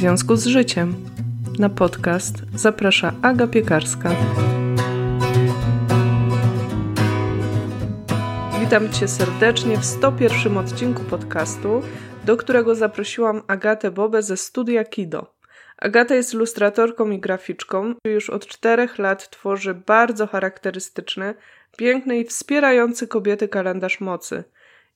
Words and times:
związku 0.00 0.36
z 0.36 0.46
życiem. 0.46 0.94
Na 1.58 1.68
podcast 1.68 2.34
zaprasza 2.54 3.12
Aga 3.22 3.46
Piekarska. 3.46 4.10
Witam 8.60 8.92
Cię 8.92 9.08
serdecznie 9.08 9.78
w 9.78 9.84
101 9.84 10.58
odcinku 10.58 11.02
podcastu, 11.02 11.82
do 12.24 12.36
którego 12.36 12.74
zaprosiłam 12.74 13.42
Agatę 13.46 13.90
Bobę 13.90 14.22
ze 14.22 14.36
studia 14.36 14.84
Kido. 14.84 15.34
Agata 15.78 16.14
jest 16.14 16.34
ilustratorką 16.34 17.10
i 17.10 17.20
graficzką. 17.20 17.94
Już 18.04 18.30
od 18.30 18.46
czterech 18.46 18.98
lat 18.98 19.30
tworzy 19.30 19.74
bardzo 19.74 20.26
charakterystyczny, 20.26 21.34
piękny 21.76 22.18
i 22.18 22.24
wspierający 22.24 23.08
kobiety 23.08 23.48
kalendarz 23.48 24.00
mocy. 24.00 24.44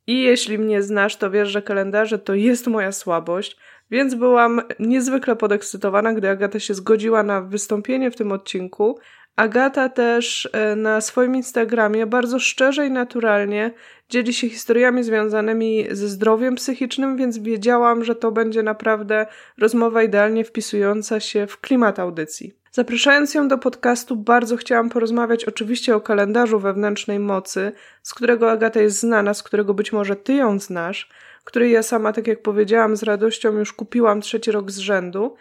I 0.07 0.23
jeśli 0.23 0.59
mnie 0.59 0.83
znasz, 0.83 1.17
to 1.17 1.31
wiesz, 1.31 1.49
że 1.49 1.63
kalendarze 1.63 2.19
to 2.19 2.35
jest 2.35 2.67
moja 2.67 2.93
słabość, 2.93 3.57
więc 3.91 4.15
byłam 4.15 4.63
niezwykle 4.79 5.37
podekscytowana, 5.37 6.13
gdy 6.13 6.29
Agata 6.31 6.61
się 6.61 6.75
zgodziła 6.75 7.23
na 7.23 7.41
wystąpienie 7.41 8.11
w 8.11 8.17
tym 8.17 8.33
odcinku. 8.33 8.99
Agata 9.37 9.89
też 9.89 10.49
e, 10.53 10.77
na 10.77 11.01
swoim 11.01 11.35
Instagramie 11.35 12.07
bardzo 12.07 12.39
szczerze 12.39 12.87
i 12.87 12.91
naturalnie 12.91 13.71
dzieli 14.09 14.33
się 14.33 14.49
historiami 14.49 15.05
związanymi 15.05 15.87
ze 15.91 16.09
zdrowiem 16.09 16.55
psychicznym, 16.55 17.17
więc 17.17 17.39
wiedziałam, 17.39 18.05
że 18.05 18.15
to 18.15 18.33
będzie 18.33 18.63
naprawdę 18.63 19.27
rozmowa 19.59 20.03
idealnie 20.03 20.45
wpisująca 20.45 21.21
się 21.21 21.47
w 21.47 21.61
klimat 21.61 21.99
audycji. 21.99 22.55
Zapraszając 22.73 23.35
ją 23.35 23.49
do 23.49 23.59
podcastu, 23.59 24.17
bardzo 24.17 24.57
chciałam 24.57 24.91
porozmawiać 24.91 25.45
oczywiście 25.45 25.97
o 25.97 26.01
kalendarzu 26.01 26.61
wewnętrznej 26.61 27.19
mocy, 27.19 27.73
z 28.03 28.15
którego 28.15 28.51
Agata 28.51 28.81
jest 28.81 29.01
znana, 29.01 29.35
z 29.35 29.43
którego 29.43 29.75
być 29.75 29.93
może 29.93 30.17
ty 30.17 30.35
ją 30.35 30.59
znasz, 30.59 31.09
który 31.45 31.69
ja 31.69 31.83
sama, 31.83 32.13
tak 32.13 32.27
jak 32.27 32.43
powiedziałam, 32.43 32.97
z 32.97 33.03
radością 33.03 33.59
już 33.59 33.73
kupiłam 33.73 34.21
trzeci 34.21 34.51
rok 34.51 34.71
z 34.71 34.79
rzędu. 34.79 35.37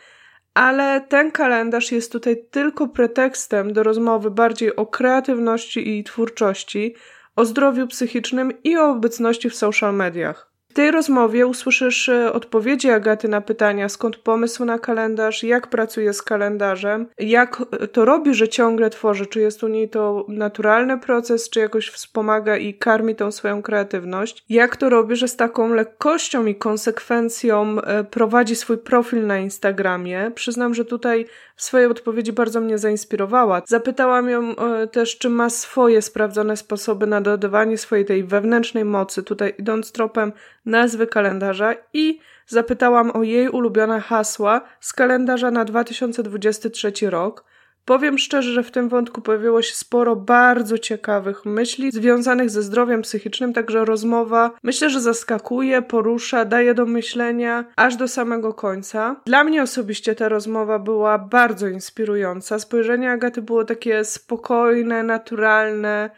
Ale 0.53 1.01
ten 1.01 1.31
kalendarz 1.31 1.91
jest 1.91 2.11
tutaj 2.11 2.45
tylko 2.51 2.87
pretekstem 2.87 3.73
do 3.73 3.83
rozmowy 3.83 4.31
bardziej 4.31 4.75
o 4.75 4.85
kreatywności 4.85 5.97
i 5.97 6.03
twórczości, 6.03 6.95
o 7.35 7.45
zdrowiu 7.45 7.87
psychicznym 7.87 8.63
i 8.63 8.77
o 8.77 8.89
obecności 8.89 9.49
w 9.49 9.55
social 9.55 9.95
mediach. 9.95 10.52
W 10.73 10.75
tej 10.75 10.91
rozmowie 10.91 11.47
usłyszysz 11.47 12.09
e, 12.09 12.33
odpowiedzi 12.33 12.89
Agaty 12.89 13.27
na 13.27 13.41
pytania, 13.41 13.89
skąd 13.89 14.17
pomysł 14.17 14.65
na 14.65 14.79
kalendarz, 14.79 15.43
jak 15.43 15.67
pracuje 15.67 16.13
z 16.13 16.21
kalendarzem, 16.21 17.07
jak 17.19 17.65
to 17.91 18.05
robi, 18.05 18.33
że 18.33 18.47
ciągle 18.47 18.89
tworzy, 18.89 19.25
czy 19.25 19.39
jest 19.39 19.63
u 19.63 19.67
niej 19.67 19.89
to 19.89 20.25
naturalny 20.27 20.99
proces, 20.99 21.49
czy 21.49 21.59
jakoś 21.59 21.89
wspomaga 21.89 22.57
i 22.57 22.73
karmi 22.73 23.15
tą 23.15 23.31
swoją 23.31 23.61
kreatywność, 23.61 24.43
jak 24.49 24.77
to 24.77 24.89
robi, 24.89 25.15
że 25.15 25.27
z 25.27 25.35
taką 25.35 25.73
lekkością 25.73 26.45
i 26.45 26.55
konsekwencją 26.55 27.81
e, 27.81 28.03
prowadzi 28.03 28.55
swój 28.55 28.77
profil 28.77 29.27
na 29.27 29.37
Instagramie. 29.37 30.31
Przyznam, 30.35 30.73
że 30.73 30.85
tutaj 30.85 31.25
swojej 31.63 31.87
odpowiedzi 31.87 32.33
bardzo 32.33 32.61
mnie 32.61 32.77
zainspirowała. 32.77 33.61
Zapytałam 33.65 34.29
ją 34.29 34.55
e, 34.55 34.87
też, 34.87 35.17
czy 35.17 35.29
ma 35.29 35.49
swoje 35.49 36.01
sprawdzone 36.01 36.57
sposoby 36.57 37.07
na 37.07 37.21
dodawanie 37.21 37.77
swojej 37.77 38.05
tej 38.05 38.23
wewnętrznej 38.23 38.85
mocy, 38.85 39.23
tutaj 39.23 39.55
idąc 39.57 39.91
tropem 39.91 40.33
nazwy 40.65 41.07
kalendarza 41.07 41.75
i 41.93 42.19
zapytałam 42.47 43.11
o 43.11 43.23
jej 43.23 43.49
ulubione 43.49 43.99
hasła 43.99 44.61
z 44.79 44.93
kalendarza 44.93 45.51
na 45.51 45.65
2023 45.65 47.09
rok. 47.09 47.52
Powiem 47.85 48.17
szczerze, 48.17 48.51
że 48.51 48.63
w 48.63 48.71
tym 48.71 48.89
wątku 48.89 49.21
pojawiło 49.21 49.61
się 49.61 49.75
sporo 49.75 50.15
bardzo 50.15 50.77
ciekawych 50.77 51.45
myśli 51.45 51.91
związanych 51.91 52.49
ze 52.49 52.61
zdrowiem 52.61 53.01
psychicznym, 53.01 53.53
także 53.53 53.85
rozmowa 53.85 54.51
myślę, 54.63 54.89
że 54.89 55.01
zaskakuje, 55.01 55.81
porusza, 55.81 56.45
daje 56.45 56.73
do 56.73 56.85
myślenia 56.85 57.65
aż 57.75 57.95
do 57.95 58.07
samego 58.07 58.53
końca. 58.53 59.15
Dla 59.25 59.43
mnie 59.43 59.63
osobiście 59.63 60.15
ta 60.15 60.29
rozmowa 60.29 60.79
była 60.79 61.17
bardzo 61.17 61.67
inspirująca. 61.67 62.59
Spojrzenie 62.59 63.11
Agaty 63.11 63.41
było 63.41 63.65
takie 63.65 64.03
spokojne, 64.03 65.03
naturalne, 65.03 66.09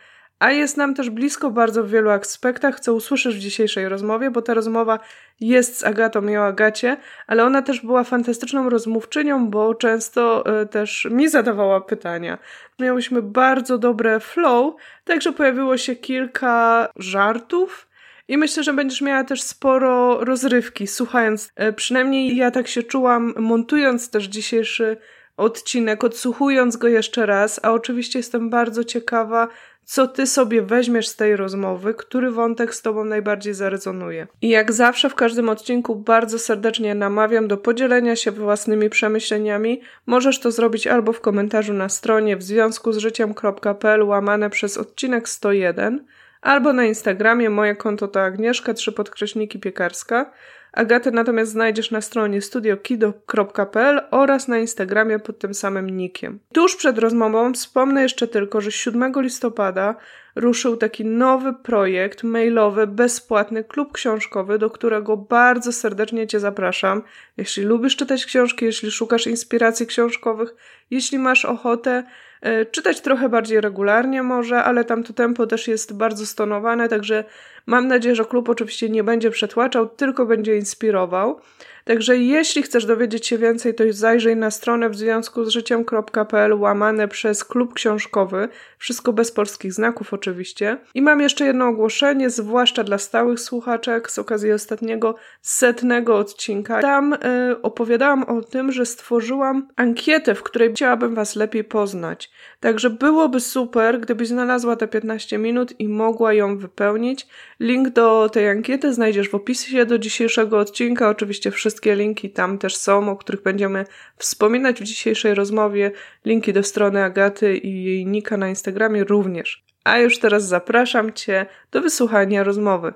a 0.46 0.52
jest 0.52 0.78
nam 0.78 0.94
też 0.94 1.10
blisko 1.10 1.52
bardzo 1.52 1.84
w 1.84 1.90
wielu 1.90 2.10
aspektach, 2.10 2.80
co 2.80 2.94
usłyszysz 2.94 3.36
w 3.36 3.40
dzisiejszej 3.40 3.90
rozmowie, 3.90 4.32
bo 4.32 4.42
ta 4.42 4.54
rozmowa 4.54 5.00
jest 5.40 5.78
z 5.78 5.84
Agatą 5.84 6.28
i 6.28 6.38
o 6.38 6.46
Agacie, 6.46 6.98
ale 7.28 7.46
ona 7.46 7.62
też 7.62 7.82
była 7.82 8.04
fantastyczną 8.04 8.70
rozmówczynią, 8.70 9.50
bo 9.50 9.76
często 9.76 10.44
y, 10.62 10.66
też 10.66 11.08
mi 11.12 11.30
zadawała 11.30 11.82
pytania. 11.82 12.38
Miałyśmy 12.80 13.22
bardzo 13.22 13.78
dobre 13.78 14.20
flow, 14.20 14.76
także 15.04 15.34
pojawiło 15.34 15.78
się 15.78 15.96
kilka 15.96 16.88
żartów. 16.96 17.88
I 18.28 18.38
myślę, 18.38 18.64
że 18.64 18.74
będziesz 18.74 19.02
miała 19.02 19.24
też 19.24 19.42
sporo 19.42 20.26
rozrywki, 20.26 20.88
słuchając. 20.88 21.52
Y, 21.70 21.74
przynajmniej 21.74 22.36
ja 22.36 22.52
tak 22.52 22.68
się 22.68 22.84
czułam, 22.84 23.34
montując 23.38 24.10
też 24.10 24.26
dzisiejszy 24.26 24.98
odcinek, 25.38 26.04
odsłuchując 26.04 26.78
go 26.78 26.88
jeszcze 26.88 27.26
raz, 27.26 27.60
a 27.64 27.72
oczywiście 27.72 28.20
jestem 28.20 28.50
bardzo 28.50 28.84
ciekawa, 28.84 29.48
co 29.86 30.08
ty 30.08 30.28
sobie 30.28 30.62
weźmiesz 30.62 31.08
z 31.08 31.16
tej 31.16 31.36
rozmowy, 31.36 31.94
który 31.94 32.32
wątek 32.32 32.76
z 32.76 32.82
tobą 32.82 33.06
najbardziej 33.06 33.54
zarezonuje. 33.54 34.28
I 34.42 34.50
jak 34.50 34.72
zawsze 34.72 35.10
w 35.10 35.16
każdym 35.16 35.50
odcinku 35.50 35.96
bardzo 35.96 36.40
serdecznie 36.40 36.96
namawiam 36.96 37.48
do 37.48 37.58
podzielenia 37.58 38.16
się 38.16 38.32
własnymi 38.32 38.90
przemyśleniami. 38.90 39.82
Możesz 40.06 40.40
to 40.40 40.52
zrobić 40.52 40.88
albo 40.88 41.14
w 41.14 41.22
komentarzu 41.22 41.74
na 41.74 41.90
stronie 41.90 42.38
w 42.38 42.44
związku 42.44 42.94
z 42.94 42.98
życiem.pl 42.98 44.04
łamane 44.04 44.50
przez 44.50 44.78
odcinek 44.78 45.30
101, 45.30 46.06
albo 46.42 46.74
na 46.74 46.86
Instagramie 46.86 47.50
moje 47.50 47.76
konto 47.76 48.08
to 48.08 48.22
Agnieszka, 48.22 48.74
trzy 48.74 48.92
podkreśniki 48.92 49.60
piekarska, 49.60 50.32
Agatę 50.76 51.12
natomiast 51.12 51.52
znajdziesz 51.52 51.92
na 51.92 52.02
stronie 52.02 52.42
studiokido.pl 52.42 54.02
oraz 54.12 54.48
na 54.48 54.58
Instagramie 54.58 55.20
pod 55.20 55.40
tym 55.40 55.54
samym 55.54 55.90
nickiem. 55.90 56.40
Tuż 56.54 56.76
przed 56.76 56.98
rozmową 56.98 57.54
wspomnę 57.54 58.02
jeszcze 58.02 58.28
tylko, 58.28 58.62
że 58.62 58.72
7 58.72 59.14
listopada 59.16 59.96
ruszył 60.36 60.78
taki 60.78 61.06
nowy 61.06 61.54
projekt 61.54 62.24
mailowy, 62.24 62.88
bezpłatny 62.88 63.64
klub 63.64 63.94
książkowy, 63.94 64.60
do 64.60 64.70
którego 64.70 65.18
bardzo 65.18 65.72
serdecznie 65.72 66.28
Cię 66.28 66.40
zapraszam. 66.40 67.04
Jeśli 67.38 67.64
lubisz 67.64 67.96
czytać 67.96 68.26
książki, 68.26 68.66
jeśli 68.66 68.92
szukasz 68.92 69.28
inspiracji 69.28 69.88
książkowych, 69.88 70.56
jeśli 70.92 71.20
masz 71.20 71.46
ochotę 71.46 72.04
e, 72.42 72.66
czytać 72.66 73.02
trochę 73.02 73.30
bardziej 73.30 73.62
regularnie 73.62 74.24
może, 74.24 74.64
ale 74.64 74.86
tam 74.86 75.04
to 75.04 75.14
tempo 75.14 75.48
też 75.48 75.68
jest 75.68 75.98
bardzo 75.98 76.26
stonowane, 76.26 76.90
także 76.90 77.24
mam 77.66 77.88
nadzieję, 77.88 78.16
że 78.16 78.26
klub 78.26 78.50
oczywiście 78.50 78.90
nie 78.90 79.04
będzie 79.04 79.32
przetłaczał, 79.32 79.90
tylko 79.90 80.26
będzie 80.26 80.56
inspirował. 80.56 81.40
Także 81.86 82.18
jeśli 82.18 82.64
chcesz 82.64 82.86
dowiedzieć 82.86 83.28
się 83.28 83.38
więcej, 83.38 83.76
to 83.76 83.84
zajrzyj 83.90 84.36
na 84.36 84.52
stronę 84.52 84.90
w 84.90 84.96
związku 84.96 85.46
z 85.46 85.50
życiem.pl 85.50 86.54
łamane 86.54 87.08
przez 87.08 87.44
klub 87.44 87.74
książkowy. 87.74 88.50
Wszystko 88.78 89.14
bez 89.14 89.32
polskich 89.32 89.74
znaków 89.74 90.14
oczywiście. 90.14 90.78
I 90.94 91.02
mam 91.02 91.22
jeszcze 91.22 91.46
jedno 91.46 91.68
ogłoszenie, 91.68 92.30
zwłaszcza 92.30 92.84
dla 92.84 92.98
stałych 92.98 93.40
słuchaczek 93.40 94.12
z 94.12 94.20
okazji 94.20 94.52
ostatniego 94.52 95.16
setnego 95.42 96.18
odcinka. 96.18 96.82
Tam 96.82 97.14
y, 97.14 97.18
opowiadałam 97.62 98.24
o 98.24 98.42
tym, 98.42 98.72
że 98.72 98.86
stworzyłam 98.86 99.68
ankietę, 99.76 100.36
w 100.36 100.44
której 100.44 100.74
chciałabym 100.74 101.16
Was 101.16 101.36
lepiej 101.36 101.64
poznać. 101.64 102.32
Także 102.60 102.90
byłoby 102.90 103.40
super, 103.40 104.00
gdybyś 104.00 104.28
znalazła 104.28 104.76
te 104.76 104.88
15 104.88 105.38
minut 105.38 105.80
i 105.80 105.88
mogła 105.88 106.34
ją 106.34 106.58
wypełnić. 106.58 107.28
Link 107.60 107.90
do 107.90 108.30
tej 108.30 108.50
ankiety 108.50 108.94
znajdziesz 108.94 109.30
w 109.30 109.36
opisie 109.36 109.86
do 109.86 110.00
dzisiejszego 110.00 110.60
odcinka. 110.60 111.10
Oczywiście 111.10 111.52
wszystkie 111.52 111.96
linki 111.96 112.30
tam 112.30 112.58
też 112.58 112.76
są, 112.76 113.10
o 113.10 113.16
których 113.16 113.44
będziemy 113.44 113.86
wspominać 114.18 114.82
w 114.82 114.84
dzisiejszej 114.84 115.34
rozmowie. 115.34 115.92
Linki 116.26 116.54
do 116.54 116.64
strony 116.64 117.04
Agaty 117.04 117.58
i 117.58 117.84
jej 117.84 118.06
nika 118.06 118.38
na 118.38 118.50
Instagramie 118.50 119.04
również. 119.04 119.66
A 119.84 119.98
już 119.98 120.20
teraz 120.20 120.48
zapraszam 120.48 121.14
Cię 121.14 121.46
do 121.72 121.82
wysłuchania 121.82 122.44
rozmowy. 122.44 122.94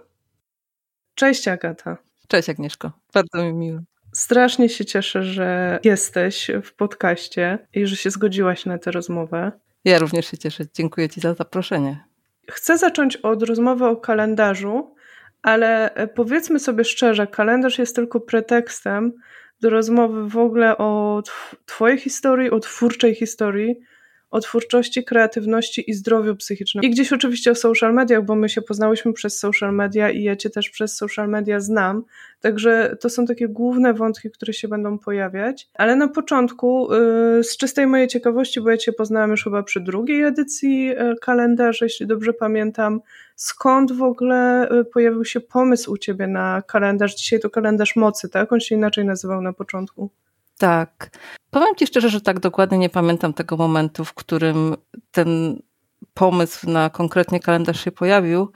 Cześć 1.15 1.47
Agata. 1.47 1.97
Cześć 2.27 2.49
Agnieszko, 2.49 2.91
bardzo 3.13 3.43
mi 3.43 3.53
miło. 3.53 3.79
Strasznie 4.13 4.69
się 4.69 4.85
cieszę, 4.85 5.23
że 5.23 5.79
jesteś 5.83 6.51
w 6.63 6.73
podcaście 6.73 7.67
i 7.73 7.87
że 7.87 7.95
się 7.95 8.11
zgodziłaś 8.11 8.65
na 8.65 8.77
tę 8.77 8.91
rozmowę. 8.91 9.51
Ja 9.85 9.99
również 9.99 10.31
się 10.31 10.37
cieszę. 10.37 10.63
Dziękuję 10.73 11.09
Ci 11.09 11.21
za 11.21 11.33
zaproszenie. 11.33 12.08
Chcę 12.51 12.77
zacząć 12.77 13.17
od 13.17 13.43
rozmowy 13.43 13.85
o 13.85 13.97
kalendarzu, 13.97 14.95
ale 15.41 15.93
e, 15.93 16.07
powiedzmy 16.07 16.59
sobie 16.59 16.83
szczerze, 16.83 17.27
kalendarz 17.27 17.79
jest 17.79 17.95
tylko 17.95 18.19
pretekstem 18.19 19.13
do 19.61 19.69
rozmowy 19.69 20.29
w 20.29 20.37
ogóle 20.37 20.77
o 20.77 21.21
Twojej 21.65 21.97
historii, 21.97 22.51
o 22.51 22.59
twórczej 22.59 23.15
historii, 23.15 23.75
o 24.29 24.39
twórczości, 24.39 25.03
kreatywności 25.03 25.89
i 25.89 25.93
zdrowiu 25.93 26.35
psychicznym. 26.35 26.83
I 26.83 26.89
gdzieś 26.89 27.13
oczywiście 27.13 27.51
o 27.51 27.55
social 27.55 27.93
mediach, 27.93 28.25
bo 28.25 28.35
my 28.35 28.49
się 28.49 28.61
poznałyśmy 28.61 29.13
przez 29.13 29.39
social 29.39 29.73
media 29.73 30.09
i 30.09 30.23
ja 30.23 30.35
cię 30.35 30.49
też 30.49 30.69
przez 30.69 30.95
social 30.95 31.29
media 31.29 31.59
znam. 31.59 32.03
Także 32.41 32.95
to 32.99 33.09
są 33.09 33.25
takie 33.25 33.47
główne 33.47 33.93
wątki, 33.93 34.31
które 34.31 34.53
się 34.53 34.67
będą 34.67 34.99
pojawiać. 34.99 35.69
Ale 35.73 35.95
na 35.95 36.07
początku, 36.07 36.93
yy, 36.93 37.43
z 37.43 37.57
czystej 37.57 37.87
mojej 37.87 38.07
ciekawości, 38.07 38.61
bo 38.61 38.69
ja 38.69 38.77
cię 38.77 38.93
poznałam 38.93 39.31
już 39.31 39.43
chyba 39.43 39.63
przy 39.63 39.81
drugiej 39.81 40.23
edycji 40.23 40.85
yy, 40.85 41.15
kalendarza, 41.21 41.85
jeśli 41.85 42.07
dobrze 42.07 42.33
pamiętam, 42.33 43.01
skąd 43.35 43.91
w 43.91 44.03
ogóle 44.03 44.67
yy, 44.71 44.85
pojawił 44.85 45.25
się 45.25 45.39
pomysł 45.39 45.91
u 45.91 45.97
ciebie 45.97 46.27
na 46.27 46.61
kalendarz? 46.67 47.15
Dzisiaj 47.15 47.39
to 47.39 47.49
kalendarz 47.49 47.95
mocy, 47.95 48.29
tak? 48.29 48.53
On 48.53 48.59
się 48.59 48.75
inaczej 48.75 49.05
nazywał 49.05 49.41
na 49.41 49.53
początku. 49.53 50.09
Tak. 50.59 51.09
Powiem 51.51 51.75
Ci 51.75 51.87
szczerze, 51.87 52.09
że 52.09 52.21
tak 52.21 52.39
dokładnie 52.39 52.77
nie 52.77 52.89
pamiętam 52.89 53.33
tego 53.33 53.57
momentu, 53.57 54.05
w 54.05 54.13
którym 54.13 54.75
ten 55.11 55.61
pomysł 56.13 56.69
na 56.69 56.89
konkretnie 56.89 57.39
kalendarz 57.39 57.83
się 57.83 57.91
pojawił. 57.91 58.51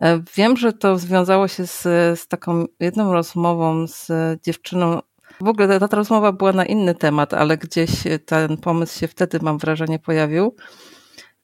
E, 0.00 0.22
wiem, 0.36 0.56
że 0.56 0.72
to 0.72 0.98
związało 0.98 1.48
się 1.48 1.66
z, 1.66 1.82
z 2.20 2.28
taką 2.28 2.64
jedną 2.80 3.12
rozmową 3.12 3.86
z 3.86 4.10
dziewczyną. 4.42 5.00
W 5.40 5.48
ogóle 5.48 5.80
ta, 5.80 5.88
ta 5.88 5.96
rozmowa 5.96 6.32
była 6.32 6.52
na 6.52 6.64
inny 6.64 6.94
temat, 6.94 7.34
ale 7.34 7.58
gdzieś 7.58 7.90
ten 8.26 8.56
pomysł 8.56 8.98
się 8.98 9.08
wtedy, 9.08 9.38
mam 9.42 9.58
wrażenie, 9.58 9.98
pojawił. 9.98 10.54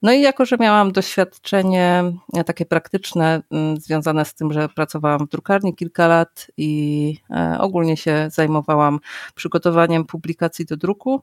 No 0.03 0.11
i 0.11 0.21
jako, 0.21 0.45
że 0.45 0.57
miałam 0.59 0.91
doświadczenie 0.91 2.03
e, 2.33 2.43
takie 2.43 2.65
praktyczne 2.65 3.41
mm, 3.51 3.77
związane 3.77 4.25
z 4.25 4.33
tym, 4.33 4.53
że 4.53 4.69
pracowałam 4.69 5.27
w 5.27 5.29
drukarni 5.29 5.75
kilka 5.75 6.07
lat 6.07 6.47
i 6.57 7.17
e, 7.29 7.57
ogólnie 7.59 7.97
się 7.97 8.27
zajmowałam 8.31 8.99
przygotowaniem 9.35 10.05
publikacji 10.05 10.65
do 10.65 10.77
druku, 10.77 11.21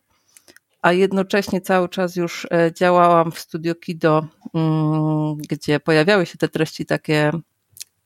a 0.83 0.93
jednocześnie 0.93 1.61
cały 1.61 1.89
czas 1.89 2.17
już 2.17 2.47
e, 2.51 2.73
działałam 2.75 3.33
w 3.33 3.39
Studio 3.39 3.75
Kido, 3.75 4.27
mm, 4.55 5.37
gdzie 5.37 5.81
pojawiały 5.81 6.27
się 6.27 6.39
te 6.39 6.49
treści 6.49 6.87
takie 6.87 7.31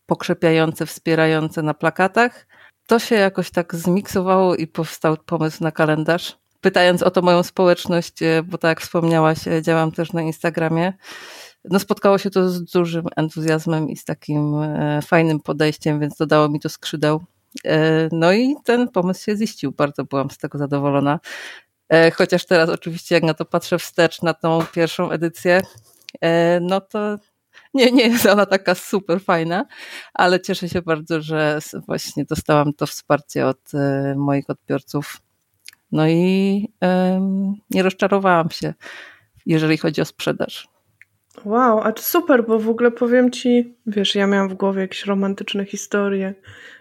pokrzepiające, 0.07 0.87
wspierające 0.87 1.63
na 1.63 1.75
plakatach. 1.75 2.47
To 2.87 2.99
się 2.99 3.15
jakoś 3.15 3.51
tak 3.51 3.75
zmiksowało 3.75 4.57
i 4.57 4.67
powstał 4.67 5.17
pomysł 5.27 5.65
na 5.65 5.73
kalendarz 5.73 6.44
pytając 6.65 7.03
o 7.03 7.11
to 7.11 7.23
moją 7.23 7.43
społeczność, 7.43 8.23
e, 8.23 8.43
bo 8.43 8.59
tak 8.59 8.69
jak 8.69 8.81
wspomniałaś, 8.81 9.49
e, 9.49 9.63
działam 9.63 9.93
też 9.93 10.13
na 10.13 10.23
Instagramie, 10.23 10.93
no 11.65 11.79
spotkało 11.79 12.19
się 12.19 12.31
to 12.31 12.49
z 12.49 12.65
dużym 12.65 13.05
entuzjazmem 13.17 13.89
i 13.89 13.97
z 13.97 14.05
takim 14.05 14.63
e, 14.63 15.03
fajnym 15.03 15.41
podejściem, 15.41 16.01
więc 16.01 16.17
dodało 16.17 16.49
mi 16.49 16.61
to 16.61 16.69
skrzydeł. 16.69 17.25
No 18.13 18.33
i 18.33 18.57
ten 18.65 18.89
pomysł 18.89 19.25
się 19.25 19.37
ziścił, 19.37 19.73
bardzo 19.73 20.05
byłam 20.05 20.31
z 20.31 20.39
tego 20.39 20.59
zadowolona. 20.59 21.21
Chociaż 22.15 22.47
teraz 22.47 22.69
oczywiście 22.69 23.15
jak 23.15 23.25
na 23.25 23.35
to 23.35 23.45
patrzę 23.45 23.79
wstecz, 23.79 24.23
na 24.23 24.35
tą 24.35 24.59
pierwszą 24.73 25.11
edycję, 25.11 25.63
no 26.61 26.81
to 26.81 27.19
nie, 27.75 27.93
nie 27.93 28.09
jest 28.09 28.27
ona 28.27 28.47
taka 28.47 28.75
super 28.75 29.21
fajna, 29.21 29.67
ale 30.15 30.41
cieszę 30.41 30.69
się 30.69 30.83
bardzo, 30.83 31.21
że 31.21 31.59
właśnie 31.87 32.25
dostałam 32.25 32.73
to 32.73 32.87
wsparcie 32.87 33.47
od 33.47 33.73
moich 34.17 34.51
odbiorców 34.51 35.21
no 35.95 36.09
i 36.09 36.69
nie 37.71 37.83
rozczarowałam 37.83 38.51
się, 38.51 38.75
jeżeli 39.47 39.79
chodzi 39.79 40.01
o 40.01 40.05
sprzedaż. 40.05 40.69
Wow, 41.45 41.81
a 41.81 41.93
to 41.93 42.03
super, 42.03 42.47
bo 42.47 42.59
w 42.59 42.69
ogóle 42.69 42.91
powiem 42.91 43.31
ci, 43.31 43.77
wiesz, 43.87 44.15
ja 44.15 44.27
miałam 44.27 44.49
w 44.49 44.55
głowie 44.55 44.81
jakieś 44.81 45.07
romantyczne 45.07 45.65
historie, 45.65 46.35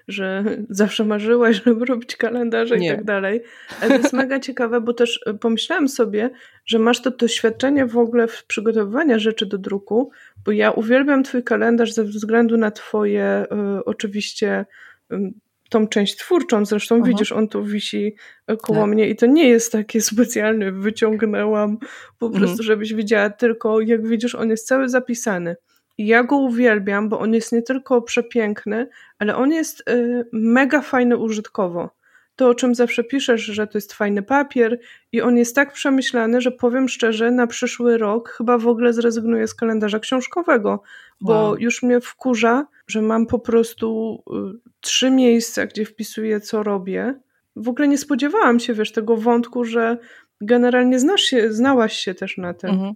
że 0.08 0.44
zawsze 0.70 1.06
marzyłaś, 1.06 1.62
żeby 1.66 1.86
robić 1.86 2.16
kalendarze 2.16 2.78
Nie. 2.78 2.88
i 2.88 2.92
tak 2.92 3.04
dalej. 3.04 3.42
Ale 3.82 3.90
to 3.90 3.98
jest 3.98 4.14
mega 4.24 4.40
ciekawe, 4.40 4.82
bo 4.82 4.94
też 4.94 5.20
e, 5.26 5.34
pomyślałam 5.34 5.90
sobie, 5.90 6.30
że 6.66 6.80
masz 6.80 7.02
to 7.02 7.12
doświadczenie 7.12 7.86
w 7.86 7.98
ogóle 7.98 8.28
w 8.28 8.46
przygotowywaniu 8.46 9.20
rzeczy 9.20 9.46
do 9.46 9.58
druku, 9.58 10.12
bo 10.46 10.52
ja 10.52 10.72
uwielbiam 10.72 11.24
twój 11.24 11.44
kalendarz 11.44 11.94
ze 11.94 12.04
względu 12.04 12.58
na 12.58 12.72
twoje 12.72 13.46
y, 13.80 13.86
oczywiście 13.86 14.66
y, 15.12 15.34
tą 15.74 15.88
część 15.88 16.18
twórczą, 16.18 16.66
zresztą 16.66 16.96
Aha. 16.96 17.06
widzisz, 17.08 17.32
on 17.32 17.48
tu 17.48 17.64
wisi 17.64 18.16
koło 18.62 18.80
tak. 18.80 18.90
mnie 18.90 19.10
i 19.10 19.16
to 19.16 19.26
nie 19.26 19.50
jest 19.50 19.72
takie 19.72 20.02
specjalne, 20.12 20.72
wyciągnęłam 20.72 21.78
po 22.20 22.26
mhm. 22.26 22.44
prostu, 22.44 22.64
żebyś 22.64 22.94
widziała, 22.94 23.30
tylko 23.30 23.82
jak 23.82 24.08
widzisz, 24.08 24.36
on 24.36 24.50
jest 24.50 24.68
cały 24.68 24.90
zapisany. 24.90 25.56
I 25.98 26.08
ja 26.08 26.24
go 26.24 26.38
uwielbiam, 26.38 27.10
bo 27.10 27.20
on 27.20 27.34
jest 27.34 27.52
nie 27.52 27.62
tylko 27.62 28.02
przepiękny, 28.02 28.88
ale 29.20 29.36
on 29.36 29.52
jest 29.52 29.90
y, 29.90 30.26
mega 30.32 30.82
fajny 30.82 31.18
użytkowo. 31.18 31.90
To, 32.36 32.50
o 32.50 32.56
czym 32.56 32.76
zawsze 32.76 33.04
piszesz, 33.04 33.42
że 33.42 33.68
to 33.68 33.78
jest 33.78 33.94
fajny 33.94 34.24
papier 34.24 34.80
i 35.12 35.22
on 35.22 35.38
jest 35.38 35.56
tak 35.56 35.74
przemyślany, 35.74 36.42
że 36.42 36.52
powiem 36.52 36.90
szczerze, 36.90 37.32
na 37.32 37.48
przyszły 37.48 37.98
rok 37.98 38.30
chyba 38.30 38.58
w 38.58 38.68
ogóle 38.68 38.94
zrezygnuję 38.94 39.48
z 39.48 39.56
kalendarza 39.56 40.00
książkowego, 40.00 40.82
bo 41.22 41.34
wow. 41.34 41.58
już 41.58 41.84
mnie 41.84 42.02
wkurza, 42.02 42.68
że 42.88 43.02
mam 43.02 43.26
po 43.26 43.40
prostu 43.40 44.20
y, 44.56 44.70
trzy 44.82 45.12
miejsca, 45.12 45.66
gdzie 45.66 45.86
wpisuję, 45.86 46.42
co 46.42 46.64
robię. 46.64 47.20
W 47.56 47.70
ogóle 47.70 47.88
nie 47.88 47.98
spodziewałam 47.98 48.60
się, 48.60 48.74
wiesz, 48.74 48.92
tego 48.92 49.18
wątku, 49.18 49.66
że 49.66 49.98
generalnie 50.42 51.00
znasz 51.00 51.22
się, 51.22 51.54
znałaś 51.54 51.94
się 51.94 52.14
też 52.14 52.38
na 52.38 52.54
tym. 52.54 52.70
Mhm. 52.70 52.94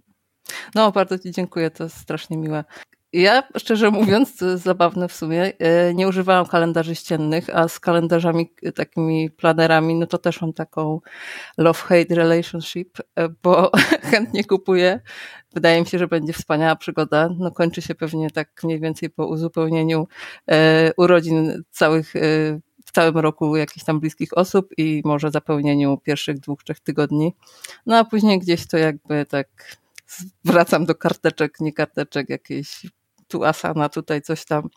No, 0.74 0.92
bardzo 0.92 1.18
Ci 1.18 1.30
dziękuję, 1.30 1.70
to 1.70 1.84
jest 1.84 1.96
strasznie 1.96 2.36
miłe. 2.36 2.64
Ja, 3.12 3.42
szczerze 3.58 3.90
mówiąc, 3.90 4.36
to 4.36 4.46
jest 4.46 4.64
zabawne 4.64 5.08
w 5.08 5.12
sumie, 5.12 5.52
e, 5.58 5.94
nie 5.94 6.08
używałam 6.08 6.46
kalendarzy 6.46 6.94
ściennych, 6.94 7.56
a 7.56 7.68
z 7.68 7.80
kalendarzami, 7.80 8.52
e, 8.62 8.72
takimi 8.72 9.30
planerami, 9.30 9.94
no 9.94 10.06
to 10.06 10.18
też 10.18 10.40
mam 10.40 10.52
taką 10.52 11.00
love-hate 11.58 12.14
relationship, 12.14 12.98
e, 13.16 13.28
bo 13.42 13.70
chętnie 14.10 14.44
kupuję. 14.44 15.00
Wydaje 15.54 15.80
mi 15.80 15.86
się, 15.86 15.98
że 15.98 16.08
będzie 16.08 16.32
wspaniała 16.32 16.76
przygoda. 16.76 17.28
No 17.38 17.50
kończy 17.50 17.82
się 17.82 17.94
pewnie 17.94 18.30
tak 18.30 18.64
mniej 18.64 18.80
więcej 18.80 19.10
po 19.10 19.26
uzupełnieniu 19.26 20.06
urodzin 20.96 21.62
całych 21.70 22.12
w 22.86 22.92
całym 22.92 23.18
roku 23.18 23.56
jakichś 23.56 23.86
tam 23.86 24.00
bliskich 24.00 24.38
osób 24.38 24.68
i 24.76 25.02
może 25.04 25.30
zapełnieniu 25.30 25.98
pierwszych 25.98 26.38
dwóch, 26.38 26.64
trzech 26.64 26.80
tygodni. 26.80 27.34
No 27.86 27.98
a 27.98 28.04
później 28.04 28.38
gdzieś 28.38 28.66
to 28.66 28.76
jakby 28.76 29.26
tak 29.26 29.48
wracam 30.44 30.86
do 30.86 30.94
karteczek, 30.94 31.60
nie 31.60 31.72
karteczek, 31.72 32.28
jakiejś 32.28 32.86
tu 33.28 33.44
asana, 33.44 33.88
tutaj 33.88 34.22
coś 34.22 34.44
tam. 34.44 34.68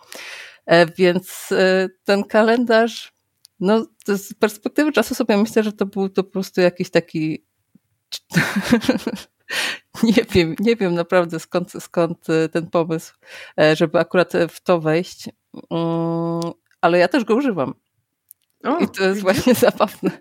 E, 0.65 0.86
więc 0.86 1.50
e, 1.51 1.89
ten 2.03 2.24
kalendarz, 2.24 3.13
no 3.59 3.86
z 4.07 4.33
perspektywy 4.33 4.92
czasu 4.92 5.15
sobie 5.15 5.38
myślę, 5.38 5.63
że 5.63 5.71
to 5.74 5.86
był 5.86 6.09
to 6.09 6.24
po 6.24 6.31
prostu 6.31 6.62
jakiś 6.62 6.89
taki 6.89 7.45
nie 10.03 10.24
wiem, 10.31 10.56
nie 10.59 10.75
wiem 10.75 10.95
naprawdę 10.95 11.39
skąd, 11.39 11.71
skąd 11.80 12.30
e, 12.30 12.50
ten 12.50 12.69
pomysł, 12.69 13.13
żeby 13.74 14.00
akurat 14.00 14.33
w 14.50 14.62
to 14.62 14.80
wejść, 14.80 15.30
mm, 15.71 16.53
ale 16.81 16.98
ja 16.98 17.07
też 17.07 17.24
go 17.24 17.36
używam. 17.36 17.74
O, 18.63 18.77
I 18.77 18.88
to 18.88 19.03
jest 19.03 19.21
właśnie 19.21 19.53
zabawne, 19.69 20.12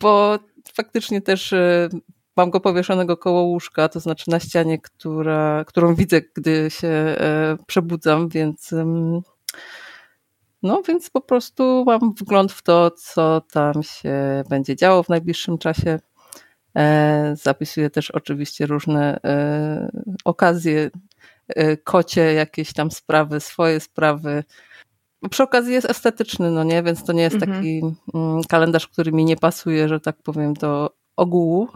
bo 0.00 0.38
faktycznie 0.74 1.20
też 1.20 1.54
mam 2.36 2.50
go 2.50 2.60
powieszonego 2.60 3.16
koło 3.16 3.42
łóżka, 3.42 3.88
to 3.88 4.00
znaczy 4.00 4.30
na 4.30 4.40
ścianie, 4.40 4.78
która, 4.78 5.64
którą 5.64 5.94
widzę, 5.94 6.20
gdy 6.34 6.70
się 6.70 6.88
e, 6.88 7.56
przebudzam, 7.66 8.28
więc 8.28 8.74
no 10.62 10.82
więc 10.88 11.10
po 11.10 11.20
prostu 11.20 11.84
mam 11.86 12.14
wgląd 12.14 12.52
w 12.52 12.62
to, 12.62 12.90
co 12.90 13.40
tam 13.40 13.82
się 13.82 14.44
będzie 14.48 14.76
działo 14.76 15.02
w 15.02 15.08
najbliższym 15.08 15.58
czasie. 15.58 15.98
E, 16.76 17.34
zapisuję 17.42 17.90
też 17.90 18.10
oczywiście 18.10 18.66
różne 18.66 19.20
e, 19.24 19.90
okazje, 20.24 20.90
kocie, 21.84 22.34
jakieś 22.34 22.72
tam 22.72 22.90
sprawy, 22.90 23.40
swoje 23.40 23.80
sprawy. 23.80 24.44
Przy 25.30 25.42
okazji 25.42 25.72
jest 25.72 25.90
estetyczny, 25.90 26.50
no 26.50 26.64
nie, 26.64 26.82
więc 26.82 27.04
to 27.04 27.12
nie 27.12 27.22
jest 27.22 27.36
mhm. 27.36 27.52
taki 27.52 27.80
mm, 28.14 28.42
kalendarz, 28.48 28.88
który 28.88 29.12
mi 29.12 29.24
nie 29.24 29.36
pasuje, 29.36 29.88
że 29.88 30.00
tak 30.00 30.16
powiem, 30.22 30.54
do 30.54 30.90
ogółu 31.16 31.68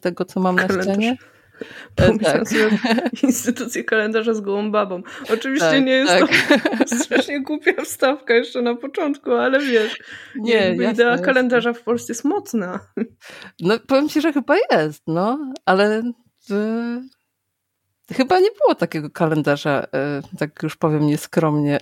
tego, 0.00 0.24
co 0.24 0.40
mam 0.40 0.56
Kalendarz. 0.56 0.86
na 0.86 0.92
ścianie. 0.92 1.16
Pomyślałam 1.96 2.38
tak. 2.38 2.48
sobie 2.48 2.78
instytucję 3.22 3.84
kalendarza 3.84 4.34
z 4.34 4.40
gołą 4.40 4.70
babą. 4.70 5.02
Oczywiście 5.32 5.70
tak, 5.70 5.84
nie 5.84 5.92
jest 5.92 6.12
tak. 6.12 6.28
to 6.88 6.96
strasznie 7.04 7.42
głupia 7.42 7.72
wstawka 7.84 8.34
jeszcze 8.34 8.62
na 8.62 8.74
początku, 8.74 9.32
ale 9.32 9.60
wiesz, 9.60 9.98
nie, 10.36 10.54
jasne, 10.54 10.92
idea 10.92 11.10
jasne. 11.10 11.26
kalendarza 11.26 11.72
w 11.72 11.82
Polsce 11.82 12.12
jest 12.12 12.24
mocna. 12.24 12.80
No 13.60 13.78
powiem 13.86 14.08
ci, 14.08 14.20
że 14.20 14.32
chyba 14.32 14.54
jest, 14.72 15.02
no, 15.06 15.52
ale 15.64 16.02
y, 16.50 18.14
chyba 18.14 18.40
nie 18.40 18.50
było 18.60 18.74
takiego 18.74 19.10
kalendarza, 19.10 19.84
y, 19.84 20.36
tak 20.38 20.62
już 20.62 20.76
powiem 20.76 21.06
nieskromnie, 21.06 21.78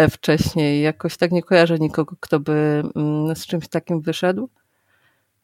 y, 0.00 0.08
wcześniej. 0.08 0.82
Jakoś 0.82 1.16
tak 1.16 1.32
nie 1.32 1.42
kojarzę 1.42 1.78
nikogo, 1.78 2.16
kto 2.20 2.40
by 2.40 2.82
mm, 2.96 3.36
z 3.36 3.46
czymś 3.46 3.68
takim 3.68 4.00
wyszedł. 4.00 4.48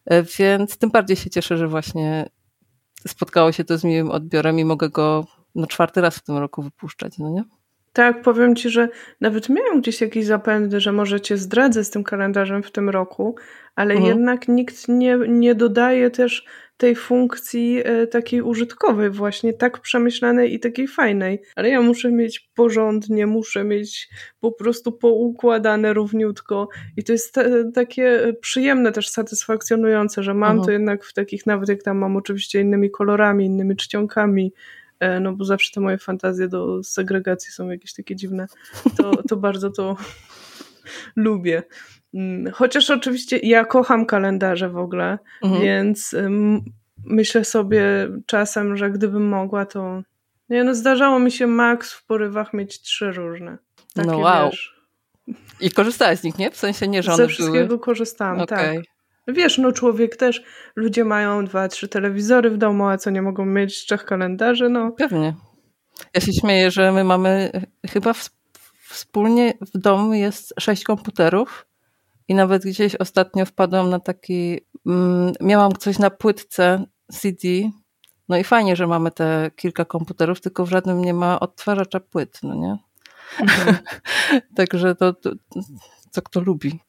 E, 0.07 0.23
więc 0.23 0.77
tym 0.77 0.91
bardziej 0.91 1.17
się 1.17 1.31
cieszę, 1.31 1.57
że 1.57 1.69
właśnie 1.69 2.29
spotkało 3.09 3.53
się 3.53 3.65
to 3.65 3.79
z 3.79 3.85
miłym 3.85 4.11
odbiorem 4.11 4.59
i 4.59 4.65
mogę 4.65 4.89
go 4.91 5.27
no, 5.55 5.67
czwarty 5.67 6.01
raz 6.01 6.17
w 6.17 6.25
tym 6.25 6.37
roku 6.37 6.63
wypuszczać, 6.63 7.19
no 7.19 7.31
nie? 7.31 7.45
Tak, 7.93 8.23
powiem 8.23 8.57
Ci, 8.57 8.71
że 8.71 8.89
nawet 9.21 9.49
miałem 9.49 9.81
gdzieś 9.81 10.01
jakieś 10.01 10.27
zapędy, 10.27 10.81
że 10.81 10.93
może 10.93 11.21
Cię 11.21 11.39
zdradzę 11.39 11.85
z 11.85 11.91
tym 11.91 12.05
kalendarzem 12.05 12.63
w 12.63 12.73
tym 12.73 12.91
roku, 12.91 13.35
ale 13.75 13.95
mhm. 13.95 14.13
jednak 14.13 14.49
nikt 14.49 14.89
nie, 14.89 15.19
nie 15.29 15.55
dodaje 15.55 16.11
też 16.11 16.45
tej 16.83 16.97
funkcji 16.97 17.83
e, 17.85 18.07
takiej 18.07 18.43
użytkowej 18.43 19.11
właśnie, 19.11 19.53
tak 19.53 19.81
przemyślanej 19.81 20.55
i 20.55 20.61
takiej 20.61 20.89
fajnej. 20.89 21.43
Ale 21.57 21.69
ja 21.69 21.81
muszę 21.81 22.13
mieć 22.13 22.51
porządnie, 22.55 23.27
muszę 23.27 23.65
mieć 23.65 24.09
po 24.41 24.53
prostu 24.53 24.93
poukładane 24.93 25.93
równiutko 25.93 26.69
i 26.97 27.05
to 27.05 27.13
jest 27.13 27.35
takie 27.75 28.33
przyjemne 28.41 28.93
też, 28.93 29.09
satysfakcjonujące, 29.09 30.23
że 30.23 30.35
mam 30.35 30.51
mhm. 30.51 30.67
to 30.67 30.73
jednak 30.73 31.05
w 31.05 31.13
takich, 31.13 31.47
nawet 31.47 31.69
jak 31.69 31.83
tam 31.83 31.99
mam 31.99 32.17
oczywiście 32.17 32.61
innymi 32.61 32.91
kolorami, 32.91 33.47
innymi 33.47 33.77
czcionkami, 33.77 34.53
e, 35.01 35.21
no 35.21 35.33
bo 35.33 35.45
zawsze 35.45 35.71
te 35.75 35.81
moje 35.81 35.99
fantazje 35.99 36.49
do 36.49 36.83
segregacji 36.83 37.53
są 37.53 37.71
jakieś 37.71 37.95
takie 37.95 38.17
dziwne, 38.17 38.47
to, 38.97 39.23
to 39.29 39.37
bardzo 39.37 39.71
to 39.71 39.97
lubię. 41.17 41.63
Mm, 42.15 42.53
chociaż 42.53 42.91
oczywiście 42.91 43.39
ja 43.39 43.65
kocham 43.65 44.07
kalendarze 44.07 44.69
w 44.69 44.77
ogóle, 44.77 45.19
mhm. 45.43 45.63
więc 45.63 46.15
myślę 47.05 47.45
sobie 47.45 48.09
czasem, 48.27 48.77
że 48.77 48.91
gdybym 48.91 49.29
mogła, 49.29 49.67
to 49.67 50.03
nie 50.49 50.65
no, 50.65 50.75
zdarzało 50.75 51.19
mi 51.19 51.31
się 51.31 51.47
maks 51.47 51.93
w 51.93 52.07
porywach 52.07 52.55
mieć 52.55 52.81
trzy 52.81 53.13
różne. 53.13 53.59
Takie, 53.95 54.09
no 54.09 54.19
wow. 54.19 54.51
Wiesz, 54.51 54.83
I 55.61 55.71
korzystałeś 55.71 56.19
z 56.19 56.25
nich, 56.25 56.39
nie? 56.39 56.51
W 56.51 56.57
sensie 56.57 56.89
nie, 56.89 57.03
że 57.03 57.17
Ze 57.17 57.29
wszystkiego 57.29 57.67
były... 57.67 57.79
korzystałam, 57.79 58.41
okay. 58.41 58.75
tak. 58.75 58.85
Wiesz, 59.29 59.59
no 59.59 59.73
człowiek 59.73 60.17
też, 60.17 60.43
ludzie 60.77 61.05
mają 61.05 61.45
dwa, 61.45 61.69
trzy 61.69 61.89
telewizory 61.89 62.51
w 62.51 62.57
domu, 62.57 62.87
a 62.87 62.99
co 62.99 63.11
nie 63.11 63.23
mogą 63.23 63.47
mieć 63.47 63.79
trzech 63.79 64.05
kalendarzy, 64.05 64.69
no. 64.69 64.93
Pewnie. 64.93 65.35
Ja 66.15 66.21
się 66.21 66.33
śmieję, 66.33 66.71
że 66.71 66.93
my 66.93 67.05
mamy 67.05 67.51
chyba 67.89 68.13
wspólnie 68.89 69.55
w 69.75 69.79
domu 69.79 70.15
jest 70.15 70.55
sześć 70.61 70.85
komputerów 70.85 71.67
i 72.33 72.35
nawet 72.35 72.63
gdzieś 72.63 72.97
ostatnio 72.97 73.47
wpadłam 73.47 73.91
na 73.91 74.01
taki, 74.01 74.61
mm, 74.87 75.33
miałam 75.41 75.73
coś 75.73 75.99
na 75.99 76.11
płytce 76.11 76.85
CD, 77.13 77.49
no 78.29 78.37
i 78.37 78.45
fajnie, 78.45 78.77
że 78.77 78.87
mamy 78.87 79.11
te 79.11 79.51
kilka 79.57 79.85
komputerów, 79.85 80.41
tylko 80.41 80.67
w 80.67 80.71
żadnym 80.71 81.01
nie 81.01 81.15
ma 81.15 81.41
odtwarzacza 81.41 82.01
płyt, 82.01 82.39
no 82.43 82.55
nie? 82.55 82.79
Mhm. 83.41 83.77
Także 84.57 84.95
to, 84.95 85.13
to, 85.13 85.31
co 86.11 86.23
kto 86.23 86.41
lubi. 86.41 86.81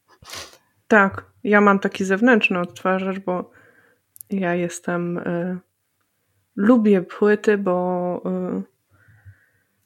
Tak, 0.87 1.31
ja 1.43 1.61
mam 1.61 1.79
taki 1.79 2.05
zewnętrzny 2.05 2.59
odtwarzacz, 2.59 3.19
bo 3.19 3.51
ja 4.29 4.55
jestem. 4.55 5.17
Y, 5.17 5.59
lubię 6.55 7.01
płyty, 7.01 7.57
bo. 7.57 8.21
Y, 8.59 8.72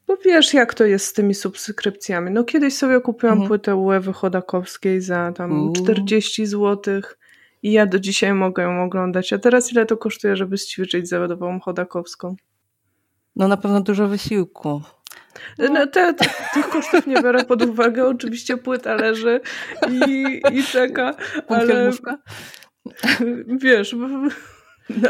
bo 0.07 0.17
wiesz, 0.17 0.53
jak 0.53 0.73
to 0.73 0.85
jest 0.85 1.05
z 1.05 1.13
tymi 1.13 1.33
subskrypcjami. 1.33 2.31
No 2.31 2.43
kiedyś 2.43 2.73
sobie 2.77 3.01
kupiłam 3.01 3.33
mhm. 3.33 3.47
płytę 3.47 3.75
u 3.75 3.91
Ewy 3.91 4.13
Chodakowskiej 4.13 5.01
za 5.01 5.31
tam 5.31 5.73
40 5.73 6.45
zł 6.45 7.01
i 7.63 7.71
ja 7.71 7.85
do 7.85 7.99
dzisiaj 7.99 8.33
mogę 8.33 8.63
ją 8.63 8.83
oglądać. 8.83 9.33
A 9.33 9.37
teraz 9.37 9.71
ile 9.71 9.85
to 9.85 9.97
kosztuje, 9.97 10.35
żeby 10.35 10.57
ćwiczyć 10.57 11.09
zawodową 11.09 11.59
Chodakowską? 11.59 12.35
No 13.35 13.47
na 13.47 13.57
pewno 13.57 13.81
dużo 13.81 14.07
wysiłku. 14.07 14.81
No, 15.57 15.87
te, 15.87 16.13
te, 16.13 16.25
tych 16.53 16.69
kosztów 16.69 17.07
nie 17.07 17.21
biorę 17.21 17.45
pod 17.45 17.61
uwagę. 17.61 18.07
Oczywiście 18.07 18.57
płyta 18.57 18.95
leży 18.95 19.41
i, 19.91 20.41
i 20.53 20.63
czeka, 20.63 21.15
ale 21.47 21.91
wiesz, 23.47 23.93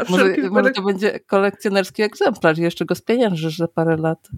może, 0.08 0.34
może 0.50 0.70
to 0.70 0.82
będzie 0.82 1.20
kolekcjonerski 1.20 2.02
egzemplarz 2.02 2.58
jeszcze 2.58 2.84
go 2.84 2.94
spieniężysz 2.94 3.56
za 3.56 3.68
parę 3.68 3.96
lat. 3.96 4.28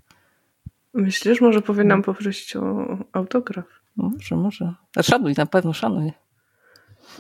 Myślisz, 0.95 1.41
może 1.41 1.63
powinnam 1.63 1.99
no. 1.99 2.05
poprosić 2.05 2.57
o 2.57 2.87
autograf? 3.13 3.65
Może, 3.97 4.37
może. 4.37 4.75
Szanuj, 5.03 5.35
na 5.37 5.47
pewno 5.47 5.73
szanuj. 5.73 6.13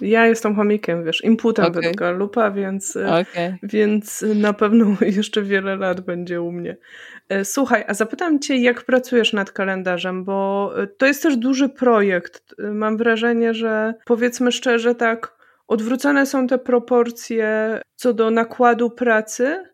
Ja 0.00 0.26
jestem 0.26 0.56
chomikiem, 0.56 1.04
wiesz, 1.04 1.24
imputem 1.24 1.64
okay. 1.64 1.82
według 1.82 2.18
Lupa, 2.18 2.50
więc, 2.50 2.96
okay. 2.96 3.58
więc 3.62 4.24
na 4.34 4.52
pewno 4.52 4.86
jeszcze 5.16 5.42
wiele 5.42 5.76
lat 5.76 6.00
będzie 6.00 6.42
u 6.42 6.52
mnie. 6.52 6.76
E, 7.28 7.44
słuchaj, 7.44 7.84
a 7.88 7.94
zapytam 7.94 8.38
Cię, 8.38 8.56
jak 8.56 8.84
pracujesz 8.84 9.32
nad 9.32 9.52
kalendarzem, 9.52 10.24
bo 10.24 10.72
e, 10.82 10.86
to 10.86 11.06
jest 11.06 11.22
też 11.22 11.36
duży 11.36 11.68
projekt. 11.68 12.54
E, 12.58 12.62
mam 12.62 12.96
wrażenie, 12.96 13.54
że 13.54 13.94
powiedzmy 14.04 14.52
szczerze, 14.52 14.94
tak, 14.94 15.36
odwrócone 15.68 16.26
są 16.26 16.46
te 16.46 16.58
proporcje 16.58 17.80
co 17.96 18.14
do 18.14 18.30
nakładu 18.30 18.90
pracy, 18.90 19.64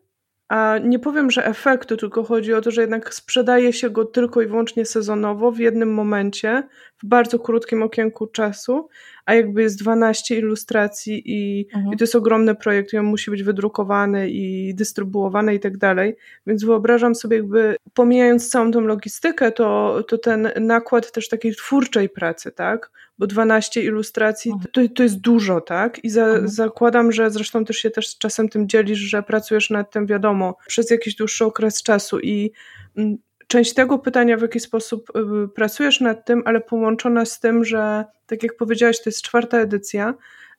a 0.49 0.77
nie 0.83 0.99
powiem, 0.99 1.31
że 1.31 1.45
efektu, 1.45 1.97
tylko 1.97 2.23
chodzi 2.23 2.53
o 2.53 2.61
to, 2.61 2.71
że 2.71 2.81
jednak 2.81 3.13
sprzedaje 3.13 3.73
się 3.73 3.89
go 3.89 4.05
tylko 4.05 4.41
i 4.41 4.47
wyłącznie 4.47 4.85
sezonowo, 4.85 5.51
w 5.51 5.59
jednym 5.59 5.93
momencie, 5.93 6.67
w 7.03 7.05
bardzo 7.05 7.39
krótkim 7.39 7.83
okienku 7.83 8.27
czasu, 8.27 8.89
a 9.25 9.33
jakby 9.33 9.61
jest 9.61 9.79
12 9.79 10.37
ilustracji 10.37 11.21
i, 11.25 11.67
mhm. 11.73 11.93
i 11.93 11.97
to 11.97 12.03
jest 12.03 12.15
ogromny 12.15 12.55
projekt, 12.55 12.93
i 12.93 12.97
on 12.97 13.05
musi 13.05 13.31
być 13.31 13.43
wydrukowany 13.43 14.29
i 14.29 14.75
dystrybuowany 14.75 15.55
i 15.55 15.59
tak 15.59 15.77
dalej. 15.77 16.15
Więc 16.47 16.63
wyobrażam 16.63 17.15
sobie, 17.15 17.37
jakby 17.37 17.75
pomijając 17.93 18.49
całą 18.49 18.71
tą 18.71 18.81
logistykę, 18.81 19.51
to, 19.51 19.99
to 20.07 20.17
ten 20.17 20.51
nakład 20.59 21.11
też 21.11 21.29
takiej 21.29 21.55
twórczej 21.55 22.09
pracy, 22.09 22.51
tak? 22.51 22.91
Bo 23.19 23.27
12 23.27 23.83
ilustracji 23.83 24.51
mhm. 24.51 24.71
to, 24.73 24.95
to 24.95 25.03
jest 25.03 25.19
dużo, 25.19 25.61
tak? 25.61 26.03
I 26.03 26.09
za, 26.09 26.25
mhm. 26.25 26.47
zakładam, 26.47 27.11
że 27.11 27.31
zresztą 27.31 27.65
też 27.65 27.77
się 27.77 27.89
też 27.89 28.17
czasem 28.17 28.49
tym 28.49 28.69
dzielisz, 28.69 28.99
że 28.99 29.23
pracujesz 29.23 29.69
nad 29.69 29.91
tym, 29.91 30.05
wiadomo, 30.05 30.57
przez 30.67 30.91
jakiś 30.91 31.15
dłuższy 31.15 31.45
okres 31.45 31.83
czasu 31.83 32.19
i 32.19 32.51
mm, 32.97 33.17
część 33.47 33.73
tego 33.73 33.99
pytania, 33.99 34.37
w 34.37 34.41
jaki 34.41 34.59
sposób 34.59 35.09
y, 35.45 35.47
pracujesz 35.47 36.01
nad 36.01 36.25
tym, 36.25 36.41
ale 36.45 36.61
połączona 36.61 37.25
z 37.25 37.39
tym, 37.39 37.65
że 37.65 38.05
tak 38.27 38.43
jak 38.43 38.57
powiedziałaś, 38.57 38.97
to 38.97 39.09
jest 39.09 39.21
czwarta 39.21 39.57
edycja, 39.57 40.13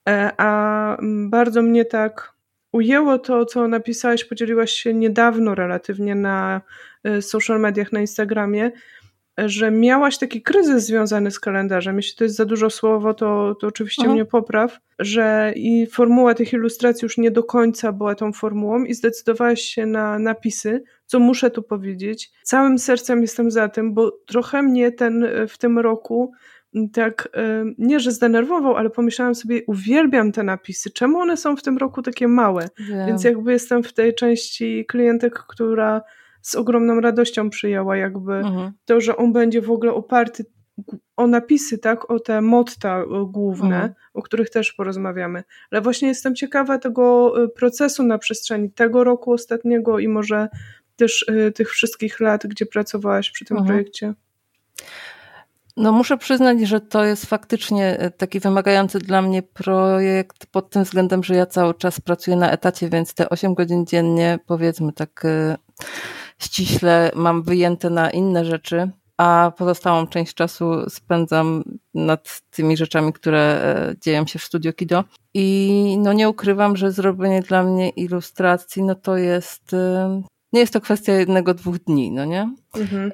e, 0.09 0.33
a 0.37 0.97
mm, 0.99 1.31
bardzo 1.31 1.63
mnie 1.63 1.85
tak 1.85 2.33
ujęło 2.73 3.19
to, 3.19 3.45
co 3.45 3.69
napisałaś, 3.69 4.25
podzieliłaś 4.25 4.73
się 4.73 4.95
niedawno 4.95 5.55
relatywnie 5.55 6.15
na 6.15 6.61
y, 7.07 7.23
social 7.23 7.61
mediach, 7.61 7.93
na 7.93 8.01
Instagramie, 8.01 8.71
że 9.47 9.71
miałaś 9.71 10.19
taki 10.19 10.43
kryzys 10.43 10.87
związany 10.87 11.31
z 11.31 11.41
kalendarzem. 11.41 11.97
Jeśli 11.97 12.17
to 12.17 12.25
jest 12.25 12.37
za 12.37 12.45
dużo 12.45 12.71
słowo, 12.71 13.15
to, 13.15 13.55
to 13.55 13.67
oczywiście 13.67 14.03
Aha. 14.05 14.13
mnie 14.13 14.25
popraw, 14.25 14.79
że 14.99 15.53
i 15.57 15.87
formuła 15.87 16.35
tych 16.35 16.53
ilustracji 16.53 17.07
już 17.07 17.19
nie 17.19 17.31
do 17.31 17.43
końca 17.43 17.93
była 17.93 18.15
tą 18.15 18.33
formułą 18.33 18.85
i 18.85 18.95
zdecydowałaś 18.95 19.61
się 19.61 19.87
na 19.87 20.19
napisy, 20.19 20.83
co 21.07 21.21
muszę 21.21 21.51
tu 21.51 21.63
powiedzieć. 21.63 22.31
Całym 22.43 22.79
sercem 22.79 23.23
jestem 23.23 23.51
za 23.51 23.69
tym, 23.69 23.95
bo 23.95 24.19
trochę 24.27 24.63
mnie 24.63 24.93
ten 24.93 25.27
w 25.49 25.59
tym 25.59 25.79
roku 25.79 26.33
tak, 26.93 27.29
nie 27.79 28.01
że 28.01 28.13
zdenerwował, 28.13 28.77
ale 28.77 28.91
pomyślałam 28.91 29.35
sobie, 29.35 29.61
uwielbiam 29.67 30.33
te 30.33 30.43
napisy, 30.43 30.91
czemu 30.91 31.19
one 31.19 31.37
są 31.37 31.57
w 31.57 31.63
tym 31.63 31.79
roku 31.79 32.03
takie 32.03 32.29
małe? 32.29 32.69
Więc 33.07 33.25
jakby 33.25 33.53
jestem 33.53 33.83
w 33.83 33.93
tej 33.93 34.15
części 34.15 34.85
klientek, 34.89 35.39
która 35.49 36.03
z 36.43 36.55
ogromną 36.55 37.01
radością 37.01 37.51
przyjęła 37.51 37.97
jakby 37.97 38.35
mhm. 38.35 38.73
to, 38.85 39.01
że 39.01 39.17
on 39.17 39.33
będzie 39.33 39.63
w 39.63 39.71
ogóle 39.71 39.93
oparty 39.93 40.45
o 41.17 41.27
napisy, 41.27 41.79
tak, 41.79 42.11
o 42.11 42.21
te 42.21 42.41
motta 42.41 43.05
główne, 43.27 43.77
mhm. 43.77 43.95
o 44.15 44.23
których 44.23 44.51
też 44.51 44.73
porozmawiamy. 44.73 45.45
Ale 45.71 45.81
właśnie 45.81 46.09
jestem 46.09 46.35
ciekawa 46.35 46.79
tego 46.79 47.35
y, 47.45 47.49
procesu 47.49 48.03
na 48.03 48.19
przestrzeni 48.19 48.71
tego 48.71 49.05
roku 49.05 49.33
ostatniego 49.33 49.99
i 49.99 50.09
może 50.09 50.49
też 50.97 51.23
y, 51.23 51.53
tych 51.53 51.71
wszystkich 51.71 52.21
lat, 52.21 52.47
gdzie 52.47 52.67
pracowałaś 52.67 53.31
przy 53.31 53.45
tym 53.45 53.57
mhm. 53.57 53.75
projekcie. 53.75 54.15
No 55.77 55.93
muszę 55.93 56.19
przyznać, 56.19 56.61
że 56.61 56.81
to 56.81 57.05
jest 57.05 57.27
faktycznie 57.27 58.11
taki 58.17 58.41
wymagający 58.41 58.99
dla 58.99 59.23
mnie 59.23 59.43
projekt 59.43 60.47
pod 60.47 60.71
tym 60.71 60.85
względem, 60.85 61.25
że 61.25 61.35
ja 61.35 61.47
cały 61.47 61.75
czas 61.75 62.01
pracuję 62.01 62.37
na 62.37 62.51
etacie, 62.51 62.89
więc 62.89 63.15
te 63.15 63.29
8 63.29 63.55
godzin 63.55 63.87
dziennie, 63.87 64.39
powiedzmy 64.47 64.93
tak 64.93 65.25
ściśle 66.39 67.11
mam 67.15 67.43
wyjęte 67.43 67.91
na 67.91 68.11
inne 68.11 68.45
rzeczy, 68.45 68.91
a 69.17 69.53
pozostałą 69.57 70.07
część 70.07 70.35
czasu 70.35 70.91
spędzam 70.91 71.65
nad 71.95 72.41
tymi 72.51 72.77
rzeczami, 72.77 73.13
które 73.13 73.41
e, 73.41 73.95
dzieją 74.01 74.27
się 74.27 74.39
w 74.39 74.45
Studio 74.45 74.73
Kido. 74.73 75.05
I 75.35 75.97
no 75.99 76.13
nie 76.13 76.29
ukrywam, 76.29 76.77
że 76.77 76.93
zrobienie 76.93 77.43
dla 77.43 77.63
mnie 77.63 77.89
ilustracji, 77.89 78.83
no 78.83 78.95
to 78.95 79.17
jest, 79.17 79.75
e, 79.75 80.23
nie 80.53 80.61
jest 80.61 80.73
to 80.73 80.81
kwestia 80.81 81.13
jednego, 81.13 81.55
dwóch 81.55 81.79
dni, 81.79 82.11
no 82.11 82.25
nie? 82.25 82.55
Mhm. 82.77 83.11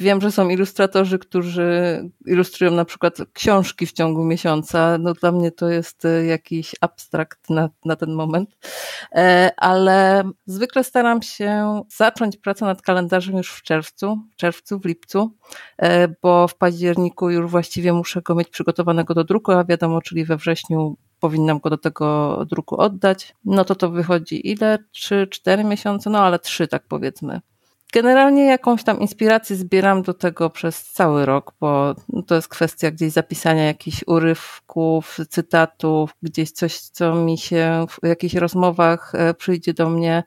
Wiem, 0.00 0.20
że 0.20 0.32
są 0.32 0.48
ilustratorzy, 0.48 1.18
którzy 1.18 2.00
ilustrują 2.26 2.72
na 2.72 2.84
przykład 2.84 3.18
książki 3.32 3.86
w 3.86 3.92
ciągu 3.92 4.24
miesiąca. 4.24 4.98
No 4.98 5.12
dla 5.12 5.32
mnie 5.32 5.52
to 5.52 5.68
jest 5.68 6.04
e, 6.04 6.26
jakiś 6.26 6.74
abstrakt 6.80 7.50
na, 7.50 7.70
na 7.84 7.96
ten 7.96 8.12
moment. 8.12 8.56
E, 9.12 9.50
ale 9.56 10.24
zwykle 10.46 10.84
staram 10.84 11.22
się 11.22 11.82
zacząć 11.96 12.36
pracę 12.36 12.64
nad 12.64 12.82
kalendarzem 12.82 13.36
już 13.36 13.52
w 13.52 13.62
czerwcu, 13.62 14.18
w 14.32 14.36
czerwcu, 14.36 14.78
w 14.80 14.84
lipcu, 14.84 15.34
e, 15.78 16.08
bo 16.22 16.48
w 16.48 16.54
październiku 16.56 17.30
już 17.30 17.50
właściwie 17.50 17.92
muszę 17.92 18.22
go 18.22 18.34
mieć 18.34 18.48
przygotowanego 18.48 19.14
do 19.14 19.24
druku, 19.24 19.52
a 19.52 19.64
wiadomo, 19.64 20.02
czyli 20.02 20.24
we 20.24 20.36
wrześniu 20.36 20.96
powinnam 21.20 21.58
go 21.58 21.70
do 21.70 21.78
tego 21.78 22.38
druku 22.50 22.76
oddać. 22.76 23.34
No 23.44 23.64
to 23.64 23.74
to 23.74 23.90
wychodzi 23.90 24.50
ile? 24.50 24.78
Trzy, 24.90 25.26
cztery 25.30 25.64
miesiące? 25.64 26.10
No 26.10 26.18
ale 26.18 26.38
trzy 26.38 26.68
tak 26.68 26.86
powiedzmy. 26.88 27.40
Generalnie 27.92 28.44
jakąś 28.44 28.84
tam 28.84 29.00
inspirację 29.00 29.56
zbieram 29.56 30.02
do 30.02 30.14
tego 30.14 30.50
przez 30.50 30.84
cały 30.84 31.26
rok, 31.26 31.54
bo 31.60 31.94
to 32.26 32.34
jest 32.34 32.48
kwestia 32.48 32.90
gdzieś 32.90 33.12
zapisania 33.12 33.64
jakichś 33.64 34.04
urywków, 34.06 35.18
cytatów, 35.30 36.14
gdzieś 36.22 36.50
coś, 36.50 36.80
co 36.80 37.14
mi 37.14 37.38
się 37.38 37.86
w 37.90 38.06
jakichś 38.06 38.34
rozmowach 38.34 39.14
e, 39.14 39.34
przyjdzie 39.34 39.74
do 39.74 39.90
mnie, 39.90 40.22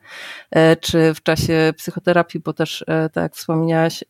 e, 0.50 0.76
czy 0.76 1.14
w 1.14 1.22
czasie 1.22 1.72
psychoterapii, 1.76 2.40
bo 2.40 2.52
też, 2.52 2.84
e, 2.86 3.08
tak 3.08 3.22
jak 3.22 3.34
wspomniałaś, 3.36 4.04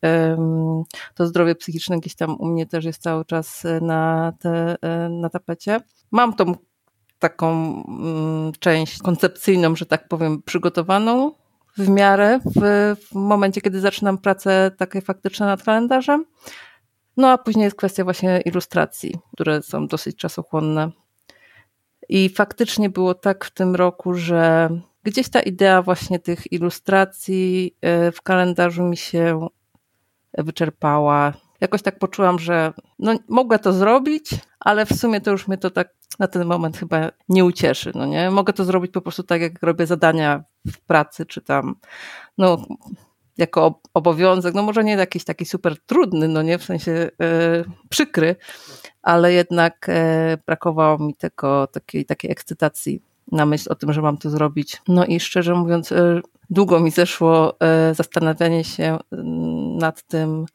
to 1.15 1.27
zdrowie 1.27 1.55
psychiczne 1.55 1.99
gdzieś 1.99 2.15
tam 2.15 2.37
u 2.41 2.47
mnie 2.47 2.67
też 2.67 2.85
jest 2.85 3.03
cały 3.03 3.25
czas 3.25 3.65
na, 3.81 4.33
te, 4.41 4.77
na 5.11 5.31
tapecie. 5.31 5.81
Mam 6.11 6.35
tą 6.35 6.55
taką 7.19 7.51
mm, 7.89 8.53
część 8.59 8.99
koncepcyjną, 8.99 9.77
że 9.77 9.87
tak 9.87 10.09
powiem, 10.09 10.43
przygotowaną 10.43 11.33
w 11.79 11.89
miarę 11.89 12.41
w, 12.45 12.61
w 13.11 13.15
momencie, 13.15 13.61
kiedy 13.61 13.81
zaczynam 13.81 14.19
pracę 14.19 14.71
takie 14.77 15.01
faktyczne 15.01 15.47
nad 15.47 15.63
kalendarzem. 15.63 16.25
No 17.17 17.31
a 17.31 17.39
później 17.39 17.65
jest 17.65 17.77
kwestia 17.77 18.05
właśnie 18.05 18.41
ilustracji, 18.41 19.19
które 19.33 19.63
są 19.63 19.87
dosyć 19.87 20.17
czasochłonne. 20.17 20.91
I 22.09 22.29
faktycznie 22.29 22.91
było 22.91 23.15
tak 23.15 23.45
w 23.45 23.51
tym 23.51 23.75
roku, 23.75 24.15
że 24.15 24.69
gdzieś 25.03 25.29
ta 25.29 25.41
idea 25.41 25.83
właśnie 25.83 26.19
tych 26.19 26.53
ilustracji 26.53 27.77
e, 27.81 28.13
w 28.13 28.23
kalendarzu 28.23 28.85
mi 28.85 28.97
się 28.97 29.49
wyczerpała. 30.39 31.33
Jakoś 31.61 31.83
tak 31.83 31.99
poczułam, 31.99 32.39
że 32.39 32.73
no, 32.99 33.15
mogę 33.29 33.59
to 33.59 33.73
zrobić, 33.73 34.31
ale 34.61 34.87
w 34.87 34.93
sumie 34.93 35.21
to 35.21 35.31
już 35.31 35.49
mnie 35.49 35.59
to 35.59 35.71
tak 35.71 35.89
na 36.19 36.29
ten 36.29 36.45
moment 36.45 36.77
chyba 36.77 37.11
nie 37.29 37.45
ucieszy. 37.45 37.93
No 37.95 38.07
nie? 38.07 38.31
Mogę 38.31 38.53
to 38.53 38.65
zrobić 38.65 38.93
po 38.93 39.01
prostu 39.01 39.23
tak, 39.23 39.41
jak 39.41 39.63
robię 39.63 39.87
zadania 39.87 40.45
w 40.67 40.81
pracy, 40.81 41.27
czy 41.27 41.41
tam 41.41 41.77
no, 42.39 42.67
jako 43.39 43.81
obowiązek, 43.95 44.55
no 44.55 44.63
może 44.63 44.85
nie 44.85 44.93
jakiś 44.93 45.25
taki 45.25 45.45
super 45.45 45.81
trudny, 45.81 46.29
no 46.29 46.43
nie, 46.43 46.59
w 46.59 46.65
sensie 46.65 46.93
e, 46.93 47.11
przykry, 47.89 48.37
ale 49.03 49.33
jednak 49.33 49.87
e, 49.89 50.39
brakowało 50.47 50.99
mi 50.99 51.15
tego, 51.15 51.67
takiej, 51.67 52.05
takiej 52.05 52.31
ekscytacji 52.31 53.03
na 53.33 53.47
myśl 53.47 53.73
o 53.73 53.75
tym, 53.75 53.93
że 53.93 54.03
mam 54.03 54.19
to 54.19 54.31
zrobić. 54.31 54.83
No 54.89 55.05
i 55.05 55.21
szczerze 55.21 55.55
mówiąc, 55.55 55.93
e, 55.93 56.21
długo 56.51 56.81
mi 56.81 56.91
zeszło 56.91 57.57
zastanawianie 57.93 58.65
się 58.65 58.99
mm, 59.13 59.77
nad 59.79 60.03
tym, 60.03 60.47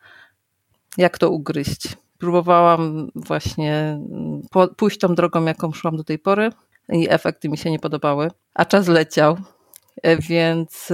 jak 0.97 1.17
to 1.17 1.29
ugryźć. 1.29 1.87
Próbowałam 2.17 3.11
właśnie 3.15 3.99
mm, 4.11 4.41
pójść 4.77 4.99
tą 4.99 5.15
drogą, 5.15 5.45
jaką 5.45 5.73
szłam 5.73 5.97
do 5.97 6.03
tej 6.03 6.19
pory 6.19 6.49
i 6.89 7.07
efekty 7.09 7.49
mi 7.49 7.57
się 7.57 7.71
nie 7.71 7.79
podobały, 7.79 8.31
a 8.53 8.65
czas 8.65 8.87
leciał, 8.87 9.37
e, 10.03 10.17
więc 10.17 10.93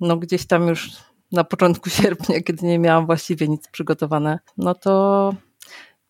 no 0.00 0.16
gdzieś 0.16 0.46
tam 0.46 0.68
już 0.68 0.90
na 1.32 1.44
początku 1.44 1.90
sierpnia, 2.00 2.40
kiedy 2.40 2.66
nie 2.66 2.78
miałam 2.78 3.06
właściwie 3.06 3.48
nic 3.48 3.68
przygotowane, 3.68 4.38
no 4.56 4.74
to 4.74 5.32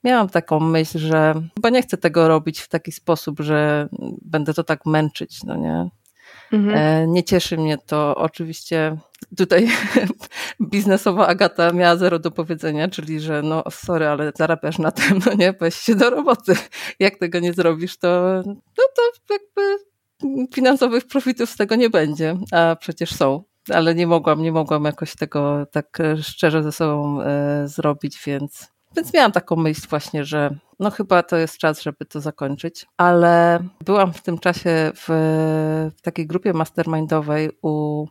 miałam 0.05 0.29
taką 0.29 0.61
myśl, 0.61 0.99
że 0.99 1.35
chyba 1.55 1.71
nie 1.71 1.83
chcę 1.83 1.97
tego 1.97 2.29
robić 2.29 2.61
w 2.61 2.69
taki 2.69 2.93
sposób, 2.93 3.41
że 3.41 3.88
będę 4.23 4.55
to 4.55 4.65
tak 4.65 4.87
męczyć, 4.87 5.43
no 5.45 5.57
nie? 5.57 5.91
Mhm. 6.53 6.77
E, 6.77 7.07
nie 7.07 7.25
cieszy 7.25 7.57
mnie 7.57 7.79
to. 7.79 8.17
Oczywiście 8.17 8.97
tutaj 9.37 9.69
biznesowa 10.71 11.27
Agata 11.27 11.73
miała 11.73 11.97
zero 11.97 12.19
do 12.19 12.31
powiedzenia, 12.31 12.89
czyli 12.89 13.21
że 13.21 13.43
no 13.43 13.65
sorry, 13.71 14.09
ale 14.09 14.33
zarabiasz 14.37 14.79
na 14.79 14.91
tym, 14.91 15.21
no 15.27 15.35
nie, 15.35 15.53
weź 15.53 15.75
się 15.75 15.95
do 15.95 16.11
roboty. 16.11 16.55
Jak 16.99 17.17
tego 17.19 17.39
nie 17.39 17.53
zrobisz, 17.53 17.99
to, 17.99 18.43
no 18.47 18.85
to 18.97 19.35
jakby 19.35 19.85
finansowych 20.55 21.07
profitów 21.07 21.51
z 21.51 21.57
tego 21.57 21.77
nie 21.77 21.91
będzie, 21.91 22.37
a 22.53 22.77
przecież 22.81 23.15
są. 23.15 23.45
Ale 23.75 23.95
nie 23.95 24.07
mogłam, 24.07 24.43
nie 24.43 24.53
mogłam 24.53 24.85
jakoś 24.85 25.17
tego 25.17 25.67
tak 25.73 25.99
szczerze 26.23 26.63
ze 26.63 26.73
sobą 26.73 27.23
e, 27.23 27.69
zrobić, 27.69 28.23
więc 28.27 28.78
więc 28.99 29.14
miałam 29.14 29.33
taką 29.33 29.57
myśl 29.57 29.88
właśnie, 29.90 30.25
że 30.25 30.50
no 30.78 30.90
chyba 30.90 31.23
to 31.23 31.37
jest 31.37 31.59
czas, 31.59 31.83
żeby 31.83 32.05
to 32.05 32.21
zakończyć. 32.21 32.87
Ale 32.97 33.59
byłam 33.85 34.12
w 34.12 34.23
tym 34.23 34.38
czasie 34.38 34.93
w, 34.95 35.07
w 35.97 36.02
takiej 36.02 36.26
grupie 36.26 36.52
mastermindowej 36.52 37.50
u 37.62 38.07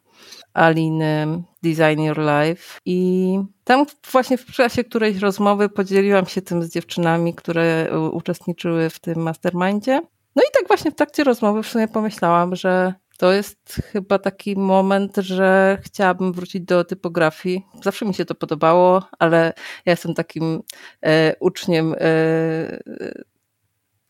Aliny 0.53 1.43
Design 1.63 2.01
Your 2.01 2.17
Life 2.19 2.79
i 2.85 3.39
tam 3.63 3.85
właśnie 4.11 4.37
w 4.37 4.45
czasie 4.45 4.83
którejś 4.83 5.17
rozmowy 5.17 5.69
podzieliłam 5.69 6.25
się 6.25 6.41
tym 6.41 6.63
z 6.63 6.69
dziewczynami, 6.69 7.33
które 7.33 7.89
uczestniczyły 8.11 8.89
w 8.89 8.99
tym 8.99 9.19
mastermindzie. 9.19 10.01
No 10.35 10.43
i 10.43 10.51
tak 10.53 10.67
właśnie 10.67 10.91
w 10.91 10.95
trakcie 10.95 11.23
rozmowy 11.23 11.63
w 11.63 11.67
sumie 11.67 11.87
pomyślałam, 11.87 12.55
że 12.55 12.93
to 13.17 13.33
jest 13.33 13.81
chyba 13.91 14.19
taki 14.19 14.55
moment, 14.55 15.15
że 15.17 15.77
chciałabym 15.81 16.33
wrócić 16.33 16.61
do 16.61 16.83
typografii. 16.83 17.65
Zawsze 17.83 18.05
mi 18.05 18.13
się 18.13 18.25
to 18.25 18.35
podobało, 18.35 19.03
ale 19.19 19.53
ja 19.85 19.91
jestem 19.91 20.13
takim 20.13 20.63
e, 21.01 21.35
uczniem 21.39 21.95
e, 21.99 22.79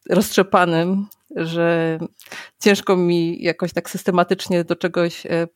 roztrzepanym, 0.09 1.07
że 1.35 1.97
ciężko 2.59 2.97
mi 2.97 3.43
jakoś 3.43 3.73
tak 3.73 3.89
systematycznie 3.89 4.63
do 4.63 4.75
czegoś 4.75 5.25
e, 5.25 5.47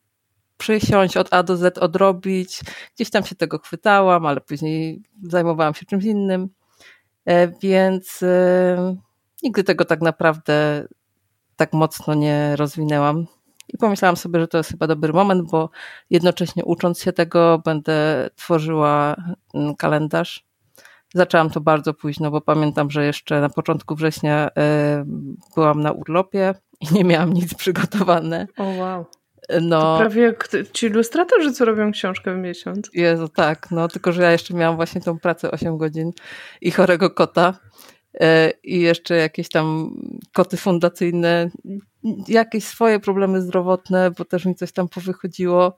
przysiąść, 0.58 1.16
od 1.16 1.34
A 1.34 1.42
do 1.42 1.56
Z 1.56 1.78
odrobić. 1.78 2.60
Gdzieś 2.94 3.10
tam 3.10 3.24
się 3.24 3.34
tego 3.34 3.58
chwytałam, 3.58 4.26
ale 4.26 4.40
później 4.40 5.02
zajmowałam 5.22 5.74
się 5.74 5.86
czymś 5.86 6.04
innym. 6.04 6.48
E, 7.24 7.48
więc 7.48 8.22
e, 8.22 8.96
nigdy 9.42 9.64
tego 9.64 9.84
tak 9.84 10.00
naprawdę 10.00 10.86
tak 11.56 11.72
mocno 11.72 12.14
nie 12.14 12.56
rozwinęłam. 12.56 13.26
I 13.68 13.78
pomyślałam 13.78 14.16
sobie, 14.16 14.40
że 14.40 14.48
to 14.48 14.58
jest 14.58 14.70
chyba 14.70 14.86
dobry 14.86 15.12
moment, 15.12 15.50
bo 15.50 15.70
jednocześnie 16.10 16.64
ucząc 16.64 17.00
się 17.00 17.12
tego, 17.12 17.62
będę 17.64 18.28
tworzyła 18.36 19.16
mm, 19.54 19.76
kalendarz. 19.76 20.44
Zaczęłam 21.14 21.50
to 21.50 21.60
bardzo 21.60 21.94
późno, 21.94 22.30
bo 22.30 22.40
pamiętam, 22.40 22.90
że 22.90 23.04
jeszcze 23.04 23.40
na 23.40 23.48
początku 23.48 23.94
września 23.94 24.50
e, 24.56 25.04
byłam 25.54 25.80
na 25.80 25.92
urlopie 25.92 26.54
i 26.80 26.94
nie 26.94 27.04
miałam 27.04 27.32
nic 27.32 27.54
przygotowane. 27.54 28.46
O 28.58 28.62
oh, 28.62 28.78
wow. 28.78 29.06
No, 29.60 29.80
to 29.80 29.98
prawie 29.98 30.22
jak 30.22 30.48
ci 30.72 30.86
ilustratorzy, 30.86 31.52
co 31.52 31.64
robią 31.64 31.92
książkę 31.92 32.34
w 32.34 32.38
miesiąc. 32.38 32.90
Jezu, 32.94 33.28
tak, 33.28 33.70
no 33.70 33.88
tylko, 33.88 34.12
że 34.12 34.22
ja 34.22 34.32
jeszcze 34.32 34.54
miałam 34.54 34.76
właśnie 34.76 35.00
tą 35.00 35.18
pracę 35.18 35.50
8 35.50 35.78
godzin 35.78 36.10
i 36.60 36.70
chorego 36.70 37.10
kota 37.10 37.54
i 38.64 38.80
jeszcze 38.80 39.16
jakieś 39.16 39.48
tam 39.48 39.96
koty 40.32 40.56
fundacyjne 40.56 41.50
jakieś 42.28 42.64
swoje 42.64 43.00
problemy 43.00 43.42
zdrowotne, 43.42 44.10
bo 44.10 44.24
też 44.24 44.44
mi 44.44 44.54
coś 44.54 44.72
tam 44.72 44.88
powychodziło. 44.88 45.76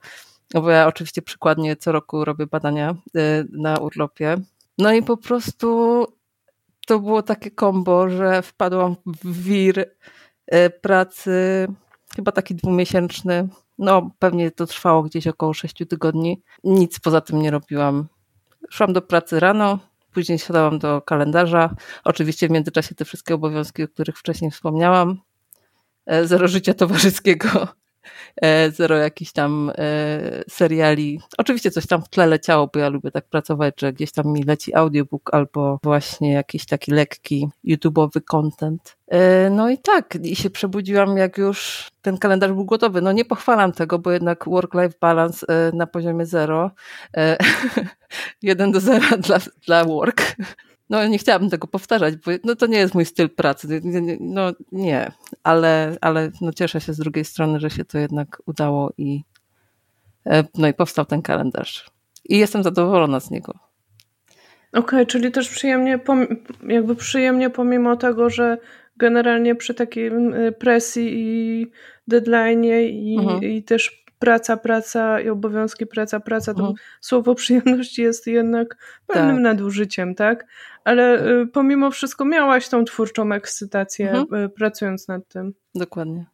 No 0.53 0.61
bo 0.61 0.69
ja 0.69 0.87
oczywiście 0.87 1.21
przykładnie 1.21 1.75
co 1.75 1.91
roku 1.91 2.25
robię 2.25 2.47
badania 2.47 2.91
y, 2.91 3.47
na 3.51 3.77
urlopie. 3.77 4.37
No 4.77 4.93
i 4.93 5.03
po 5.03 5.17
prostu 5.17 6.07
to 6.87 6.99
było 6.99 7.21
takie 7.21 7.51
kombo, 7.51 8.09
że 8.09 8.41
wpadłam 8.41 8.95
w 9.05 9.43
wir 9.43 9.79
y, 9.79 10.69
pracy, 10.81 11.67
chyba 12.15 12.31
taki 12.31 12.55
dwumiesięczny. 12.55 13.47
No, 13.77 14.11
pewnie 14.19 14.51
to 14.51 14.65
trwało 14.65 15.03
gdzieś 15.03 15.27
około 15.27 15.53
sześciu 15.53 15.85
tygodni. 15.85 16.41
Nic 16.63 16.99
poza 16.99 17.21
tym 17.21 17.41
nie 17.41 17.51
robiłam. 17.51 18.07
Szłam 18.69 18.93
do 18.93 19.01
pracy 19.01 19.39
rano, 19.39 19.79
później 20.15 20.39
siadałam 20.39 20.79
do 20.79 21.01
kalendarza. 21.01 21.75
Oczywiście 22.03 22.47
w 22.47 22.51
międzyczasie 22.51 22.95
te 22.95 23.05
wszystkie 23.05 23.35
obowiązki, 23.35 23.83
o 23.83 23.87
których 23.87 24.17
wcześniej 24.17 24.51
wspomniałam. 24.51 25.21
E, 26.05 26.27
zero 26.27 26.47
życia 26.47 26.73
towarzyskiego, 26.73 27.67
zero 28.71 28.97
jakichś 28.97 29.31
tam 29.31 29.71
e, 29.77 30.43
seriali. 30.49 31.21
Oczywiście 31.37 31.71
coś 31.71 31.87
tam 31.87 32.01
w 32.01 32.09
tle 32.09 32.27
leciało, 32.27 32.69
bo 32.73 32.79
ja 32.79 32.89
lubię 32.89 33.11
tak 33.11 33.25
pracować, 33.25 33.81
że 33.81 33.93
gdzieś 33.93 34.11
tam 34.11 34.27
mi 34.27 34.43
leci 34.43 34.75
audiobook 34.75 35.33
albo 35.33 35.79
właśnie 35.83 36.33
jakiś 36.33 36.65
taki 36.65 36.91
lekki 36.91 37.49
YouTube'owy 37.67 38.21
content. 38.31 38.97
No 39.51 39.69
i 39.69 39.77
tak, 39.77 40.15
i 40.23 40.35
się 40.35 40.49
przebudziłam, 40.49 41.17
jak 41.17 41.37
już 41.37 41.89
ten 42.01 42.17
kalendarz 42.17 42.51
był 42.51 42.65
gotowy. 42.65 43.01
No 43.01 43.11
nie 43.11 43.25
pochwalam 43.25 43.71
tego, 43.71 43.99
bo 43.99 44.11
jednak 44.11 44.45
work-life 44.45 44.95
balance 45.01 45.45
na 45.73 45.87
poziomie 45.87 46.25
zero. 46.25 46.71
Jeden 48.41 48.71
do 48.71 48.79
zera 48.79 49.17
dla, 49.17 49.37
dla 49.65 49.85
work. 49.85 50.35
No 50.89 51.07
nie 51.07 51.17
chciałabym 51.17 51.49
tego 51.49 51.67
powtarzać, 51.67 52.15
bo 52.15 52.31
no, 52.43 52.55
to 52.55 52.67
nie 52.67 52.77
jest 52.77 52.93
mój 52.93 53.05
styl 53.05 53.29
pracy. 53.29 53.81
No 54.19 54.51
nie, 54.71 55.11
ale, 55.43 55.97
ale 56.01 56.31
no, 56.41 56.53
cieszę 56.53 56.81
się 56.81 56.93
z 56.93 56.97
drugiej 56.97 57.25
strony, 57.25 57.59
że 57.59 57.69
się 57.69 57.85
to 57.85 57.97
jednak 57.97 58.41
udało 58.45 58.93
i 58.97 59.21
e, 60.25 60.43
no 60.57 60.67
i 60.67 60.73
powstał 60.73 61.05
ten 61.05 61.21
kalendarz. 61.21 61.85
I 62.25 62.37
jestem 62.37 62.63
zadowolona 62.63 63.19
z 63.19 63.31
niego. 63.31 63.53
Okej, 64.71 64.83
okay, 64.83 65.05
czyli 65.05 65.31
też 65.31 65.49
przyjemnie, 65.49 65.99
jakby 66.67 66.95
przyjemnie 66.95 67.49
pomimo 67.49 67.95
tego, 67.95 68.29
że 68.29 68.57
generalnie 68.97 69.55
przy 69.55 69.73
takiej 69.73 70.11
presji 70.59 71.11
i 71.13 71.67
deadline 72.07 72.63
i, 72.63 73.17
mhm. 73.19 73.43
i 73.43 73.63
też 73.63 74.04
praca, 74.19 74.57
praca 74.57 75.21
i 75.21 75.29
obowiązki, 75.29 75.85
praca, 75.85 76.19
praca, 76.19 76.53
to 76.53 76.59
mhm. 76.59 76.75
słowo 77.01 77.35
przyjemność 77.35 77.99
jest 77.99 78.27
jednak 78.27 78.77
pewnym 79.07 79.35
tak. 79.35 79.43
nadużyciem, 79.43 80.15
tak? 80.15 80.45
Ale 80.83 81.17
tak. 81.17 81.27
Y, 81.27 81.47
pomimo 81.47 81.91
wszystko 81.91 82.25
miałaś 82.25 82.69
tą 82.69 82.85
twórczą 82.85 83.31
ekscytację 83.31 84.11
mhm. 84.11 84.43
Y, 84.43 84.49
pracując 84.49 85.07
nad 85.07 85.27
tym. 85.27 85.53
Dokładnie. 85.75 86.25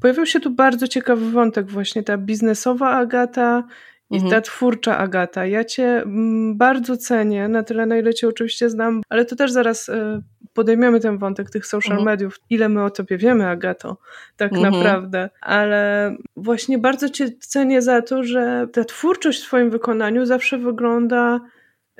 Pojawił 0.00 0.26
się 0.26 0.40
tu 0.40 0.50
bardzo 0.50 0.88
ciekawy 0.88 1.30
wątek, 1.30 1.70
właśnie 1.70 2.02
ta 2.02 2.18
biznesowa 2.18 2.90
Agata 2.90 3.64
i 4.10 4.14
mhm. 4.14 4.30
ta 4.30 4.40
twórcza 4.40 4.98
Agata. 4.98 5.46
Ja 5.46 5.64
cię 5.64 6.02
mm, 6.02 6.56
bardzo 6.56 6.96
cenię, 6.96 7.48
na 7.48 7.62
tyle 7.62 7.86
na 7.86 7.98
ile 7.98 8.14
cię 8.14 8.28
oczywiście 8.28 8.70
znam, 8.70 9.02
ale 9.08 9.24
to 9.24 9.36
też 9.36 9.52
zaraz 9.52 9.88
y, 9.88 10.22
podejmiemy 10.54 11.00
ten 11.00 11.18
wątek 11.18 11.50
tych 11.50 11.66
social 11.66 11.98
mhm. 11.98 12.04
mediów. 12.04 12.40
Ile 12.50 12.68
my 12.68 12.84
o 12.84 12.90
tobie 12.90 13.18
wiemy, 13.18 13.48
Agato, 13.48 13.96
tak 14.36 14.52
mhm. 14.52 14.72
naprawdę. 14.72 15.30
Ale 15.40 16.10
właśnie 16.36 16.78
bardzo 16.78 17.08
cię 17.08 17.30
cenię 17.30 17.82
za 17.82 18.02
to, 18.02 18.22
że 18.22 18.66
ta 18.72 18.84
twórczość 18.84 19.42
w 19.42 19.46
twoim 19.46 19.70
wykonaniu 19.70 20.26
zawsze 20.26 20.58
wygląda 20.58 21.40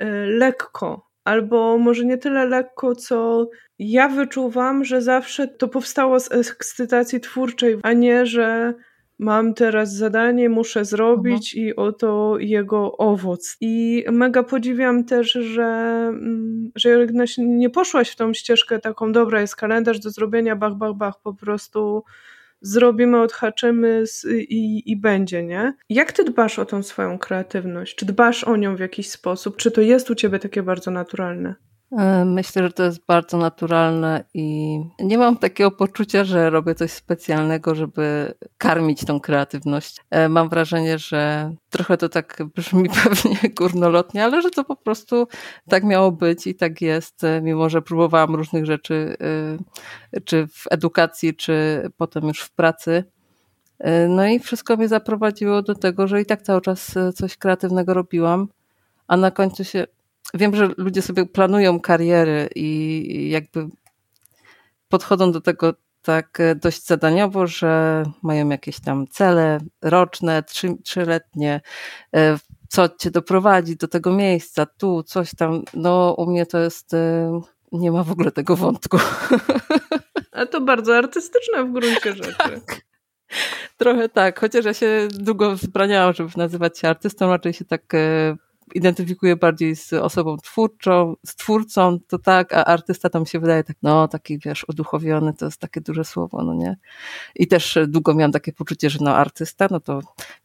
y, 0.01 0.05
lekko. 0.25 1.09
Albo 1.23 1.77
może 1.77 2.05
nie 2.05 2.17
tyle 2.17 2.45
lekko, 2.45 2.95
co 2.95 3.49
ja 3.79 4.09
wyczuwam, 4.09 4.85
że 4.85 5.01
zawsze 5.01 5.47
to 5.47 5.67
powstało 5.67 6.19
z 6.19 6.31
ekscytacji 6.31 7.19
twórczej, 7.19 7.77
a 7.83 7.93
nie, 7.93 8.25
że 8.25 8.73
mam 9.19 9.53
teraz 9.53 9.95
zadanie, 9.95 10.49
muszę 10.49 10.85
zrobić 10.85 11.53
i 11.53 11.75
oto 11.75 12.35
jego 12.39 12.97
owoc. 12.97 13.57
I 13.61 14.05
mega 14.11 14.43
podziwiam 14.43 15.03
też, 15.03 15.31
że, 15.31 15.63
mm, 16.09 16.71
że 16.75 17.07
nie 17.37 17.69
poszłaś 17.69 18.09
w 18.09 18.15
tą 18.15 18.33
ścieżkę 18.33 18.79
taką, 18.79 19.11
dobra, 19.11 19.41
jest 19.41 19.55
kalendarz 19.55 19.99
do 19.99 20.09
zrobienia, 20.09 20.55
bach, 20.55 20.75
bach, 20.75 20.93
bach, 20.93 21.21
po 21.23 21.33
prostu 21.33 22.03
zrobimy, 22.61 23.21
odhaczymy 23.21 24.03
i, 24.49 24.91
i 24.91 24.97
będzie, 24.97 25.43
nie? 25.43 25.73
Jak 25.89 26.11
ty 26.11 26.23
dbasz 26.23 26.59
o 26.59 26.65
tą 26.65 26.83
swoją 26.83 27.17
kreatywność? 27.17 27.95
Czy 27.95 28.05
dbasz 28.05 28.43
o 28.43 28.55
nią 28.55 28.75
w 28.75 28.79
jakiś 28.79 29.09
sposób? 29.09 29.57
Czy 29.57 29.71
to 29.71 29.81
jest 29.81 30.09
u 30.09 30.15
ciebie 30.15 30.39
takie 30.39 30.63
bardzo 30.63 30.91
naturalne? 30.91 31.55
E, 31.91 32.25
myślę, 32.25 32.63
że 32.63 32.71
to 32.71 32.83
jest 32.83 33.05
bardzo 33.05 33.37
naturalne 33.37 34.23
i 34.33 34.79
nie 34.99 35.17
mam 35.17 35.37
takiego 35.37 35.71
poczucia, 35.71 36.23
że 36.23 36.49
robię 36.49 36.75
coś 36.75 36.91
specjalnego, 36.91 37.75
żeby 37.75 38.33
karmić 38.57 39.05
tą 39.05 39.19
kreatywność. 39.19 39.97
E, 40.09 40.29
mam 40.29 40.49
wrażenie, 40.49 40.97
że 40.97 41.51
trochę 41.69 41.97
to 41.97 42.09
tak 42.09 42.43
brzmi 42.55 42.89
pewnie 43.03 43.49
górnolotnie, 43.55 44.23
ale 44.23 44.41
że 44.41 44.49
to 44.49 44.63
po 44.63 44.75
prostu 44.75 45.27
tak 45.69 45.83
miało 45.83 46.11
być 46.11 46.47
i 46.47 46.55
tak 46.55 46.81
jest, 46.81 47.23
e, 47.23 47.41
mimo 47.41 47.69
że 47.69 47.81
próbowałam 47.81 48.35
różnych 48.35 48.65
rzeczy, 48.65 49.17
czy 50.25 50.47
w 50.47 50.63
edukacji, 50.71 51.35
czy 51.35 51.87
potem 51.97 52.27
już 52.27 52.41
w 52.41 52.51
pracy. 52.51 53.03
No 54.09 54.27
i 54.27 54.39
wszystko 54.39 54.77
mnie 54.77 54.87
zaprowadziło 54.87 55.61
do 55.61 55.75
tego, 55.75 56.07
że 56.07 56.21
i 56.21 56.25
tak 56.25 56.41
cały 56.41 56.61
czas 56.61 56.95
coś 57.15 57.37
kreatywnego 57.37 57.93
robiłam, 57.93 58.47
a 59.07 59.17
na 59.17 59.31
końcu 59.31 59.63
się 59.63 59.85
wiem, 60.35 60.55
że 60.55 60.69
ludzie 60.77 61.01
sobie 61.01 61.25
planują 61.25 61.79
kariery 61.79 62.49
i 62.55 63.29
jakby 63.29 63.67
podchodzą 64.89 65.31
do 65.31 65.41
tego 65.41 65.73
tak 66.01 66.37
dość 66.55 66.85
zadaniowo, 66.85 67.47
że 67.47 68.03
mają 68.23 68.49
jakieś 68.49 68.79
tam 68.79 69.07
cele 69.07 69.59
roczne, 69.81 70.43
trzy, 70.43 70.75
trzyletnie, 70.83 71.61
e, 72.15 72.37
co 72.69 72.89
cię 72.89 73.11
doprowadzi 73.11 73.75
do 73.75 73.87
tego 73.87 74.11
miejsca, 74.11 74.65
tu 74.65 75.03
coś 75.03 75.35
tam. 75.35 75.61
No, 75.73 76.15
u 76.17 76.25
mnie 76.25 76.45
to 76.45 76.59
jest, 76.59 76.93
e, 76.93 77.41
nie 77.71 77.91
ma 77.91 78.03
w 78.03 78.11
ogóle 78.11 78.31
tego 78.31 78.55
wątku. 78.55 78.97
A 80.31 80.45
to 80.45 80.61
bardzo 80.61 80.97
artystyczne 80.97 81.63
w 81.63 81.71
gruncie 81.71 82.13
rzeczy. 82.13 82.35
Tak. 82.43 82.81
Trochę 83.77 84.09
tak, 84.09 84.39
chociaż 84.39 84.65
ja 84.65 84.73
się 84.73 85.07
długo 85.11 85.55
wzbraniałam, 85.55 86.13
żeby 86.13 86.29
nazywać 86.37 86.79
się 86.79 86.89
artystą, 86.89 87.29
raczej 87.29 87.53
się 87.53 87.65
tak 87.65 87.93
e, 87.93 88.35
identyfikuję 88.73 89.35
bardziej 89.35 89.75
z 89.75 89.93
osobą 89.93 90.37
twórczą, 90.37 91.15
z 91.25 91.35
twórcą, 91.35 91.99
to 92.07 92.19
tak, 92.19 92.53
a 92.53 92.65
artysta 92.65 93.09
tam 93.09 93.25
się 93.25 93.39
wydaje 93.39 93.63
tak, 93.63 93.77
no 93.83 94.07
taki 94.07 94.39
wiesz, 94.39 94.65
uduchowiony, 94.69 95.33
to 95.33 95.45
jest 95.45 95.61
takie 95.61 95.81
duże 95.81 96.03
słowo, 96.03 96.43
no 96.43 96.53
nie? 96.53 96.77
I 97.35 97.47
też 97.47 97.77
długo 97.87 98.13
miałam 98.13 98.31
takie 98.31 98.53
poczucie, 98.53 98.89
że 98.89 98.99
no 99.01 99.15
artysta, 99.15 99.67
no 99.71 99.79
to 99.79 99.99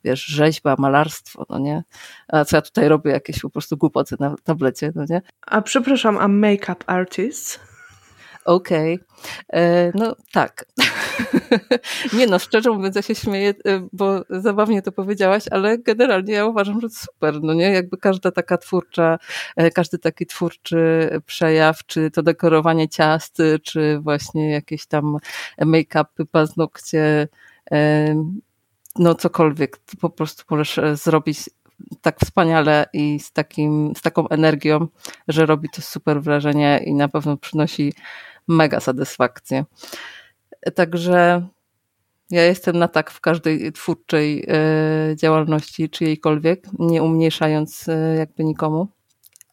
wiesz, 0.05 0.25
rzeźba, 0.25 0.77
malarstwo, 0.79 1.47
no 1.51 1.59
nie? 1.59 1.85
A 2.29 2.45
co 2.45 2.57
ja 2.57 2.63
tutaj 2.63 2.89
robię, 2.89 3.11
jakieś 3.11 3.41
po 3.41 3.51
prostu 3.51 3.77
głupoty 3.77 4.17
na 4.21 4.35
tablecie, 4.45 4.93
no 4.95 5.05
nie? 5.11 5.23
A 5.47 5.63
przepraszam, 5.63 6.19
a 6.19 6.29
make-up 6.29 6.85
artist? 6.87 7.61
Okej, 8.45 8.95
okay. 8.95 9.61
E, 9.61 9.93
no 9.95 10.17
tak. 10.33 10.67
nie 12.19 12.27
no, 12.27 12.39
szczerze 12.39 12.71
mówiąc, 12.71 12.97
ja 12.97 13.03
się 13.03 13.15
śmieję, 13.15 13.55
e, 13.67 13.89
bo 13.93 14.25
zabawnie 14.31 14.83
to 14.83 14.93
powiedziałaś, 14.93 15.45
ale 15.51 15.79
generalnie 15.79 16.33
ja 16.33 16.47
uważam, 16.47 16.81
że 16.81 16.89
super, 16.91 17.43
no 17.43 17.55
nie? 17.55 17.71
Jakby 17.71 17.97
każda 17.97 18.31
taka 18.31 18.59
twórcza, 18.59 19.19
e, 19.57 19.71
każdy 19.71 19.99
taki 19.99 20.27
twórczy 20.27 21.11
przejaw, 21.27 21.87
czy 21.87 22.11
to 22.11 22.23
dekorowanie 22.23 22.89
ciast, 22.89 23.39
czy 23.63 23.99
właśnie 23.99 24.51
jakieś 24.51 24.87
tam 24.87 25.17
make-upy, 25.59 26.27
paznokcie, 26.31 27.29
no 28.97 29.15
cokolwiek, 29.15 29.79
po 30.01 30.11
prostu 30.11 30.45
możesz 30.51 30.81
zrobić 30.95 31.51
tak 32.03 32.21
wspaniale 32.21 32.87
i 32.93 33.21
z, 33.21 33.33
takim, 33.33 33.93
z 33.97 34.03
taką 34.03 34.29
energią, 34.29 34.89
że 35.29 35.47
robi 35.47 35.69
to 35.69 35.83
super 35.83 36.23
wrażenie 36.23 36.81
i 36.87 36.95
na 36.95 37.09
pewno 37.09 37.37
przynosi 37.37 37.93
mega 38.49 38.81
satysfakcję. 38.81 39.65
Także 40.75 41.47
ja 42.31 42.45
jestem 42.45 42.79
na 42.79 42.89
tak 42.89 43.11
w 43.11 43.21
każdej 43.21 43.73
twórczej 43.73 44.45
e, 44.49 45.17
działalności 45.17 45.91
czyjejkolwiek, 45.91 46.67
nie 46.79 47.03
umniejszając 47.03 47.89
e, 47.89 48.17
jakby 48.17 48.45
nikomu. 48.45 48.89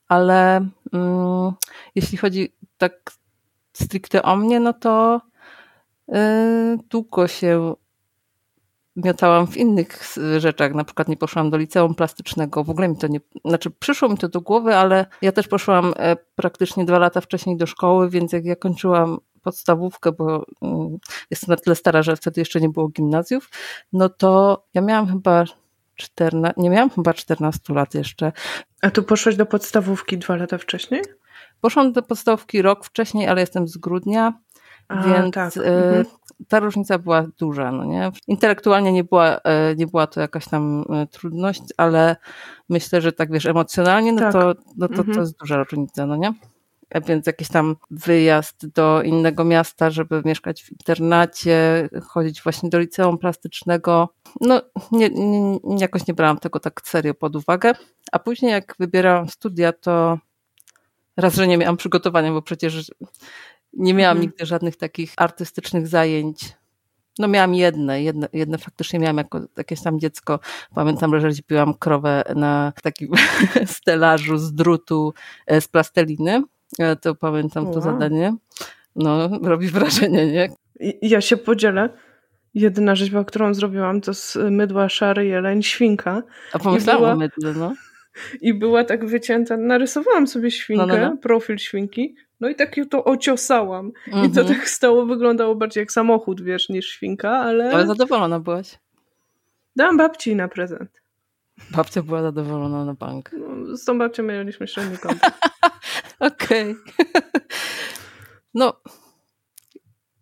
Ale 0.08 0.70
mm, 0.94 1.52
jeśli 1.96 2.18
chodzi 2.18 2.54
tak 2.78 3.12
stricte 3.74 4.24
o 4.24 4.36
mnie, 4.36 4.60
no 4.60 4.74
to 4.74 5.22
e, 6.12 6.78
długo 6.90 7.28
się 7.28 7.76
miotałam 8.96 9.48
w 9.48 9.58
innych 9.58 10.16
rzeczach, 10.38 10.74
na 10.74 10.84
przykład 10.84 11.08
nie 11.08 11.18
poszłam 11.18 11.50
do 11.50 11.58
liceum 11.58 11.96
plastycznego, 11.96 12.64
w 12.64 12.70
ogóle 12.70 12.88
mi 12.88 12.98
to 12.98 13.08
nie, 13.08 13.20
znaczy 13.46 13.72
przyszło 13.72 14.10
mi 14.10 14.18
to 14.18 14.30
do 14.30 14.42
głowy, 14.42 14.76
ale 14.76 15.06
ja 15.22 15.32
też 15.32 15.48
poszłam 15.48 15.94
praktycznie 16.36 16.86
dwa 16.86 17.00
lata 17.00 17.22
wcześniej 17.22 17.58
do 17.58 17.66
szkoły, 17.66 18.10
więc 18.10 18.34
jak 18.34 18.46
ja 18.46 18.56
kończyłam 18.56 19.18
podstawówkę, 19.48 20.12
bo 20.12 20.46
mm, 20.62 20.98
jestem 21.32 21.50
na 21.50 21.58
tyle 21.58 21.76
stara, 21.76 22.04
że 22.04 22.16
wtedy 22.16 22.42
jeszcze 22.42 22.62
nie 22.62 22.70
było 22.70 22.88
gimnazjów, 22.88 23.50
no 23.94 24.10
to 24.10 24.64
ja 24.74 24.82
miałam 24.82 25.08
chyba 25.08 25.46
14, 25.96 26.54
nie 26.58 26.70
miałam 26.70 26.90
chyba 26.90 27.14
14 27.14 27.74
lat 27.74 27.94
jeszcze. 27.94 28.32
A 28.82 28.92
tu 28.92 29.04
poszłaś 29.04 29.36
do 29.36 29.46
podstawówki 29.46 30.18
dwa 30.18 30.36
lata 30.36 30.58
wcześniej? 30.58 31.02
Poszłam 31.62 31.94
do 31.94 32.02
podstawówki 32.02 32.62
rok 32.62 32.86
wcześniej, 32.86 33.28
ale 33.28 33.42
jestem 33.42 33.68
z 33.68 33.78
grudnia, 33.78 34.34
A, 34.88 35.04
więc 35.04 35.34
tak. 35.34 35.58
E, 35.58 35.88
mhm. 35.88 36.06
ta 36.48 36.60
różnica 36.60 37.00
była 37.00 37.28
duża, 37.40 37.72
no 37.72 37.86
nie? 37.86 38.12
Intelektualnie 38.28 38.94
nie 38.94 39.04
była, 39.04 39.38
e, 39.38 39.76
nie 39.76 39.88
była 39.88 40.08
to 40.08 40.22
jakaś 40.22 40.48
tam 40.48 40.84
e, 40.90 41.08
trudność, 41.08 41.64
ale 41.78 42.16
myślę, 42.70 43.02
że 43.02 43.12
tak 43.12 43.32
wiesz, 43.32 43.46
emocjonalnie, 43.46 44.14
no 44.14 44.20
tak. 44.20 44.34
to, 44.34 44.54
no 44.78 44.88
to, 44.88 44.94
mhm. 44.94 45.14
to 45.14 45.20
jest 45.20 45.40
duża 45.40 45.64
różnica, 45.64 46.06
no 46.06 46.16
nie? 46.16 46.34
Więc 47.08 47.28
jakiś 47.28 47.48
tam 47.48 47.76
wyjazd 47.92 48.68
do 48.68 49.02
innego 49.02 49.44
miasta, 49.44 49.90
żeby 49.90 50.22
mieszkać 50.26 50.64
w 50.64 50.72
internacie, 50.72 51.90
chodzić 52.08 52.44
właśnie 52.44 52.70
do 52.70 52.80
liceum 52.80 53.18
plastycznego. 53.18 54.10
No, 54.42 54.62
nie, 54.92 55.10
nie, 55.10 55.60
jakoś 55.80 56.08
nie 56.08 56.14
brałam 56.14 56.40
tego 56.40 56.60
tak 56.60 56.82
serio 56.86 57.14
pod 57.14 57.36
uwagę. 57.36 57.74
A 58.12 58.20
później, 58.20 58.52
jak 58.52 58.76
wybierałam 58.80 59.30
studia, 59.30 59.74
to 59.74 60.18
raz, 61.18 61.36
że 61.36 61.48
nie 61.48 61.58
miałam 61.58 61.78
przygotowania, 61.78 62.32
bo 62.32 62.42
przecież 62.42 62.92
nie 63.74 63.94
miałam 63.94 64.18
mhm. 64.18 64.22
nigdy 64.22 64.46
żadnych 64.46 64.78
takich 64.78 65.14
artystycznych 65.18 65.88
zajęć. 65.88 66.54
No 67.20 67.28
miałam 67.28 67.56
jedne, 67.56 68.04
jedne, 68.04 68.28
jedne 68.34 68.58
faktycznie 68.58 69.00
miałam 69.00 69.18
jako 69.18 69.42
jakieś 69.58 69.82
tam 69.82 70.00
dziecko. 70.00 70.40
Pamiętam, 70.76 71.12
że 71.12 71.22
rzeźbiłam 71.22 71.74
krowę 71.74 72.24
na 72.36 72.74
takim 72.84 73.12
stelażu 73.66 74.38
z 74.38 74.54
drutu 74.54 75.14
e, 75.48 75.62
z 75.62 75.68
plasteliny 75.68 76.44
to 77.02 77.16
pamiętam 77.16 77.66
wow. 77.66 77.74
to 77.74 77.82
zadanie. 77.82 78.36
No, 78.96 79.30
robi 79.44 79.68
wrażenie, 79.68 80.32
nie? 80.32 80.50
Ja 81.02 81.22
się 81.22 81.38
podzielę. 81.38 81.90
Jedyna 82.54 82.96
rzeźba, 82.96 83.24
którą 83.24 83.54
zrobiłam, 83.54 84.02
to 84.02 84.14
z 84.14 84.38
mydła 84.52 84.90
szary 84.90 85.26
jeleń, 85.26 85.64
świnka. 85.64 86.24
A 86.54 86.60
pomyślałam 86.60 87.02
była, 87.02 87.14
o 87.14 87.16
mydle, 87.16 87.54
no. 87.54 87.74
I 88.48 88.54
była 88.54 88.84
tak 88.84 89.06
wycięta, 89.06 89.58
narysowałam 89.58 90.28
sobie 90.28 90.52
świnkę, 90.52 90.86
no, 90.86 90.98
no, 90.98 91.10
no. 91.10 91.18
profil 91.18 91.58
świnki, 91.58 92.16
no 92.40 92.50
i 92.50 92.56
tak 92.56 92.76
to 92.90 93.04
ociosałam. 93.04 93.92
I 94.08 94.12
to 94.12 94.42
mhm. 94.42 94.48
tak 94.48 94.70
stało, 94.70 95.06
wyglądało 95.06 95.56
bardziej 95.56 95.82
jak 95.82 95.92
samochód, 95.92 96.42
wiesz, 96.42 96.70
niż 96.70 96.88
świnka, 96.88 97.32
ale... 97.32 97.72
Ale 97.72 97.88
zadowolona 97.88 98.40
byłaś? 98.40 98.80
Dałam 99.76 99.98
babci 99.98 100.36
na 100.36 100.48
prezent. 100.48 101.02
Babcia 101.72 102.02
była 102.02 102.22
zadowolona 102.22 102.86
na 102.86 102.94
bank. 102.94 103.32
No, 103.34 103.78
z 103.78 103.86
tą 103.86 103.98
babcią 103.98 104.24
mieliśmy 104.24 104.68
średni 104.68 104.98
kontakt. 104.98 105.40
Okej. 106.20 106.72
Okay. 106.72 106.76
No, 108.54 108.74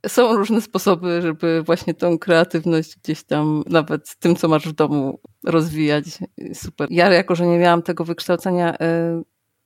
są 0.08 0.36
różne 0.36 0.62
sposoby, 0.62 1.22
żeby 1.22 1.64
właśnie 1.64 1.94
tą 1.94 2.20
kreatywność 2.20 2.96
gdzieś 3.04 3.24
tam, 3.24 3.64
nawet 3.68 4.16
tym, 4.20 4.36
co 4.36 4.48
masz 4.48 4.68
w 4.68 4.74
domu, 4.74 5.20
rozwijać. 5.44 6.06
Super. 6.54 6.88
Ja, 6.92 7.14
jako 7.14 7.36
że 7.36 7.46
nie 7.46 7.58
miałam 7.58 7.82
tego 7.82 8.04
wykształcenia, 8.04 8.76
y, 8.76 8.78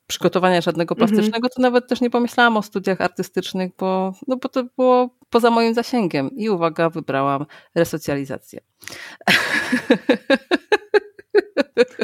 przygotowania 0.07 0.61
żadnego 0.61 0.95
mhm. 0.95 1.09
plastycznego, 1.09 1.49
to 1.49 1.61
nawet 1.61 1.87
też 1.87 2.01
nie 2.01 2.09
pomyślałam 2.09 2.57
o 2.57 2.61
studiach 2.61 3.01
artystycznych, 3.01 3.71
bo, 3.77 4.13
no 4.27 4.37
bo 4.37 4.49
to 4.49 4.63
było 4.77 5.09
poza 5.29 5.49
moim 5.49 5.73
zasięgiem. 5.73 6.29
I 6.35 6.49
uwaga, 6.49 6.89
wybrałam 6.89 7.45
resocjalizację. 7.75 8.59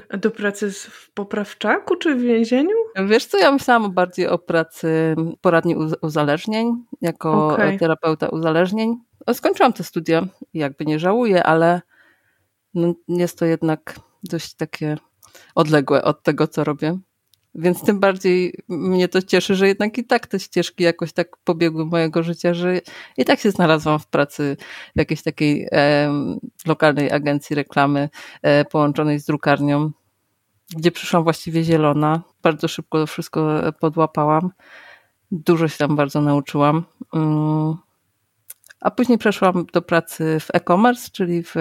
A 0.09 0.17
do 0.23 0.31
pracy 0.31 0.71
w 0.71 1.11
poprawczaku 1.13 1.95
czy 1.95 2.15
w 2.15 2.21
więzieniu? 2.21 2.75
Wiesz 3.05 3.25
co, 3.25 3.37
ja 3.37 3.51
myślałam 3.51 3.91
bardziej 3.91 4.27
o 4.27 4.37
pracy 4.37 5.15
poradni 5.41 5.75
uzależnień, 6.01 6.83
jako 7.01 7.47
okay. 7.47 7.79
terapeuta 7.79 8.29
uzależnień. 8.29 8.95
Skończyłam 9.33 9.73
te 9.73 9.83
studia 9.83 10.27
jakby 10.53 10.85
nie 10.85 10.99
żałuję, 10.99 11.43
ale 11.43 11.81
no 12.73 12.93
jest 13.07 13.39
to 13.39 13.45
jednak 13.45 13.99
dość 14.23 14.55
takie 14.55 14.97
odległe 15.55 16.03
od 16.03 16.23
tego, 16.23 16.47
co 16.47 16.63
robię. 16.63 16.99
Więc 17.55 17.81
tym 17.81 17.99
bardziej 17.99 18.53
mnie 18.67 19.07
to 19.07 19.21
cieszy, 19.21 19.55
że 19.55 19.67
jednak 19.67 19.97
i 19.97 20.03
tak 20.03 20.27
te 20.27 20.39
ścieżki 20.39 20.83
jakoś 20.83 21.13
tak 21.13 21.37
pobiegły 21.37 21.85
mojego 21.85 22.23
życia, 22.23 22.53
że 22.53 22.81
i 23.17 23.25
tak 23.25 23.39
się 23.39 23.51
znalazłam 23.51 23.99
w 23.99 24.07
pracy 24.07 24.57
w 24.95 24.99
jakiejś 24.99 25.23
takiej 25.23 25.67
e, 25.71 26.11
lokalnej 26.65 27.11
agencji 27.11 27.55
reklamy 27.55 28.09
e, 28.41 28.65
połączonej 28.65 29.19
z 29.19 29.25
drukarnią, 29.25 29.91
gdzie 30.75 30.91
przyszłam 30.91 31.23
właściwie 31.23 31.63
zielona. 31.63 32.21
Bardzo 32.43 32.67
szybko 32.67 32.99
to 32.99 33.07
wszystko 33.07 33.61
podłapałam. 33.79 34.51
Dużo 35.31 35.67
się 35.67 35.77
tam 35.77 35.95
bardzo 35.95 36.21
nauczyłam. 36.21 36.83
Mm. 37.13 37.75
A 38.81 38.91
później 38.91 39.17
przeszłam 39.17 39.65
do 39.73 39.81
pracy 39.81 40.37
w 40.39 40.47
e-commerce, 40.53 41.09
czyli 41.11 41.43
w 41.43 41.55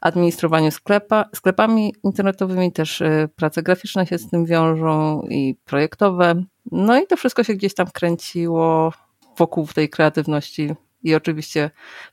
administrowaniu 0.00 0.70
sklepa, 0.70 1.24
sklepami 1.34 1.94
internetowymi, 2.04 2.72
też 2.72 3.00
y, 3.00 3.28
prace 3.36 3.62
graficzne 3.62 4.06
się 4.06 4.18
z 4.18 4.30
tym 4.30 4.46
wiążą 4.46 5.22
i 5.22 5.56
projektowe. 5.64 6.42
No 6.72 7.00
i 7.00 7.06
to 7.06 7.16
wszystko 7.16 7.44
się 7.44 7.54
gdzieś 7.54 7.74
tam 7.74 7.86
kręciło 7.86 8.92
wokół 9.38 9.66
tej 9.66 9.88
kreatywności 9.88 10.70
i 11.02 11.14
oczywiście 11.14 11.70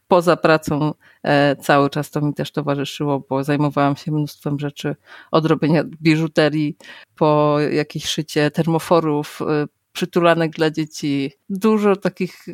poza 0.08 0.38
pracą 0.38 0.94
e, 1.24 1.56
cały 1.56 1.90
czas 1.90 2.12
to 2.12 2.22
mi 2.22 2.34
też 2.34 2.52
towarzyszyło, 2.52 3.26
bo 3.30 3.44
zajmowałam 3.44 3.96
się 3.96 4.12
mnóstwem 4.12 4.60
rzeczy, 4.60 4.96
od 5.32 5.46
robienia 5.46 5.84
biżuterii 5.84 6.78
po 7.16 7.58
jakieś 7.72 8.06
szycie 8.06 8.52
termoforów, 8.52 9.42
y, 9.42 9.68
przytulanek 9.94 10.52
dla 10.52 10.72
dzieci. 10.72 11.32
Dużo 11.50 11.96
takich 11.96 12.46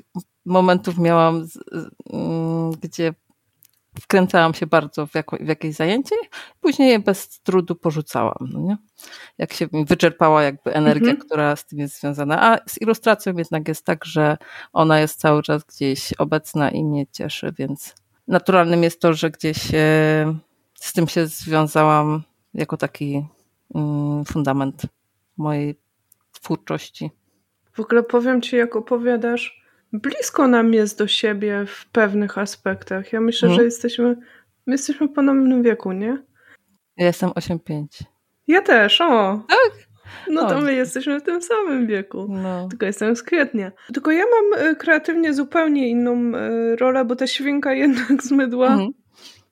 momentów 0.46 0.98
miałam, 0.98 1.48
mm, 2.14 2.72
gdzie 2.72 3.14
wkręcałam 4.02 4.54
się 4.54 4.68
bardzo 4.68 5.08
w, 5.08 5.16
jako, 5.16 5.38
w 5.38 5.48
jakieś 5.48 5.76
zajęcie, 5.76 6.16
później 6.62 6.90
je 6.90 7.00
bez 7.00 7.40
trudu 7.42 7.76
porzucałam. 7.76 8.50
No 8.52 8.60
nie? 8.60 8.78
Jak 9.38 9.54
się 9.54 9.68
wyczerpała 9.88 10.44
jakby 10.44 10.74
energia, 10.74 11.10
mhm. 11.10 11.28
która 11.28 11.56
z 11.56 11.66
tym 11.66 11.80
jest 11.80 12.00
związana. 12.00 12.42
A 12.42 12.70
z 12.70 12.82
ilustracją 12.82 13.34
jednak 13.38 13.68
jest 13.68 13.86
tak, 13.86 14.06
że 14.06 14.38
ona 14.74 15.00
jest 15.00 15.20
cały 15.20 15.44
czas 15.44 15.64
gdzieś 15.64 16.14
obecna 16.14 16.72
i 16.72 16.84
mnie 16.84 17.08
cieszy, 17.08 17.54
więc 17.58 17.96
naturalnym 18.28 18.84
jest 18.84 19.02
to, 19.02 19.14
że 19.14 19.30
gdzieś 19.30 19.74
e, 19.74 20.36
z 20.74 20.94
tym 20.94 21.08
się 21.08 21.28
związałam 21.28 22.24
jako 22.54 22.78
taki 22.78 23.26
mm, 23.76 24.26
fundament 24.26 24.82
mojej 25.38 25.80
twórczości. 26.32 27.12
W 27.72 27.80
ogóle 27.80 28.04
powiem 28.04 28.42
ci, 28.42 28.56
jak 28.56 28.76
opowiadasz, 28.76 29.59
blisko 29.94 30.48
nam 30.48 30.74
jest 30.74 30.98
do 30.98 31.08
siebie 31.08 31.66
w 31.68 31.86
pewnych 31.86 32.38
aspektach. 32.38 33.14
Ja 33.14 33.22
myślę, 33.22 33.50
hmm. 33.50 33.60
że 33.60 33.66
jesteśmy, 33.66 34.16
my 34.66 34.74
jesteśmy 34.74 35.08
w 35.08 35.14
podobnym 35.14 35.64
wieku, 35.64 35.92
nie? 35.92 36.18
Ja 36.98 37.06
jestem 37.06 37.30
8,5. 37.30 37.86
Ja 38.48 38.62
też, 38.62 39.02
o. 39.02 39.44
Tak? 39.50 39.90
No 40.30 40.50
to 40.50 40.62
my 40.62 40.74
jesteśmy 40.74 41.20
w 41.20 41.24
tym 41.24 41.42
samym 41.42 41.88
wieku. 41.88 42.28
No. 42.30 42.68
Tylko 42.70 42.86
jestem 42.86 43.16
z 43.16 43.24
kwietnia. 43.24 43.72
Tylko 43.94 44.12
ja 44.12 44.24
mam 44.24 44.62
e, 44.62 44.76
kreatywnie 44.76 45.34
zupełnie 45.34 45.90
inną 45.90 46.32
e, 46.36 46.76
rolę, 46.76 47.06
bo 47.06 47.16
ta 47.16 47.28
świnka 47.28 47.74
jednak 47.74 48.24
zmydła. 48.24 48.68
Mhm. 48.68 48.92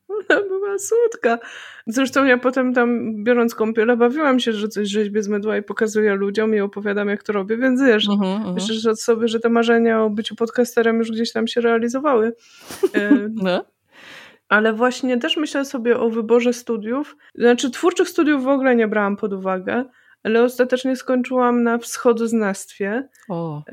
Ona 0.30 0.42
była 0.42 0.78
słodka. 0.80 1.40
Zresztą 1.88 2.26
ja 2.26 2.38
potem 2.38 2.74
tam, 2.74 3.14
biorąc 3.24 3.56
kąpiele, 3.56 3.98
bawiłam 3.98 4.40
się, 4.40 4.54
że 4.54 4.68
coś 4.68 4.88
rzeźbie 4.88 5.24
z 5.24 5.28
mydła 5.28 5.58
i 5.58 5.64
pokazuję 5.64 6.16
ludziom 6.16 6.56
i 6.56 6.60
opowiadam, 6.60 7.10
jak 7.10 7.24
to 7.24 7.34
robię, 7.34 7.58
więc 7.58 7.82
wiesz, 7.82 8.08
uh 8.08 8.16
-huh, 8.16 8.42
uh 8.42 8.48
-huh. 8.48 8.54
myślę 8.54 8.76
że 8.76 8.96
sobie, 8.96 9.28
że 9.28 9.40
te 9.40 9.50
marzenia 9.50 10.04
o 10.04 10.10
byciu 10.10 10.36
podcasterem 10.36 10.98
już 10.98 11.12
gdzieś 11.12 11.32
tam 11.32 11.48
się 11.48 11.62
realizowały. 11.62 12.34
E, 12.94 13.30
no. 13.44 13.66
Ale 14.50 14.74
właśnie 14.74 15.18
też 15.18 15.38
myślę 15.38 15.66
sobie 15.66 16.00
o 16.00 16.10
wyborze 16.10 16.54
studiów. 16.54 17.18
Znaczy, 17.36 17.72
twórczych 17.72 18.10
studiów 18.10 18.44
w 18.44 18.48
ogóle 18.48 18.76
nie 18.76 18.88
brałam 18.88 19.18
pod 19.18 19.34
uwagę, 19.34 19.86
ale 20.24 20.44
ostatecznie 20.44 20.96
skończyłam 20.96 21.64
na 21.64 21.78
wschodoznawstwie. 21.78 23.10
O. 23.30 23.64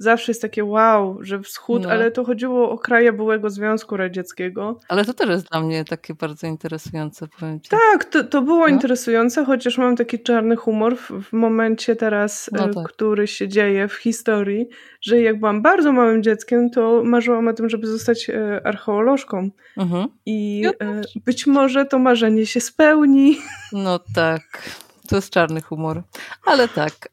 Zawsze 0.00 0.32
jest 0.32 0.42
takie 0.42 0.64
wow, 0.64 1.18
że 1.20 1.40
wschód, 1.40 1.82
no. 1.82 1.90
ale 1.90 2.10
to 2.10 2.24
chodziło 2.24 2.70
o 2.70 2.78
kraje 2.78 3.12
byłego 3.12 3.50
Związku 3.50 3.96
Radzieckiego. 3.96 4.80
Ale 4.88 5.04
to 5.04 5.14
też 5.14 5.28
jest 5.28 5.50
dla 5.50 5.60
mnie 5.60 5.84
takie 5.84 6.14
bardzo 6.14 6.46
interesujące, 6.46 7.28
powiem 7.40 7.60
ci. 7.60 7.70
Tak, 7.70 8.04
to, 8.04 8.24
to 8.24 8.42
było 8.42 8.60
no. 8.60 8.66
interesujące, 8.68 9.44
chociaż 9.44 9.78
mam 9.78 9.96
taki 9.96 10.22
czarny 10.22 10.56
humor 10.56 10.96
w, 10.96 11.10
w 11.10 11.32
momencie 11.32 11.96
teraz, 11.96 12.50
no 12.52 12.64
e, 12.64 12.74
tak. 12.74 12.88
który 12.88 13.26
się 13.26 13.48
dzieje 13.48 13.88
w 13.88 13.94
historii, 13.94 14.68
że 15.00 15.20
jak 15.20 15.38
byłam 15.38 15.62
bardzo 15.62 15.92
małym 15.92 16.22
dzieckiem, 16.22 16.70
to 16.70 17.02
marzyłam 17.04 17.48
o 17.48 17.52
tym, 17.52 17.68
żeby 17.68 17.86
zostać 17.86 18.30
e, 18.30 18.60
archeolożką. 18.66 19.50
Mhm. 19.76 20.08
I 20.26 20.64
e, 20.80 21.00
być 21.24 21.46
może 21.46 21.84
to 21.84 21.98
marzenie 21.98 22.46
się 22.46 22.60
spełni. 22.60 23.38
No 23.72 24.00
tak. 24.14 24.70
To 25.08 25.16
jest 25.16 25.30
czarny 25.30 25.60
humor. 25.60 26.02
Ale 26.46 26.68
tak, 26.68 27.08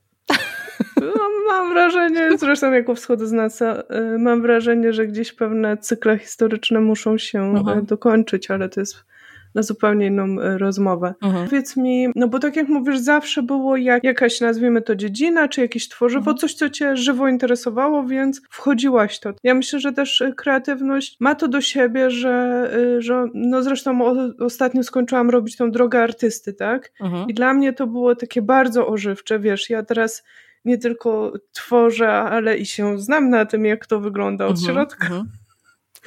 mam 1.47 1.69
wrażenie, 1.73 2.37
zresztą 2.37 2.71
jako 2.71 2.95
wschodoznawca, 2.95 3.83
y, 4.15 4.19
mam 4.19 4.41
wrażenie, 4.41 4.93
że 4.93 5.07
gdzieś 5.07 5.33
pewne 5.33 5.77
cykle 5.77 6.17
historyczne 6.17 6.79
muszą 6.79 7.17
się 7.17 7.53
Aha. 7.57 7.75
Y, 7.79 7.81
dokończyć, 7.81 8.51
ale 8.51 8.69
to 8.69 8.79
jest 8.79 9.07
na 9.55 9.63
zupełnie 9.63 10.05
inną 10.05 10.41
y, 10.41 10.57
rozmowę. 10.57 11.13
Mhm. 11.23 11.45
Powiedz 11.45 11.77
mi, 11.77 12.07
no 12.15 12.27
bo 12.27 12.39
tak 12.39 12.55
jak 12.55 12.67
mówisz, 12.67 12.99
zawsze 12.99 13.43
było 13.43 13.77
jak, 13.77 14.03
jakaś, 14.03 14.41
nazwijmy 14.41 14.81
to 14.81 14.95
dziedzina, 14.95 15.47
czy 15.47 15.61
jakieś 15.61 15.89
tworzywo, 15.89 16.31
mhm. 16.31 16.37
coś, 16.37 16.53
co 16.53 16.69
cię 16.69 16.97
żywo 16.97 17.27
interesowało, 17.27 18.03
więc 18.03 18.41
wchodziłaś 18.49 19.19
to. 19.19 19.33
Ja 19.43 19.53
myślę, 19.53 19.79
że 19.79 19.93
też 19.93 20.23
kreatywność 20.35 21.17
ma 21.19 21.35
to 21.35 21.47
do 21.47 21.61
siebie, 21.61 22.11
że, 22.11 22.69
że 22.99 23.27
no 23.33 23.63
zresztą 23.63 23.99
ostatnio 24.39 24.83
skończyłam 24.83 25.29
robić 25.29 25.57
tą 25.57 25.71
drogę 25.71 26.03
artysty, 26.03 26.53
tak? 26.53 26.91
Mhm. 27.01 27.29
I 27.29 27.33
dla 27.33 27.53
mnie 27.53 27.73
to 27.73 27.87
było 27.87 28.15
takie 28.15 28.41
bardzo 28.41 28.87
ożywcze, 28.87 29.39
wiesz, 29.39 29.69
ja 29.69 29.83
teraz 29.83 30.23
nie 30.67 30.77
tylko 30.77 31.33
tworzę, 31.51 32.11
ale 32.11 32.57
i 32.57 32.65
się 32.65 32.99
znam 32.99 33.29
na 33.29 33.45
tym, 33.45 33.65
jak 33.65 33.85
to 33.85 33.99
wygląda 33.99 34.45
od 34.45 34.57
mhm, 34.57 34.73
środka. 34.73 35.07
Mhm. 35.07 35.31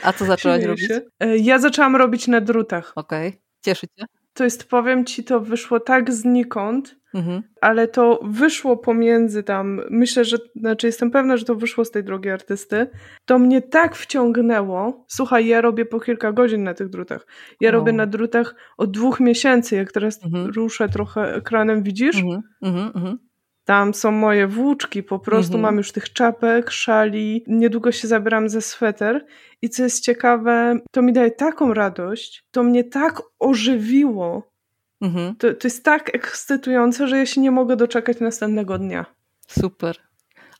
A 0.02 0.12
co 0.12 0.24
zaczęłaś 0.24 0.64
robić? 0.64 0.90
E, 1.20 1.36
ja 1.36 1.58
zaczęłam 1.58 1.96
robić 1.96 2.28
na 2.28 2.40
drutach. 2.40 2.92
Okej, 2.96 3.28
okay. 3.28 3.40
cieszy 3.64 3.86
cię? 3.98 4.04
To 4.34 4.44
jest, 4.44 4.68
powiem 4.68 5.04
ci, 5.04 5.24
to 5.24 5.40
wyszło 5.40 5.80
tak 5.80 6.12
znikąd, 6.12 6.96
mhm. 7.14 7.42
ale 7.60 7.88
to 7.88 8.20
wyszło 8.24 8.76
pomiędzy 8.76 9.42
tam, 9.42 9.80
myślę, 9.90 10.24
że, 10.24 10.36
znaczy 10.56 10.86
jestem 10.86 11.10
pewna, 11.10 11.36
że 11.36 11.44
to 11.44 11.54
wyszło 11.54 11.84
z 11.84 11.90
tej 11.90 12.04
drogi 12.04 12.30
artysty, 12.30 12.86
to 13.24 13.38
mnie 13.38 13.62
tak 13.62 13.96
wciągnęło. 13.96 15.04
Słuchaj, 15.08 15.46
ja 15.46 15.60
robię 15.60 15.86
po 15.86 16.00
kilka 16.00 16.32
godzin 16.32 16.64
na 16.64 16.74
tych 16.74 16.88
drutach. 16.88 17.26
Ja 17.60 17.68
o. 17.68 17.72
robię 17.72 17.92
na 17.92 18.06
drutach 18.06 18.54
od 18.78 18.90
dwóch 18.90 19.20
miesięcy, 19.20 19.76
jak 19.76 19.92
teraz 19.92 20.24
mhm. 20.24 20.46
ruszę 20.46 20.88
trochę 20.88 21.34
ekranem, 21.34 21.82
widzisz? 21.82 22.16
Mhm. 22.62 23.18
Tam 23.64 23.94
są 23.94 24.10
moje 24.10 24.46
włóczki, 24.46 25.02
po 25.02 25.18
prostu 25.18 25.54
mhm. 25.54 25.62
mam 25.62 25.76
już 25.76 25.92
tych 25.92 26.12
czapek, 26.12 26.70
szali. 26.70 27.44
Niedługo 27.46 27.92
się 27.92 28.08
zabieram 28.08 28.48
ze 28.48 28.60
sweter. 28.60 29.26
I 29.62 29.70
co 29.70 29.82
jest 29.82 30.04
ciekawe, 30.04 30.78
to 30.90 31.02
mi 31.02 31.12
daje 31.12 31.30
taką 31.30 31.74
radość, 31.74 32.46
to 32.50 32.62
mnie 32.62 32.84
tak 32.84 33.22
ożywiło. 33.38 34.52
Mhm. 35.00 35.36
To, 35.36 35.54
to 35.54 35.66
jest 35.68 35.84
tak 35.84 36.14
ekscytujące, 36.14 37.08
że 37.08 37.18
ja 37.18 37.26
się 37.26 37.40
nie 37.40 37.50
mogę 37.50 37.76
doczekać 37.76 38.20
następnego 38.20 38.78
dnia. 38.78 39.06
Super. 39.48 40.09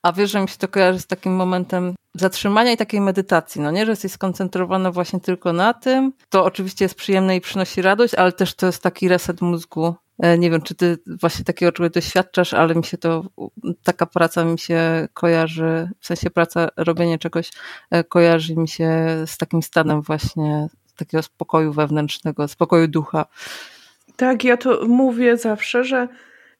A 0.02 0.12
wiesz, 0.12 0.30
że 0.30 0.40
mi 0.40 0.48
się 0.48 0.56
to 0.56 0.68
kojarzy 0.68 0.98
z 0.98 1.06
takim 1.06 1.32
momentem 1.32 1.94
zatrzymania 2.14 2.72
i 2.72 2.76
takiej 2.76 3.00
medytacji, 3.00 3.60
no 3.60 3.70
nie, 3.70 3.86
że 3.86 3.92
jesteś 3.92 4.12
skoncentrowana 4.12 4.92
właśnie 4.92 5.20
tylko 5.20 5.52
na 5.52 5.74
tym. 5.74 6.12
To 6.28 6.44
oczywiście 6.44 6.84
jest 6.84 6.94
przyjemne 6.94 7.36
i 7.36 7.40
przynosi 7.40 7.82
radość, 7.82 8.14
ale 8.14 8.32
też 8.32 8.54
to 8.54 8.66
jest 8.66 8.82
taki 8.82 9.08
reset 9.08 9.40
mózgu, 9.40 9.94
E, 10.20 10.38
nie 10.38 10.50
wiem, 10.50 10.62
czy 10.62 10.74
ty 10.74 10.98
właśnie 11.06 11.44
takiego 11.44 11.72
czegoś 11.72 11.92
doświadczasz, 11.92 12.54
ale 12.54 12.74
mi 12.74 12.84
się 12.84 12.98
to, 12.98 13.24
taka 13.82 14.06
praca 14.06 14.44
mi 14.44 14.58
się 14.58 15.08
kojarzy, 15.14 15.90
w 16.00 16.06
sensie 16.06 16.30
praca, 16.30 16.68
robienie 16.76 17.18
czegoś 17.18 17.50
e, 17.90 18.04
kojarzy 18.04 18.56
mi 18.56 18.68
się 18.68 18.90
z 19.26 19.38
takim 19.38 19.62
stanem 19.62 20.02
właśnie 20.02 20.68
takiego 20.96 21.22
spokoju 21.22 21.72
wewnętrznego, 21.72 22.48
spokoju 22.48 22.88
ducha. 22.88 23.26
Tak, 24.16 24.44
ja 24.44 24.56
to 24.56 24.86
mówię 24.88 25.36
zawsze, 25.36 25.84
że 25.84 26.08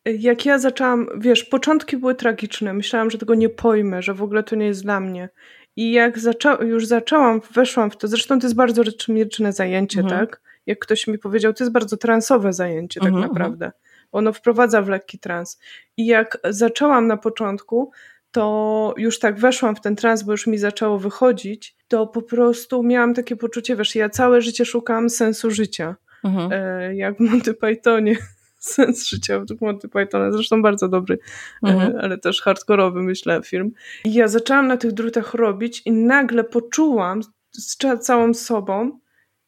jak 0.04 0.46
ja 0.46 0.58
zaczęłam, 0.58 1.06
wiesz, 1.18 1.44
początki 1.44 1.96
były 1.96 2.14
tragiczne. 2.14 2.74
Myślałam, 2.74 3.10
że 3.10 3.18
tego 3.18 3.34
nie 3.34 3.48
pojmę, 3.48 4.02
że 4.02 4.14
w 4.14 4.22
ogóle 4.22 4.42
to 4.42 4.56
nie 4.56 4.66
jest 4.66 4.82
dla 4.82 5.00
mnie. 5.00 5.28
I 5.76 5.92
jak 5.92 6.18
już 6.60 6.86
zaczęłam, 6.86 7.40
weszłam 7.54 7.90
w 7.90 7.96
to, 7.96 8.08
zresztą 8.08 8.38
to 8.38 8.46
jest 8.46 8.56
bardzo 8.56 8.82
rytmiczne 8.82 9.52
zajęcie, 9.52 10.00
mhm. 10.00 10.20
tak? 10.20 10.40
jak 10.66 10.78
ktoś 10.78 11.06
mi 11.06 11.18
powiedział, 11.18 11.52
to 11.52 11.64
jest 11.64 11.72
bardzo 11.72 11.96
transowe 11.96 12.52
zajęcie 12.52 13.00
tak 13.00 13.08
mhm, 13.08 13.24
mhm. 13.24 13.32
naprawdę. 13.32 13.72
Ono 14.12 14.32
wprowadza 14.32 14.82
w 14.82 14.88
lekki 14.88 15.18
trans. 15.18 15.60
I 15.96 16.06
jak 16.06 16.38
zaczęłam 16.44 17.06
na 17.06 17.16
początku, 17.16 17.90
to 18.30 18.94
już 18.96 19.18
tak 19.18 19.40
weszłam 19.40 19.76
w 19.76 19.80
ten 19.80 19.96
trans, 19.96 20.22
bo 20.22 20.32
już 20.32 20.46
mi 20.46 20.58
zaczęło 20.58 20.98
wychodzić, 20.98 21.76
to 21.88 22.06
po 22.06 22.22
prostu 22.22 22.82
miałam 22.82 23.14
takie 23.14 23.36
poczucie, 23.36 23.76
wiesz, 23.76 23.94
ja 23.94 24.08
całe 24.08 24.40
życie 24.42 24.64
szukałam 24.64 25.10
sensu 25.10 25.50
życia. 25.50 25.96
Mhm. 26.24 26.50
E, 26.52 26.96
jak 26.96 27.16
w 27.16 27.20
Monty 27.20 27.54
Pythonie. 27.54 28.16
Sens 28.61 29.07
życia 29.07 29.40
w 29.40 29.61
Monty 29.61 29.88
Pythona, 29.88 30.33
zresztą 30.33 30.62
bardzo 30.62 30.88
dobry, 30.88 31.18
e, 31.66 31.68
mhm. 31.68 31.96
ale 32.01 32.18
też 32.18 32.42
hardkorowy, 32.42 33.03
myślę, 33.03 33.40
film. 33.44 33.73
I 34.05 34.14
ja 34.14 34.29
zaczęłam 34.29 34.66
na 34.66 34.77
tych 34.77 34.92
drutach 34.92 35.35
robić 35.35 35.83
i 35.85 35.92
nagle 35.92 36.44
poczułam 36.44 37.20
z 37.53 37.77
całą 38.01 38.35
sobą, 38.35 38.99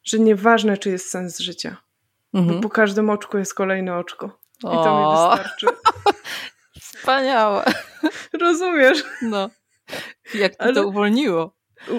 że 0.03 0.19
nieważne, 0.19 0.77
czy 0.77 0.89
jest 0.89 1.09
sens 1.09 1.39
życia. 1.39 1.77
Mhm. 2.33 2.55
Bo 2.55 2.63
po 2.63 2.69
każdym 2.69 3.09
oczku 3.09 3.37
jest 3.37 3.53
kolejne 3.53 3.97
oczko. 3.97 4.39
I 4.57 4.61
to 4.61 4.99
mi 4.99 5.11
wystarczy. 5.11 5.67
Wspaniałe. 6.81 7.65
Rozumiesz? 8.41 9.03
No. 9.21 9.49
Jak 10.33 10.53
Ale... 10.59 10.73
to 10.73 10.87
uwolniło? 10.87 11.55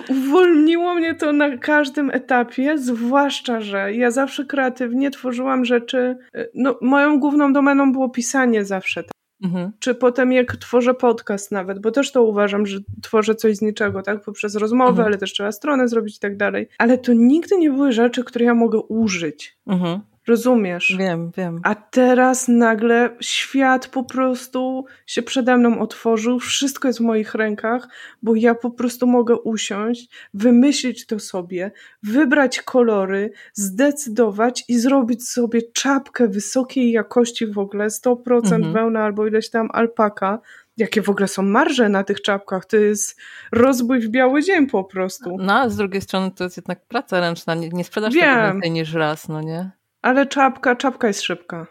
Uwolniło 0.09 0.95
mnie 0.95 1.15
to 1.15 1.33
na 1.33 1.59
każdym 1.59 2.11
etapie, 2.11 2.79
zwłaszcza, 2.79 3.61
że 3.61 3.95
ja 3.95 4.11
zawsze 4.11 4.45
kreatywnie 4.45 5.11
tworzyłam 5.11 5.65
rzeczy. 5.65 6.17
No, 6.55 6.79
moją 6.83 7.21
główną 7.21 7.53
domeną 7.53 7.93
było 7.93 8.09
pisanie 8.09 8.65
zawsze. 8.65 9.05
Mhm. 9.45 9.73
Czy 9.79 9.95
potem 9.95 10.33
jak 10.33 10.57
tworzę 10.57 10.95
podcast 10.95 11.53
nawet, 11.53 11.79
bo 11.79 11.91
też 11.91 12.13
to 12.13 12.23
uważam, 12.23 12.67
że 12.67 12.79
tworzę 13.03 13.35
coś 13.35 13.57
z 13.57 13.63
niczego, 13.63 14.03
tak? 14.03 14.25
Poprzez 14.25 14.55
rozmowę, 14.57 14.91
mhm. 14.91 15.07
ale 15.07 15.19
też 15.19 15.33
trzeba 15.33 15.53
stronę 15.53 15.89
zrobić 15.89 16.17
i 16.17 16.21
tak 16.21 16.37
dalej. 16.37 16.69
Ale 16.79 16.99
to 16.99 17.13
nigdy 17.13 17.59
nie 17.59 17.71
były 17.71 17.93
rzeczy, 17.93 18.25
które 18.25 18.45
ja 18.45 18.55
mogę 18.55 18.79
użyć. 18.79 19.59
Mhm. 19.67 20.01
Rozumiesz? 20.29 20.97
Wiem, 20.99 21.31
wiem. 21.37 21.61
A 21.63 21.75
teraz 21.75 22.49
nagle 22.49 23.17
świat 23.21 23.87
po 23.87 24.05
prostu 24.05 24.85
się 25.07 25.23
przede 25.23 25.57
mną 25.57 25.81
otworzył, 25.81 26.39
wszystko 26.39 26.89
jest 26.89 26.99
w 26.99 27.03
moich 27.03 27.35
rękach, 27.35 27.89
bo 28.23 28.35
ja 28.35 28.55
po 28.55 28.71
prostu 28.71 29.07
mogę 29.07 29.37
usiąść, 29.37 30.09
wymyślić 30.35 31.07
to 31.07 31.19
sobie, 31.19 31.71
wybrać 32.03 32.63
kolory, 32.63 33.33
zdecydować 33.53 34.65
i 34.69 34.79
zrobić 34.79 35.29
sobie 35.29 35.63
czapkę 35.63 36.29
wysokiej 36.29 36.93
jakości 36.93 37.47
w 37.47 37.59
ogóle, 37.59 37.87
100% 37.87 38.55
mhm. 38.55 38.73
wełna 38.73 39.05
albo 39.05 39.27
ileś 39.27 39.51
tam 39.51 39.69
alpaka. 39.73 40.39
Jakie 40.77 41.03
w 41.03 41.09
ogóle 41.09 41.29
są 41.29 41.43
marże 41.43 41.89
na 41.89 42.05
tych 42.05 42.23
czapkach? 42.23 42.65
To 42.67 42.77
jest 42.77 43.21
rozbój 43.53 44.01
w 44.01 44.09
biały 44.09 44.43
dzień 44.43 44.67
po 44.67 44.85
prostu. 44.85 45.37
No, 45.39 45.53
a 45.53 45.69
z 45.69 45.77
drugiej 45.77 46.03
strony 46.03 46.31
to 46.31 46.45
jest 46.45 46.57
jednak 46.57 46.87
praca 46.87 47.21
ręczna. 47.21 47.55
Nie, 47.55 47.69
nie 47.69 47.85
sprzedasz 47.85 48.15
Wiem. 48.15 48.35
tego 48.35 48.53
więcej 48.53 48.71
niż 48.71 48.93
raz, 48.93 49.29
no 49.29 49.41
nie? 49.41 49.71
Ale 50.05 50.27
czapka, 50.27 50.77
czapka 50.77 51.07
jest 51.09 51.23
szybka. 51.23 51.67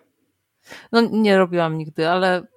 No 0.91 1.01
nie 1.11 1.37
robiłam 1.37 1.77
nigdy, 1.77 2.09
ale... 2.09 2.47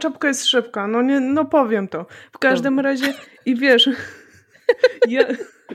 czapka 0.00 0.28
jest 0.28 0.46
szybka, 0.46 0.86
no, 0.86 1.02
nie, 1.02 1.20
no 1.20 1.44
powiem 1.44 1.88
to. 1.88 2.06
W 2.32 2.38
każdym 2.38 2.80
razie 2.80 3.14
i 3.46 3.56
wiesz... 3.56 3.90
Ja, 5.08 5.24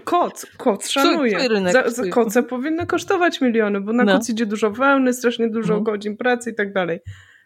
koc, 0.03 0.45
koc 0.57 0.89
szanuję. 0.89 1.39
Za, 1.71 1.89
za 1.89 2.09
koce 2.09 2.43
powinny 2.43 2.85
kosztować 2.85 3.41
miliony, 3.41 3.81
bo 3.81 3.93
na 3.93 4.03
no. 4.03 4.13
koc 4.13 4.29
idzie 4.29 4.45
dużo 4.45 4.71
wełny, 4.71 5.13
strasznie 5.13 5.49
dużo 5.49 5.73
mhm. 5.73 5.83
godzin 5.83 6.17
pracy 6.17 6.51
i 6.51 6.55
tak 6.55 6.73
dalej 6.73 6.99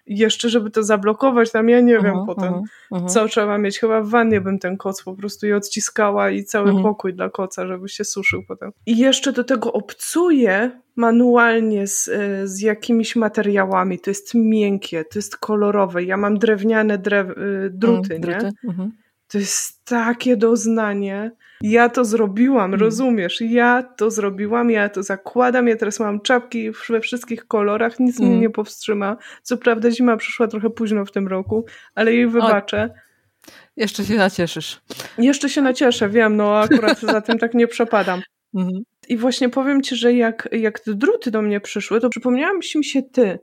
jeszcze, 0.06 0.50
żeby 0.50 0.72
to 0.72 0.84
zablokować, 0.84 1.52
tam 1.52 1.70
ja 1.70 1.80
nie 1.80 2.00
wiem 2.00 2.16
-huh, 2.16 2.26
potem, 2.26 2.54
uh 2.54 3.02
-huh. 3.02 3.10
co 3.10 3.28
trzeba 3.28 3.58
mieć. 3.58 3.80
Chyba 3.80 4.02
w 4.02 4.10
wannie 4.10 4.42
bym 4.42 4.60
ten 4.60 4.78
koc 4.78 5.04
po 5.04 5.16
prostu 5.16 5.48
i 5.48 5.54
odciskała 5.54 6.30
i 6.30 6.44
cały 6.44 6.70
mhm. 6.70 6.84
pokój 6.84 7.14
dla 7.14 7.30
koca, 7.30 7.68
żeby 7.68 7.90
się 7.90 8.04
suszył 8.04 8.44
potem. 8.48 8.72
I 8.86 8.98
jeszcze 8.98 9.34
do 9.34 9.44
tego 9.44 9.74
obcuję 9.74 10.72
manualnie 10.96 11.88
z, 11.88 12.08
e, 12.08 12.48
z 12.48 12.62
jakimiś 12.62 13.16
materiałami. 13.16 14.00
To 14.00 14.12
jest 14.12 14.32
miękkie, 14.36 15.06
to 15.06 15.20
jest 15.20 15.38
kolorowe. 15.38 16.04
Ja 16.04 16.18
mam 16.18 16.40
drewniane 16.40 16.98
drew, 16.98 17.30
e, 17.30 17.34
druty, 17.70 18.16
mm, 18.16 18.22
druty. 18.22 18.46
nie? 18.46 18.70
Mhm. 18.70 18.92
To 19.28 19.38
jest 19.38 19.86
takie 19.86 20.38
doznanie. 20.38 21.32
Ja 21.64 21.90
to 21.90 22.06
zrobiłam, 22.06 22.72
hmm. 22.72 22.80
rozumiesz? 22.80 23.42
Ja 23.42 23.84
to 23.84 24.12
zrobiłam, 24.12 24.72
ja 24.72 24.90
to 24.90 25.04
zakładam, 25.04 25.68
ja 25.68 25.76
teraz 25.76 26.00
mam 26.00 26.22
czapki 26.22 26.72
we 26.90 27.02
wszystkich 27.02 27.48
kolorach, 27.48 28.00
nic 28.00 28.18
hmm. 28.18 28.32
mnie 28.32 28.42
nie 28.42 28.50
powstrzyma. 28.50 29.18
Co 29.44 29.58
prawda 29.58 29.92
zima 29.92 30.18
przyszła 30.18 30.48
trochę 30.48 30.70
późno 30.70 31.06
w 31.06 31.12
tym 31.12 31.28
roku, 31.28 31.66
ale 31.96 32.14
jej 32.14 32.28
wybaczę. 32.28 32.90
O, 32.94 33.52
jeszcze 33.78 34.06
się 34.06 34.16
nacieszysz. 34.16 34.82
Jeszcze 35.18 35.50
się 35.50 35.62
nacieszę, 35.62 36.10
wiem, 36.10 36.38
no 36.38 36.60
akurat 36.60 37.00
za 37.00 37.22
tym 37.22 37.40
tak 37.40 37.54
nie 37.54 37.68
przepadam. 37.68 38.22
Mhm. 38.56 38.84
I 39.10 39.18
właśnie 39.18 39.50
powiem 39.50 39.82
ci, 39.82 39.96
że 39.96 40.14
jak, 40.14 40.50
jak 40.52 40.80
te 40.80 40.94
druty 40.94 41.32
do 41.32 41.42
mnie 41.42 41.62
przyszły, 41.62 42.02
to 42.02 42.10
przypomniałam 42.10 42.60
mi 42.76 42.84
się 42.84 43.04
ty. 43.04 43.40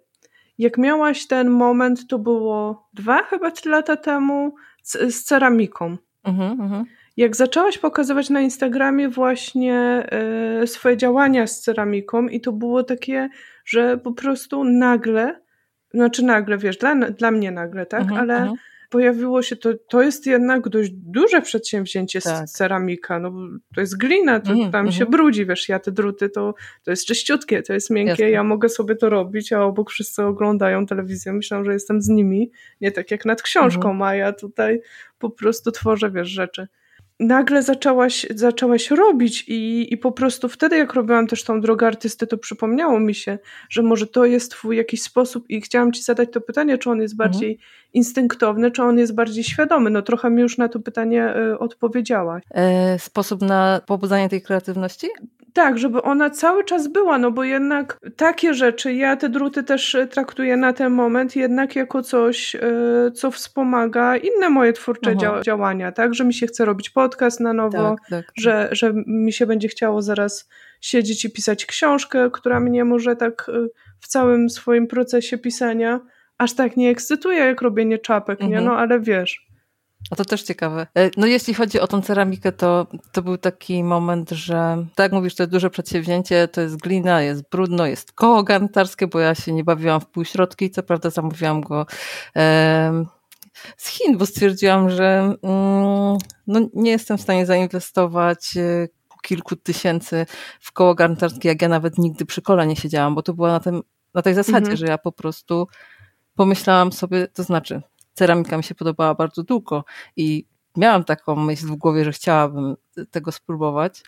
Jak 0.59 0.79
miałaś 0.79 1.27
ten 1.27 1.51
moment, 1.51 2.07
to 2.07 2.19
było 2.19 2.89
dwa 2.95 3.23
chyba 3.23 3.51
trzy 3.51 3.69
lata 3.69 3.97
temu 3.97 4.55
z, 4.83 5.15
z 5.15 5.25
ceramiką. 5.25 5.97
Mhm, 6.25 6.61
mhm 6.61 6.85
jak 7.16 7.37
zaczęłaś 7.37 7.79
pokazywać 7.79 8.31
na 8.31 8.40
Instagramie 8.40 9.09
właśnie 9.09 10.07
y, 10.62 10.66
swoje 10.66 10.96
działania 10.96 11.46
z 11.46 11.61
ceramiką 11.61 12.29
i 12.29 12.40
to 12.40 12.53
było 12.53 12.85
takie, 12.85 13.29
że 13.64 13.99
po 13.99 14.12
prostu 14.12 14.64
nagle, 14.64 15.40
znaczy 15.94 16.25
nagle, 16.25 16.59
wiesz, 16.59 16.77
dla, 16.77 16.96
dla 16.96 17.31
mnie 17.31 17.51
nagle, 17.51 17.87
tak, 17.87 18.01
mhm, 18.01 18.20
ale 18.20 18.37
mhm. 18.37 18.57
pojawiło 18.90 19.42
się 19.42 19.57
to, 19.57 19.70
to 19.88 20.03
jest 20.03 20.27
jednak 20.27 20.68
dość 20.68 20.90
duże 20.92 21.42
przedsięwzięcie 21.42 22.20
tak. 22.20 22.49
z 22.49 22.53
ceramika, 22.53 23.18
no 23.18 23.33
to 23.75 23.81
jest 23.81 23.99
glina, 23.99 24.40
to 24.40 24.53
mhm, 24.53 24.73
tam 24.73 24.92
się 24.92 25.05
mhm. 25.05 25.11
brudzi, 25.11 25.46
wiesz, 25.46 25.68
ja 25.68 25.79
te 25.79 25.92
druty 25.92 26.29
to, 26.29 26.55
to 26.83 26.90
jest 26.90 27.07
czyściutkie, 27.07 27.62
to 27.62 27.73
jest 27.73 27.90
miękkie, 27.90 28.11
Jasne. 28.11 28.31
ja 28.31 28.44
mogę 28.44 28.68
sobie 28.68 28.96
to 28.96 29.11
robić, 29.11 29.53
a 29.53 29.62
obok 29.62 29.90
wszyscy 29.90 30.23
oglądają 30.23 30.87
telewizję, 30.87 31.33
myślą, 31.33 31.64
że 31.64 31.73
jestem 31.73 32.03
z 32.03 32.09
nimi, 32.09 32.51
nie 32.81 32.92
tak 32.92 33.11
jak 33.11 33.25
nad 33.25 33.42
książką, 33.42 33.90
mhm. 33.90 34.03
a 34.03 34.14
ja 34.14 34.33
tutaj 34.33 34.81
po 35.18 35.31
prostu 35.31 35.70
tworzę, 35.70 36.11
wiesz, 36.11 36.29
rzeczy 36.29 36.68
nagle 37.21 37.63
zaczęłaś, 37.63 38.27
zaczęłaś 38.35 38.91
robić 38.91 39.45
i, 39.49 39.87
i 39.95 39.97
po 39.97 40.13
prostu 40.13 40.49
wtedy, 40.49 40.77
jak 40.77 40.95
robiłam 40.95 41.27
też 41.27 41.45
tą 41.45 41.61
drogę 41.61 41.87
artysty, 41.87 42.27
to 42.27 42.39
przypomniało 42.39 43.01
mi 43.01 43.15
się, 43.15 43.39
że 43.71 43.83
może 43.83 44.07
to 44.07 44.25
jest 44.25 44.51
twój 44.51 44.77
jakiś 44.77 45.03
sposób 45.03 45.51
i 45.51 45.61
chciałam 45.61 45.93
ci 45.93 46.03
zadać 46.03 46.29
to 46.33 46.41
pytanie, 46.41 46.79
czy 46.79 46.91
on 46.91 47.01
jest 47.01 47.15
mhm. 47.15 47.31
bardziej 47.31 47.51
mhm. 47.51 47.69
instynktowny, 47.93 48.71
czy 48.71 48.83
on 48.83 48.99
jest 48.99 49.15
bardziej 49.15 49.45
świadomy. 49.45 49.91
No 49.91 50.03
trochę 50.03 50.31
mi 50.31 50.43
już 50.43 50.59
na 50.59 50.69
to 50.69 50.81
pytanie 50.81 51.37
y, 51.37 51.59
odpowiedziałaś. 51.59 52.43
E, 52.51 52.99
sposób 52.99 53.43
na 53.43 53.81
pobudzanie 53.87 54.29
tej 54.29 54.43
kreatywności? 54.43 55.07
Tak, 55.55 55.79
żeby 55.79 56.03
ona 56.03 56.31
cały 56.31 56.65
czas 56.65 56.89
była, 56.89 57.19
no 57.19 57.31
bo 57.31 57.45
jednak 57.45 57.99
takie 58.17 58.55
rzeczy, 58.55 58.95
ja 58.95 59.17
te 59.17 59.29
druty 59.29 59.63
też 59.63 59.95
e, 59.95 60.07
traktuję 60.07 60.57
na 60.57 60.73
ten 60.73 60.93
moment 60.93 61.37
jednak 61.37 61.77
jako 61.77 62.03
coś, 62.03 62.55
e, 62.57 62.61
co 63.15 63.31
wspomaga 63.31 64.17
inne 64.17 64.51
moje 64.51 64.73
twórcze 64.73 65.17
dzia 65.17 65.41
działania, 65.43 65.93
tak, 65.93 66.15
że 66.15 66.25
mi 66.25 66.35
się 66.35 66.47
chce 66.47 66.65
robić 66.65 66.91
podcast 66.91 67.41
na 67.41 67.53
nowo, 67.53 67.91
tak, 67.91 68.09
tak, 68.11 68.27
tak. 68.27 68.33
Że, 68.37 68.69
że 68.73 68.93
mi 69.07 69.33
się 69.33 69.47
będzie 69.47 69.69
chciało 69.69 70.03
zaraz 70.03 70.49
siedzieć 70.81 71.25
i 71.25 71.31
pisać 71.31 71.67
książkę, 71.67 72.31
która 72.33 72.61
mnie 72.61 72.85
może 72.85 73.17
tak 73.17 73.47
e, 73.49 73.53
w 74.01 74.07
całym 74.09 74.51
swoim 74.51 74.87
procesie 74.87 75.39
pisania 75.39 76.01
aż 76.39 76.53
tak 76.53 76.77
nie 76.77 76.91
ekscytuje 76.91 77.39
jak 77.39 77.63
robienie 77.63 77.99
czapek, 77.99 78.41
mhm. 78.41 78.51
nie? 78.51 78.69
No 78.69 78.77
ale 78.77 79.01
wiesz. 79.01 79.50
A 80.11 80.17
to 80.17 80.25
też 80.25 80.43
ciekawe. 80.43 80.87
E, 80.95 81.11
no 81.17 81.27
jeśli 81.27 81.55
chodzi 81.55 81.81
o 81.81 81.87
tą 81.87 82.03
ceramikę, 82.03 82.53
to, 82.53 82.87
to 83.13 83.23
był 83.23 83.39
taki 83.39 83.85
moment, 83.85 84.31
że 84.31 84.87
tak 84.95 85.13
mówisz, 85.13 85.35
to 85.35 85.43
jest 85.43 85.53
duże 85.53 85.71
przedsięwzięcie, 85.71 86.49
to 86.49 86.61
jest 86.61 86.77
glina, 86.77 87.23
jest 87.23 87.51
brudno, 87.51 87.87
jest 87.87 88.13
koło 88.13 88.43
garntarskie, 88.43 89.07
bo 89.07 89.21
ja 89.21 89.35
się 89.35 89.53
nie 89.53 89.65
bawiłam 89.65 90.01
w 90.01 90.07
półśrodki, 90.07 90.71
co 90.71 90.83
prawda 90.83 91.11
zamówiłam 91.11 91.61
go 91.61 91.87
e, 92.37 93.05
z 93.77 93.89
Chin, 93.89 94.19
bo 94.19 94.27
stwierdziłam, 94.27 94.91
że 94.91 95.35
mm, 95.43 96.19
no, 96.47 96.61
nie 96.75 96.91
jestem 96.91 97.19
w 97.19 97.21
stanie 97.21 97.47
zainwestować 97.47 98.57
e, 98.57 98.89
kilku 99.23 99.57
tysięcy 99.57 100.27
w 100.61 100.73
koło 100.73 100.95
garntarskie, 100.95 101.49
jak 101.49 101.63
ja 101.63 101.69
nawet 101.69 101.99
nigdy 101.99 102.27
przy 102.27 102.43
kole 102.43 102.67
nie 102.67 102.77
siedziałam, 102.77 103.15
bo 103.15 103.23
to 103.23 103.35
była 103.35 103.49
na, 103.49 103.61
tym, 103.61 103.83
na 104.15 104.23
tej 104.23 104.35
zasadzie, 104.35 104.59
mhm. 104.59 104.77
że 104.77 104.87
ja 104.87 104.99
po 104.99 105.13
prostu 105.13 105.69
pomyślałam 106.35 106.93
sobie, 106.93 107.29
to 107.29 107.43
znaczy 107.43 107.83
ceramika 108.14 108.57
mi 108.57 108.64
się 108.64 108.75
podobała 108.75 109.14
bardzo 109.14 109.42
długo 109.42 109.85
i 110.16 110.46
miałam 110.77 111.05
taką 111.05 111.37
myśl 111.37 111.66
w 111.66 111.77
głowie, 111.77 112.05
że 112.05 112.12
chciałabym 112.12 112.77
tego 113.11 113.33
spróbować. 113.33 114.03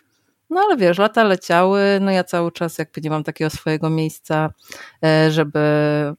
No 0.49 0.61
ale 0.61 0.77
wiesz, 0.77 0.97
lata 0.97 1.23
leciały, 1.23 1.81
no 2.01 2.11
ja 2.11 2.23
cały 2.23 2.51
czas 2.51 2.77
jakby 2.77 3.01
nie 3.01 3.09
mam 3.09 3.23
takiego 3.23 3.49
swojego 3.49 3.89
miejsca, 3.89 4.53
e, 5.05 5.31
żeby 5.31 5.59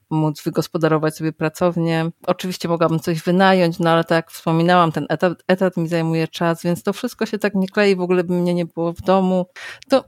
móc 0.09 0.43
wygospodarować 0.43 1.15
sobie 1.15 1.33
pracownię. 1.33 2.09
Oczywiście 2.27 2.67
mogłabym 2.67 2.99
coś 2.99 3.21
wynająć, 3.21 3.79
no 3.79 3.89
ale 3.89 4.03
tak 4.03 4.15
jak 4.15 4.31
wspominałam, 4.31 4.91
ten 4.91 5.05
etat, 5.09 5.43
etat 5.47 5.77
mi 5.77 5.87
zajmuje 5.87 6.27
czas, 6.27 6.63
więc 6.63 6.83
to 6.83 6.93
wszystko 6.93 7.25
się 7.25 7.39
tak 7.39 7.55
nie 7.55 7.67
klei, 7.67 7.95
w 7.95 8.01
ogóle 8.01 8.23
by 8.23 8.33
mnie 8.33 8.53
nie 8.53 8.65
było 8.65 8.93
w 8.93 9.01
domu. 9.01 9.45
To 9.89 10.03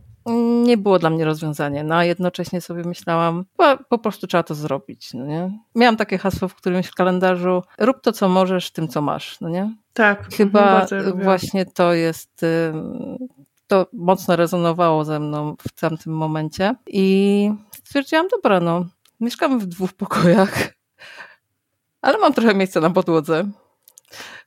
nie 0.64 0.78
było 0.78 1.00
dla 1.00 1.10
mnie 1.10 1.26
rozwiązanie, 1.26 1.84
no 1.84 1.96
a 1.96 2.06
jednocześnie 2.06 2.62
sobie 2.62 2.84
myślałam, 2.84 3.46
po, 3.58 3.78
po 3.90 3.98
prostu 3.98 4.28
trzeba 4.28 4.44
to 4.44 4.56
zrobić, 4.56 5.14
no 5.14 5.26
nie? 5.26 5.60
Miałam 5.76 5.98
takie 5.98 6.18
hasło 6.18 6.48
w 6.48 6.56
którymś 6.56 6.92
kalendarzu, 6.92 7.64
rób 7.80 8.02
to, 8.02 8.12
co 8.12 8.30
możesz, 8.30 8.72
tym, 8.72 8.88
co 8.88 9.02
masz, 9.02 9.42
no 9.42 9.50
nie? 9.50 9.76
Tak. 9.94 10.34
Chyba 10.36 10.88
właśnie 11.16 11.66
to 11.66 11.94
jest, 11.94 12.46
to 13.68 13.88
mocno 13.94 14.36
rezonowało 14.36 15.06
ze 15.06 15.20
mną 15.20 15.56
w 15.62 15.80
tamtym 15.80 16.14
momencie 16.14 16.76
i 16.88 17.50
stwierdziłam, 17.84 18.28
dobra, 18.28 18.60
no, 18.60 18.86
mieszkamy 19.20 19.60
w 19.60 19.66
dwóch 19.66 19.94
pokojach, 19.94 20.74
ale 22.02 22.18
mam 22.18 22.34
trochę 22.34 22.56
miejsca 22.56 22.80
na 22.80 22.90
podłodze. 22.90 23.50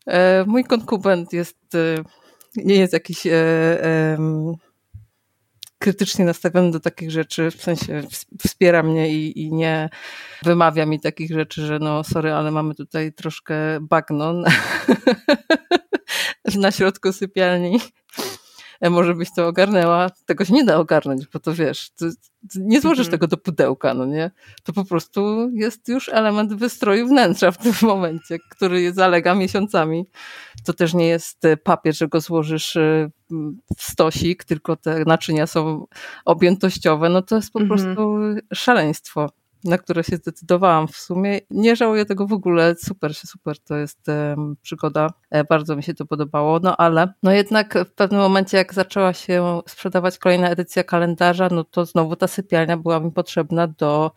E, 0.07 0.45
mój 0.47 0.65
konkubent 0.65 1.33
jest, 1.33 1.75
e, 1.75 2.05
nie 2.57 2.75
jest 2.75 2.93
jakiś 2.93 3.27
e, 3.27 3.33
krytycznie 5.81 6.25
nastawiony 6.25 6.71
do 6.71 6.81
takich 6.81 7.11
rzeczy, 7.11 7.51
w 7.51 7.63
sensie 7.63 8.03
wspiera 8.39 8.83
mnie 8.83 9.15
i, 9.15 9.43
i, 9.43 9.53
nie 9.53 9.89
wymawia 10.43 10.87
mi 10.87 11.01
takich 11.01 11.33
rzeczy, 11.33 11.67
że 11.67 11.79
no 11.79 12.05
sorry, 12.05 12.33
ale 12.33 12.51
mamy 12.51 12.75
tutaj 12.75 13.13
troszkę 13.13 13.55
bagno 13.81 14.33
na, 14.33 14.51
na 16.63 16.71
środku 16.71 17.13
sypialni. 17.13 17.81
E, 18.81 18.91
może 18.91 19.15
byś 19.15 19.29
to 19.37 19.47
ogarnęła. 19.47 20.11
Tego 20.27 20.45
się 20.45 20.53
nie 20.53 20.65
da 20.65 20.77
ogarnąć, 20.77 21.27
bo 21.33 21.41
to 21.41 21.55
wiesz, 21.55 21.91
to 21.91 22.07
nie 22.57 22.81
złożysz 22.81 23.07
Mhm. 23.07 23.11
tego 23.11 23.27
do 23.27 23.37
pudełka, 23.37 23.95
no 23.95 24.07
nie? 24.07 24.31
To 24.65 24.73
po 24.73 24.85
prostu 24.85 25.51
jest 25.53 25.89
już 25.89 26.09
element 26.09 26.55
wystroju 26.55 27.09
wnętrza 27.09 27.51
w 27.51 27.59
tym 27.59 27.73
momencie, 27.83 28.39
który 28.51 28.93
zalega 28.93 29.35
miesiącami. 29.35 30.07
To 30.65 30.73
też 30.73 30.95
nie 30.95 31.07
jest 31.09 31.45
e, 31.45 31.57
papier, 31.57 31.97
że 31.97 32.09
go 32.09 32.21
złożysz 32.21 32.77
e, 32.77 33.11
w 33.77 33.83
stosik, 33.83 34.45
tylko 34.45 34.77
te 34.77 35.05
naczynia 35.07 35.47
są 35.47 35.87
objętościowe. 36.25 37.09
No 37.09 37.23
to 37.23 37.37
jest 37.37 37.53
po 37.53 37.61
Mhm. 37.61 37.81
prostu 37.95 38.11
szaleństwo 38.55 39.29
na 39.65 39.79
które 39.79 40.05
się 40.05 40.17
zdecydowałam 40.17 40.89
w 40.89 40.97
sumie. 40.97 41.41
Nie 41.51 41.77
żałuję 41.77 42.05
tego 42.05 42.27
w 42.27 42.33
ogóle, 42.33 42.75
super, 42.85 43.15
super 43.15 43.59
to 43.59 43.77
jest 43.77 44.07
przygoda, 44.63 45.11
e, 45.31 45.45
bardzo 45.45 45.77
mi 45.77 45.83
się 45.83 45.95
to 45.95 46.07
podobało, 46.07 46.61
no 46.63 46.77
ale 46.77 47.13
no 47.23 47.33
jednak 47.33 47.79
w 47.89 47.93
pewnym 47.93 48.21
momencie 48.21 48.57
jak 48.57 48.75
zaczęła 48.75 49.13
się 49.13 49.61
sprzedawać 49.69 50.19
kolejna 50.19 50.49
edycja 50.49 50.85
kalendarza, 50.85 51.49
no 51.53 51.65
to 51.65 51.85
znowu 51.87 52.17
ta 52.17 52.29
sypialnia 52.29 52.77
była 52.77 53.01
mi 53.01 53.13
potrzebna 53.13 53.67
do 53.67 54.11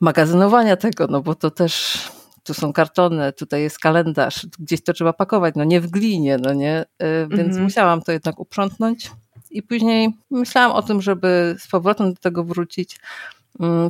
magazynowania 0.00 0.76
tego, 0.76 1.06
no 1.06 1.20
bo 1.20 1.34
to 1.34 1.50
też 1.50 1.98
tu 2.44 2.54
są 2.54 2.72
kartony, 2.72 3.32
tutaj 3.32 3.62
jest 3.62 3.78
kalendarz, 3.78 4.46
gdzieś 4.58 4.82
to 4.84 4.92
trzeba 4.92 5.12
pakować, 5.12 5.54
no 5.56 5.64
nie 5.64 5.80
w 5.80 5.86
glinie, 5.90 6.36
no 6.38 6.52
nie, 6.54 6.84
e, 6.98 7.26
więc 7.28 7.48
Mhm. 7.48 7.62
musiałam 7.62 8.02
to 8.02 8.12
jednak 8.12 8.40
uprzątnąć. 8.40 9.10
I 9.50 9.62
później 9.62 10.16
myślałam 10.30 10.72
o 10.72 10.82
tym, 10.82 11.02
żeby 11.02 11.56
z 11.58 11.68
powrotem 11.68 12.12
do 12.12 12.20
tego 12.20 12.44
wrócić, 12.44 13.00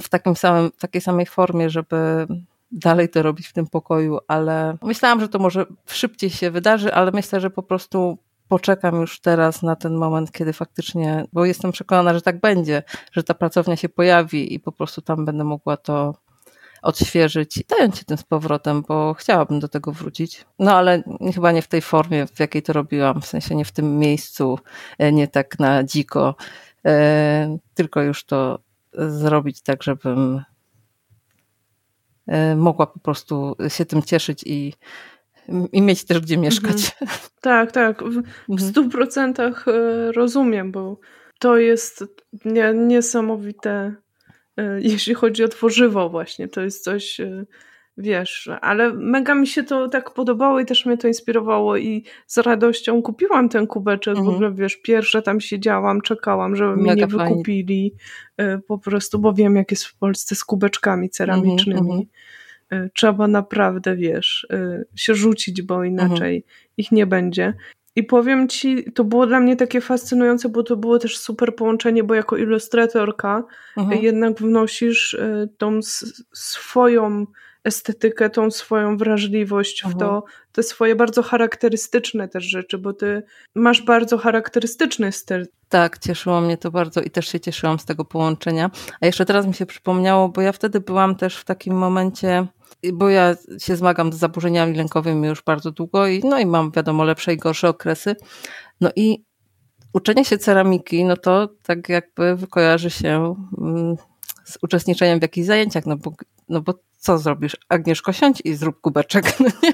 w 0.00 0.08
takim 0.08 0.36
samym, 0.36 0.70
w 0.70 0.80
takiej 0.80 1.00
samej 1.00 1.26
formie, 1.26 1.70
żeby 1.70 2.26
dalej 2.72 3.08
to 3.08 3.22
robić 3.22 3.46
w 3.46 3.52
tym 3.52 3.66
pokoju, 3.66 4.18
ale 4.28 4.76
myślałam, 4.82 5.20
że 5.20 5.28
to 5.28 5.38
może 5.38 5.66
szybciej 5.86 6.30
się 6.30 6.50
wydarzy, 6.50 6.94
ale 6.94 7.10
myślę, 7.10 7.40
że 7.40 7.50
po 7.50 7.62
prostu 7.62 8.18
poczekam 8.48 9.00
już 9.00 9.20
teraz 9.20 9.62
na 9.62 9.76
ten 9.76 9.94
moment, 9.94 10.32
kiedy 10.32 10.52
faktycznie, 10.52 11.24
bo 11.32 11.44
jestem 11.44 11.72
przekonana, 11.72 12.14
że 12.14 12.22
tak 12.22 12.40
będzie, 12.40 12.82
że 13.12 13.22
ta 13.22 13.34
pracownia 13.34 13.76
się 13.76 13.88
pojawi 13.88 14.54
i 14.54 14.60
po 14.60 14.72
prostu 14.72 15.02
tam 15.02 15.24
będę 15.24 15.44
mogła 15.44 15.76
to 15.76 16.14
odświeżyć 16.82 17.56
i 17.56 17.64
zająć 17.68 17.98
się 17.98 18.04
tym 18.04 18.18
z 18.18 18.22
powrotem, 18.22 18.82
bo 18.88 19.14
chciałabym 19.14 19.60
do 19.60 19.68
tego 19.68 19.92
wrócić. 19.92 20.44
No 20.58 20.76
ale 20.76 21.02
chyba 21.34 21.52
nie 21.52 21.62
w 21.62 21.68
tej 21.68 21.82
formie, 21.82 22.26
w 22.26 22.40
jakiej 22.40 22.62
to 22.62 22.72
robiłam, 22.72 23.20
w 23.20 23.26
sensie 23.26 23.54
nie 23.54 23.64
w 23.64 23.72
tym 23.72 23.98
miejscu, 23.98 24.58
e, 24.98 25.12
nie 25.12 25.28
tak 25.28 25.58
na 25.58 25.84
dziko, 25.84 26.34
e, 26.86 27.58
tylko 27.74 28.02
już 28.02 28.24
to 28.24 28.58
zrobić 28.92 29.62
tak, 29.62 29.82
żebym 29.82 30.42
e, 32.26 32.56
mogła 32.56 32.86
po 32.86 32.98
prostu 32.98 33.56
się 33.68 33.84
tym 33.84 34.02
cieszyć 34.02 34.42
i, 34.46 34.74
i 35.72 35.82
mieć 35.82 36.04
też 36.04 36.20
gdzie 36.20 36.36
mieszkać. 36.36 36.96
Tak, 37.40 37.72
tak. 37.72 38.02
W, 38.02 38.22
Mhm. 38.48 38.70
stu 38.70 38.88
procentach 38.88 39.68
e, 39.68 40.12
rozumiem, 40.12 40.72
bo 40.72 41.00
to 41.38 41.56
jest 41.56 42.04
nie, 42.44 42.74
niesamowite, 42.74 43.94
e, 44.56 44.80
jeśli 44.80 45.14
chodzi 45.14 45.44
o 45.44 45.48
tworzywo 45.48 46.08
właśnie. 46.10 46.48
To 46.48 46.60
jest 46.60 46.84
coś, 46.84 47.20
wiesz, 47.98 48.50
ale 48.60 48.92
mega 48.92 49.34
mi 49.34 49.46
się 49.46 49.62
to 49.62 49.88
tak 49.88 50.10
podobało 50.14 50.60
i 50.60 50.66
też 50.66 50.86
mnie 50.86 50.96
to 50.98 51.08
inspirowało 51.08 51.76
i 51.76 52.04
z 52.26 52.38
radością 52.38 53.02
kupiłam 53.02 53.48
ten 53.48 53.66
kubeczek. 53.66 54.14
W 54.14 54.18
Mhm. 54.18 54.34
ogóle, 54.34 54.52
wiesz, 54.54 54.76
pierwsza 54.76 55.22
tam 55.22 55.40
siedziałam, 55.40 56.00
czekałam, 56.00 56.56
żeby 56.56 56.76
mnie 56.76 56.90
Mega 56.90 57.06
nie 57.06 57.12
fajnie. 57.12 57.30
wykupili 57.34 57.94
e, 58.36 58.58
po 58.58 58.78
prostu, 58.78 59.18
bo 59.18 59.32
wiem, 59.32 59.56
jak 59.56 59.70
jest 59.70 59.84
w 59.84 59.94
Polsce 59.98 60.34
z 60.34 60.44
kubeczkami 60.44 61.10
ceramicznymi. 61.10 61.80
Mhm, 61.80 62.02
E, 62.70 62.88
Trzeba 62.94 63.28
naprawdę, 63.28 63.96
wiesz, 63.96 64.46
e, 64.50 64.84
się 64.96 65.14
rzucić, 65.14 65.62
bo 65.62 65.84
inaczej 65.84 66.44
ich 66.76 66.92
nie 66.92 67.06
będzie. 67.06 67.54
I 67.96 68.02
powiem 68.04 68.48
ci, 68.48 68.92
to 68.94 69.04
było 69.04 69.26
dla 69.26 69.40
mnie 69.40 69.56
takie 69.56 69.80
fascynujące, 69.80 70.48
bo 70.48 70.62
to 70.62 70.76
było 70.76 70.98
też 70.98 71.18
super 71.18 71.54
połączenie, 71.54 72.04
bo 72.04 72.14
jako 72.14 72.36
ilustratorka 72.36 73.44
Mhm. 73.76 74.02
jednak 74.02 74.38
wnosisz 74.38 75.16
tą 75.58 75.80
swoją 76.32 77.26
estetykę, 77.68 78.30
tą 78.30 78.50
swoją 78.50 78.96
wrażliwość 78.96 79.82
w 79.82 79.86
Mhm. 79.86 79.98
to, 79.98 80.24
te 80.52 80.62
swoje 80.62 80.96
bardzo 80.96 81.22
charakterystyczne 81.22 82.28
też 82.28 82.44
rzeczy, 82.44 82.78
bo 82.78 82.92
ty 82.92 83.22
masz 83.54 83.82
bardzo 83.82 84.18
charakterystyczny 84.18 85.12
styl. 85.12 85.46
Tak, 85.68 85.98
cieszyło 85.98 86.40
mnie 86.40 86.56
to 86.56 86.70
bardzo 86.70 87.00
i 87.00 87.10
też 87.10 87.28
się 87.28 87.40
cieszyłam 87.40 87.78
z 87.78 87.84
tego 87.84 88.04
połączenia. 88.04 88.70
A 89.00 89.06
jeszcze 89.06 89.24
teraz 89.24 89.46
mi 89.46 89.54
się 89.54 89.66
przypomniało, 89.66 90.28
bo 90.28 90.40
ja 90.40 90.52
wtedy 90.52 90.80
byłam 90.80 91.16
też 91.16 91.36
w 91.36 91.44
takim 91.44 91.74
momencie, 91.74 92.46
bo 92.92 93.08
ja 93.08 93.36
się 93.58 93.76
zmagam 93.76 94.12
z 94.12 94.16
zaburzeniami 94.16 94.76
lękowymi 94.76 95.28
już 95.28 95.42
bardzo 95.42 95.70
długo 95.70 96.06
i 96.06 96.20
no 96.24 96.38
i 96.38 96.46
mam 96.46 96.70
wiadomo 96.70 97.04
lepsze 97.04 97.32
i 97.32 97.36
gorsze 97.36 97.68
okresy. 97.68 98.16
No 98.80 98.90
i 98.96 99.24
uczenie 99.92 100.24
się 100.24 100.38
ceramiki, 100.38 101.04
no 101.04 101.16
to 101.16 101.48
tak 101.62 101.88
jakby 101.88 102.36
kojarzy 102.50 102.90
się 102.90 103.34
mm, 103.58 103.96
z 104.44 104.58
uczestniczeniem 104.62 105.18
w 105.18 105.22
jakichś 105.22 105.46
zajęciach, 105.46 105.86
no 105.86 105.96
bo, 105.96 106.12
no 106.48 106.60
bo 106.60 106.74
co 106.98 107.18
zrobisz? 107.18 107.56
Agnieszko, 107.68 108.12
siądź 108.12 108.40
i 108.44 108.54
zrób 108.54 108.80
kubeczek. 108.80 109.24
No 109.40 109.46
nie? 109.62 109.72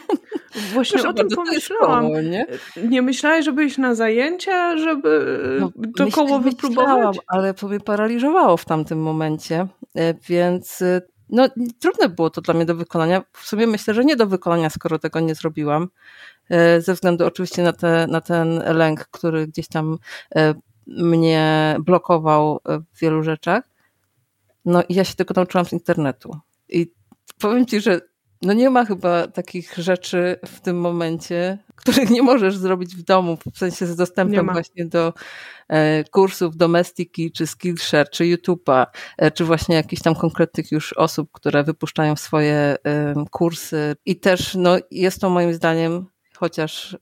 Właśnie 0.73 0.93
Proszę 0.99 1.09
o 1.09 1.13
tym 1.13 1.29
bardzo, 1.29 1.37
pomyślałam. 1.37 2.07
koło, 2.07 2.21
nie? 2.21 2.47
Nie 2.89 3.03
myślałeś, 3.03 3.45
żeby 3.45 3.65
iść 3.65 3.79
na 3.79 3.95
zajęcia, 3.95 4.79
żeby 4.79 5.39
No, 5.61 5.71
to 5.97 6.11
koło 6.11 6.39
wypróbować? 6.41 7.19
Ale 7.27 7.55
to 7.55 7.69
mnie 7.69 7.81
paraliżowało 7.81 8.57
w 8.57 8.65
tamtym 8.65 9.03
momencie, 9.03 9.67
e, 9.97 10.15
więc 10.29 10.83
e, 10.83 11.03
no, 11.31 11.49
trudne 11.81 12.09
było 12.09 12.31
to 12.31 12.41
dla 12.41 12.55
mnie 12.55 12.65
do 12.65 12.75
wykonania. 12.75 13.23
W 13.33 13.47
sumie 13.47 13.67
myślę, 13.67 13.95
że 13.95 14.05
nie 14.05 14.17
do 14.17 14.27
wykonania, 14.27 14.71
skoro 14.71 14.99
tego 14.99 15.21
nie 15.21 15.35
zrobiłam. 15.35 15.89
E, 16.51 16.81
Ze 16.81 16.95
względu 16.95 17.27
oczywiście 17.27 17.63
na, 17.63 17.73
te, 17.73 18.07
na 18.07 18.21
ten 18.21 18.63
lęk, 18.67 19.05
który 19.11 19.47
gdzieś 19.47 19.69
tam 19.69 19.99
mnie 20.87 21.77
blokował 21.81 22.61
w 22.95 23.01
wielu 23.01 23.23
rzeczach. 23.23 23.65
No 24.65 24.83
i 24.89 24.95
ja 24.95 25.05
się 25.05 25.15
tego 25.15 25.35
nauczyłam 25.37 25.65
z 25.67 25.73
internetu. 25.73 26.37
I 26.69 26.93
powiem 27.41 27.67
ci, 27.67 27.81
że 27.81 28.01
no 28.45 28.53
nie 28.53 28.71
ma 28.71 28.85
chyba 28.85 29.27
takich 29.27 29.75
rzeczy 29.77 30.37
w 30.47 30.61
tym 30.61 30.81
momencie, 30.81 31.59
których 31.75 32.11
nie 32.11 32.23
możesz 32.23 32.57
zrobić 32.57 32.97
w 32.97 33.03
domu, 33.03 33.39
w 33.55 33.59
sensie 33.59 33.87
z 33.87 33.97
dostępem 33.97 34.47
właśnie 34.53 34.87
do 34.87 35.13
e, 35.69 36.05
kursów 36.05 36.57
Domestiki, 36.57 37.33
czy 37.33 37.47
Skillshare, 37.47 38.11
czy 38.11 38.25
YouTube'a, 38.25 38.87
e, 39.19 39.31
czy 39.31 39.45
właśnie 39.45 39.77
jakichś 39.77 40.03
tam 40.03 40.15
konkretnych 40.15 40.73
już 40.73 40.93
osób, 40.93 41.29
które 41.33 41.65
wypuszczają 41.65 42.17
swoje 42.17 42.57
e, 42.57 43.15
kursy. 43.31 43.97
I 44.07 44.17
też 44.17 44.55
no, 44.55 44.77
jest 44.91 45.21
to 45.21 45.31
moim 45.31 45.55
zdaniem, 45.55 46.07
chociaż 46.37 46.97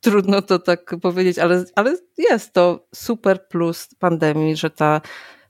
trudno 0.00 0.42
to 0.42 0.58
tak 0.58 0.94
powiedzieć, 1.02 1.38
ale, 1.38 1.64
ale 1.76 1.96
jest 2.18 2.52
to 2.52 2.86
super 2.94 3.48
plus 3.48 3.88
pandemii, 3.98 4.56
że 4.56 4.70
ta 4.70 5.00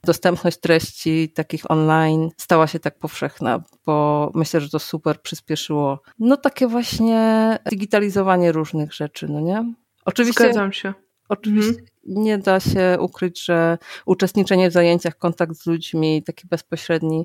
dostępność 0.04 0.60
treści 0.60 1.32
takich 1.34 1.70
online 1.70 2.28
stała 2.36 2.66
się 2.66 2.78
tak 2.78 2.98
powszechna, 2.98 3.62
bo 3.86 4.30
myślę, 4.34 4.60
że 4.60 4.68
to 4.68 4.78
super 4.78 5.22
przyspieszyło 5.22 6.02
no 6.18 6.36
takie 6.36 6.66
właśnie 6.66 7.58
digitalizowanie 7.70 8.52
różnych 8.52 8.94
rzeczy, 8.94 9.28
no 9.28 9.40
nie? 9.40 9.74
Oczywiście, 10.04 10.44
Zgadzam 10.44 10.72
się. 10.72 10.94
oczywiście 11.28 11.70
Mhm. 11.70 11.86
nie 12.04 12.38
da 12.38 12.60
się 12.60 12.96
ukryć, 13.00 13.44
że 13.44 13.78
uczestniczenie 14.06 14.70
w 14.70 14.72
zajęciach, 14.72 15.18
kontakt 15.18 15.56
z 15.56 15.66
ludźmi, 15.66 16.22
taki 16.22 16.48
bezpośredni, 16.48 17.24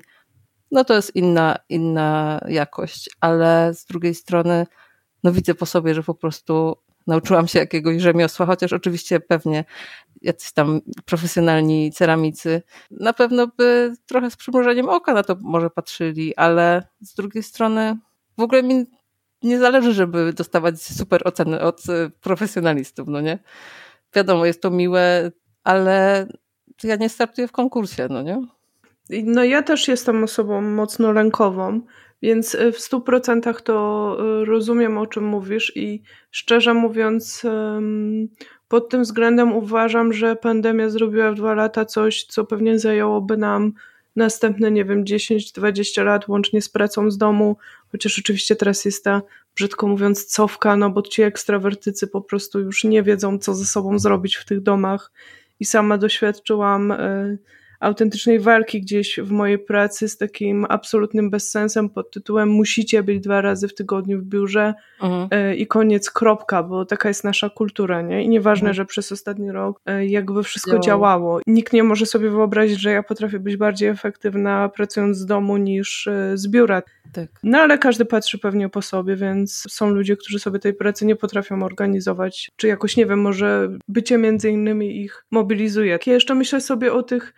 no 0.70 0.84
to 0.84 0.94
jest 0.94 1.16
inna, 1.16 1.56
inna 1.68 2.40
jakość, 2.48 3.10
ale 3.20 3.74
z 3.74 3.84
drugiej 3.84 4.14
strony 4.14 4.66
no 5.24 5.32
widzę 5.32 5.54
po 5.54 5.66
sobie, 5.66 5.94
że 5.94 6.02
po 6.02 6.14
prostu 6.14 6.76
nauczyłam 7.06 7.48
się 7.48 7.58
jakiegoś 7.58 8.02
rzemiosła, 8.02 8.46
chociaż 8.46 8.72
oczywiście 8.72 9.20
pewnie 9.20 9.64
jacyś 10.22 10.52
tam 10.52 10.80
profesjonalni 11.04 11.92
ceramicy 11.92 12.62
na 12.90 13.12
pewno 13.12 13.46
by 13.46 13.92
trochę 14.06 14.30
z 14.30 14.36
przymrużeniem 14.36 14.88
oka 14.88 15.14
na 15.14 15.22
to 15.22 15.36
może 15.40 15.70
patrzyli, 15.70 16.36
ale 16.36 16.82
z 17.00 17.14
drugiej 17.14 17.42
strony 17.42 17.96
w 18.38 18.42
ogóle 18.42 18.62
mi 18.62 18.86
nie 19.42 19.58
zależy, 19.58 19.92
żeby 19.92 20.32
dostawać 20.32 20.82
super 20.82 21.28
oceny 21.28 21.60
od 21.60 21.82
e, 21.88 22.10
profesjonalistów, 22.20 23.08
no 23.08 23.20
nie? 23.20 23.38
Wiadomo, 24.14 24.46
jest 24.46 24.62
to 24.62 24.70
miłe, 24.70 25.32
ale 25.64 26.26
ja 26.84 26.96
nie 26.96 27.08
startuję 27.08 27.48
w 27.48 27.52
konkursie, 27.52 28.06
no 28.10 28.22
nie? 28.22 28.46
No 29.10 29.44
ja 29.44 29.62
też 29.62 29.88
jestem 29.88 30.24
osobą 30.24 30.60
mocno 30.60 31.12
lękową, 31.12 31.80
więc 32.22 32.54
y, 32.54 32.72
w 32.72 32.80
stu 32.80 33.00
procentach 33.00 33.62
to 33.62 34.16
y, 34.42 34.44
rozumiem, 34.44 34.98
o 34.98 35.06
czym 35.06 35.24
mówisz 35.24 35.72
i 35.76 36.02
szczerze 36.30 36.74
mówiąc 36.74 37.42
pod 38.68 38.88
tym 38.88 39.02
względem 39.02 39.52
uważam, 39.52 40.12
że 40.12 40.36
pandemia 40.36 40.88
zrobiła 40.88 41.32
w 41.32 41.34
dwa 41.34 41.54
lata 41.54 41.84
coś, 41.84 42.24
co 42.24 42.44
pewnie 42.44 42.78
zajęłoby 42.78 43.36
nam 43.36 43.72
następne, 44.16 44.70
nie 44.70 44.84
wiem, 44.84 45.04
10-20 45.04 46.04
lat 46.04 46.28
łącznie 46.28 46.62
z 46.62 46.68
pracą 46.68 47.10
z 47.10 47.18
domu, 47.18 47.56
chociaż 47.92 48.18
oczywiście 48.18 48.56
teraz 48.56 48.84
jest 48.84 49.04
ta, 49.04 49.22
brzydko 49.56 49.86
mówiąc, 49.86 50.26
cofka, 50.26 50.76
no 50.76 50.90
bo 50.90 51.02
ci 51.02 51.22
ekstrawertycy 51.22 52.06
po 52.06 52.20
prostu 52.20 52.60
już 52.60 52.84
nie 52.84 53.02
wiedzą, 53.02 53.38
co 53.38 53.54
ze 53.54 53.64
sobą 53.64 53.98
zrobić 53.98 54.36
w 54.36 54.44
tych 54.44 54.60
domach. 54.60 55.12
I 55.60 55.64
sama 55.64 55.98
doświadczyłam 55.98 56.92
y, 56.92 57.38
autentycznej 57.80 58.40
walki 58.40 58.80
gdzieś 58.80 59.20
w 59.22 59.30
mojej 59.30 59.58
pracy 59.58 60.08
z 60.08 60.18
takim 60.18 60.66
absolutnym 60.68 61.30
bezsensem 61.30 61.90
pod 61.90 62.10
tytułem 62.10 62.48
musicie 62.48 63.02
być 63.02 63.20
dwa 63.20 63.40
razy 63.40 63.68
w 63.68 63.74
tygodniu 63.74 64.20
w 64.20 64.24
biurze 64.24 64.74
mhm. 65.02 65.28
E, 65.30 65.56
i 65.56 65.66
koniec, 65.66 66.10
kropka, 66.10 66.62
bo 66.62 66.84
taka 66.84 67.08
jest 67.08 67.24
nasza 67.24 67.50
kultura, 67.50 68.02
nie? 68.02 68.24
I 68.24 68.28
nieważne, 68.28 68.68
mhm. 68.68 68.74
że 68.74 68.84
przez 68.84 69.12
ostatni 69.12 69.52
rok 69.52 69.80
e, 69.86 70.06
jakby 70.06 70.42
wszystko 70.42 70.78
działało. 70.78 70.86
działało. 70.86 71.40
Nikt 71.46 71.72
nie 71.72 71.82
może 71.82 72.06
sobie 72.06 72.30
wyobrazić, 72.30 72.80
że 72.80 72.90
ja 72.90 73.02
potrafię 73.02 73.38
być 73.38 73.56
bardziej 73.56 73.88
efektywna 73.88 74.68
pracując 74.68 75.16
z 75.16 75.26
domu 75.26 75.56
niż 75.56 76.06
e, 76.06 76.32
z 76.34 76.48
biura. 76.48 76.82
Tak. 77.12 77.28
No 77.42 77.58
ale 77.58 77.78
każdy 77.78 78.04
patrzy 78.04 78.38
pewnie 78.38 78.68
po 78.68 78.82
sobie, 78.82 79.16
więc 79.16 79.64
są 79.68 79.90
ludzie, 79.90 80.16
którzy 80.16 80.38
sobie 80.38 80.58
tej 80.58 80.74
pracy 80.74 81.06
nie 81.06 81.16
potrafią 81.16 81.62
organizować, 81.62 82.50
czy 82.56 82.66
jakoś, 82.68 82.96
nie 82.96 83.06
wiem, 83.06 83.20
może 83.20 83.68
bycie 83.88 84.18
między 84.18 84.50
innymi 84.50 85.00
ich 85.00 85.26
mobilizuje. 85.30 85.98
Ja 86.06 86.12
jeszcze 86.12 86.34
myślę 86.34 86.60
sobie 86.60 86.92
o 86.92 87.02
tych 87.02 87.34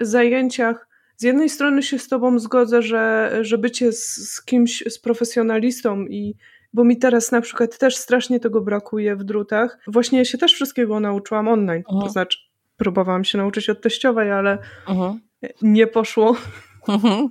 zajęciach 0.00 0.90
z 1.16 1.22
jednej 1.22 1.48
strony 1.48 1.82
się 1.82 1.98
z 1.98 2.08
Tobą 2.08 2.38
zgodzę, 2.38 2.82
że, 2.82 3.38
że 3.40 3.58
bycie 3.58 3.92
z, 3.92 4.04
z, 4.04 4.44
kimś, 4.44 4.84
z 4.88 4.98
profesjonalistą 4.98 6.06
i 6.06 6.34
bo 6.72 6.84
mi 6.84 6.98
teraz 6.98 7.32
na 7.32 7.40
przykład 7.40 7.78
też 7.78 7.96
strasznie 7.96 8.40
tego 8.40 8.60
brakuje 8.60 9.16
w 9.16 9.24
drutach. 9.24 9.78
Właśnie 9.86 10.18
ja 10.18 10.24
się 10.24 10.38
też 10.38 10.52
wszystkiego 10.52 11.00
nauczyłam 11.00 11.48
online. 11.48 11.82
-huh. 11.82 12.02
To 12.02 12.08
znaczy, 12.08 12.38
próbowałam 12.76 13.24
się 13.24 13.38
nauczyć 13.38 13.70
od 13.70 13.82
teściowej, 13.82 14.32
ale 14.32 14.58
-huh. 14.86 15.18
nie 15.62 15.86
poszło. 15.86 16.30
Uh 16.88 17.04
-huh. 17.04 17.28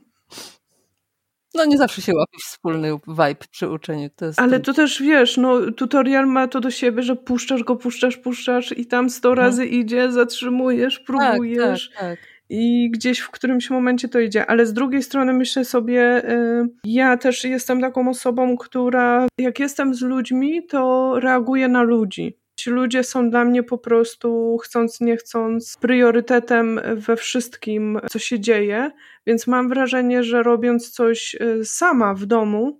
No 1.56 1.66
nie 1.66 1.78
zawsze 1.78 2.02
się 2.02 2.14
łapie 2.16 2.38
wspólny 2.46 3.00
vibe 3.08 3.48
przy 3.52 3.70
uczeniu. 3.70 4.10
To 4.16 4.26
Ale 4.38 4.60
to 4.60 4.74
też 4.74 5.02
wiesz, 5.02 5.38
no 5.38 5.72
tutorial 5.72 6.28
ma 6.28 6.48
to 6.48 6.60
do 6.60 6.72
siebie, 6.72 7.04
że 7.04 7.16
puszczasz 7.16 7.64
go, 7.64 7.76
puszczasz, 7.76 8.18
puszczasz 8.18 8.78
i 8.78 8.86
tam 8.86 9.10
sto 9.10 9.36
razy 9.36 9.66
idzie, 9.66 10.12
zatrzymujesz, 10.12 11.00
próbujesz. 11.00 11.90
Tak, 11.90 12.00
tak, 12.00 12.20
tak 12.20 12.40
i 12.50 12.92
gdzieś 12.92 13.20
w 13.20 13.32
którymś 13.32 13.70
momencie 13.70 14.08
to 14.10 14.20
idzie. 14.20 14.46
Ale 14.46 14.66
z 14.66 14.74
drugiej 14.74 15.04
strony 15.04 15.34
myślę 15.34 15.66
sobie, 15.66 16.30
y, 16.30 16.70
ja 16.84 17.18
też 17.18 17.44
jestem 17.44 17.82
taką 17.82 18.10
osobą, 18.10 18.58
która 18.58 19.28
jak 19.38 19.60
jestem 19.60 19.94
z 19.94 20.02
ludźmi, 20.02 20.68
to 20.68 21.14
reaguję 21.20 21.68
na 21.68 21.82
ludzi. 21.82 22.38
Ci 22.60 22.70
ludzie 22.70 23.04
są 23.04 23.30
dla 23.30 23.46
mnie 23.46 23.64
po 23.64 23.78
prostu, 23.78 24.58
chcąc 24.64 25.02
nie 25.02 25.18
chcąc, 25.18 25.78
priorytetem 25.82 26.82
we 26.96 27.16
wszystkim, 27.16 28.00
co 28.10 28.20
się 28.20 28.40
dzieje, 28.40 28.92
więc 29.28 29.48
mam 29.48 29.70
wrażenie, 29.70 30.24
że 30.24 30.44
robiąc 30.44 30.90
coś 30.90 31.36
y, 31.36 31.66
sama 31.66 32.14
w 32.14 32.26
domu, 32.26 32.80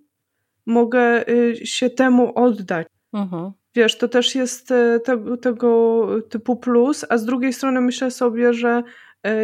mogę 0.66 1.30
y, 1.30 1.66
się 1.66 1.90
temu 1.90 2.32
oddać. 2.36 2.88
Mhm. 3.14 3.52
Wiesz, 3.76 3.98
to 3.98 4.08
też 4.08 4.36
jest 4.36 4.68
te, 5.06 5.18
tego 5.42 6.08
typu 6.30 6.56
plus, 6.56 7.06
a 7.10 7.18
z 7.18 7.26
drugiej 7.26 7.54
strony 7.54 7.82
myślę 7.82 8.12
sobie, 8.12 8.54
że 8.54 8.84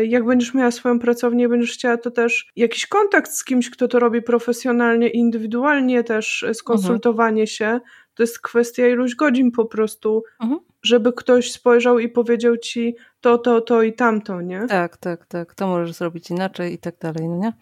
jak 0.07 0.25
będziesz 0.25 0.53
miała 0.53 0.71
swoją 0.71 0.99
pracownię, 0.99 1.49
będziesz 1.49 1.73
chciała 1.73 1.97
to 1.97 2.11
też 2.11 2.51
jakiś 2.55 2.86
kontakt 2.88 3.31
z 3.31 3.43
kimś, 3.43 3.69
kto 3.69 3.88
to 3.88 3.99
robi 3.99 4.21
profesjonalnie, 4.21 5.09
indywidualnie 5.09 6.03
też 6.03 6.45
skonsultowanie 6.53 7.41
mhm. 7.41 7.47
się, 7.47 7.79
to 8.16 8.24
jest 8.24 8.39
kwestia 8.39 8.88
iluś 8.88 9.16
godzin 9.16 9.51
po 9.51 9.66
prostu, 9.66 10.24
mhm. 10.41 10.59
żeby 10.84 11.13
ktoś 11.13 11.51
spojrzał 11.51 11.99
i 11.99 12.09
powiedział 12.09 12.57
ci 12.57 12.95
to, 13.22 13.38
to, 13.38 13.61
to 13.61 13.82
i 13.82 13.93
tamto, 13.93 14.41
nie? 14.41 14.68
Tak, 14.68 14.97
tak, 14.97 15.26
tak, 15.26 15.55
to 15.55 15.68
możesz 15.68 15.93
zrobić 15.93 16.32
inaczej 16.32 16.74
i 16.74 16.78
tak 16.78 16.97
dalej, 16.99 17.30
no 17.30 17.38
nie? 17.38 17.53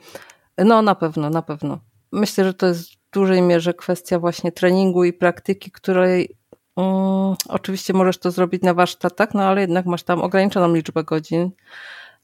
No 0.65 0.81
na 0.81 0.95
pewno, 0.95 1.29
na 1.29 1.41
pewno. 1.41 1.79
Myślę, 2.11 2.43
że 2.43 2.53
to 2.53 2.67
jest 2.67 2.91
w 2.91 2.97
dużej 3.13 3.41
mierze 3.41 3.73
kwestia 3.73 4.19
właśnie 4.19 4.51
treningu 4.51 5.03
i 5.03 5.13
praktyki, 5.13 5.71
której 5.71 6.35
um, 6.75 7.35
oczywiście 7.49 7.93
możesz 7.93 8.17
to 8.17 8.31
zrobić 8.31 8.63
na 8.63 8.73
warsztatach, 8.73 9.33
no 9.33 9.43
ale 9.43 9.61
jednak 9.61 9.85
masz 9.85 10.03
tam 10.03 10.21
ograniczoną 10.21 10.75
liczbę 10.75 11.03
godzin 11.03 11.51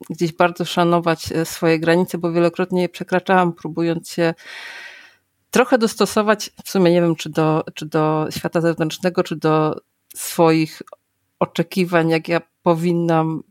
gdzieś 0.10 0.34
bardzo 0.34 0.66
szanować 0.66 1.32
e, 1.32 1.46
swoje 1.46 1.80
granice, 1.80 2.18
bo 2.18 2.32
wielokrotnie 2.32 2.82
je 2.82 2.90
przekraczałam, 2.90 3.54
próbując 3.54 4.10
się 4.10 4.34
trochę 5.52 5.78
dostosować, 5.78 6.50
w 6.66 6.70
sumie 6.70 6.92
nie 6.92 7.02
wiem, 7.02 7.16
czy 7.16 7.30
do, 7.30 7.64
czy 7.74 7.86
do 7.86 8.28
świata 8.30 8.62
zewnętrznego, 8.62 9.24
czy 9.24 9.36
do 9.36 9.76
swoich 10.16 10.82
oczekiwań, 11.40 12.10
jak 12.10 12.28
ja 12.28 12.42
powinnam 12.64 13.44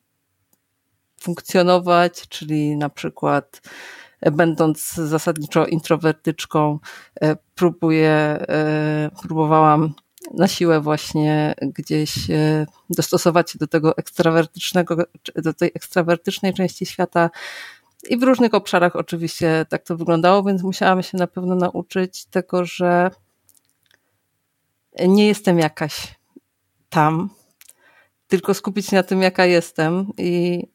funkcjonować, 1.20 2.28
czyli 2.28 2.76
na 2.76 2.88
przykład 2.88 3.60
e, 4.20 4.30
będąc 4.30 4.92
zasadniczo 4.94 5.66
introwertyczką, 5.66 6.78
e, 7.20 7.36
próbuję, 7.54 8.10
e, 8.10 9.10
próbowałam 9.22 9.94
na 10.34 10.48
siłę 10.48 10.80
właśnie 10.80 11.54
gdzieś 11.62 12.14
dostosować 12.90 13.50
się 13.50 13.58
do 13.58 13.66
tego 13.66 13.96
ekstrawertycznego, 13.96 14.96
do 15.36 15.54
tej 15.54 15.70
ekstrawertycznej 15.74 16.54
części 16.54 16.86
świata. 16.86 17.30
I 18.08 18.18
w 18.18 18.22
różnych 18.22 18.54
obszarach 18.54 18.96
oczywiście 18.96 19.66
tak 19.68 19.82
to 19.82 19.96
wyglądało, 19.96 20.42
więc 20.42 20.62
musiałam 20.62 21.02
się 21.02 21.18
na 21.18 21.26
pewno 21.26 21.54
nauczyć 21.54 22.24
tego, 22.24 22.64
że 22.64 23.10
nie 25.08 25.26
jestem 25.26 25.58
jakaś 25.58 26.14
tam, 26.88 27.30
tylko 28.30 28.54
skupić 28.54 28.86
się 28.86 28.96
na 28.96 29.02
tym, 29.02 29.22
jaka 29.22 29.44
jestem 29.44 30.06
i 30.18 30.66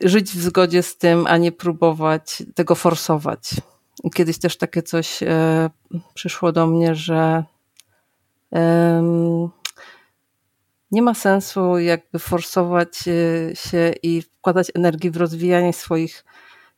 żyć 0.00 0.30
w 0.30 0.42
zgodzie 0.42 0.82
z 0.82 0.98
tym, 0.98 1.26
a 1.26 1.36
nie 1.36 1.52
próbować 1.52 2.42
tego 2.54 2.74
forsować. 2.74 3.50
Kiedyś 4.14 4.38
też 4.38 4.56
takie 4.56 4.82
coś 4.82 5.22
e, 5.22 5.70
przyszło 6.14 6.52
do 6.52 6.66
mnie, 6.66 6.94
że 6.94 7.44
nie 10.90 11.02
ma 11.02 11.14
sensu 11.14 11.78
jakby 11.78 12.18
forsować 12.18 13.08
e, 13.08 13.56
się 13.56 13.92
i 14.02 14.22
wkładać 14.22 14.70
energii 14.74 15.10
w 15.10 15.16
rozwijanie 15.16 15.72
swoich 15.72 16.24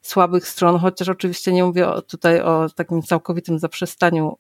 słabych 0.03 0.49
stron, 0.49 0.79
chociaż 0.79 1.09
oczywiście 1.09 1.53
nie 1.53 1.65
mówię 1.65 1.87
tutaj 2.09 2.41
o 2.41 2.67
takim 2.77 3.03
całkowitym 3.03 3.59
zaprzestaniu 3.59 4.39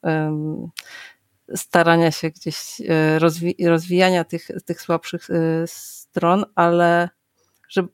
starania 1.54 2.10
się 2.10 2.30
gdzieś 2.30 2.80
e, 2.88 3.18
rozwi 3.18 3.56
rozwijania 3.66 4.24
tych, 4.24 4.48
tych 4.64 4.80
słabszych 4.80 5.30
e, 5.30 5.64
stron, 5.66 6.44
ale 6.54 7.08
że 7.68 7.86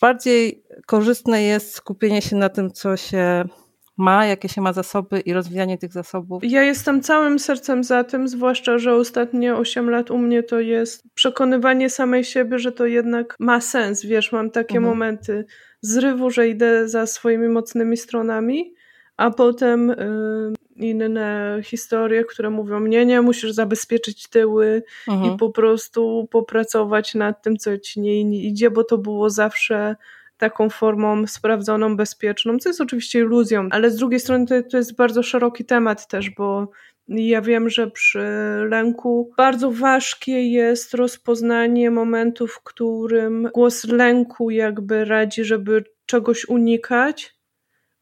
bardziej 0.00 0.64
korzystne 0.86 1.42
jest 1.42 1.74
skupienie 1.74 2.22
się 2.22 2.36
na 2.36 2.48
tym, 2.48 2.70
co 2.70 2.96
się 2.96 3.44
ma, 3.96 4.26
jakie 4.26 4.48
się 4.48 4.60
ma 4.60 4.72
zasoby 4.72 5.20
i 5.20 5.32
rozwijanie 5.32 5.78
tych 5.78 5.92
zasobów. 5.92 6.42
Ja 6.44 6.62
jestem 6.62 7.02
całym 7.02 7.38
sercem 7.38 7.84
za 7.84 8.04
tym, 8.04 8.28
zwłaszcza, 8.28 8.78
że 8.78 8.94
ostatnie 8.94 9.56
8 9.56 9.90
lat 9.90 10.10
u 10.10 10.18
mnie 10.18 10.42
to 10.42 10.60
jest 10.60 11.04
przekonywanie 11.14 11.90
samej 11.90 12.24
siebie, 12.24 12.58
że 12.58 12.72
to 12.72 12.86
jednak 12.86 13.36
ma 13.38 13.60
sens. 13.60 14.04
Wiesz, 14.04 14.32
mam 14.32 14.50
takie 14.50 14.76
mhm. 14.76 14.84
momenty 14.84 15.44
zrywu, 15.80 16.30
że 16.30 16.48
idę 16.48 16.88
za 16.88 17.06
swoimi 17.06 17.48
mocnymi 17.48 17.96
stronami, 17.96 18.74
a 19.16 19.30
potem 19.30 19.90
y, 19.90 20.52
inne 20.80 21.60
historie, 21.64 22.24
które 22.24 22.50
mówią, 22.50 22.80
nie, 22.80 23.06
nie, 23.06 23.22
musisz 23.22 23.52
zabezpieczyć 23.52 24.28
tyły 24.28 24.82
mhm. 25.08 25.34
i 25.34 25.38
po 25.38 25.50
prostu 25.50 26.28
popracować 26.30 27.14
nad 27.14 27.42
tym, 27.42 27.56
co 27.56 27.78
ci 27.78 28.00
nie 28.00 28.20
idzie, 28.20 28.70
bo 28.70 28.84
to 28.84 28.98
było 28.98 29.30
zawsze 29.30 29.96
taką 30.40 30.70
formą 30.70 31.26
sprawdzoną, 31.26 31.96
bezpieczną, 31.96 32.58
co 32.58 32.68
jest 32.68 32.80
oczywiście 32.80 33.18
iluzją, 33.18 33.68
ale 33.70 33.90
z 33.90 33.96
drugiej 33.96 34.20
strony 34.20 34.46
to, 34.46 34.62
to 34.70 34.76
jest 34.76 34.96
bardzo 34.96 35.22
szeroki 35.22 35.64
temat 35.64 36.08
też, 36.08 36.30
bo 36.30 36.68
ja 37.08 37.42
wiem, 37.42 37.70
że 37.70 37.90
przy 37.90 38.22
lęku 38.68 39.30
bardzo 39.36 39.70
ważkie 39.70 40.48
jest 40.48 40.94
rozpoznanie 40.94 41.90
momentu, 41.90 42.46
w 42.46 42.62
którym 42.62 43.48
głos 43.54 43.84
lęku 43.84 44.50
jakby 44.50 45.04
radzi, 45.04 45.44
żeby 45.44 45.84
czegoś 46.06 46.48
unikać, 46.48 47.39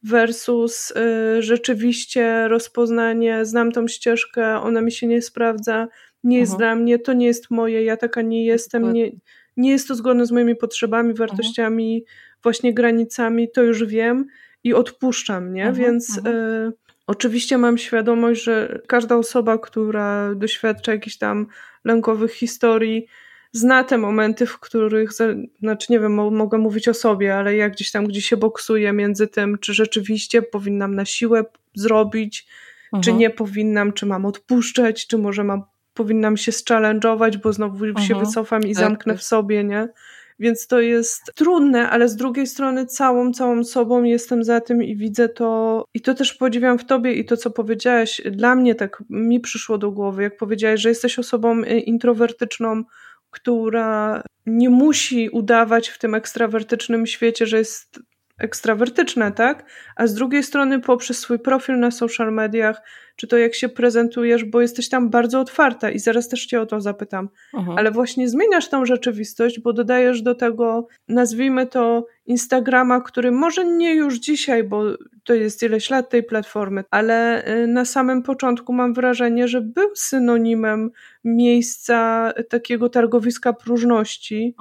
versus 0.03 0.90
y, 0.90 1.42
rzeczywiście 1.42 2.49
rozpoznanie, 2.49 3.44
znam 3.44 3.72
tą 3.72 3.88
ścieżkę, 3.88 4.61
ona 4.61 4.80
mi 4.80 4.92
się 4.92 5.07
nie 5.07 5.22
sprawdza, 5.22 5.88
nie 6.24 6.38
jest 6.38 6.53
mhm. 6.53 6.68
dla 6.68 6.82
mnie, 6.82 6.99
to 6.99 7.12
nie 7.12 7.26
jest 7.26 7.51
moje, 7.51 7.84
ja 7.84 7.96
taka 7.96 8.22
nie 8.22 8.44
jestem, 8.44 8.92
nie, 8.92 9.11
nie 9.57 9.70
jest 9.70 9.88
to 9.88 9.94
zgodne 9.94 10.26
z 10.26 10.30
moimi 10.30 10.57
potrzebami, 10.57 11.11
mhm. 11.11 11.28
wartościami, 11.28 12.05
właśnie 12.42 12.74
granicami, 12.74 13.51
to 13.51 13.62
już 13.62 13.84
wiem 13.84 14.26
i 14.64 14.74
odpuszczam, 14.74 15.53
nie? 15.53 15.66
Mhm. 15.66 15.86
Więc 15.86 16.18
y, 16.18 16.72
oczywiście 17.07 17.59
mam 17.59 17.78
świadomość, 17.78 18.42
że 18.42 18.80
każda 18.86 19.16
osoba, 19.16 19.59
która 19.59 20.34
doświadcza 20.34 20.92
jakichś 20.92 21.16
tam 21.16 21.46
lękowych 21.84 22.32
historii, 22.32 23.07
zna 23.53 23.84
te 23.84 23.99
momenty, 23.99 24.46
w 24.46 24.59
których, 24.59 25.11
znaczy 25.61 25.92
nie 25.92 26.01
wiem, 26.01 26.14
mogę 26.14 26.59
mówić 26.59 26.88
o 26.88 26.94
sobie, 26.94 27.36
ale 27.36 27.57
jak 27.57 27.72
gdzieś 27.72 27.90
tam, 27.90 28.07
gdzie 28.07 28.22
się 28.22 28.36
boksuję 28.36 28.92
między 28.92 29.28
tym, 29.28 29.59
czy 29.59 29.74
rzeczywiście 29.74 30.42
powinnam 30.42 30.94
na 30.94 31.05
siłę 31.05 31.44
zrobić, 31.74 32.46
mhm. 32.84 33.03
czy 33.03 33.12
nie 33.12 33.30
powinnam, 33.30 33.92
czy 33.92 34.07
mam 34.07 34.26
odpuszczać, 34.26 35.07
czy 35.07 35.18
może 35.18 35.44
mam, 35.44 35.62
powinnam 35.94 36.36
się 36.36 36.53
challenge'ować, 36.53 37.36
bo 37.36 37.53
znowu 37.53 37.84
mhm. 37.84 38.07
się 38.07 38.14
wycofam 38.14 38.62
i 38.62 38.74
tak, 38.74 38.84
zamknę 38.84 39.12
tak. 39.12 39.22
w 39.22 39.24
sobie, 39.24 39.64
nie? 39.64 39.88
Więc 40.40 40.66
to 40.66 40.80
jest 40.80 41.32
trudne, 41.34 41.90
ale 41.90 42.09
z 42.09 42.16
drugiej 42.16 42.46
strony 42.46 42.86
całą, 42.86 43.32
całą 43.32 43.64
sobą 43.64 44.03
jestem 44.03 44.44
za 44.44 44.61
tym 44.61 44.82
i 44.82 44.96
widzę 44.96 45.28
to 45.28 45.84
i 45.94 46.01
to 46.01 46.14
też 46.14 46.34
podziwiam 46.34 46.78
w 46.78 46.84
tobie 46.84 47.12
i 47.12 47.24
to, 47.24 47.36
co 47.36 47.51
powiedziałaś, 47.51 48.20
dla 48.30 48.55
mnie 48.55 48.74
tak 48.74 49.03
mi 49.11 49.40
przyszło 49.40 49.78
do 49.78 49.90
głowy, 49.90 50.22
jak 50.22 50.36
powiedziałaś, 50.36 50.80
że 50.80 50.88
jesteś 50.88 51.18
osobą 51.18 51.62
y, 51.62 51.66
introwertyczną, 51.66 52.84
która 53.31 54.22
nie 54.47 54.70
musi 54.70 55.29
udawać 55.29 55.89
w 55.89 55.99
tym 55.99 56.14
ekstrawertycznym 56.14 57.07
świecie, 57.07 57.47
że 57.47 57.59
jest 57.59 58.01
ekstrawertyczna, 58.39 59.30
tak? 59.30 59.64
A 59.97 60.07
z 60.07 60.14
drugiej 60.14 60.43
strony 60.43 60.80
poprzez 60.80 61.18
swój 61.18 61.39
profil 61.39 61.78
na 61.78 61.91
social 61.91 62.32
mediach, 62.32 62.82
czy 63.16 63.26
to 63.26 63.39
jak 63.39 63.55
się 63.55 63.68
prezentujesz, 63.68 64.45
bo 64.45 64.61
jesteś 64.61 64.89
tam 64.89 65.11
bardzo 65.11 65.41
otwarta 65.41 65.91
i 65.91 65.99
zaraz 65.99 66.28
też 66.28 66.47
cię 66.47 66.61
o 66.61 66.66
to 66.66 66.80
zapytam, 66.80 67.28
mhm. 67.55 67.78
ale 67.78 67.91
właśnie 67.91 68.28
zmieniasz 68.28 68.68
tą 68.68 68.86
rzeczywistość, 68.86 69.61
bo 69.61 69.72
dodajesz 69.72 70.22
do 70.22 70.34
tego, 70.34 70.86
nazwijmy 71.09 71.66
to 71.66 72.07
Instagrama, 72.26 73.01
który 73.01 73.32
może 73.32 73.64
nie 73.64 73.95
już 73.95 74.18
dzisiaj, 74.18 74.64
bo 74.64 74.82
to 75.24 75.34
jest 75.34 75.62
ileś 75.62 75.91
lat 75.91 76.11
tej 76.11 76.22
platformy, 76.22 76.84
ale 76.91 77.49
y, 77.49 77.66
na 77.66 77.84
samym 77.84 78.22
początku 78.22 78.72
mam 78.72 78.95
wrażenie, 78.95 79.49
że 79.49 79.61
był 79.61 79.89
synonimem 79.95 80.91
miejsca 81.24 82.32
takiego 82.49 82.89
targowiska 82.89 83.53
próżności 83.53 84.55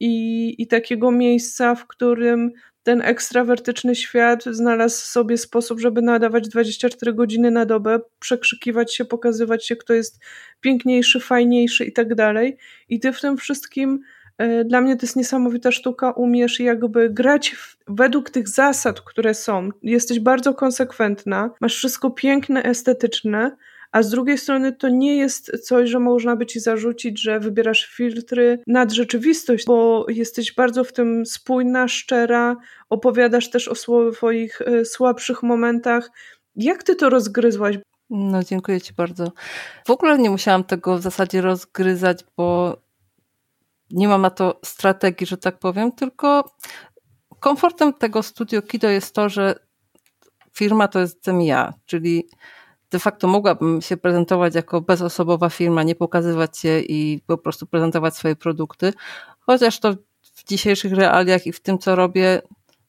i, 0.00 0.54
i 0.58 0.66
takiego 0.66 1.10
miejsca, 1.10 1.74
w 1.74 1.86
którym 1.86 2.52
ten 2.88 3.02
ekstrawertyczny 3.02 3.94
świat 3.94 4.44
znalazł 4.44 5.06
sobie 5.06 5.38
sposób, 5.38 5.80
żeby 5.80 6.02
nadawać 6.02 6.48
24 6.48 7.12
godziny 7.12 7.50
na 7.50 7.66
dobę, 7.66 8.00
przekrzykiwać 8.20 8.94
się, 8.94 9.04
pokazywać 9.04 9.66
się, 9.66 9.76
kto 9.76 9.94
jest 9.94 10.20
piękniejszy, 10.60 11.20
fajniejszy 11.20 11.84
i 11.84 11.92
tak 11.92 12.14
dalej. 12.14 12.56
I 12.88 13.00
ty 13.00 13.12
w 13.12 13.20
tym 13.20 13.36
wszystkim, 13.36 14.00
e, 14.38 14.64
dla 14.64 14.80
mnie 14.80 14.96
to 14.96 15.06
jest 15.06 15.16
niesamowita 15.16 15.72
sztuka, 15.72 16.10
umiesz 16.10 16.60
jakby 16.60 17.10
grać 17.10 17.50
w, 17.50 17.76
według 17.88 18.30
tych 18.30 18.48
zasad, 18.48 19.00
które 19.00 19.34
są. 19.34 19.68
Jesteś 19.82 20.20
bardzo 20.20 20.54
konsekwentna, 20.54 21.50
masz 21.60 21.76
wszystko 21.76 22.10
piękne, 22.10 22.62
estetyczne, 22.62 23.56
a 23.92 24.02
z 24.02 24.10
drugiej 24.10 24.38
strony 24.38 24.72
to 24.72 24.88
nie 24.88 25.16
jest 25.16 25.66
coś, 25.66 25.90
że 25.90 25.98
można 25.98 26.36
by 26.36 26.46
ci 26.46 26.60
zarzucić, 26.60 27.22
że 27.22 27.40
wybierasz 27.40 27.86
filtry 27.96 28.58
nad 28.66 28.92
rzeczywistość, 28.92 29.66
bo 29.66 30.06
jesteś 30.08 30.54
bardzo 30.54 30.84
w 30.84 30.92
tym 30.92 31.26
spójna, 31.26 31.88
szczera, 31.88 32.56
opowiadasz 32.88 33.50
też 33.50 33.68
o 33.68 33.74
swoich 33.74 34.62
e, 34.62 34.84
słabszych 34.84 35.42
momentach. 35.42 36.10
Jak 36.56 36.82
ty 36.82 36.96
to 36.96 37.10
rozgryzłaś? 37.10 37.78
No, 38.10 38.44
dziękuję 38.44 38.80
ci 38.80 38.92
bardzo. 38.92 39.32
W 39.86 39.90
ogóle 39.90 40.18
nie 40.18 40.30
musiałam 40.30 40.64
tego 40.64 40.98
w 40.98 41.02
zasadzie 41.02 41.40
rozgryzać, 41.40 42.24
bo 42.36 42.76
nie 43.90 44.08
mam 44.08 44.22
na 44.22 44.30
to 44.30 44.60
strategii, 44.64 45.26
że 45.26 45.36
tak 45.36 45.58
powiem, 45.58 45.92
tylko 45.92 46.54
komfortem 47.40 47.92
tego 47.92 48.22
studio 48.22 48.62
Kido 48.62 48.88
jest 48.88 49.14
to, 49.14 49.28
że 49.28 49.54
firma 50.52 50.88
to 50.88 51.00
jestem 51.00 51.40
ja, 51.40 51.74
czyli 51.86 52.28
de 52.90 52.98
facto 52.98 53.28
mogłabym 53.28 53.82
się 53.82 53.96
prezentować 53.96 54.54
jako 54.54 54.80
bezosobowa 54.80 55.50
firma, 55.50 55.82
nie 55.82 55.94
pokazywać 55.94 56.58
się 56.58 56.80
i 56.80 57.20
po 57.26 57.38
prostu 57.38 57.66
prezentować 57.66 58.16
swoje 58.16 58.36
produkty, 58.36 58.92
chociaż 59.40 59.80
to 59.80 59.94
w 60.22 60.44
dzisiejszych 60.44 60.92
realiach 60.92 61.46
i 61.46 61.52
w 61.52 61.60
tym, 61.60 61.78
co 61.78 61.96
robię, 61.96 62.42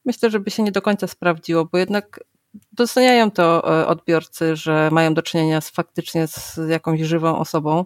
myślę, 0.04 0.30
że 0.30 0.40
by 0.40 0.50
się 0.50 0.62
nie 0.62 0.72
do 0.72 0.82
końca 0.82 1.06
sprawdziło, 1.06 1.64
bo 1.64 1.78
jednak 1.78 2.20
doceniają 2.72 3.30
to 3.30 3.80
e, 3.80 3.86
odbiorcy, 3.86 4.56
że 4.56 4.88
mają 4.92 5.14
do 5.14 5.22
czynienia 5.22 5.60
z, 5.60 5.70
faktycznie 5.70 6.26
z 6.26 6.58
jakąś 6.68 7.00
żywą 7.00 7.38
osobą. 7.38 7.84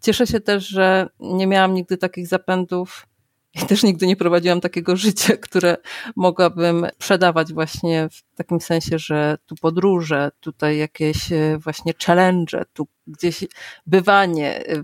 Cieszę 0.00 0.26
się 0.26 0.40
też, 0.40 0.68
że 0.68 1.08
nie 1.20 1.46
miałam 1.46 1.74
nigdy 1.74 1.96
takich 1.96 2.26
zapędów 2.26 3.06
i 3.54 3.66
też 3.66 3.82
nigdy 3.82 4.06
nie 4.06 4.16
prowadziłam 4.16 4.60
takiego 4.60 4.96
życia, 4.96 5.36
które 5.46 5.76
mogłabym 6.16 6.86
sprzedawać 6.94 7.52
właśnie 7.52 8.08
w 8.08 8.36
takim 8.36 8.60
sensie, 8.60 8.98
że 8.98 9.38
tu 9.46 9.54
podróże, 9.60 10.30
tutaj 10.40 10.78
jakieś 10.78 11.32
e, 11.32 11.58
właśnie 11.58 11.94
challenge, 12.06 12.64
tu 12.72 12.86
gdzieś 13.06 13.44
bywanie, 13.86 14.66
e, 14.66 14.82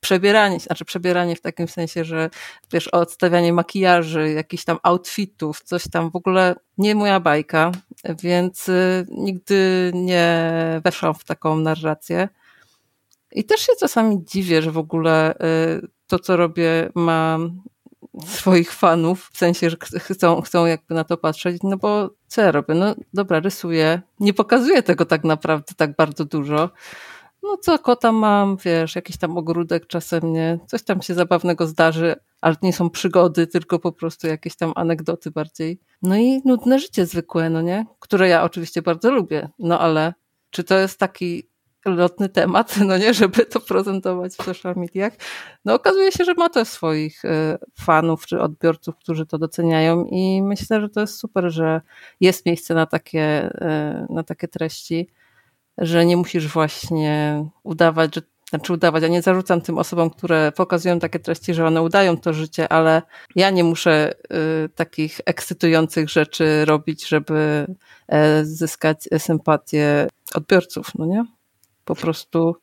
przebieranie, 0.00 0.60
znaczy 0.60 0.84
przebieranie 0.84 1.36
w 1.36 1.40
takim 1.40 1.68
sensie, 1.68 2.04
że 2.04 2.30
wiesz, 2.72 2.88
odstawianie 2.88 3.52
makijaży, 3.52 4.32
jakichś 4.32 4.64
tam 4.64 4.78
outfitów, 4.82 5.62
coś 5.62 5.88
tam 5.88 6.10
w 6.10 6.16
ogóle 6.16 6.54
nie 6.78 6.94
moja 6.94 7.20
bajka, 7.20 7.72
więc 8.22 8.68
e, 8.68 9.04
nigdy 9.08 9.90
nie 9.94 10.50
weszłam 10.84 11.14
w 11.14 11.24
taką 11.24 11.56
narrację. 11.56 12.28
I 13.32 13.44
też 13.44 13.60
się 13.60 13.72
czasami 13.80 14.24
dziwię, 14.24 14.62
że 14.62 14.70
w 14.72 14.78
ogóle 14.78 15.34
to, 16.06 16.18
co 16.18 16.36
robię, 16.36 16.90
ma 16.94 17.38
swoich 18.26 18.72
fanów, 18.72 19.30
w 19.32 19.38
sensie, 19.38 19.70
że 19.70 19.76
chcą, 19.98 20.40
chcą 20.40 20.66
jakby 20.66 20.94
na 20.94 21.04
to 21.04 21.16
patrzeć, 21.16 21.62
no 21.62 21.76
bo 21.76 22.10
co 22.26 22.42
ja 22.42 22.52
robię? 22.52 22.74
No 22.74 22.94
dobra, 23.14 23.40
rysuję, 23.40 24.02
nie 24.20 24.34
pokazuję 24.34 24.82
tego 24.82 25.04
tak 25.04 25.24
naprawdę 25.24 25.74
tak 25.76 25.96
bardzo 25.96 26.24
dużo. 26.24 26.70
No 27.42 27.56
co 27.56 27.78
kota 27.78 28.12
mam, 28.12 28.56
wiesz, 28.64 28.96
jakiś 28.96 29.16
tam 29.16 29.38
ogródek 29.38 29.86
czasem, 29.86 30.32
nie? 30.32 30.58
Coś 30.66 30.82
tam 30.82 31.02
się 31.02 31.14
zabawnego 31.14 31.66
zdarzy, 31.66 32.14
ale 32.40 32.56
nie 32.62 32.72
są 32.72 32.90
przygody, 32.90 33.46
tylko 33.46 33.78
po 33.78 33.92
prostu 33.92 34.26
jakieś 34.26 34.56
tam 34.56 34.72
anegdoty 34.76 35.30
bardziej. 35.30 35.80
No 36.02 36.16
i 36.16 36.42
nudne 36.44 36.78
życie 36.78 37.06
zwykłe, 37.06 37.50
no 37.50 37.62
nie? 37.62 37.86
Które 38.00 38.28
ja 38.28 38.42
oczywiście 38.42 38.82
bardzo 38.82 39.10
lubię, 39.10 39.48
no 39.58 39.80
ale 39.80 40.14
czy 40.50 40.64
to 40.64 40.78
jest 40.78 40.98
taki 40.98 41.48
lotny 41.86 42.28
temat, 42.28 42.76
no 42.86 42.98
nie, 42.98 43.14
żeby 43.14 43.46
to 43.46 43.60
prezentować 43.60 44.32
w 44.32 44.44
social 44.44 44.74
mediach. 44.76 45.12
No 45.64 45.74
okazuje 45.74 46.12
się, 46.12 46.24
że 46.24 46.34
ma 46.34 46.48
to 46.48 46.64
swoich 46.64 47.24
e, 47.24 47.58
fanów 47.74 48.26
czy 48.26 48.40
odbiorców, 48.40 48.96
którzy 48.96 49.26
to 49.26 49.38
doceniają 49.38 50.04
i 50.04 50.42
myślę, 50.42 50.80
że 50.80 50.88
to 50.88 51.00
jest 51.00 51.18
super, 51.18 51.50
że 51.50 51.80
jest 52.20 52.46
miejsce 52.46 52.74
na 52.74 52.86
takie, 52.86 53.20
e, 53.20 54.06
na 54.10 54.22
takie 54.22 54.48
treści, 54.48 55.08
że 55.78 56.06
nie 56.06 56.16
musisz 56.16 56.48
właśnie 56.48 57.44
udawać, 57.62 58.14
że 58.14 58.22
znaczy 58.50 58.72
udawać, 58.72 59.02
ja 59.02 59.08
nie 59.08 59.22
zarzucam 59.22 59.60
tym 59.60 59.78
osobom, 59.78 60.10
które 60.10 60.52
pokazują 60.52 60.98
takie 60.98 61.18
treści, 61.18 61.54
że 61.54 61.66
one 61.66 61.82
udają 61.82 62.16
to 62.16 62.32
życie, 62.32 62.72
ale 62.72 63.02
ja 63.34 63.50
nie 63.50 63.64
muszę 63.64 64.12
y, 64.64 64.68
takich 64.68 65.20
ekscytujących 65.24 66.10
rzeczy 66.10 66.64
robić, 66.64 67.08
żeby 67.08 67.66
y, 68.40 68.46
zyskać 68.46 69.08
sympatię 69.18 70.08
odbiorców, 70.34 70.94
no 70.94 71.06
nie? 71.06 71.24
Po 71.86 71.94
prostu 71.94 72.56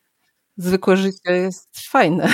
zwykłe 0.58 0.98
życie 0.98 1.32
jest 1.32 1.90
fajne. 1.90 2.28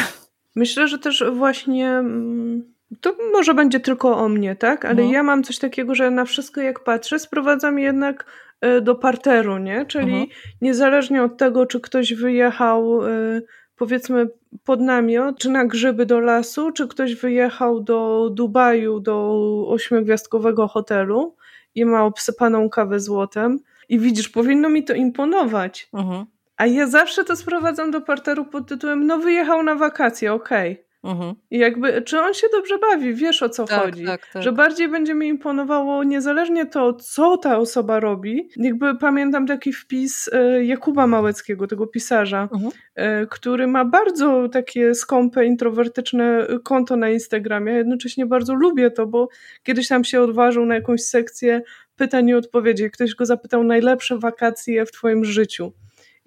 Myślę, 0.55 0.87
że 0.87 0.99
też 0.99 1.23
właśnie 1.33 1.89
mm, 1.89 2.73
to 3.01 3.15
może 3.33 3.53
będzie 3.53 3.79
tylko 3.79 4.17
o 4.17 4.29
mnie, 4.29 4.55
tak? 4.55 4.85
Ale 4.85 5.03
no. 5.03 5.11
ja 5.11 5.23
mam 5.23 5.43
coś 5.43 5.59
takiego, 5.59 5.95
że 5.95 6.11
na 6.11 6.25
wszystko 6.25 6.61
jak 6.61 6.83
patrzę, 6.83 7.19
sprowadzam 7.19 7.79
jednak 7.79 8.25
e, 8.61 8.81
do 8.81 8.95
parteru, 8.95 9.57
nie? 9.57 9.85
Czyli 9.85 10.11
mhm. 10.11 10.27
niezależnie 10.61 11.23
od 11.23 11.37
tego, 11.37 11.65
czy 11.65 11.79
ktoś 11.79 12.13
wyjechał 12.13 13.05
e, 13.05 13.41
powiedzmy 13.75 14.27
pod 14.65 14.81
namiot, 14.81 15.37
czy 15.39 15.49
na 15.49 15.65
grzyby 15.65 16.05
do 16.05 16.19
lasu, 16.19 16.71
czy 16.71 16.87
ktoś 16.87 17.15
wyjechał 17.15 17.81
do 17.81 18.29
Dubaju, 18.33 18.99
do 18.99 19.35
ośmiogwiazdkowego 19.67 20.67
hotelu 20.67 21.35
i 21.75 21.85
ma 21.85 22.05
obsypaną 22.05 22.69
kawę 22.69 22.99
złotem 22.99 23.59
i 23.89 23.99
widzisz, 23.99 24.29
powinno 24.29 24.69
mi 24.69 24.83
to 24.83 24.93
imponować. 24.93 25.89
Mhm. 25.93 26.25
A 26.59 26.65
ja 26.65 26.87
zawsze 26.87 27.23
to 27.23 27.35
sprowadzam 27.35 27.91
do 27.91 28.01
parteru 28.01 28.45
pod 28.45 28.67
tytułem 28.67 29.07
no 29.07 29.17
wyjechał 29.17 29.63
na 29.63 29.75
wakacje, 29.75 30.33
okej. 30.33 30.71
Okay. 30.71 30.89
Mhm. 31.03 31.35
I 31.51 31.57
jakby, 31.57 32.01
czy 32.01 32.19
on 32.19 32.33
się 32.33 32.47
dobrze 32.51 32.77
bawi, 32.77 33.13
wiesz 33.13 33.43
o 33.43 33.49
co 33.49 33.65
tak, 33.65 33.81
chodzi. 33.81 34.05
Tak, 34.05 34.27
tak. 34.33 34.43
Że 34.43 34.51
bardziej 34.51 34.89
będzie 34.89 35.13
mi 35.13 35.27
imponowało 35.27 36.03
niezależnie 36.03 36.65
to, 36.65 36.93
co 36.93 37.37
ta 37.37 37.57
osoba 37.57 37.99
robi. 37.99 38.49
Jakby 38.55 38.97
pamiętam 38.97 39.47
taki 39.47 39.73
wpis 39.73 40.29
e, 40.33 40.65
Jakuba 40.65 41.07
Małeckiego, 41.07 41.67
tego 41.67 41.87
pisarza, 41.87 42.49
mhm. 42.53 42.71
E, 42.95 43.25
który 43.25 43.67
ma 43.67 43.85
bardzo 43.85 44.49
takie 44.49 44.95
skąpe, 44.95 45.45
introwertyczne 45.45 46.47
konto 46.63 46.95
na 46.95 47.09
Instagramie. 47.09 47.73
Jednocześnie 47.73 48.25
bardzo 48.25 48.53
lubię 48.53 48.91
to, 48.91 49.07
bo 49.07 49.29
kiedyś 49.63 49.87
tam 49.87 50.03
się 50.03 50.21
odważył 50.21 50.65
na 50.65 50.75
jakąś 50.75 51.01
sekcję 51.01 51.61
pytań 51.95 52.29
i 52.29 52.33
odpowiedzi. 52.33 52.91
Ktoś 52.91 53.15
go 53.15 53.25
zapytał 53.25 53.63
najlepsze 53.63 54.17
wakacje 54.17 54.85
w 54.85 54.91
twoim 54.91 55.25
życiu. 55.25 55.73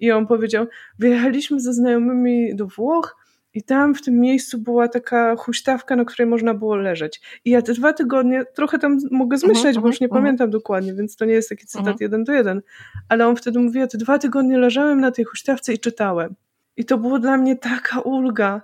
I 0.03 0.11
on 0.11 0.27
powiedział, 0.27 0.67
wyjechaliśmy 0.99 1.59
ze 1.59 1.73
znajomymi 1.73 2.55
do 2.55 2.67
Włoch, 2.67 3.23
i 3.53 3.63
tam 3.63 3.95
w 3.95 4.01
tym 4.01 4.19
miejscu 4.19 4.57
była 4.57 4.87
taka 4.87 5.35
huśtawka, 5.35 5.95
na 5.95 6.05
której 6.05 6.27
można 6.29 6.53
było 6.53 6.75
leżeć. 6.75 7.21
I 7.45 7.49
ja 7.49 7.61
te 7.61 7.73
dwa 7.73 7.93
tygodnie, 7.93 8.45
trochę 8.55 8.79
tam 8.79 8.97
mogę 9.11 9.37
zmyśleć, 9.37 9.77
uh-huh, 9.77 9.81
bo 9.81 9.87
już 9.87 9.99
nie 9.99 10.09
uh-huh. 10.09 10.13
pamiętam 10.13 10.49
dokładnie, 10.49 10.93
więc 10.93 11.15
to 11.15 11.25
nie 11.25 11.33
jest 11.33 11.49
taki 11.49 11.65
cytat 11.65 11.95
uh-huh. 11.95 12.01
jeden 12.01 12.23
do 12.23 12.33
jeden. 12.33 12.61
Ale 13.09 13.27
on 13.27 13.35
wtedy 13.35 13.59
mówi, 13.59 13.79
ja 13.79 13.87
te 13.87 13.97
dwa 13.97 14.19
tygodnie 14.19 14.57
leżałem 14.57 15.01
na 15.01 15.11
tej 15.11 15.25
huśtawce 15.25 15.73
i 15.73 15.79
czytałem. 15.79 16.35
I 16.77 16.85
to 16.85 16.97
było 16.97 17.19
dla 17.19 17.37
mnie 17.37 17.55
taka 17.55 17.99
ulga. 17.99 18.61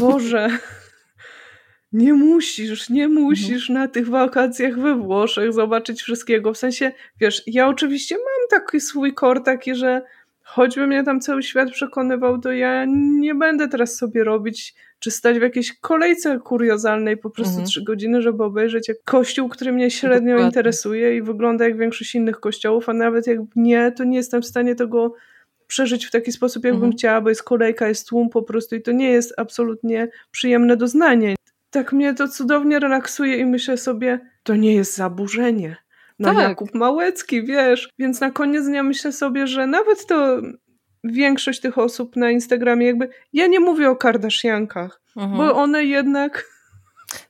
Boże, 0.00 0.48
nie 1.92 2.14
musisz, 2.14 2.90
nie 2.90 3.08
musisz 3.08 3.68
na 3.68 3.88
tych 3.88 4.08
wakacjach 4.08 4.78
we 4.78 4.94
Włoszech 4.94 5.52
zobaczyć 5.52 6.02
wszystkiego. 6.02 6.52
W 6.54 6.58
sensie, 6.58 6.92
wiesz, 7.20 7.42
ja 7.46 7.68
oczywiście 7.68 8.14
mam 8.14 8.60
taki 8.60 8.80
swój 8.80 9.14
kor 9.14 9.42
taki, 9.42 9.74
że 9.74 10.02
choćby 10.44 10.86
mnie 10.86 11.04
tam 11.04 11.20
cały 11.20 11.42
świat 11.42 11.70
przekonywał, 11.70 12.40
to 12.40 12.52
ja 12.52 12.84
nie 13.20 13.34
będę 13.34 13.68
teraz 13.68 13.96
sobie 13.96 14.24
robić, 14.24 14.74
czy 14.98 15.10
stać 15.10 15.38
w 15.38 15.42
jakiejś 15.42 15.78
kolejce 15.80 16.38
kuriozalnej 16.38 17.16
po 17.16 17.30
prostu 17.30 17.50
mhm. 17.50 17.66
trzy 17.66 17.80
mhm. 17.80 17.84
godziny, 17.84 18.22
żeby 18.22 18.44
obejrzeć 18.44 18.88
jak 18.88 18.96
kościół, 19.04 19.48
który 19.48 19.72
mnie 19.72 19.90
średnio 19.90 20.30
Dokładnie. 20.30 20.46
interesuje 20.46 21.16
i 21.16 21.22
wygląda 21.22 21.64
jak 21.64 21.78
większość 21.78 22.14
innych 22.14 22.40
kościołów, 22.40 22.88
a 22.88 22.92
nawet 22.92 23.26
jak 23.26 23.38
nie, 23.56 23.92
to 23.92 24.04
nie 24.04 24.16
jestem 24.16 24.42
w 24.42 24.46
stanie 24.46 24.74
tego 24.74 25.14
przeżyć 25.66 26.06
w 26.06 26.10
taki 26.10 26.32
sposób, 26.32 26.64
jakbym 26.64 26.84
mhm. 26.84 26.92
chciała, 26.92 27.20
bo 27.20 27.28
jest 27.28 27.42
kolejka, 27.42 27.88
jest 27.88 28.08
tłum 28.08 28.30
po 28.30 28.42
prostu 28.42 28.76
i 28.76 28.82
to 28.82 28.92
nie 28.92 29.10
jest 29.10 29.34
absolutnie 29.36 30.08
przyjemne 30.30 30.76
doznanie. 30.76 31.34
Tak 31.70 31.92
mnie 31.92 32.14
to 32.14 32.28
cudownie 32.28 32.78
relaksuje 32.78 33.36
i 33.36 33.46
myślę 33.46 33.76
sobie, 33.76 34.20
to 34.42 34.56
nie 34.56 34.74
jest 34.74 34.96
zaburzenie 34.96 35.83
no 36.18 36.34
tak. 36.34 36.48
Jakub 36.48 36.74
Małecki, 36.74 37.42
wiesz. 37.42 37.88
Więc 37.98 38.20
na 38.20 38.30
koniec 38.30 38.66
dnia 38.66 38.82
myślę 38.82 39.12
sobie, 39.12 39.46
że 39.46 39.66
nawet 39.66 40.06
to 40.06 40.40
większość 41.04 41.60
tych 41.60 41.78
osób 41.78 42.16
na 42.16 42.30
Instagramie 42.30 42.86
jakby, 42.86 43.08
ja 43.32 43.46
nie 43.46 43.60
mówię 43.60 43.90
o 43.90 43.96
Kardashiankach, 43.96 45.00
mhm. 45.16 45.36
bo 45.36 45.54
one 45.54 45.84
jednak... 45.84 46.44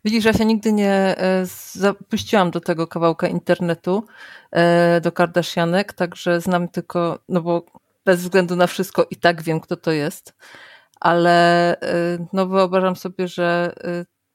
Widzisz, 0.04 0.24
ja 0.24 0.32
się 0.32 0.44
nigdy 0.44 0.72
nie 0.72 0.92
e, 1.18 1.46
zapuściłam 1.72 2.50
do 2.50 2.60
tego 2.60 2.86
kawałka 2.86 3.28
internetu, 3.28 4.04
e, 4.50 5.00
do 5.00 5.12
Kardashianek, 5.12 5.92
także 5.92 6.40
znam 6.40 6.68
tylko, 6.68 7.18
no 7.28 7.42
bo 7.42 7.66
bez 8.04 8.20
względu 8.20 8.56
na 8.56 8.66
wszystko 8.66 9.06
i 9.10 9.16
tak 9.16 9.42
wiem, 9.42 9.60
kto 9.60 9.76
to 9.76 9.92
jest, 9.92 10.34
ale 11.00 11.76
e, 11.80 12.26
no 12.32 12.46
wyobrażam 12.46 12.96
sobie, 12.96 13.28
że 13.28 13.74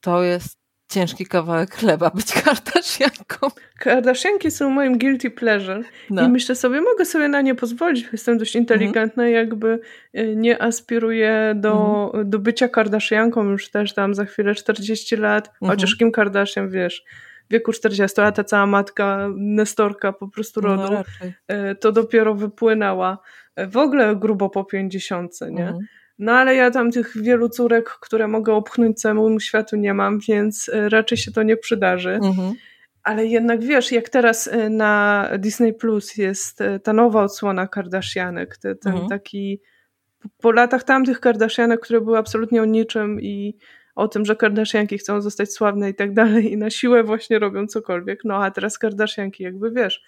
to 0.02 0.24
jest 0.24 0.59
ciężki 0.90 1.26
kawałek 1.26 1.76
chleba 1.76 2.10
być 2.10 2.34
Kardashianką. 2.44 3.48
Kardashianki 3.80 4.52
są 4.52 4.70
moim 4.70 4.98
guilty 4.98 5.32
pleasure 5.32 5.82
no. 6.10 6.26
i 6.26 6.30
myślę 6.30 6.56
sobie, 6.56 6.82
mogę 6.82 7.06
sobie 7.06 7.28
na 7.28 7.42
nie 7.42 7.56
pozwolić, 7.56 8.08
jestem 8.12 8.38
dość 8.38 8.56
inteligentna 8.56 9.24
mhm. 9.24 9.34
jakby 9.34 9.80
y, 10.18 10.36
nie 10.36 10.62
aspiruję 10.62 11.54
do, 11.56 12.06
mhm. 12.06 12.30
do 12.30 12.40
bycia 12.40 12.68
Kardashianką 12.68 13.44
już 13.44 13.70
też 13.70 13.94
tam 13.94 14.16
za 14.16 14.26
chwilę 14.26 14.56
40 14.56 15.16
lat, 15.16 15.48
mhm. 15.48 15.72
chociaż 15.72 15.96
Kim 15.96 16.12
Kardashian, 16.12 16.70
wiesz, 16.70 17.04
w 17.50 17.52
wieku 17.52 17.74
40 17.74 18.22
lat 18.22 18.36
ta 18.36 18.44
cała 18.44 18.66
matka 18.66 19.30
Nestorka 19.36 20.14
po 20.14 20.28
prostu 20.28 20.62
no, 20.62 20.68
rodu, 20.68 20.94
no, 20.94 21.56
to 21.80 21.92
dopiero 21.92 22.36
wypłynęła 22.36 23.18
w 23.68 23.78
ogóle 23.78 24.16
grubo 24.16 24.50
po 24.50 24.64
50, 24.64 25.42
nie? 25.52 25.74
No 26.20 26.32
ale 26.32 26.56
ja 26.56 26.72
tam 26.72 26.92
tych 26.92 27.22
wielu 27.22 27.50
córek, 27.50 27.90
które 27.90 28.28
mogę 28.28 28.54
opchnąć 28.54 29.02
całemu 29.02 29.40
światu 29.40 29.76
nie 29.76 29.94
mam, 29.94 30.20
więc 30.20 30.70
e, 30.70 30.90
raczej 30.90 31.18
się 31.18 31.32
to 31.32 31.44
nie 31.44 31.58
przydarzy. 31.58 32.10
Mhm. 32.10 32.54
Ale 33.04 33.26
jednak 33.26 33.64
wiesz, 33.64 33.92
jak 33.92 34.10
teraz 34.10 34.48
e, 34.48 34.70
na 34.70 35.26
Disney 35.38 35.74
Plus 35.74 36.18
jest 36.18 36.62
e, 36.62 36.80
ta 36.80 36.94
nowa 36.94 37.24
odsłona 37.24 37.68
Kardashianek, 37.68 38.58
te, 38.58 38.76
ten 38.76 38.92
mhm. 38.92 39.10
taki 39.10 39.62
po 40.38 40.52
latach 40.52 40.84
tamtych 40.84 41.20
Kardashianek, 41.20 41.80
które 41.80 42.02
były 42.02 42.18
absolutnie 42.18 42.62
o 42.62 42.66
niczym 42.66 43.22
i 43.22 43.58
o 43.96 44.08
tym, 44.08 44.26
że 44.26 44.36
Kardashianki 44.36 44.98
chcą 44.98 45.22
zostać 45.22 45.54
sławne 45.54 45.90
i 45.90 45.96
tak 45.96 46.14
dalej 46.14 46.52
i 46.52 46.58
na 46.58 46.70
siłę 46.70 47.04
właśnie 47.04 47.40
robią 47.40 47.68
cokolwiek. 47.68 48.20
No 48.26 48.44
a 48.44 48.52
teraz 48.52 48.78
Kardashianki 48.78 49.44
jakby 49.44 49.72
wiesz, 49.72 50.04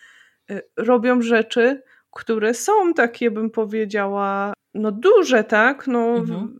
robią 0.78 1.22
rzeczy, 1.22 1.82
które 2.12 2.54
są 2.54 2.94
takie, 2.94 3.32
bym 3.32 3.50
powiedziała, 3.50 4.54
no 4.74 4.92
duże, 4.92 5.44
tak? 5.44 5.88
No, 5.88 6.16
mhm. 6.18 6.60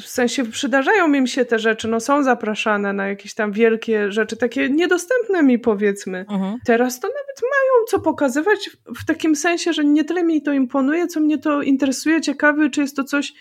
w, 0.00 0.06
sensie 0.06 0.44
przydarzają 0.44 1.12
im 1.12 1.26
się 1.26 1.44
te 1.44 1.58
rzeczy, 1.58 1.88
no 1.88 2.00
są 2.00 2.22
zapraszane 2.22 2.92
na 2.92 3.08
jakieś 3.08 3.34
tam 3.34 3.52
wielkie 3.52 4.12
rzeczy, 4.12 4.36
takie 4.36 4.68
niedostępne 4.68 5.42
mi 5.42 5.58
powiedzmy. 5.58 6.26
Mhm. 6.30 6.58
Teraz 6.64 7.00
to 7.00 7.08
nawet 7.08 7.42
mają 7.42 7.84
co 7.88 8.00
pokazywać 8.00 8.70
w, 8.70 9.02
w 9.02 9.04
takim 9.04 9.36
sensie, 9.36 9.72
że 9.72 9.84
nie 9.84 10.04
tyle 10.04 10.24
mi 10.24 10.42
to 10.42 10.52
imponuje, 10.52 11.06
co 11.06 11.20
mnie 11.20 11.38
to 11.38 11.62
interesuje, 11.62 12.20
ciekawy, 12.20 12.70
czy 12.70 12.80
jest 12.80 12.96
to 12.96 13.04
coś 13.04 13.32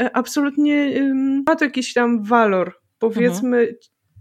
e, 0.00 0.16
absolutnie, 0.16 0.92
ma 1.46 1.56
to 1.56 1.64
jakiś 1.64 1.92
tam 1.94 2.22
walor, 2.22 2.80
powiedzmy, 2.98 3.58
mhm. 3.58 3.76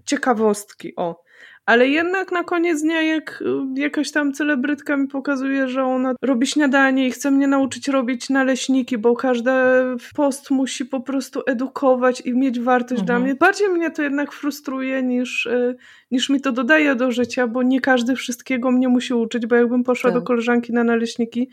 ciekawostki, 0.05 0.95
o 0.95 1.26
ale 1.68 1.88
jednak 1.88 2.32
na 2.32 2.43
koniec 2.43 2.82
dnia, 2.82 3.01
jak 3.01 3.43
y, 3.78 3.80
jakaś 3.82 4.11
tam 4.11 4.34
celebrytka 4.34 4.97
mi 4.97 5.07
pokazuje, 5.07 5.68
że 5.68 5.84
ona 5.84 6.15
robi 6.22 6.47
śniadanie 6.47 7.07
i 7.07 7.11
chce 7.11 7.32
mnie 7.32 7.47
nauczyć 7.47 7.88
robić 7.88 8.30
naleśniki, 8.30 8.97
bo 8.97 9.15
każdy 9.15 9.51
post 10.15 10.51
musi 10.51 10.86
po 10.86 10.99
prostu 10.99 11.41
edukować 11.45 12.22
i 12.22 12.34
mieć 12.34 12.59
wartość 12.59 13.01
mhm. 13.01 13.05
dla 13.05 13.20
mnie. 13.20 13.36
Bardziej 13.36 13.70
mnie 13.70 13.91
to 13.91 14.01
jednak 14.01 14.32
frustruje 14.32 15.03
niż, 15.03 15.45
y, 15.45 15.76
niż 16.11 16.30
mi 16.30 16.41
to 16.41 16.51
dodaje 16.51 16.95
do 16.95 17.11
życia, 17.11 17.47
bo 17.47 17.63
nie 17.63 17.82
każdy 17.82 18.15
wszystkiego 18.15 18.72
mnie 18.72 18.88
musi 18.88 19.13
uczyć, 19.13 19.45
bo 19.45 19.55
jakbym 19.55 19.84
poszła 19.84 20.11
tak. 20.11 20.20
do 20.20 20.26
koleżanki 20.26 20.74
na 20.74 20.84
naleśniki, 20.84 21.49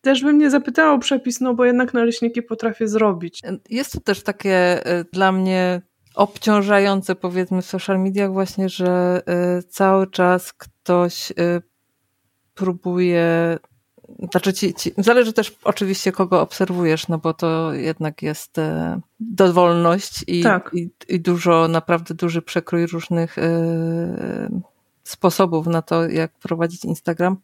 też 0.00 0.22
bym 0.22 0.38
nie 0.38 0.50
zapytała 0.50 0.92
o 0.92 0.98
przepis, 0.98 1.40
no 1.40 1.54
bo 1.54 1.64
jednak 1.64 1.94
naleśniki 1.94 2.42
potrafię 2.42 2.88
zrobić. 2.88 3.40
Jest 3.70 3.92
to 3.92 4.00
też 4.00 4.22
takie 4.22 4.86
y, 5.00 5.04
dla 5.12 5.32
mnie 5.32 5.80
obciążające 6.16 7.14
powiedzmy 7.14 7.62
w 7.62 7.66
social 7.66 8.00
mediach 8.00 8.32
właśnie, 8.32 8.68
że 8.68 9.22
y, 9.58 9.62
cały 9.62 10.06
czas 10.06 10.52
ktoś 10.52 11.30
y, 11.30 11.34
próbuje 12.54 13.58
znaczy 14.32 14.52
ci, 14.52 14.74
ci, 14.74 14.92
zależy 14.98 15.32
też 15.32 15.56
oczywiście 15.64 16.12
kogo 16.12 16.40
obserwujesz, 16.40 17.08
no 17.08 17.18
bo 17.18 17.34
to 17.34 17.72
jednak 17.72 18.22
jest 18.22 18.58
e, 18.58 19.00
dowolność 19.20 20.24
i, 20.26 20.42
tak. 20.42 20.70
i, 20.74 20.90
i, 21.08 21.20
dużo, 21.20 21.68
naprawdę 21.68 22.14
duży 22.14 22.42
przekrój 22.42 22.86
różnych 22.86 23.36
sposobów 25.02 25.66
na 25.66 25.82
to, 25.82 26.08
jak 26.08 26.32
prowadzić 26.32 26.84
Instagram, 26.84 27.36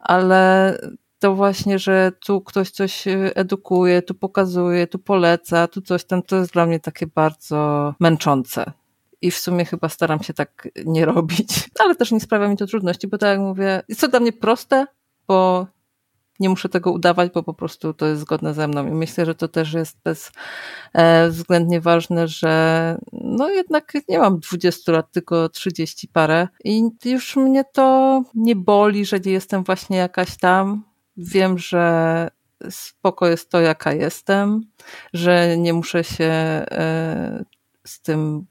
ale 0.00 0.78
to 1.18 1.34
właśnie, 1.34 1.78
że 1.78 2.12
tu 2.26 2.40
ktoś 2.40 2.70
coś 2.70 3.08
e, 3.08 3.36
edukuje, 3.36 4.02
tu 4.02 4.14
pokazuje, 4.14 4.86
tu 4.86 4.98
poleca, 4.98 5.68
tu 5.68 5.82
coś 5.82 6.04
tam, 6.04 6.22
to 6.22 6.36
jest 6.36 6.52
dla 6.52 6.66
mnie 6.66 6.80
takie 6.80 7.06
bardzo 7.06 7.94
męczące. 8.00 8.72
I 9.22 9.30
w 9.30 9.38
sumie 9.38 9.64
chyba 9.64 9.88
staram 9.88 10.22
się 10.22 10.34
tak 10.34 10.68
nie 10.84 11.04
robić, 11.04 11.68
ale 11.84 11.94
też 11.94 12.12
nie 12.12 12.20
sprawia 12.20 12.48
mi 12.48 12.56
to 12.56 12.66
trudności, 12.66 13.08
bo 13.08 13.18
tak 13.18 13.28
jak 13.28 13.40
mówię, 13.40 13.82
jest 13.88 14.00
to 14.00 14.08
dla 14.08 14.20
mnie 14.20 14.32
proste, 14.32 14.86
bo 15.28 15.66
nie 16.40 16.48
muszę 16.48 16.68
tego 16.68 16.92
udawać, 16.92 17.32
bo 17.32 17.42
po 17.42 17.54
prostu 17.54 17.94
to 17.94 18.06
jest 18.06 18.20
zgodne 18.20 18.54
ze 18.54 18.68
mną. 18.68 18.86
I 18.86 18.90
myślę, 18.90 19.26
że 19.26 19.34
to 19.34 19.48
też 19.48 19.72
jest 19.72 19.98
bezwzględnie 20.94 21.80
ważne, 21.80 22.28
że 22.28 22.98
no 23.12 23.48
jednak 23.48 23.92
nie 24.08 24.18
mam 24.18 24.38
20 24.38 24.92
lat, 24.92 25.12
tylko 25.12 25.48
30 25.48 26.08
parę 26.08 26.48
i 26.64 26.82
już 27.04 27.36
mnie 27.36 27.64
to 27.72 28.22
nie 28.34 28.56
boli, 28.56 29.04
że 29.04 29.20
nie 29.20 29.32
jestem 29.32 29.64
właśnie 29.64 29.96
jakaś 29.96 30.36
tam 30.36 30.84
wiem, 31.16 31.58
że 31.58 32.28
spoko 32.70 33.28
jest 33.28 33.50
to, 33.50 33.60
jaka 33.60 33.92
jestem, 33.92 34.60
że 35.12 35.58
nie 35.58 35.72
muszę 35.72 36.04
się 36.04 36.24
e, 36.24 37.44
z 37.84 38.00
tym 38.00 38.46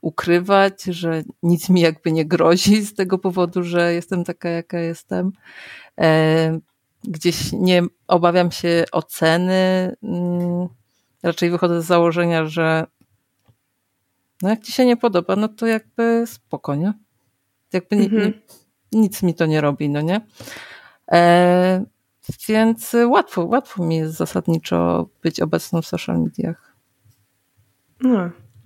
ukrywać, 0.00 0.82
że 0.82 1.22
nic 1.42 1.68
mi 1.68 1.80
jakby 1.80 2.12
nie 2.12 2.24
grozi 2.26 2.82
z 2.86 2.94
tego 2.94 3.18
powodu, 3.18 3.62
że 3.62 3.94
jestem 3.94 4.24
taka, 4.24 4.48
jaka 4.48 4.78
jestem. 4.78 5.32
E, 6.00 6.58
gdzieś 7.04 7.52
nie 7.52 7.82
obawiam 8.08 8.50
się 8.50 8.84
oceny. 8.92 9.92
Mm, 10.02 10.68
raczej 11.22 11.50
wychodzę 11.50 11.82
z 11.82 11.86
założenia, 11.86 12.46
że 12.46 12.86
no 14.42 14.48
jak 14.48 14.62
ci 14.62 14.72
się 14.72 14.86
nie 14.86 14.96
podoba, 14.96 15.36
no 15.36 15.48
to 15.48 15.66
jakby 15.66 16.24
spokojnie. 16.26 16.92
Jakby 17.72 17.96
mhm. 17.96 18.32
nic 18.92 19.22
mi 19.22 19.34
to 19.34 19.46
nie 19.46 19.60
robi, 19.60 19.88
no 19.88 20.00
nie? 20.00 20.20
E, 21.12 21.84
więc 22.48 22.96
łatwo, 23.08 23.44
łatwo 23.44 23.84
mi 23.84 23.96
jest 23.96 24.14
zasadniczo 24.14 25.08
być 25.22 25.40
obecną 25.40 25.82
w 25.82 25.86
social 25.86 26.20
mediach. 26.20 26.76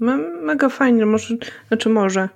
No, 0.00 0.16
mega 0.42 0.68
fajnie, 0.68 1.06
może, 1.06 1.36
znaczy 1.68 1.88
może. 1.88 2.28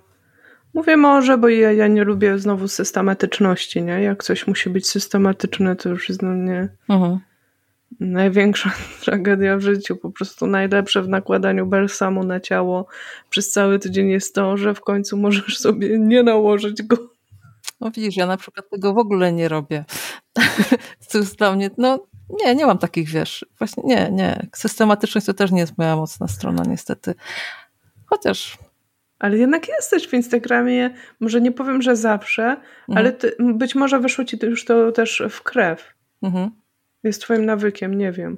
Mówię 0.74 0.96
może, 0.96 1.38
bo 1.38 1.48
ja, 1.48 1.72
ja 1.72 1.88
nie 1.88 2.04
lubię 2.04 2.38
znowu 2.38 2.68
systematyczności, 2.68 3.82
nie? 3.82 4.02
Jak 4.02 4.24
coś 4.24 4.46
musi 4.46 4.70
być 4.70 4.88
systematyczne, 4.88 5.76
to 5.76 5.88
już 5.88 6.08
jest 6.08 6.20
dla 6.20 6.30
mnie 6.30 6.68
mhm. 6.88 7.18
największa 8.00 8.70
tragedia 9.04 9.56
w 9.56 9.60
życiu. 9.60 9.96
Po 9.96 10.10
prostu 10.10 10.46
najlepsze 10.46 11.02
w 11.02 11.08
nakładaniu 11.08 11.66
balsamu 11.66 12.24
na 12.24 12.40
ciało 12.40 12.86
przez 13.30 13.50
cały 13.50 13.78
tydzień 13.78 14.10
jest 14.10 14.34
to, 14.34 14.56
że 14.56 14.74
w 14.74 14.80
końcu 14.80 15.16
możesz 15.16 15.58
sobie 15.58 15.98
nie 15.98 16.22
nałożyć 16.22 16.82
go. 16.82 17.17
No 17.80 17.90
widzisz, 17.90 18.16
ja 18.16 18.26
na 18.26 18.36
przykład 18.36 18.70
tego 18.70 18.94
w 18.94 18.98
ogóle 18.98 19.32
nie 19.32 19.48
robię. 19.48 19.84
to 21.12 21.18
jest 21.18 21.38
dla 21.38 21.52
mnie, 21.52 21.70
no 21.78 22.06
nie, 22.44 22.54
nie 22.54 22.66
mam 22.66 22.78
takich, 22.78 23.08
wiesz, 23.08 23.46
właśnie 23.58 23.82
nie, 23.86 24.10
nie. 24.12 24.46
Systematyczność 24.54 25.26
to 25.26 25.34
też 25.34 25.50
nie 25.50 25.60
jest 25.60 25.78
moja 25.78 25.96
mocna 25.96 26.28
strona, 26.28 26.62
niestety. 26.66 27.14
Chociaż 28.06 28.58
ale 29.18 29.38
jednak 29.38 29.68
jesteś 29.68 30.08
w 30.08 30.14
Instagramie, 30.14 30.90
może 31.20 31.40
nie 31.40 31.52
powiem, 31.52 31.82
że 31.82 31.96
zawsze, 31.96 32.42
mhm. 32.42 32.66
ale 32.88 33.12
ty, 33.12 33.36
być 33.38 33.74
może 33.74 34.00
wyszło 34.00 34.24
ci 34.24 34.38
już 34.42 34.64
to 34.64 34.92
też 34.92 35.22
w 35.30 35.42
krew. 35.42 35.94
Mhm. 36.22 36.50
Jest 37.02 37.22
twoim 37.22 37.44
nawykiem, 37.44 37.98
nie 37.98 38.12
wiem. 38.12 38.36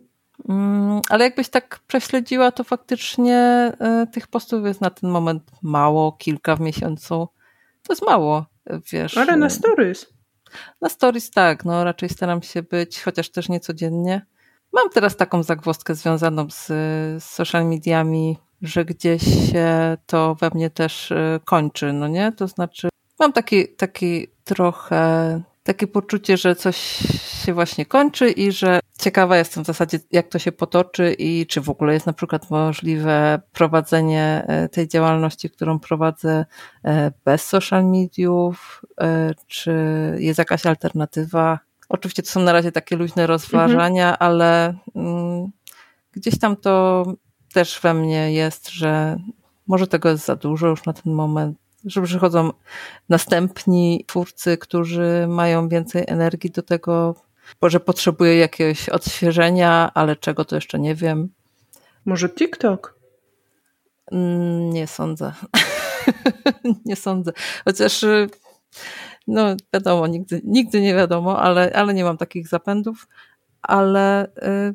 Mm, 0.48 1.00
ale 1.08 1.24
jakbyś 1.24 1.48
tak 1.48 1.80
prześledziła, 1.86 2.52
to 2.52 2.64
faktycznie 2.64 3.72
y, 4.02 4.06
tych 4.06 4.28
postów 4.28 4.66
jest 4.66 4.80
na 4.80 4.90
ten 4.90 5.10
moment 5.10 5.50
mało, 5.62 6.12
kilka 6.12 6.56
w 6.56 6.60
miesiącu. 6.60 7.28
To 7.82 7.92
jest 7.92 8.06
mało, 8.06 8.46
wiesz. 8.92 9.16
Ale 9.16 9.36
na 9.36 9.50
stories. 9.50 10.06
Na 10.80 10.88
stories 10.88 11.30
tak, 11.30 11.64
no 11.64 11.84
raczej 11.84 12.08
staram 12.08 12.42
się 12.42 12.62
być, 12.62 13.02
chociaż 13.02 13.30
też 13.30 13.48
nie 13.48 13.60
codziennie. 13.60 14.26
Mam 14.72 14.90
teraz 14.90 15.16
taką 15.16 15.42
zagwozdkę 15.42 15.94
związaną 15.94 16.50
z, 16.50 16.66
z 17.22 17.24
social 17.24 17.66
mediami, 17.66 18.38
że 18.62 18.84
gdzieś 18.84 19.22
się 19.52 19.96
to 20.06 20.34
we 20.34 20.50
mnie 20.54 20.70
też 20.70 21.10
y, 21.10 21.40
kończy, 21.44 21.92
no 21.92 22.08
nie? 22.08 22.32
To 22.32 22.48
znaczy, 22.48 22.88
mam 23.20 23.32
taki, 23.32 23.68
taki 23.68 24.28
trochę 24.44 25.42
takie 25.70 25.86
poczucie, 25.86 26.36
że 26.36 26.56
coś 26.56 26.76
się 27.44 27.54
właśnie 27.54 27.86
kończy 27.86 28.30
i 28.30 28.52
że 28.52 28.80
ciekawa 28.98 29.36
jestem 29.36 29.64
w 29.64 29.66
zasadzie, 29.66 29.98
jak 30.12 30.28
to 30.28 30.38
się 30.38 30.52
potoczy 30.52 31.14
i 31.18 31.46
czy 31.46 31.60
w 31.60 31.70
ogóle 31.70 31.94
jest 31.94 32.06
na 32.06 32.12
przykład 32.12 32.50
możliwe 32.50 33.40
prowadzenie 33.52 34.44
e, 34.46 34.68
tej 34.68 34.88
działalności, 34.88 35.50
którą 35.50 35.78
prowadzę 35.78 36.44
e, 36.84 37.12
bez 37.24 37.44
social 37.44 37.84
mediów, 37.84 38.82
e, 39.00 39.34
czy 39.46 39.72
jest 40.18 40.38
jakaś 40.38 40.66
alternatywa. 40.66 41.58
Oczywiście 41.88 42.22
to 42.22 42.30
są 42.30 42.40
na 42.40 42.52
razie 42.52 42.72
takie 42.72 42.96
luźne 42.96 43.26
rozważania, 43.26 44.10
mhm. 44.10 44.16
ale 44.20 44.74
mm, 44.94 45.50
gdzieś 46.12 46.38
tam 46.38 46.56
to 46.56 47.04
też 47.52 47.80
we 47.82 47.94
mnie 47.94 48.32
jest, 48.32 48.70
że 48.70 49.16
może 49.66 49.86
tego 49.86 50.08
jest 50.08 50.24
za 50.24 50.36
dużo 50.36 50.66
już 50.66 50.84
na 50.84 50.92
ten 50.92 51.12
moment, 51.12 51.58
że 51.84 52.02
przychodzą 52.02 52.50
następni 53.08 54.04
twórcy, 54.06 54.58
którzy 54.58 55.26
mają 55.28 55.68
więcej 55.68 56.04
energii 56.06 56.50
do 56.50 56.62
tego, 56.62 57.14
bo 57.60 57.70
że 57.70 57.80
potrzebuję 57.80 58.36
jakiegoś 58.36 58.88
odświeżenia, 58.88 59.90
ale 59.94 60.16
czego 60.16 60.44
to 60.44 60.54
jeszcze 60.54 60.78
nie 60.78 60.94
wiem. 60.94 61.28
Może 62.04 62.28
TikTok? 62.28 62.98
Mm, 64.12 64.70
nie 64.70 64.86
sądzę. 64.86 65.32
nie 66.86 66.96
sądzę. 66.96 67.32
Chociaż 67.64 68.04
no 69.26 69.56
wiadomo, 69.74 70.06
nigdy, 70.06 70.40
nigdy 70.44 70.80
nie 70.80 70.94
wiadomo, 70.94 71.40
ale, 71.40 71.72
ale 71.74 71.94
nie 71.94 72.04
mam 72.04 72.16
takich 72.16 72.48
zapędów. 72.48 73.08
Ale 73.62 74.26
y, 74.26 74.74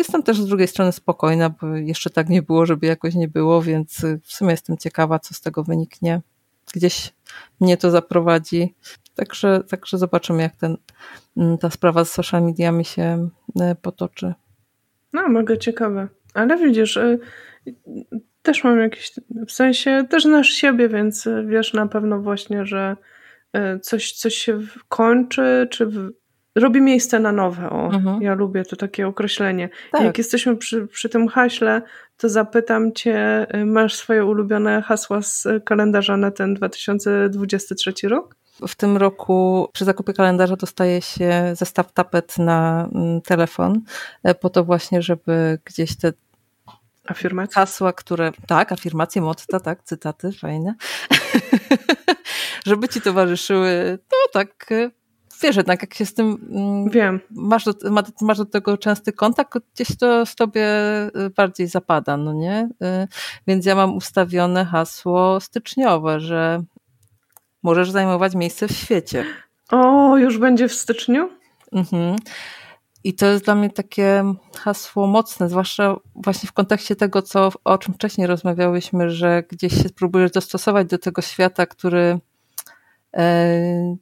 Jestem 0.00 0.22
też 0.22 0.40
z 0.40 0.46
drugiej 0.46 0.68
strony 0.68 0.92
spokojna, 0.92 1.50
bo 1.50 1.66
jeszcze 1.66 2.10
tak 2.10 2.28
nie 2.28 2.42
było, 2.42 2.66
żeby 2.66 2.86
jakoś 2.86 3.14
nie 3.14 3.28
było, 3.28 3.62
więc 3.62 4.06
w 4.22 4.32
sumie 4.32 4.50
jestem 4.50 4.78
ciekawa, 4.78 5.18
co 5.18 5.34
z 5.34 5.40
tego 5.40 5.64
wyniknie. 5.64 6.20
Gdzieś 6.74 7.12
mnie 7.60 7.76
to 7.76 7.90
zaprowadzi. 7.90 8.74
Także, 9.14 9.62
także 9.68 9.98
zobaczymy, 9.98 10.42
jak 10.42 10.56
ten, 10.56 10.76
mm, 11.36 11.58
ta 11.58 11.70
sprawa 11.70 12.04
z 12.04 12.12
social 12.12 12.42
mediami 12.42 12.84
się 12.84 13.28
e, 13.60 13.74
potoczy. 13.74 14.34
No, 15.12 15.28
mega 15.28 15.56
ciekawe. 15.56 16.08
Ale 16.34 16.56
widzisz, 16.56 16.96
e, 16.96 17.18
też 18.42 18.64
mam 18.64 18.80
jakieś, 18.80 19.12
w 19.46 19.52
sensie 19.52 20.04
też 20.10 20.22
znasz 20.22 20.48
siebie, 20.48 20.88
więc 20.88 21.28
wiesz 21.46 21.72
na 21.72 21.86
pewno 21.86 22.20
właśnie, 22.20 22.66
że 22.66 22.96
e, 23.52 23.78
coś, 23.80 24.12
coś 24.12 24.34
się 24.34 24.60
kończy, 24.88 25.68
czy 25.70 25.86
robi 26.54 26.80
miejsce 26.80 27.20
na 27.20 27.32
nowe. 27.32 27.70
O, 27.70 27.86
mhm. 27.86 28.22
ja 28.22 28.34
lubię 28.34 28.64
to 28.64 28.76
takie 28.76 29.08
określenie. 29.08 29.68
Tak. 29.92 30.02
Jak 30.02 30.18
jesteśmy 30.18 30.56
przy, 30.56 30.86
przy 30.86 31.08
tym 31.08 31.28
haśle, 31.28 31.82
to 32.16 32.28
zapytam 32.28 32.92
cię, 32.92 33.46
y, 33.54 33.66
masz 33.66 33.94
swoje 33.94 34.24
ulubione 34.24 34.82
hasła 34.82 35.22
z 35.22 35.48
kalendarza 35.64 36.16
na 36.16 36.30
ten 36.30 36.54
2023 36.54 38.08
rok? 38.08 38.36
W 38.68 38.74
tym 38.74 38.96
roku 38.96 39.68
przy 39.72 39.84
zakupie 39.84 40.12
kalendarza 40.12 40.56
dostaje 40.56 41.02
się 41.02 41.52
zestaw 41.54 41.92
tapet 41.92 42.38
na 42.38 42.88
mm, 42.94 43.20
telefon, 43.20 43.80
e, 44.22 44.34
po 44.34 44.50
to 44.50 44.64
właśnie, 44.64 45.02
żeby 45.02 45.58
gdzieś 45.64 45.96
te 45.96 46.12
Afirmacje? 47.08 47.54
Hasła, 47.54 47.92
które. 47.92 48.32
Tak, 48.46 48.72
afirmacje, 48.72 49.22
motta, 49.22 49.60
tak, 49.60 49.82
cytaty, 49.82 50.32
fajne. 50.32 50.74
żeby 52.66 52.88
ci 52.88 53.00
towarzyszyły, 53.00 53.98
no 54.12 54.18
tak, 54.32 54.66
wiesz, 55.42 55.56
jednak 55.56 55.82
jak 55.82 55.94
się 55.94 56.06
z 56.06 56.14
tym 56.14 56.48
mm, 56.50 56.90
Wiem. 56.90 57.20
Masz, 57.30 57.64
do, 57.64 57.72
masz 58.20 58.38
do 58.38 58.44
tego 58.44 58.78
częsty 58.78 59.12
kontakt, 59.12 59.58
gdzieś 59.74 59.96
to 59.96 60.26
z 60.26 60.34
tobie 60.34 60.66
y, 61.06 61.30
bardziej 61.36 61.66
zapada, 61.66 62.16
no 62.16 62.32
nie? 62.32 62.68
Y, 62.82 63.08
więc 63.46 63.66
ja 63.66 63.74
mam 63.74 63.96
ustawione 63.96 64.64
hasło 64.64 65.40
styczniowe, 65.40 66.20
że 66.20 66.62
możesz 67.62 67.90
zajmować 67.90 68.34
miejsce 68.34 68.68
w 68.68 68.72
świecie. 68.72 69.24
O, 69.70 70.16
już 70.16 70.38
będzie 70.38 70.68
w 70.68 70.74
styczniu? 70.74 71.30
Mhm. 71.72 72.16
I 73.04 73.14
to 73.14 73.26
jest 73.26 73.44
dla 73.44 73.54
mnie 73.54 73.70
takie 73.70 74.34
hasło 74.58 75.06
mocne, 75.06 75.48
zwłaszcza 75.48 75.96
właśnie 76.14 76.48
w 76.48 76.52
kontekście 76.52 76.96
tego, 76.96 77.22
co, 77.22 77.52
o 77.64 77.78
czym 77.78 77.94
wcześniej 77.94 78.26
rozmawiałyśmy, 78.26 79.10
że 79.10 79.42
gdzieś 79.48 79.82
się 79.82 79.90
próbujesz 79.90 80.30
dostosować 80.30 80.86
do 80.86 80.98
tego 80.98 81.22
świata, 81.22 81.66
który 81.66 82.18
e, 83.16 83.96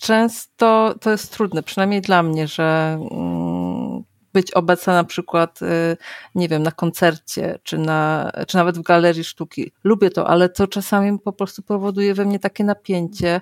często 0.00 0.94
to 1.00 1.10
jest 1.10 1.32
trudne, 1.32 1.62
przynajmniej 1.62 2.00
dla 2.00 2.22
mnie, 2.22 2.48
że 2.48 2.98
mm, 3.12 4.04
być 4.32 4.50
obecna 4.50 4.94
na 4.94 5.04
przykład, 5.04 5.62
y, 5.62 5.96
nie 6.34 6.48
wiem, 6.48 6.62
na 6.62 6.70
koncercie, 6.70 7.58
czy, 7.62 7.78
na, 7.78 8.30
czy 8.46 8.56
nawet 8.56 8.78
w 8.78 8.82
galerii 8.82 9.24
sztuki. 9.24 9.72
Lubię 9.84 10.10
to, 10.10 10.28
ale 10.28 10.48
to 10.48 10.66
czasami 10.66 11.18
po 11.18 11.32
prostu 11.32 11.62
powoduje 11.62 12.14
we 12.14 12.24
mnie 12.24 12.38
takie 12.38 12.64
napięcie, 12.64 13.40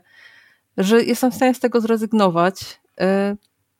że 0.78 1.02
jestem 1.02 1.30
w 1.30 1.34
stanie 1.34 1.54
z 1.54 1.60
tego 1.60 1.80
zrezygnować 1.80 2.60
y, 2.62 3.36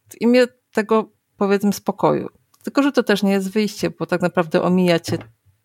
w 0.08 0.20
imię 0.20 0.46
tego, 0.72 1.10
powiedzmy, 1.36 1.72
spokoju. 1.72 2.28
Tylko, 2.62 2.82
że 2.82 2.92
to 2.92 3.02
też 3.02 3.22
nie 3.22 3.32
jest 3.32 3.50
wyjście, 3.50 3.90
bo 3.90 4.06
tak 4.06 4.22
naprawdę 4.22 4.62
omijacie 4.62 5.18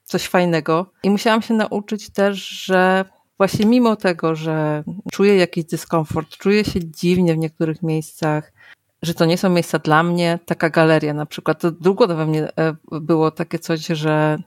coś 0.03 0.27
fajnego. 0.27 0.91
I 1.03 1.09
musiałam 1.09 1.41
się 1.41 1.53
nauczyć 1.53 2.09
też, 2.09 2.47
że 2.47 3.05
właśnie 3.37 3.65
mimo 3.65 3.95
tego, 3.95 4.35
że 4.35 4.83
czuję 5.11 5.35
jakiś 5.35 5.65
dyskomfort, 5.65 6.29
czuję 6.29 6.65
się 6.65 6.79
dziwnie 6.91 7.33
w 7.33 7.37
niektórych 7.37 7.83
miejscach, 7.83 8.53
że 9.01 9.13
to 9.13 9.25
nie 9.25 9.37
są 9.37 9.49
miejsca 9.49 9.79
dla 9.79 10.03
mnie, 10.03 10.39
taka 10.45 10.69
galeria 10.69 11.13
na 11.13 11.25
przykład, 11.25 11.61
to 11.61 11.71
długo 11.71 12.07
we 12.07 12.25
mnie 12.25 12.57
e, 12.57 12.75
było 12.91 13.31
takie 13.31 13.59
coś, 13.59 13.85
że 13.85 14.37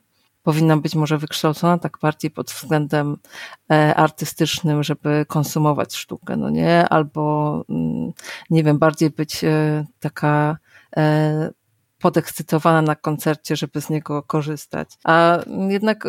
powinna 0.42 0.76
być 0.76 0.94
może 0.94 1.18
wykształcona 1.18 1.78
tak 1.78 1.98
bardziej 2.02 2.30
pod 2.30 2.50
względem 2.50 3.16
e, 3.72 3.94
artystycznym, 3.94 4.82
żeby 4.82 5.24
konsumować 5.28 5.96
sztukę, 5.96 6.36
no 6.36 6.50
nie? 6.50 6.88
Albo, 6.88 7.64
mm, 7.68 8.12
nie 8.50 8.64
wiem, 8.64 8.78
bardziej 8.78 9.10
być 9.10 9.44
e, 9.44 9.84
taka 10.00 10.58
podekscytowana 11.98 12.82
na 12.82 12.94
koncercie, 12.94 13.56
żeby 13.56 13.80
z 13.80 13.90
niego 13.90 14.22
korzystać. 14.22 14.88
A 15.04 15.38
jednak 15.68 16.04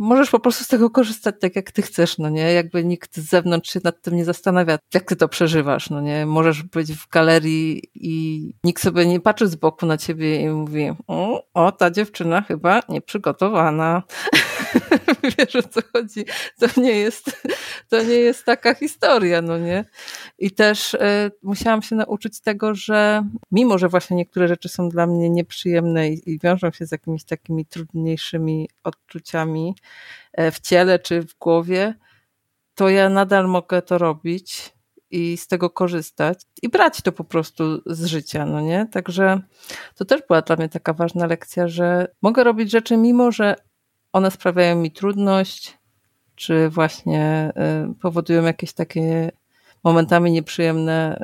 możesz 0.00 0.30
po 0.30 0.40
prostu 0.40 0.64
z 0.64 0.68
tego 0.68 0.90
korzystać 0.90 1.34
tak, 1.40 1.56
jak 1.56 1.72
ty 1.72 1.82
chcesz, 1.82 2.18
no 2.18 2.28
nie? 2.28 2.52
Jakby 2.52 2.84
nikt 2.84 3.16
z 3.16 3.30
zewnątrz 3.30 3.72
się 3.72 3.80
nad 3.84 4.02
tym 4.02 4.16
nie 4.16 4.24
zastanawia, 4.24 4.78
jak 4.94 5.04
ty 5.04 5.16
to 5.16 5.28
przeżywasz, 5.28 5.90
no 5.90 6.00
nie? 6.00 6.26
Możesz 6.26 6.62
być 6.62 6.92
w 6.92 7.08
galerii 7.08 7.82
i 7.94 8.46
nikt 8.64 8.82
sobie 8.82 9.06
nie 9.06 9.20
patrzy 9.20 9.48
z 9.48 9.56
boku 9.56 9.86
na 9.86 9.96
ciebie 9.96 10.40
i 10.42 10.48
mówi, 10.48 10.92
o, 11.06 11.44
o 11.54 11.72
ta 11.72 11.90
dziewczyna 11.90 12.42
chyba 12.42 12.80
nieprzygotowana. 12.88 14.02
Wiesz 15.38 15.56
o 15.56 15.62
co 15.62 15.80
chodzi? 15.92 16.24
To 16.58 16.80
nie 16.80 16.92
jest, 16.92 17.42
to 17.88 18.02
nie 18.02 18.14
jest 18.14 18.44
taka 18.44 18.74
historia, 18.74 19.42
no 19.42 19.58
nie? 19.58 19.84
I 20.38 20.50
też 20.50 20.94
y, 20.94 20.98
musiałam 21.42 21.82
się 21.82 21.96
nauczyć 21.96 22.40
tego, 22.40 22.74
że 22.74 23.22
mimo, 23.52 23.78
że 23.78 23.88
właśnie 23.88 24.16
niektóre 24.16 24.48
rzeczy 24.48 24.68
są 24.68 24.88
dla 24.88 25.06
mnie 25.06 25.30
nieprzyjemne 25.30 26.10
i, 26.10 26.30
i 26.30 26.38
wiążą 26.38 26.70
się 26.70 26.86
z 26.86 26.92
jakimiś 26.92 27.24
takimi 27.24 27.66
trudniejszymi 27.66 28.68
odczuciami 28.84 29.74
w 30.52 30.60
ciele 30.60 30.98
czy 30.98 31.22
w 31.22 31.38
głowie, 31.38 31.94
to 32.74 32.88
ja 32.88 33.08
nadal 33.08 33.48
mogę 33.48 33.82
to 33.82 33.98
robić 33.98 34.72
i 35.10 35.36
z 35.36 35.46
tego 35.46 35.70
korzystać 35.70 36.42
i 36.62 36.68
brać 36.68 37.02
to 37.02 37.12
po 37.12 37.24
prostu 37.24 37.64
z 37.86 38.04
życia, 38.04 38.46
no 38.46 38.60
nie? 38.60 38.86
Także 38.92 39.40
to 39.94 40.04
też 40.04 40.22
była 40.28 40.42
dla 40.42 40.56
mnie 40.56 40.68
taka 40.68 40.92
ważna 40.92 41.26
lekcja, 41.26 41.68
że 41.68 42.08
mogę 42.22 42.44
robić 42.44 42.70
rzeczy 42.70 42.96
mimo, 42.96 43.32
że 43.32 43.56
one 44.12 44.30
sprawiają 44.30 44.76
mi 44.76 44.90
trudność, 44.90 45.78
czy 46.34 46.68
właśnie 46.68 47.52
y, 47.90 47.94
powodują 47.94 48.42
jakieś 48.42 48.72
takie 48.72 49.32
momentami 49.84 50.32
nieprzyjemne 50.32 51.18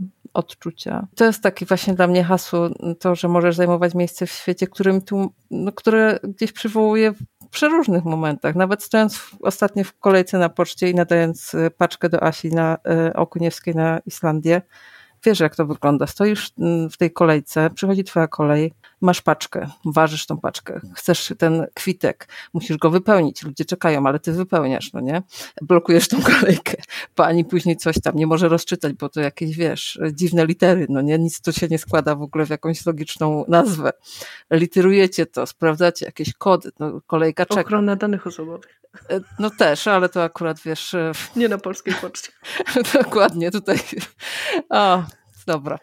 y, 0.00 0.32
odczucia. 0.34 1.06
To 1.16 1.24
jest 1.24 1.42
takie 1.42 1.66
właśnie 1.66 1.94
dla 1.94 2.06
mnie 2.06 2.24
hasło, 2.24 2.70
to, 3.00 3.14
że 3.14 3.28
możesz 3.28 3.56
zajmować 3.56 3.94
miejsce 3.94 4.26
w 4.26 4.30
świecie, 4.30 4.66
którym 4.66 5.00
tu, 5.00 5.32
no, 5.50 5.72
które 5.72 6.18
gdzieś 6.22 6.52
przywołuje 6.52 7.14
przeróżnych 7.52 8.04
momentach. 8.04 8.54
Nawet 8.54 8.82
stojąc 8.82 9.30
ostatnio 9.42 9.84
w 9.84 9.98
kolejce 9.98 10.38
na 10.38 10.48
poczcie 10.48 10.90
i 10.90 10.94
nadając 10.94 11.54
y, 11.54 11.70
paczkę 11.70 12.08
do 12.08 12.22
Asi 12.22 12.48
na 12.48 12.78
Okuniewskiej 13.14 13.74
na 13.74 14.00
Islandię, 14.06 14.62
wiesz 15.24 15.40
jak 15.40 15.56
to 15.56 15.66
wygląda. 15.66 16.06
Stoisz 16.06 16.52
mm, 16.58 16.90
w 16.90 16.96
tej 16.96 17.12
kolejce, 17.12 17.70
przychodzi 17.70 18.04
twoja 18.04 18.28
kolej, 18.28 18.72
masz 19.02 19.22
paczkę, 19.22 19.66
ważysz 19.84 20.26
tą 20.26 20.38
paczkę, 20.38 20.80
chcesz 20.96 21.32
ten 21.38 21.66
kwitek, 21.74 22.28
musisz 22.52 22.76
go 22.76 22.90
wypełnić, 22.90 23.42
ludzie 23.42 23.64
czekają, 23.64 24.06
ale 24.06 24.18
ty 24.18 24.32
wypełniasz, 24.32 24.92
no 24.92 25.00
nie? 25.00 25.22
Blokujesz 25.62 26.08
tą 26.08 26.22
kolejkę, 26.40 26.74
pani 27.14 27.44
później 27.44 27.76
coś 27.76 28.00
tam 28.00 28.16
nie 28.16 28.26
może 28.26 28.48
rozczytać, 28.48 28.92
bo 28.92 29.08
to 29.08 29.20
jakieś, 29.20 29.56
wiesz, 29.56 30.00
dziwne 30.12 30.46
litery, 30.46 30.86
no 30.88 31.00
nie? 31.00 31.18
Nic 31.18 31.40
to 31.40 31.52
się 31.52 31.68
nie 31.68 31.78
składa 31.78 32.14
w 32.14 32.22
ogóle 32.22 32.46
w 32.46 32.50
jakąś 32.50 32.86
logiczną 32.86 33.44
nazwę. 33.48 33.92
Literujecie 34.50 35.26
to, 35.26 35.46
sprawdzacie 35.46 36.06
jakieś 36.06 36.32
kody, 36.32 36.70
no 36.78 37.00
kolejka 37.06 37.46
czeka. 37.46 37.60
Ochrona 37.60 37.96
danych 37.96 38.26
osobowych. 38.26 38.82
E, 39.10 39.20
no 39.38 39.50
też, 39.50 39.88
ale 39.88 40.08
to 40.08 40.22
akurat 40.22 40.60
wiesz. 40.60 40.94
E, 40.94 41.12
nie 41.36 41.48
na 41.48 41.58
polskiej 41.58 41.94
poczcie. 41.94 42.32
Dokładnie, 43.02 43.50
tutaj. 43.50 43.78
O, 44.70 45.02
dobra. 45.46 45.78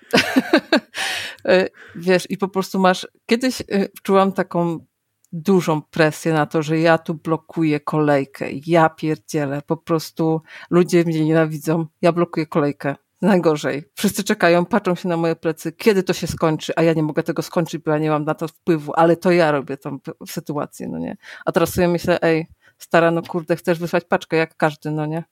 E, 1.45 1.67
wiesz, 1.95 2.29
i 2.29 2.37
po 2.37 2.47
prostu 2.47 2.79
masz. 2.79 3.07
Kiedyś 3.25 3.63
czułam 4.03 4.31
taką 4.31 4.85
dużą 5.31 5.81
presję 5.81 6.33
na 6.33 6.45
to, 6.45 6.63
że 6.63 6.79
ja 6.79 6.97
tu 6.97 7.13
blokuję 7.13 7.79
kolejkę. 7.79 8.45
Ja 8.65 8.89
pierdzielę. 8.89 9.61
Po 9.61 9.77
prostu 9.77 10.41
ludzie 10.69 11.03
mnie 11.03 11.25
nienawidzą. 11.25 11.85
Ja 12.01 12.11
blokuję 12.11 12.45
kolejkę. 12.45 12.95
Najgorzej. 13.21 13.83
Wszyscy 13.95 14.23
czekają, 14.23 14.65
patrzą 14.65 14.95
się 14.95 15.09
na 15.09 15.17
moje 15.17 15.35
plecy, 15.35 15.71
kiedy 15.71 16.03
to 16.03 16.13
się 16.13 16.27
skończy, 16.27 16.73
a 16.75 16.83
ja 16.83 16.93
nie 16.93 17.03
mogę 17.03 17.23
tego 17.23 17.41
skończyć, 17.41 17.83
bo 17.83 17.91
ja 17.91 17.97
nie 17.97 18.09
mam 18.09 18.25
na 18.25 18.33
to 18.35 18.47
wpływu, 18.47 18.93
ale 18.95 19.17
to 19.17 19.31
ja 19.31 19.51
robię 19.51 19.77
tą 19.77 19.99
sytuację, 20.27 20.87
no 20.87 20.97
nie? 20.97 21.17
A 21.45 21.51
teraz 21.51 21.73
sobie 21.73 21.87
myślę, 21.87 22.21
ej, 22.21 22.47
stara, 22.77 23.11
no 23.11 23.21
kurde, 23.21 23.55
chcesz 23.55 23.79
wysłać 23.79 24.03
paczkę 24.05 24.37
jak 24.37 24.57
każdy, 24.57 24.91
no 24.91 25.05
nie? 25.05 25.23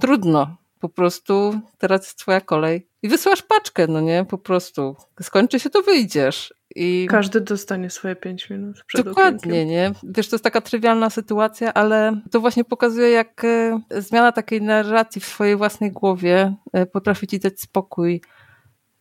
Trudno. 0.00 0.56
Po 0.80 0.88
prostu 0.88 1.60
teraz 1.78 2.02
jest 2.02 2.18
twoja 2.18 2.40
kolej 2.40 2.89
i 3.02 3.08
wysyłasz 3.08 3.42
paczkę, 3.42 3.86
no 3.86 4.00
nie? 4.00 4.24
Po 4.24 4.38
prostu. 4.38 4.96
Skończy 5.22 5.60
się, 5.60 5.70
to 5.70 5.82
wyjdziesz. 5.82 6.54
I... 6.76 7.06
Każdy 7.10 7.40
dostanie 7.40 7.90
swoje 7.90 8.16
pięć 8.16 8.50
minut. 8.50 8.84
Przed 8.86 9.04
Dokładnie, 9.04 9.52
okienkiem. 9.52 9.68
nie? 9.68 9.92
Wiesz, 10.02 10.28
to 10.28 10.36
jest 10.36 10.44
taka 10.44 10.60
trywialna 10.60 11.10
sytuacja, 11.10 11.74
ale 11.74 12.20
to 12.30 12.40
właśnie 12.40 12.64
pokazuje, 12.64 13.10
jak 13.10 13.44
e, 13.44 13.80
zmiana 13.90 14.32
takiej 14.32 14.62
narracji 14.62 15.20
w 15.20 15.26
swojej 15.26 15.56
własnej 15.56 15.92
głowie 15.92 16.54
e, 16.72 16.86
potrafi 16.86 17.26
ci 17.26 17.38
dać 17.38 17.60
spokój, 17.60 18.22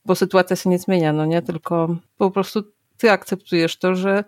bo 0.06 0.16
sytuacja 0.16 0.56
się 0.56 0.70
nie 0.70 0.80
zmienia, 0.80 1.14
no 1.14 1.26
nie? 1.26 1.41
Tylko 1.41 1.95
po 2.18 2.32
prostu 2.32 2.64
ty 2.97 3.12
akceptujesz 3.12 3.78
to, 3.78 3.95
że 3.95 4.24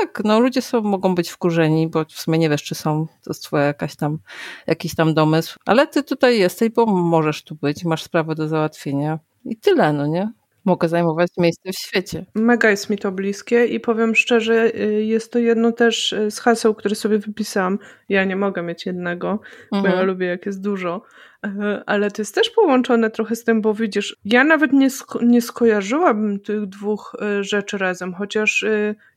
tak, 0.00 0.24
no 0.24 0.40
ludzie 0.40 0.62
są, 0.62 0.80
mogą 0.80 1.14
być 1.14 1.30
wkurzeni, 1.30 1.88
bo 1.88 2.04
w 2.04 2.20
sumie 2.20 2.38
nie 2.38 2.50
wiesz, 2.50 2.62
czy 2.62 2.74
są, 2.74 3.06
to 3.06 3.30
jest 3.30 3.42
twoja 3.42 3.64
jakaś 3.64 3.96
tam, 3.96 4.18
jakiś 4.66 4.94
tam 4.94 5.14
domysł, 5.14 5.58
ale 5.66 5.86
ty 5.86 6.02
tutaj 6.02 6.38
jesteś, 6.38 6.68
bo 6.70 6.86
możesz 6.86 7.42
tu 7.42 7.54
być, 7.54 7.84
masz 7.84 8.02
sprawę 8.02 8.34
do 8.34 8.48
załatwienia 8.48 9.18
i 9.44 9.56
tyle, 9.56 9.92
no 9.92 10.06
nie? 10.06 10.32
Mogę 10.64 10.88
zajmować 10.88 11.30
miejsce 11.38 11.72
w 11.72 11.78
świecie. 11.78 12.26
Mega 12.34 12.70
jest 12.70 12.90
mi 12.90 12.98
to 12.98 13.12
bliskie 13.12 13.66
i 13.66 13.80
powiem 13.80 14.14
szczerze, 14.14 14.74
y, 14.74 15.04
jest 15.04 15.32
to 15.32 15.38
jedno 15.38 15.72
też 15.72 16.12
y, 16.12 16.30
z 16.30 16.40
haseł, 16.40 16.74
które 16.74 16.94
sobie 16.94 17.18
wypisałam. 17.18 17.78
Ja 18.08 18.24
nie 18.24 18.36
mogę 18.36 18.62
mieć 18.62 18.86
jednego, 18.86 19.30
mhm. 19.30 19.42
bo 19.70 19.76
ja 19.76 19.92
mhm. 19.92 20.06
lubię 20.06 20.26
jak 20.26 20.46
jest 20.46 20.62
dużo, 20.62 21.02
y, 21.46 21.50
ale 21.86 22.10
to 22.10 22.22
jest 22.22 22.34
też 22.34 22.50
połączone 22.50 23.10
trochę 23.10 23.36
z 23.36 23.44
tym, 23.44 23.62
bo 23.62 23.74
widzisz, 23.74 24.16
ja 24.24 24.44
nawet 24.44 24.72
nie, 24.72 24.90
sko 24.90 25.18
nie 25.22 25.42
skojarzyłabym 25.42 26.40
tych 26.40 26.66
dwóch 26.66 27.16
rzeczy 27.40 27.78
razem, 27.78 28.14
chociaż 28.14 28.64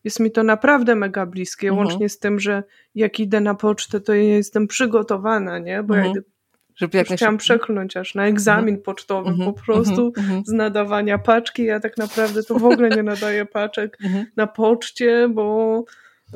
jest 0.03 0.19
mi 0.19 0.31
to 0.31 0.43
naprawdę 0.43 0.95
mega 0.95 1.25
bliskie, 1.25 1.69
mhm. 1.69 1.87
łącznie 1.87 2.09
z 2.09 2.19
tym, 2.19 2.39
że 2.39 2.63
jak 2.95 3.19
idę 3.19 3.41
na 3.41 3.55
pocztę, 3.55 3.99
to 3.99 4.13
ja 4.13 4.23
jestem 4.23 4.67
przygotowana, 4.67 5.59
nie? 5.59 5.83
Bo 5.83 5.95
mhm. 5.95 6.05
ja 6.05 6.11
idę 6.11 6.36
żeby 6.77 6.97
jak 6.97 7.07
Chciałam 7.07 7.37
przekląć 7.37 7.97
aż 7.97 8.15
na 8.15 8.27
egzamin 8.27 8.75
mhm. 8.75 8.83
pocztowy 8.83 9.29
mhm. 9.29 9.53
po 9.53 9.61
prostu 9.61 10.13
mhm. 10.17 10.43
z 10.45 10.51
nadawania 10.51 11.17
paczki. 11.17 11.63
Ja 11.63 11.79
tak 11.79 11.97
naprawdę 11.97 12.43
to 12.43 12.55
w 12.59 12.65
ogóle 12.65 12.89
nie 12.89 13.03
nadaję 13.03 13.45
paczek 13.45 13.97
na 14.35 14.47
poczcie, 14.47 15.29
bo, 15.29 15.83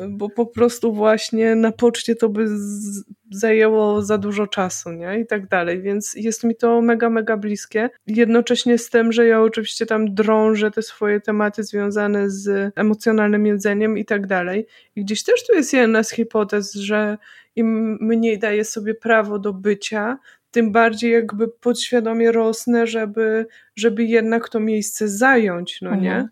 bo 0.09 0.29
po 0.29 0.45
prostu 0.45 0.93
właśnie 0.93 1.55
na 1.55 1.71
poczcie 1.71 2.15
to 2.15 2.29
by 2.29 2.47
z, 2.47 3.03
zajęło 3.31 4.01
za 4.01 4.17
dużo 4.17 4.47
czasu, 4.47 4.91
nie? 4.91 5.19
I 5.19 5.27
tak 5.27 5.47
dalej. 5.47 5.81
Więc 5.81 6.13
jest 6.13 6.43
mi 6.43 6.55
to 6.55 6.81
mega, 6.81 7.09
mega 7.09 7.37
bliskie. 7.37 7.89
Jednocześnie 8.07 8.77
z 8.77 8.89
tym, 8.89 9.11
że 9.11 9.25
ja 9.25 9.41
oczywiście 9.41 9.85
tam 9.85 10.13
drążę 10.13 10.71
te 10.71 10.81
swoje 10.81 11.21
tematy 11.21 11.63
związane 11.63 12.29
z 12.29 12.73
emocjonalnym 12.75 13.45
jedzeniem 13.45 13.97
i 13.97 14.05
tak 14.05 14.27
dalej. 14.27 14.67
I 14.95 15.03
gdzieś 15.05 15.23
też 15.23 15.47
tu 15.47 15.53
jest 15.53 15.73
jedna 15.73 16.03
z 16.03 16.11
hipotez, 16.11 16.73
że 16.73 17.17
im 17.55 17.97
mniej 18.01 18.39
daję 18.39 18.65
sobie 18.65 18.95
prawo 18.95 19.39
do 19.39 19.53
bycia, 19.53 20.17
tym 20.51 20.71
bardziej 20.71 21.11
jakby 21.11 21.47
podświadomie 21.47 22.31
rosnę, 22.31 22.87
żeby, 22.87 23.45
żeby 23.75 24.03
jednak 24.03 24.49
to 24.49 24.59
miejsce 24.59 25.07
zająć, 25.07 25.81
no 25.81 25.95
nie? 25.95 26.11
Mhm. 26.11 26.29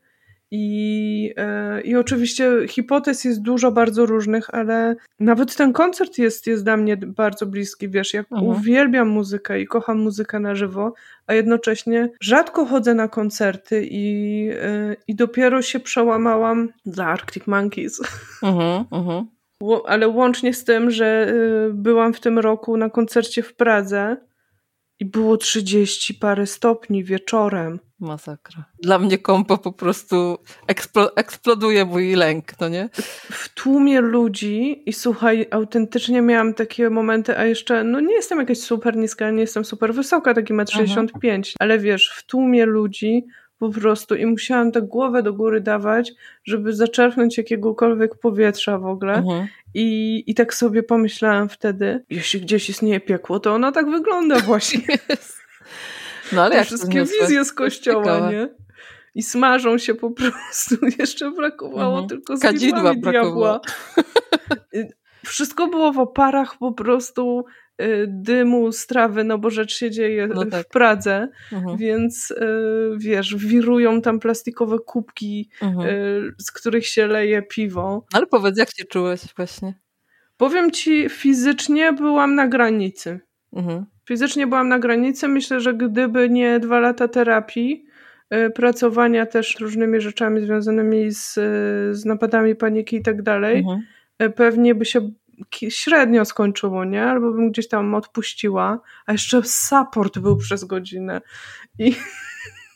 I, 0.52 1.34
e, 1.38 1.82
I 1.82 1.96
oczywiście 1.96 2.52
hipotez 2.68 3.24
jest 3.24 3.42
dużo 3.42 3.72
bardzo 3.72 4.06
różnych, 4.06 4.54
ale 4.54 4.96
nawet 5.20 5.56
ten 5.56 5.74
koncert 5.74 6.18
jest, 6.18 6.48
jest 6.48 6.64
dla 6.64 6.78
mnie 6.78 6.98
bardzo 6.98 7.46
bliski. 7.46 7.90
Wiesz, 7.90 8.14
jak 8.14 8.32
mhm. 8.32 8.52
uwielbiam 8.52 9.08
muzykę 9.10 9.62
i 9.62 9.68
kocham 9.68 10.00
muzykę 10.00 10.40
na 10.40 10.56
żywo, 10.56 10.94
a 11.28 11.34
jednocześnie 11.34 12.10
rzadko 12.22 12.66
chodzę 12.66 12.94
na 12.94 13.08
koncerty 13.08 13.88
i, 13.92 14.50
e, 14.62 14.96
i 15.08 15.16
dopiero 15.16 15.62
się 15.62 15.80
przełamałam 15.80 16.70
dla 16.86 17.06
Arctic 17.06 17.48
Monkeys. 17.48 18.02
Mhm, 18.44 18.86
mhm 18.92 19.39
ale 19.86 20.08
łącznie 20.08 20.54
z 20.54 20.64
tym, 20.64 20.92
że 20.92 21.28
y, 21.70 21.74
byłam 21.74 22.14
w 22.14 22.20
tym 22.20 22.40
roku 22.40 22.78
na 22.78 22.90
koncercie 22.90 23.44
w 23.44 23.54
Pradze 23.56 24.18
i 25.00 25.06
było 25.06 25.38
30 25.38 26.14
parę 26.14 26.48
stopni 26.48 27.04
wieczorem. 27.04 27.80
Masakra. 28.00 28.66
Dla 28.84 29.00
mnie 29.00 29.18
kompo 29.18 29.58
po 29.58 29.72
prostu 29.72 30.38
eksplo 30.68 31.16
eksploduje 31.16 31.86
mój 31.86 32.16
lęk, 32.16 32.60
no 32.60 32.70
nie? 32.70 32.90
W 33.32 33.54
tłumie 33.54 34.02
ludzi 34.02 34.84
i 34.90 34.94
słuchaj, 34.94 35.48
autentycznie 35.52 36.22
miałam 36.22 36.54
takie 36.54 36.90
momenty, 36.90 37.38
a 37.38 37.46
jeszcze, 37.46 37.84
no 37.84 38.00
nie 38.00 38.14
jestem 38.14 38.40
jakaś 38.40 38.58
super 38.58 38.96
niska, 38.96 39.32
nie 39.32 39.42
jestem 39.42 39.66
super 39.66 39.94
wysoka, 39.94 40.34
taki 40.34 40.54
1,65 40.54 41.10
m, 41.24 41.42
ale 41.60 41.80
wiesz, 41.80 42.12
w 42.16 42.26
tłumie 42.26 42.66
ludzi 42.66 43.26
po 43.60 43.70
prostu 43.70 44.16
i 44.16 44.26
musiałam 44.26 44.72
tak 44.72 44.86
głowę 44.86 45.24
do 45.24 45.34
góry 45.34 45.62
dawać, 45.62 46.12
żeby 46.44 46.74
zaczerpnąć 46.74 47.38
jakiegokolwiek 47.38 48.16
powietrza 48.16 48.78
w 48.78 48.86
ogóle. 48.86 49.14
Mhm. 49.14 49.48
I, 49.74 50.24
I 50.28 50.36
tak 50.36 50.54
sobie 50.54 50.84
pomyślałam 50.84 51.50
wtedy, 51.50 52.06
jeśli 52.10 52.42
gdzieś 52.42 52.70
istnieje 52.70 53.00
piekło, 53.00 53.40
to 53.40 53.54
ona 53.54 53.72
tak 53.72 53.90
wygląda 53.90 54.40
właśnie. 54.50 54.98
no 56.32 56.42
ale 56.42 56.52
Te 56.52 56.58
jak 56.58 56.66
wszystkie 56.66 57.06
wizje 57.06 57.46
z 57.46 57.54
kościoła, 57.54 58.32
nie? 58.32 58.50
I 59.16 59.24
smażą 59.24 59.78
się 59.78 59.96
po 59.96 60.12
prostu. 60.12 60.76
Jeszcze 61.00 61.32
brakowało 61.32 62.00
mhm. 62.00 62.08
tylko 62.10 62.38
z 62.38 62.40
Kadzidła 62.40 62.94
diabła. 62.96 63.62
Wszystko 65.26 65.68
było 65.68 65.94
w 65.94 66.00
oparach 66.00 66.58
po 66.58 66.72
prostu 66.72 67.46
Y, 67.82 68.06
dymu, 68.08 68.72
strawy, 68.72 69.24
no 69.24 69.38
bo 69.38 69.50
rzecz 69.50 69.78
się 69.78 69.92
dzieje 69.92 70.28
no 70.28 70.46
tak. 70.46 70.66
w 70.66 70.70
Pradze, 70.70 71.28
mhm. 71.54 71.78
więc 71.78 72.32
y, 72.32 72.36
wiesz, 72.98 73.36
wirują 73.36 74.02
tam 74.02 74.20
plastikowe 74.20 74.80
kubki, 74.80 75.50
mhm. 75.62 75.90
Y, 75.90 76.34
z 76.38 76.52
których 76.52 76.88
się 76.88 77.08
leje 77.08 77.42
piwo. 77.42 78.06
Ale 78.14 78.28
powiedz, 78.28 78.58
jak 78.58 78.70
się 78.76 78.86
czułeś 78.86 79.22
właśnie? 79.38 79.74
Powiem 80.38 80.72
ci, 80.72 81.10
fizycznie 81.10 81.94
byłam 81.94 82.36
na 82.36 82.48
granicy. 82.48 83.20
Mhm. 83.54 83.86
Fizycznie 84.08 84.48
byłam 84.48 84.70
na 84.70 84.80
granicy. 84.80 85.28
Myślę, 85.28 85.60
że 85.60 85.74
gdyby 85.74 86.30
nie 86.30 86.60
dwa 86.60 86.80
lata 86.80 87.08
terapii, 87.08 87.86
pracowania 88.56 89.26
też 89.26 89.60
różnymi 89.60 90.02
rzeczami 90.02 90.42
związanymi 90.42 91.12
z, 91.12 91.34
z 91.92 92.06
napadami 92.06 92.56
paniki 92.56 92.96
i 92.96 93.02
tak 93.02 93.22
dalej, 93.22 93.58
mhm 93.58 93.82
pewnie 94.36 94.76
by 94.76 94.86
się 94.86 95.12
średnio 95.70 96.26
skończyło, 96.26 96.86
nie? 96.86 97.04
Albo 97.04 97.32
bym 97.32 97.52
gdzieś 97.52 97.68
tam 97.68 97.96
odpuściła, 97.96 98.80
a 99.06 99.12
jeszcze 99.12 99.44
support 99.44 100.20
był 100.20 100.38
przez 100.38 100.64
godzinę. 100.64 101.22
I, 101.80 101.96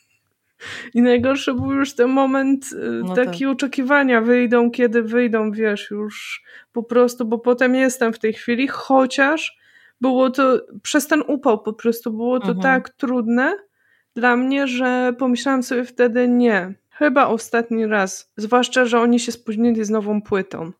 i 0.93 1.01
najgorszy 1.01 1.53
był 1.53 1.71
już 1.71 1.95
ten 1.95 2.09
moment 2.09 2.71
y, 2.71 3.01
no 3.05 3.15
taki 3.15 3.39
tak. 3.39 3.49
oczekiwania, 3.49 4.21
wyjdą, 4.21 4.71
kiedy 4.71 5.03
wyjdą, 5.03 5.51
wiesz, 5.51 5.91
już 5.91 6.43
po 6.71 6.83
prostu, 6.83 7.25
bo 7.25 7.39
potem 7.39 7.75
jestem 7.75 8.13
w 8.13 8.19
tej 8.19 8.33
chwili, 8.33 8.67
chociaż 8.67 9.57
było 10.01 10.29
to, 10.29 10.61
przez 10.83 11.07
ten 11.07 11.23
upał 11.27 11.63
po 11.63 11.73
prostu, 11.73 12.11
było 12.11 12.39
to 12.39 12.51
mhm. 12.51 12.61
tak 12.61 12.89
trudne 12.89 13.57
dla 14.15 14.35
mnie, 14.35 14.67
że 14.67 15.13
pomyślałam 15.19 15.63
sobie 15.63 15.85
wtedy 15.85 16.27
nie, 16.27 16.73
chyba 16.89 17.27
ostatni 17.27 17.85
raz, 17.85 18.31
zwłaszcza, 18.37 18.85
że 18.85 18.99
oni 18.99 19.19
się 19.19 19.31
spóźnili 19.31 19.85
z 19.85 19.89
nową 19.89 20.21
płytą. 20.21 20.71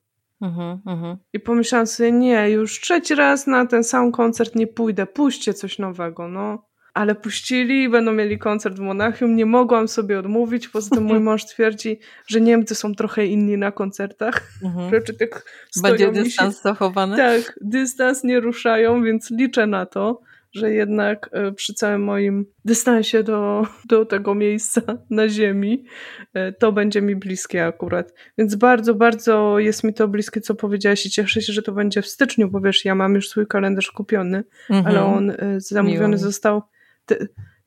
Mhm, 0.44 0.80
mhm. 0.86 1.18
I 1.34 1.40
pomyślałam 1.40 1.88
sobie, 1.88 2.12
nie, 2.12 2.50
już 2.50 2.80
trzeci 2.80 3.16
raz 3.16 3.48
na 3.48 3.66
ten 3.66 3.84
sam 3.84 4.12
koncert 4.12 4.56
nie 4.56 4.68
pójdę, 4.68 5.06
puśćcie 5.06 5.54
coś 5.54 5.80
nowego, 5.80 6.28
no. 6.28 6.66
Ale 6.94 7.16
puścili, 7.16 7.90
będą 7.90 8.14
mieli 8.14 8.40
koncert 8.40 8.76
w 8.76 8.80
Monachium, 8.80 9.36
nie 9.36 9.46
mogłam 9.46 9.88
sobie 9.88 10.20
odmówić, 10.20 10.68
poza 10.68 10.96
tym 10.96 11.04
mój 11.04 11.20
mąż 11.28 11.46
twierdzi, 11.46 12.00
że 12.28 12.42
Niemcy 12.42 12.76
są 12.76 12.96
trochę 12.96 13.26
inni 13.26 13.58
na 13.58 13.72
koncertach. 13.72 14.42
Mhm. 14.64 14.90
Rzeczy 14.90 15.14
tak 15.14 15.46
Będzie 15.82 16.12
dystans 16.12 16.56
się, 16.56 16.62
zachowany? 16.62 17.18
Tak, 17.18 17.60
dystans 17.62 18.24
nie 18.24 18.40
ruszają, 18.40 19.04
więc 19.04 19.32
liczę 19.32 19.68
na 19.68 19.86
to 19.86 20.22
że 20.54 20.72
jednak 20.72 21.30
e, 21.32 21.52
przy 21.52 21.74
całym 21.74 22.04
moim 22.04 22.46
dystansie 22.66 23.24
do, 23.24 23.68
do 23.90 24.06
tego 24.06 24.36
miejsca 24.36 24.82
na 25.10 25.30
ziemi, 25.30 25.86
e, 26.34 26.52
to 26.52 26.72
będzie 26.72 27.02
mi 27.02 27.16
bliskie 27.16 27.66
akurat. 27.66 28.14
Więc 28.38 28.56
bardzo, 28.56 28.96
bardzo 28.96 29.60
jest 29.60 29.84
mi 29.84 29.94
to 29.94 30.08
bliskie, 30.08 30.42
co 30.42 30.56
powiedziałaś 30.56 31.06
i 31.06 31.10
cieszę 31.10 31.42
się, 31.42 31.54
że 31.54 31.62
to 31.62 31.72
będzie 31.72 32.02
w 32.02 32.08
styczniu, 32.08 32.50
bo 32.50 32.62
wiesz, 32.62 32.86
ja 32.86 32.96
mam 32.96 33.16
już 33.16 33.30
swój 33.30 33.48
kalendarz 33.48 33.92
kupiony, 33.92 34.44
mhm. 34.70 34.88
ale 34.88 35.06
on 35.06 35.30
e, 35.30 35.36
zamówiony 35.58 36.08
Miło. 36.08 36.18
został 36.18 36.62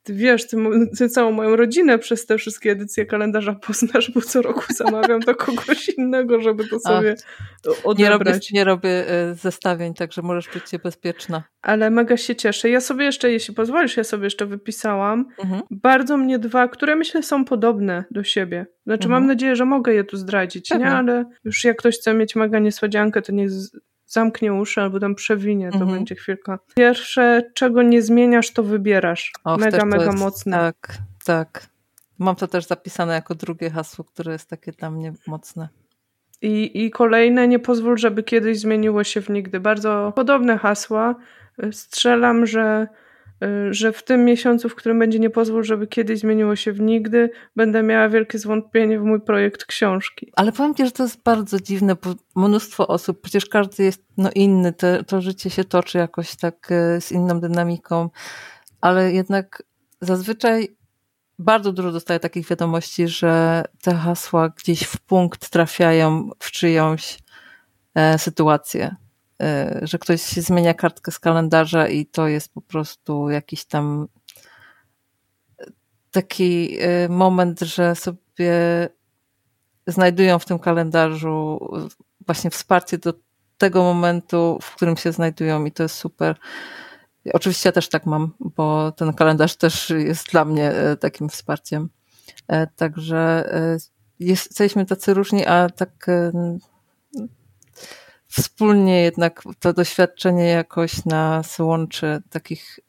ty 0.07 0.13
wiesz, 0.13 0.47
ty, 0.47 0.57
ty, 0.97 1.09
całą 1.09 1.31
moją 1.31 1.55
rodzinę 1.55 1.99
przez 1.99 2.25
te 2.25 2.37
wszystkie 2.37 2.71
edycje 2.71 3.05
kalendarza 3.05 3.55
poznasz, 3.67 4.11
bo 4.11 4.21
co 4.21 4.41
roku 4.41 4.63
zamawiam 4.75 5.19
do 5.19 5.35
kogoś 5.35 5.89
innego, 5.89 6.41
żeby 6.41 6.67
to 6.67 6.79
sobie 6.79 7.15
Ach, 7.69 7.75
odebrać. 7.83 8.51
Nie 8.51 8.63
robię, 8.63 8.89
nie 8.89 8.99
robię 9.03 9.09
e, 9.09 9.35
zestawień, 9.35 9.93
także 9.93 10.21
możesz 10.21 10.47
czuć 10.47 10.69
się 10.69 10.79
bezpieczna. 10.79 11.43
Ale 11.61 11.89
mega 11.89 12.17
się 12.17 12.35
cieszę. 12.35 12.69
Ja 12.69 12.81
sobie 12.81 13.05
jeszcze, 13.05 13.31
jeśli 13.31 13.53
pozwolisz, 13.53 13.97
ja 13.97 14.03
sobie 14.03 14.23
jeszcze 14.23 14.45
wypisałam. 14.45 15.25
Mhm. 15.43 15.61
Bardzo 15.71 16.17
mnie 16.17 16.39
dwa, 16.39 16.67
które 16.67 16.95
myślę 16.95 17.23
są 17.23 17.45
podobne 17.45 18.03
do 18.11 18.23
siebie. 18.23 18.65
Znaczy 18.85 19.05
mhm. 19.05 19.21
mam 19.21 19.27
nadzieję, 19.27 19.55
że 19.55 19.65
mogę 19.65 19.93
je 19.93 20.03
tu 20.03 20.17
zdradzić, 20.17 20.69
Pewnie. 20.69 20.85
nie? 20.85 20.91
Ale 20.91 21.25
już 21.43 21.63
jak 21.63 21.77
ktoś 21.77 21.97
chce 21.97 22.13
mieć 22.13 22.35
mega 22.35 22.59
niespodziankę, 22.59 23.21
to 23.21 23.31
niech 23.31 23.49
zamknie 24.07 24.53
uszy 24.53 24.81
albo 24.81 24.99
tam 24.99 25.15
przewinie, 25.15 25.69
to 25.71 25.77
mhm. 25.77 25.91
będzie 25.91 26.15
chwilka. 26.15 26.59
Pierwsze, 26.75 27.41
czego 27.53 27.81
nie 27.81 28.01
zmieniasz, 28.01 28.51
to 28.51 28.63
wybierasz. 28.63 29.31
Och, 29.43 29.59
mega, 29.59 29.85
mega 29.85 30.05
jest, 30.05 30.19
mocne. 30.19 30.57
Tak, 30.57 30.97
tak. 31.25 31.67
Mam 32.19 32.35
to 32.35 32.47
też 32.47 32.65
zapisane 32.65 33.13
jako 33.13 33.35
drugie 33.35 33.69
hasło, 33.69 34.05
które 34.05 34.31
jest 34.33 34.49
takie 34.49 34.71
dla 34.71 34.91
mnie 34.91 35.13
mocne. 35.27 35.69
I, 36.41 36.85
I 36.85 36.91
kolejne, 36.91 37.47
nie 37.47 37.59
pozwól, 37.59 37.97
żeby 37.97 38.23
kiedyś 38.23 38.59
zmieniło 38.59 39.03
się 39.03 39.21
w 39.21 39.29
nigdy. 39.29 39.59
Bardzo 39.59 40.13
podobne 40.15 40.57
hasła. 40.57 41.15
Strzelam, 41.71 42.45
że 42.45 42.87
że 43.71 43.93
w 43.93 44.03
tym 44.03 44.25
miesiącu, 44.25 44.69
w 44.69 44.75
którym 44.75 44.99
będzie 44.99 45.19
nie 45.19 45.29
pozwól, 45.29 45.63
żeby 45.63 45.87
kiedyś 45.87 46.19
zmieniło 46.19 46.55
się 46.55 46.71
w 46.71 46.79
nigdy, 46.79 47.29
będę 47.55 47.83
miała 47.83 48.09
wielkie 48.09 48.39
zwątpienie 48.39 48.99
w 48.99 49.03
mój 49.03 49.21
projekt 49.21 49.65
książki. 49.65 50.31
Ale 50.35 50.51
powiem 50.51 50.75
Ci, 50.75 50.85
że 50.85 50.91
to 50.91 51.03
jest 51.03 51.23
bardzo 51.23 51.59
dziwne, 51.59 51.95
bo 51.95 52.15
mnóstwo 52.47 52.87
osób, 52.87 53.21
przecież 53.21 53.45
każdy 53.45 53.83
jest 53.83 54.05
no, 54.17 54.29
inny, 54.35 54.73
to, 54.73 55.03
to 55.03 55.21
życie 55.21 55.49
się 55.49 55.63
toczy 55.63 55.97
jakoś 55.97 56.35
tak 56.35 56.71
y, 56.71 57.01
z 57.01 57.11
inną 57.11 57.39
dynamiką, 57.39 58.09
ale 58.81 59.11
jednak 59.13 59.63
zazwyczaj 60.01 60.77
bardzo 61.39 61.73
dużo 61.73 61.91
dostaję 61.91 62.19
takich 62.19 62.47
wiadomości, 62.47 63.07
że 63.07 63.63
te 63.81 63.95
hasła 63.95 64.49
gdzieś 64.49 64.83
w 64.83 64.97
punkt 64.97 65.49
trafiają 65.49 66.29
w 66.39 66.51
czyjąś 66.51 67.19
e, 67.95 68.19
sytuację 68.19 68.95
że 69.81 69.99
ktoś 69.99 70.21
zmienia 70.21 70.73
kartkę 70.73 71.11
z 71.11 71.19
kalendarza 71.19 71.87
i 71.87 72.05
to 72.05 72.27
jest 72.27 72.53
po 72.53 72.61
prostu 72.61 73.29
jakiś 73.29 73.65
tam 73.65 74.07
taki 76.11 76.77
e, 76.79 77.09
moment, 77.09 77.59
że 77.59 77.95
sobie 77.95 78.89
znajdują 79.87 80.39
w 80.39 80.45
tym 80.45 80.59
kalendarzu 80.59 81.59
właśnie 82.25 82.49
wsparcie 82.49 82.97
do 82.97 83.13
tego 83.57 83.83
momentu, 83.83 84.59
w 84.61 84.75
którym 84.75 84.97
się 84.97 85.11
znajdują 85.11 85.65
i 85.65 85.71
to 85.71 85.83
jest 85.83 85.95
super. 85.95 86.35
Oczywiście 87.33 87.69
ja 87.69 87.73
też 87.73 87.89
tak 87.89 88.05
mam, 88.05 88.33
bo 88.39 88.91
ten 88.91 89.13
kalendarz 89.13 89.55
też 89.55 89.89
jest 89.89 90.31
dla 90.31 90.45
mnie 90.45 90.71
takim 90.99 91.29
wsparciem. 91.29 91.89
Także 92.75 93.49
jesteśmy 94.19 94.85
tacy 94.85 95.13
różni, 95.13 95.45
a 95.45 95.69
tak 95.69 96.07
wspólnie 98.27 99.01
jednak 99.01 99.43
to 99.59 99.73
doświadczenie 99.73 100.47
jakoś 100.47 101.05
nas 101.05 101.59
łączy, 101.59 102.21
takich 102.29 102.79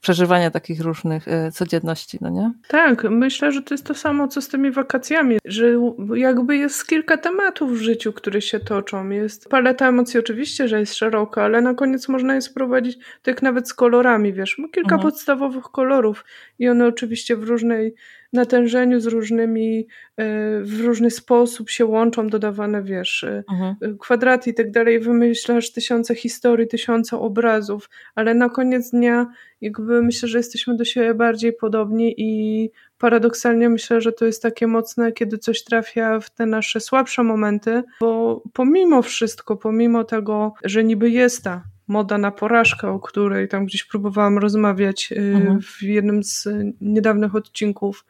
przeżywania 0.00 0.50
takich 0.50 0.80
różnych 0.80 1.28
e, 1.28 1.52
codzienności, 1.52 2.18
no 2.20 2.30
nie? 2.30 2.52
Tak, 2.68 3.04
myślę, 3.10 3.52
że 3.52 3.62
to 3.62 3.74
jest 3.74 3.86
to 3.86 3.94
samo, 3.94 4.28
co 4.28 4.42
z 4.42 4.48
tymi 4.48 4.70
wakacjami, 4.70 5.38
że 5.44 5.66
jakby 6.14 6.56
jest 6.56 6.86
kilka 6.86 7.16
tematów 7.16 7.78
w 7.78 7.82
życiu, 7.82 8.12
które 8.12 8.40
się 8.42 8.60
toczą. 8.60 9.10
Jest 9.10 9.48
paleta 9.48 9.88
emocji 9.88 10.20
oczywiście, 10.20 10.68
że 10.68 10.80
jest 10.80 10.94
szeroka, 10.94 11.42
ale 11.42 11.60
na 11.60 11.74
koniec 11.74 12.08
można 12.08 12.34
je 12.34 12.42
sprowadzić 12.42 12.98
tak 13.22 13.42
nawet 13.42 13.68
z 13.68 13.74
kolorami, 13.74 14.32
wiesz, 14.32 14.56
kilka 14.56 14.94
mhm. 14.94 15.02
podstawowych 15.02 15.64
kolorów 15.64 16.24
i 16.58 16.68
one 16.68 16.86
oczywiście 16.86 17.36
w 17.36 17.42
różnej 17.42 17.94
natężeniu 18.36 19.00
z 19.00 19.06
różnymi, 19.06 19.86
e, 20.16 20.24
w 20.60 20.80
różny 20.80 21.10
sposób 21.10 21.70
się 21.70 21.84
łączą, 21.84 22.28
dodawane, 22.28 22.82
wiesz, 22.82 23.24
e, 23.24 23.44
mhm. 23.50 23.98
kwadraty 23.98 24.50
i 24.50 24.54
tak 24.54 24.70
dalej, 24.70 25.00
wymyślasz 25.00 25.72
tysiące 25.72 26.14
historii, 26.14 26.68
tysiące 26.68 27.18
obrazów, 27.18 27.90
ale 28.14 28.34
na 28.34 28.48
koniec 28.48 28.90
dnia 28.90 29.26
jakby 29.60 30.02
myślę, 30.02 30.28
że 30.28 30.38
jesteśmy 30.38 30.76
do 30.76 30.84
siebie 30.84 31.14
bardziej 31.14 31.52
podobni 31.52 32.14
i 32.16 32.70
paradoksalnie 32.98 33.68
myślę, 33.68 34.00
że 34.00 34.12
to 34.12 34.26
jest 34.26 34.42
takie 34.42 34.66
mocne, 34.66 35.12
kiedy 35.12 35.38
coś 35.38 35.64
trafia 35.64 36.20
w 36.20 36.30
te 36.30 36.46
nasze 36.46 36.80
słabsze 36.80 37.22
momenty, 37.22 37.82
bo 38.00 38.42
pomimo 38.52 39.02
wszystko, 39.02 39.56
pomimo 39.56 40.04
tego, 40.04 40.54
że 40.64 40.84
niby 40.84 41.10
jest 41.10 41.44
ta 41.44 41.62
moda 41.88 42.18
na 42.18 42.30
porażkę, 42.30 42.90
o 42.90 43.00
której 43.00 43.48
tam 43.48 43.66
gdzieś 43.66 43.84
próbowałam 43.84 44.38
rozmawiać 44.38 45.12
y, 45.12 45.20
mhm. 45.20 45.60
w 45.62 45.82
jednym 45.82 46.24
z 46.24 46.48
niedawnych 46.80 47.34
odcinków, 47.34 48.04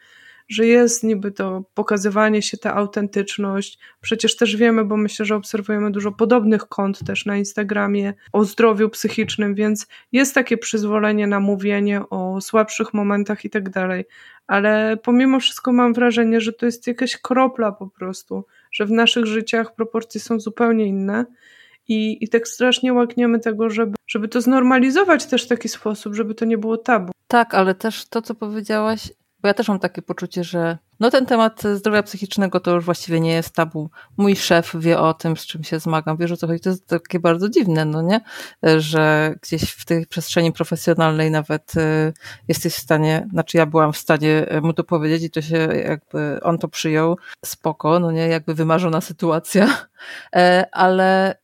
że 0.49 0.67
jest 0.67 1.05
niby 1.05 1.33
to 1.33 1.65
pokazywanie 1.75 2.43
się, 2.43 2.59
ta 2.59 2.75
autentyczność. 2.75 3.79
Przecież 4.01 4.37
też 4.37 4.57
wiemy, 4.57 4.85
bo 4.85 4.97
myślę, 4.97 5.27
że 5.27 5.37
obserwujemy 5.37 5.91
dużo 5.91 6.13
podobnych 6.13 6.69
kont 6.69 7.07
też 7.07 7.27
na 7.27 7.37
Instagramie 7.37 8.15
o 8.33 8.45
zdrowiu 8.45 8.89
psychicznym, 8.89 9.55
więc 9.55 9.87
jest 10.13 10.35
takie 10.35 10.59
przyzwolenie 10.59 11.27
na 11.27 11.41
mówienie 11.41 12.01
o 12.11 12.41
słabszych 12.41 12.95
momentach 12.95 13.45
i 13.45 13.51
tak 13.51 13.71
dalej. 13.71 14.05
Ale 14.47 14.97
pomimo 15.03 15.41
wszystko 15.41 15.73
mam 15.73 15.95
wrażenie, 15.95 16.41
że 16.41 16.53
to 16.53 16.67
jest 16.67 16.87
jakaś 16.87 17.17
kropla 17.17 17.73
po 17.73 17.87
prostu, 17.87 18.45
że 18.73 18.87
w 18.87 18.91
naszych 18.91 19.27
życiach 19.27 19.75
proporcje 19.75 20.21
są 20.21 20.41
zupełnie 20.41 20.87
inne. 20.87 21.25
I, 21.89 22.25
I 22.25 22.29
tak 22.29 22.49
strasznie 22.49 22.93
łakniemy 22.93 23.41
tego, 23.41 23.71
żeby, 23.71 23.95
żeby 24.07 24.29
to 24.29 24.41
znormalizować 24.41 25.27
też 25.27 25.45
w 25.45 25.49
taki 25.49 25.69
sposób, 25.69 26.15
żeby 26.15 26.35
to 26.35 26.45
nie 26.45 26.59
było 26.59 26.79
tabu. 26.79 27.13
Tak, 27.29 27.55
ale 27.55 27.75
też 27.75 28.09
to, 28.09 28.23
co 28.23 28.35
powiedziałaś, 28.35 29.13
bo 29.41 29.49
ja 29.49 29.55
też 29.55 29.69
mam 29.69 29.79
takie 29.79 30.03
poczucie, 30.03 30.45
że 30.45 30.79
no 31.01 31.11
ten 31.11 31.27
temat 31.27 31.63
zdrowia 31.75 32.03
psychicznego 32.03 32.61
to 32.61 32.75
już 32.75 32.85
właściwie 32.85 33.21
nie 33.21 33.33
jest 33.33 33.55
tabu. 33.55 33.91
Mój 34.17 34.37
szef 34.37 34.73
wie 34.79 34.99
o 34.99 35.15
tym, 35.15 35.37
z 35.37 35.47
czym 35.47 35.65
się 35.65 35.79
zmagam, 35.79 36.17
wie, 36.17 36.29
że 36.29 36.37
co 36.37 36.47
chodzi. 36.47 36.61
To 36.61 36.71
jest 36.71 36.87
takie 36.87 37.21
bardzo 37.21 37.49
dziwne, 37.49 37.85
no 37.85 38.03
nie? 38.03 38.21
Że 38.79 39.35
gdzieś 39.43 39.71
w 39.71 39.85
tej 39.85 40.07
przestrzeni 40.07 40.53
profesjonalnej 40.53 41.31
nawet 41.31 41.77
y, 41.77 42.13
jesteś 42.49 42.75
w 42.75 42.79
stanie, 42.79 43.29
znaczy 43.33 43.57
ja 43.57 43.67
byłam 43.67 43.93
w 43.93 43.97
stanie 43.97 44.47
mu 44.63 44.73
to 44.73 44.85
powiedzieć 44.85 45.23
i 45.23 45.31
to 45.31 45.43
się 45.43 45.57
jakby, 45.85 46.39
on 46.43 46.59
to 46.59 46.69
przyjął, 46.69 47.17
spoko, 47.45 48.01
no 48.01 48.11
nie? 48.11 48.29
Jakby 48.29 48.55
wymarzona 48.55 49.01
sytuacja, 49.01 49.69
e, 50.37 50.67
ale 50.73 51.37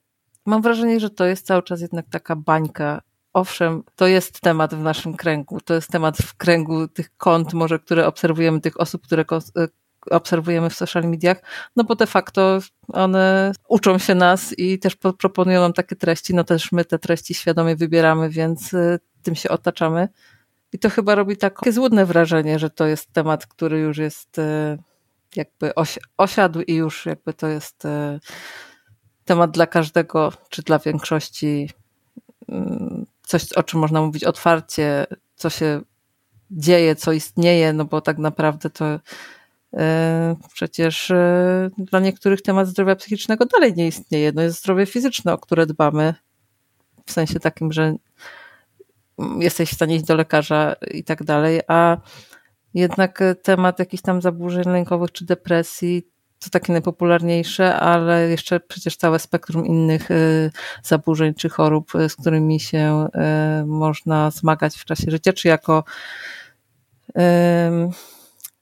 mam 0.47 0.63
wrażenie, 0.63 1.01
że 1.01 1.11
to 1.11 1.25
jest 1.25 1.47
cały 1.47 1.63
czas 1.63 1.81
jednak 1.81 2.07
taka 2.11 2.37
bańka 2.37 3.03
owszem, 3.33 3.83
to 3.97 4.07
jest 4.07 4.41
temat 4.41 4.75
w 4.75 4.83
naszym 4.83 5.15
kręgu. 5.15 5.61
To 5.61 5.75
jest 5.75 5.91
temat 5.91 6.19
w 6.19 6.37
kręgu 6.37 6.89
tych 6.89 7.17
kont, 7.17 7.53
może, 7.53 7.79
które 7.79 8.07
obserwujemy, 8.07 8.61
tych 8.61 8.81
osób, 8.81 9.03
które 9.03 9.25
e, 9.33 9.69
obserwujemy 10.11 10.71
w 10.71 10.75
social 10.75 11.05
mediach, 11.05 11.43
no 11.77 11.85
bo 11.85 11.95
de 11.95 12.07
facto 12.07 12.59
one 12.89 13.53
uczą 13.69 13.99
się 13.99 14.15
nas 14.15 14.59
i 14.59 14.79
też 14.79 14.97
proponują 14.97 15.61
nam 15.61 15.73
takie 15.73 15.97
treści, 15.97 16.35
no 16.35 16.45
też 16.45 16.73
my 16.73 16.85
te 16.85 16.99
treści 16.99 17.35
świadomie 17.35 17.77
wybieramy, 17.77 18.31
więc 18.31 18.75
e, 18.75 18.99
tym 19.23 19.35
się 19.35 19.49
otaczamy. 19.49 20.09
I 20.73 20.79
to 20.79 20.91
chyba 20.91 21.15
robi 21.15 21.37
takie 21.37 21.73
złudne 21.73 22.07
wrażenie, 22.07 22.59
że 22.59 22.71
to 22.71 22.87
jest 22.87 23.13
temat, 23.13 23.47
który 23.47 23.79
już 23.79 23.99
jest 23.99 24.39
e, 24.39 24.79
jakby 25.37 25.73
osiadł 26.17 26.61
i 26.61 26.75
już 26.75 27.07
jakby 27.07 27.35
to 27.35 27.49
jest 27.49 27.87
temat 29.25 29.51
dla 29.51 29.67
każdego, 29.67 30.33
czy 30.49 30.63
dla 30.63 30.79
większości, 30.79 31.71
mm, 32.49 33.07
coś, 33.23 33.53
o 33.53 33.63
czym 33.63 33.81
można 33.81 34.03
mówić 34.03 34.25
otwarcie, 34.25 35.07
co 35.37 35.51
się 35.51 35.81
dzieje, 36.51 36.97
co 36.97 37.13
istnieje, 37.13 37.73
no 37.73 37.85
bo 37.85 38.01
tak 38.01 38.19
naprawdę 38.19 38.71
to 38.71 39.01
e, 39.75 40.37
przecież 40.55 41.11
e, 41.11 41.71
dla 41.79 42.01
niektórych 42.01 42.43
temat 42.43 42.69
zdrowia 42.69 42.97
psychicznego 42.97 43.47
dalej 43.47 43.75
nie 43.75 43.87
istnieje. 43.87 44.33
No 44.35 44.43
jest 44.43 44.59
zdrowie 44.59 44.87
fizyczne, 44.87 45.33
o 45.33 45.39
które 45.39 45.67
dbamy, 45.67 46.15
w 47.07 47.13
sensie 47.13 47.41
takim, 47.41 47.73
że 47.73 47.95
jesteś 49.39 49.71
w 49.71 49.75
stanie 49.75 49.97
iść 49.97 50.05
do 50.05 50.15
lekarza 50.15 50.77
i 50.91 51.05
tak 51.05 51.25
dalej, 51.25 51.61
a 51.69 51.97
jednak 52.75 53.21
temat 53.43 53.79
jakichś 53.79 54.03
tam 54.03 54.23
zaburzeń 54.23 54.65
lękowych 54.67 55.13
czy 55.13 55.25
depresji 55.25 56.12
to 56.45 56.51
takie 56.51 56.73
najpopularniejsze, 56.73 57.77
ale 57.77 58.29
jeszcze 58.29 58.61
przecież 58.61 58.97
całe 58.97 59.19
spektrum 59.19 59.67
innych 59.67 60.11
y, 60.11 60.51
zaburzeń 60.83 61.35
czy 61.35 61.49
chorób, 61.49 61.95
y, 61.95 62.09
z 62.09 62.17
którymi 62.17 62.61
się 62.61 63.07
y, 63.63 63.67
można 63.67 64.31
zmagać 64.31 64.77
w 64.77 64.85
czasie 64.85 65.11
życia, 65.11 65.33
czy 65.33 65.49
jako 65.49 65.85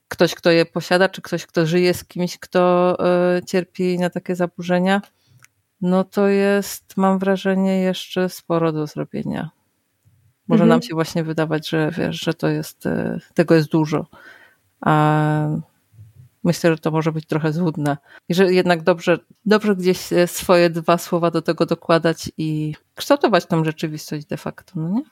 ktoś, 0.09 0.35
kto 0.35 0.51
je 0.51 0.67
posiada, 0.67 1.09
czy 1.09 1.23
ktoś, 1.23 1.47
kto 1.47 1.67
żyje 1.67 1.95
z 1.95 2.05
kimś, 2.05 2.39
kto 2.39 2.97
cierpi 3.47 3.99
na 3.99 4.11
takie 4.11 4.37
zaburzenia, 4.37 5.03
no 5.81 6.05
to 6.05 6.29
jest, 6.29 6.97
mam 6.97 7.19
wrażenie, 7.19 7.81
jeszcze 7.81 8.29
sporo 8.29 8.73
do 8.73 8.87
zrobienia. 8.87 9.51
Może 10.49 10.63
mhm. 10.63 10.69
nam 10.69 10.83
się 10.83 10.95
właśnie 10.95 11.25
wydawać, 11.25 11.69
że 11.69 11.91
wiesz, 11.91 12.21
że 12.21 12.35
to 12.35 12.49
jest, 12.49 12.85
tego 13.35 13.55
jest 13.55 13.69
dużo. 13.69 14.07
A 14.81 15.49
myślę, 16.45 16.71
że 16.71 16.79
to 16.79 16.91
może 16.91 17.13
być 17.13 17.27
trochę 17.27 17.53
złudne. 17.53 17.97
I 18.29 18.35
że 18.35 18.53
jednak 18.53 18.83
dobrze, 18.83 19.19
dobrze 19.47 19.77
gdzieś 19.77 20.13
e, 20.13 20.27
swoje 20.27 20.71
dwa 20.71 20.99
słowa 20.99 21.31
do 21.31 21.43
tego 21.43 21.67
dokładać 21.67 22.33
i 22.39 22.75
kształtować 22.95 23.47
tą 23.47 23.65
rzeczywistość 23.65 24.27
de 24.27 24.37
facto, 24.37 24.73
no 24.77 24.89
nie? 24.89 25.03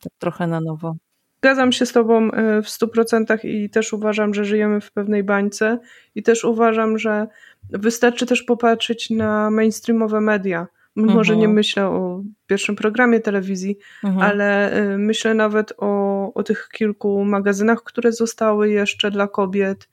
Tak 0.00 0.12
trochę 0.18 0.46
na 0.46 0.60
nowo. 0.60 0.96
Zgadzam 1.38 1.72
się 1.72 1.86
z 1.86 1.92
Tobą 1.92 2.30
e, 2.30 2.62
w 2.62 2.68
stu 2.68 2.88
procentach 2.88 3.44
i 3.44 3.70
też 3.70 3.92
uważam, 3.92 4.34
że 4.34 4.44
żyjemy 4.44 4.80
w 4.80 4.92
pewnej 4.92 5.24
bańce 5.24 5.78
i 6.14 6.22
też 6.22 6.44
uważam, 6.44 6.98
że 6.98 7.26
wystarczy 7.70 8.26
też 8.26 8.42
popatrzeć 8.42 9.10
na 9.10 9.50
mainstreamowe 9.50 10.20
media. 10.20 10.66
Mhm. 10.96 11.18
Może 11.18 11.36
nie 11.36 11.48
myślę 11.48 11.86
o 11.86 12.22
pierwszym 12.46 12.76
programie 12.76 13.20
telewizji, 13.20 13.78
mhm. 14.04 14.22
ale 14.30 14.72
e, 14.72 14.98
myślę 14.98 15.34
nawet 15.34 15.72
o, 15.78 16.32
o 16.34 16.42
tych 16.42 16.68
kilku 16.72 17.24
magazynach, 17.24 17.82
które 17.82 18.12
zostały 18.12 18.70
jeszcze 18.70 19.10
dla 19.10 19.28
kobiet, 19.28 19.88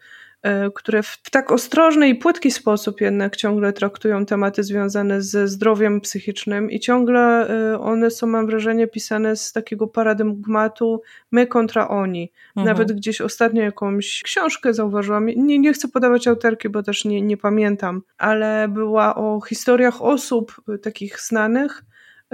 które 0.75 1.03
w 1.03 1.21
tak 1.31 1.51
ostrożny 1.51 2.09
i 2.09 2.15
płytki 2.15 2.51
sposób 2.51 3.01
jednak 3.01 3.35
ciągle 3.35 3.73
traktują 3.73 4.25
tematy 4.25 4.63
związane 4.63 5.21
ze 5.21 5.47
zdrowiem 5.47 6.01
psychicznym 6.01 6.71
i 6.71 6.79
ciągle 6.79 7.49
e, 7.49 7.79
one 7.79 8.11
są, 8.11 8.27
mam 8.27 8.47
wrażenie, 8.47 8.87
pisane 8.87 9.35
z 9.35 9.51
takiego 9.51 9.87
paradygmatu 9.87 11.01
my 11.31 11.47
kontra 11.47 11.87
oni. 11.87 12.31
Mhm. 12.57 12.67
Nawet 12.67 12.91
gdzieś 12.91 13.21
ostatnio 13.21 13.61
jakąś 13.61 14.21
książkę 14.23 14.73
zauważyłam, 14.73 15.25
nie, 15.25 15.59
nie 15.59 15.73
chcę 15.73 15.87
podawać 15.87 16.27
autorki, 16.27 16.69
bo 16.69 16.83
też 16.83 17.05
nie, 17.05 17.21
nie 17.21 17.37
pamiętam, 17.37 18.01
ale 18.17 18.67
była 18.67 19.15
o 19.15 19.41
historiach 19.41 20.01
osób 20.01 20.55
e, 20.69 20.77
takich 20.77 21.19
znanych, 21.19 21.83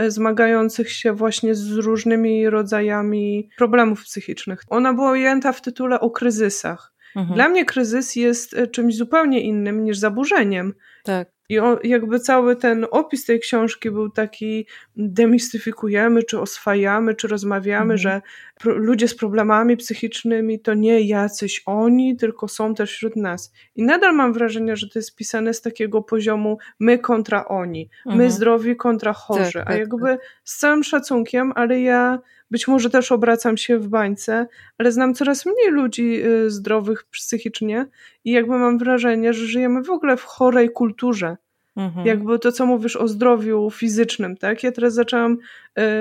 zmagających 0.08 0.92
się 0.92 1.14
właśnie 1.14 1.56
z 1.56 1.72
różnymi 1.72 2.50
rodzajami 2.50 3.50
problemów 3.58 4.04
psychicznych. 4.04 4.62
Ona 4.70 4.94
była 4.94 5.12
ujęta 5.12 5.52
w 5.52 5.62
tytule 5.62 6.00
o 6.00 6.10
kryzysach. 6.10 6.97
Mhm. 7.18 7.36
Dla 7.36 7.50
mnie 7.50 7.66
kryzys 7.66 8.16
jest 8.16 8.54
e, 8.54 8.68
czymś 8.68 8.96
zupełnie 8.96 9.42
innym 9.42 9.84
niż 9.84 9.98
zaburzeniem. 9.98 10.74
Tak. 11.04 11.30
I 11.50 11.60
on, 11.60 11.78
jakby 11.84 12.20
cały 12.20 12.56
ten 12.56 12.86
opis 12.92 13.26
tej 13.26 13.40
książki 13.40 13.92
był 13.92 14.10
taki, 14.10 14.68
demistyfikujemy, 14.96 16.24
czy 16.24 16.40
oswajamy, 16.40 17.16
czy 17.16 17.28
rozmawiamy, 17.28 17.94
mhm. 17.94 17.98
że 17.98 18.22
pro, 18.60 18.78
ludzie 18.78 19.08
z 19.08 19.16
problemami 19.16 19.78
psychicznymi 19.78 20.60
to 20.60 20.74
nie 20.74 21.02
jacyś 21.02 21.64
oni, 21.66 22.18
tylko 22.18 22.48
są 22.48 22.76
też 22.76 22.92
wśród 22.92 23.16
nas. 23.16 23.54
I 23.76 23.84
nadal 23.84 24.16
mam 24.16 24.34
wrażenie, 24.34 24.76
że 24.76 24.90
to 24.90 25.00
jest 25.00 25.16
pisane 25.16 25.54
z 25.54 25.62
takiego 25.62 26.02
poziomu 26.02 26.58
my 26.80 27.00
kontra 27.00 27.46
oni, 27.46 27.90
mhm. 28.06 28.18
my 28.18 28.32
zdrowi 28.32 28.76
kontra 28.76 29.14
chorzy, 29.14 29.54
tak, 29.54 29.68
a 29.68 29.70
tak, 29.70 29.80
jakby 29.80 30.08
tak. 30.08 30.20
z 30.44 30.58
całym 30.58 30.84
szacunkiem, 30.84 31.52
ale 31.56 31.82
ja 31.82 32.20
być 32.52 32.68
może 32.68 32.90
też 32.90 33.12
obracam 33.12 33.58
się 33.58 33.80
w 33.80 33.88
bańce, 33.88 34.48
ale 34.78 34.92
znam 34.92 35.14
coraz 35.14 35.46
mniej 35.46 35.72
ludzi 35.72 36.26
y, 36.26 36.50
zdrowych 36.50 37.04
psychicznie 37.04 37.86
i 38.26 38.32
jakby 38.32 38.58
mam 38.58 38.78
wrażenie, 38.78 39.34
że 39.34 39.46
żyjemy 39.46 39.84
w 39.84 39.90
ogóle 39.90 40.18
w 40.18 40.24
chorej 40.24 40.70
kulturze. 40.70 41.38
Mhm. 41.76 42.08
Jakby 42.08 42.40
to, 42.40 42.52
co 42.52 42.66
mówisz 42.66 42.96
o 42.96 43.08
zdrowiu 43.08 43.70
fizycznym, 43.70 44.38
tak? 44.38 44.64
Ja 44.64 44.72
teraz 44.72 44.94
zaczęłam, 44.94 45.38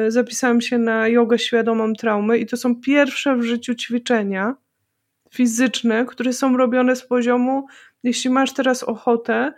y, 0.06 0.10
zapisałam 0.10 0.60
się 0.60 0.78
na 0.78 1.09
jogę 1.09 1.39
świadomą 1.39 1.93
traumy 1.93 2.39
i 2.39 2.47
to 2.47 2.56
są 2.56 2.81
pierwsze 2.81 3.36
w 3.36 3.43
życiu 3.43 3.74
ćwiczenia 3.74 4.55
fizyczne, 5.31 6.07
które 6.07 6.32
są 6.32 6.57
robione 6.57 6.97
z 6.97 7.07
poziomu 7.07 7.66
jeśli 8.07 8.31
masz 8.31 8.53
teraz 8.53 8.82
ochotę, 8.82 9.53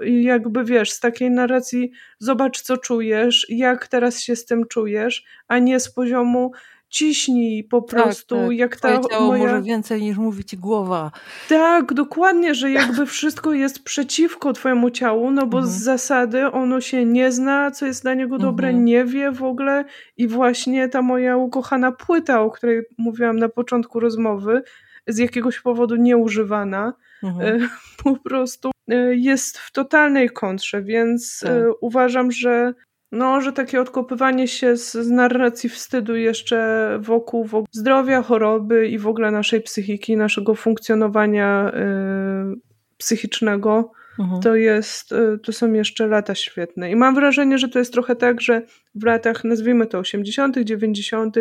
jakby 0.00 0.64
wiesz, 0.64 0.90
z 0.90 1.00
takiej 1.00 1.30
narracji, 1.30 1.92
zobacz 2.18 2.60
co 2.60 2.76
czujesz, 2.76 3.46
jak 3.48 3.88
teraz 3.88 4.20
się 4.20 4.36
z 4.36 4.44
tym 4.44 4.66
czujesz, 4.68 5.24
a 5.48 5.58
nie 5.58 5.80
z 5.80 5.92
poziomu 5.92 6.52
ciśnij 6.88 7.64
po 7.64 7.80
tak, 7.80 8.02
prostu, 8.02 8.36
tak, 8.36 8.46
tak. 8.46 8.56
jak 8.56 8.76
ta 8.76 9.00
ciało 9.00 9.26
moja... 9.26 9.42
może 9.42 9.62
więcej 9.62 10.02
niż 10.02 10.16
mówi 10.16 10.44
ci 10.44 10.56
głowa. 10.58 11.10
Tak, 11.48 11.94
dokładnie, 11.94 12.54
że 12.54 12.70
jakby 12.70 13.06
wszystko 13.16 13.52
jest 13.52 13.84
przeciwko 13.84 14.52
twojemu 14.52 14.90
ciału, 14.90 15.30
no 15.30 15.46
bo 15.46 15.58
mhm. 15.58 15.74
z 15.74 15.82
zasady 15.82 16.46
ono 16.46 16.80
się 16.80 17.04
nie 17.04 17.32
zna, 17.32 17.70
co 17.70 17.86
jest 17.86 18.02
dla 18.02 18.14
niego 18.14 18.38
dobre, 18.38 18.68
mhm. 18.68 18.84
nie 18.84 19.04
wie 19.04 19.32
w 19.32 19.42
ogóle 19.42 19.84
i 20.16 20.28
właśnie 20.28 20.88
ta 20.88 21.02
moja 21.02 21.36
ukochana 21.36 21.92
płyta, 21.92 22.40
o 22.40 22.50
której 22.50 22.82
mówiłam 22.98 23.38
na 23.38 23.48
początku 23.48 24.00
rozmowy, 24.00 24.62
z 25.06 25.18
jakiegoś 25.18 25.60
powodu 25.60 25.96
nieużywana, 25.96 26.92
mhm. 27.22 27.62
E, 27.62 27.68
po 28.04 28.16
prostu 28.16 28.70
e, 28.88 29.14
jest 29.14 29.58
w 29.58 29.72
totalnej 29.72 30.30
kontrze, 30.30 30.82
więc 30.82 31.42
e, 31.42 31.46
tak. 31.46 31.72
uważam, 31.80 32.32
że 32.32 32.74
no, 33.12 33.40
że 33.40 33.52
takie 33.52 33.80
odkopywanie 33.80 34.48
się 34.48 34.76
z, 34.76 34.92
z 34.92 35.10
narracji 35.10 35.68
wstydu 35.68 36.16
jeszcze 36.16 36.98
wokół, 37.02 37.44
wokół, 37.44 37.66
zdrowia, 37.72 38.22
choroby 38.22 38.88
i 38.88 38.98
w 38.98 39.06
ogóle 39.06 39.30
naszej 39.30 39.60
psychiki, 39.60 40.16
naszego 40.16 40.54
funkcjonowania 40.54 41.72
psychicznego, 42.96 43.92
mhm. 44.18 44.42
to 44.42 44.54
jest, 44.54 45.12
y, 45.12 45.38
to 45.38 45.52
są 45.52 45.72
jeszcze 45.72 46.06
lata 46.06 46.34
świetne. 46.34 46.90
I 46.90 46.96
mam 46.96 47.14
wrażenie, 47.14 47.58
że 47.58 47.68
to 47.68 47.78
jest 47.78 47.92
trochę 47.92 48.16
tak, 48.16 48.40
że 48.40 48.62
w 48.94 49.04
latach, 49.04 49.44
nazwijmy 49.44 49.86
to 49.86 49.98
80., 49.98 50.58
90., 50.58 51.36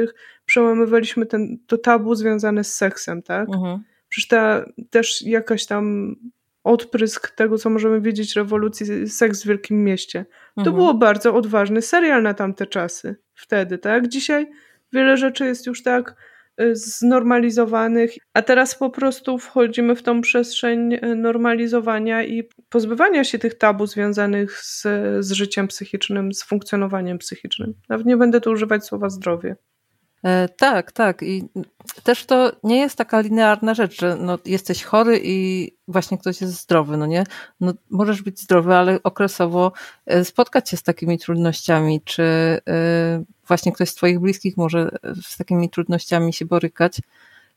przełamywaliśmy 0.46 1.26
ten, 1.26 1.58
to 1.68 1.78
tabu 1.78 2.16
związane 2.16 2.64
z 2.64 2.76
seksem, 2.76 3.22
tak? 3.22 3.50
Mhm. 3.50 3.84
Przecież 4.10 4.28
ta 4.28 4.66
też 4.90 5.22
jakaś 5.22 5.66
tam 5.66 6.16
odprysk 6.64 7.32
tego, 7.32 7.58
co 7.58 7.70
możemy 7.70 8.02
wiedzieć 8.02 8.36
rewolucji 8.36 9.10
Seks 9.10 9.44
w 9.44 9.48
Wielkim 9.48 9.84
Mieście. 9.84 10.26
To 10.56 10.62
mhm. 10.62 10.76
było 10.76 10.94
bardzo 10.94 11.36
odważny 11.36 11.82
serial 11.82 12.24
na 12.24 12.34
tamte 12.34 12.66
czasy. 12.66 13.16
Wtedy, 13.34 13.78
tak? 13.78 14.08
Dzisiaj 14.08 14.48
wiele 14.94 15.18
rzeczy 15.18 15.46
jest 15.46 15.68
już 15.68 15.84
tak 15.84 16.16
znormalizowanych, 16.74 18.12
a 18.34 18.42
teraz 18.42 18.76
po 18.76 18.90
prostu 18.90 19.38
wchodzimy 19.38 19.96
w 19.96 20.04
tą 20.04 20.22
przestrzeń 20.22 20.94
y, 20.94 21.16
normalizowania 21.16 22.24
i 22.24 22.44
pozbywania 22.70 23.24
się 23.24 23.40
tych 23.40 23.56
tabu 23.56 23.88
związanych 23.88 24.60
z, 24.60 24.88
z 25.20 25.32
życiem 25.32 25.68
psychicznym, 25.68 26.34
z 26.34 26.44
funkcjonowaniem 26.44 27.18
psychicznym. 27.18 27.74
Nawet 27.90 28.06
nie 28.06 28.18
będę 28.18 28.42
tu 28.42 28.52
używać 28.52 28.86
słowa 28.86 29.10
zdrowie. 29.10 29.56
E, 30.24 30.50
tak, 30.50 30.92
tak. 30.92 31.24
I 31.24 31.50
też 32.04 32.26
to 32.26 32.52
nie 32.64 32.78
jest 32.78 32.98
taka 32.98 33.20
linearna 33.22 33.74
rzecz, 33.74 34.02
że 34.02 34.16
no, 34.16 34.38
jesteś 34.46 34.84
chory 34.84 35.22
i 35.24 35.72
właśnie 35.88 36.18
ktoś 36.18 36.42
jest 36.42 36.62
zdrowy, 36.62 36.98
no 36.98 37.06
nie? 37.06 37.24
No, 37.60 37.74
możesz 37.90 38.22
być 38.22 38.40
zdrowy, 38.40 38.76
ale 38.76 39.04
okresowo 39.04 39.72
e, 40.06 40.26
spotkać 40.26 40.70
się 40.70 40.78
z 40.78 40.84
takimi 40.84 41.20
trudnościami, 41.20 42.02
czy 42.02 42.24
e, 42.24 43.24
właśnie 43.48 43.72
ktoś 43.72 43.90
z 43.90 43.96
Twoich 43.96 44.20
bliskich 44.20 44.58
może 44.58 44.90
z 45.22 45.38
takimi 45.38 45.70
trudnościami 45.70 46.34
się 46.34 46.46
borykać. 46.46 47.02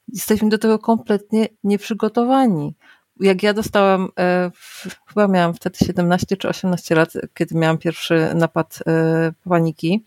Jesteśmy 0.08 0.48
do 0.48 0.58
tego 0.58 0.78
kompletnie 0.78 1.48
nieprzygotowani. 1.64 2.74
Jak 3.20 3.42
ja 3.42 3.54
dostałam, 3.54 4.08
chyba 5.06 5.28
miałam 5.28 5.54
wtedy 5.54 5.78
17 5.78 6.36
czy 6.36 6.48
18 6.48 6.94
lat, 6.94 7.12
kiedy 7.34 7.54
miałam 7.54 7.78
pierwszy 7.78 8.30
napad 8.34 8.78
paniki 9.48 10.04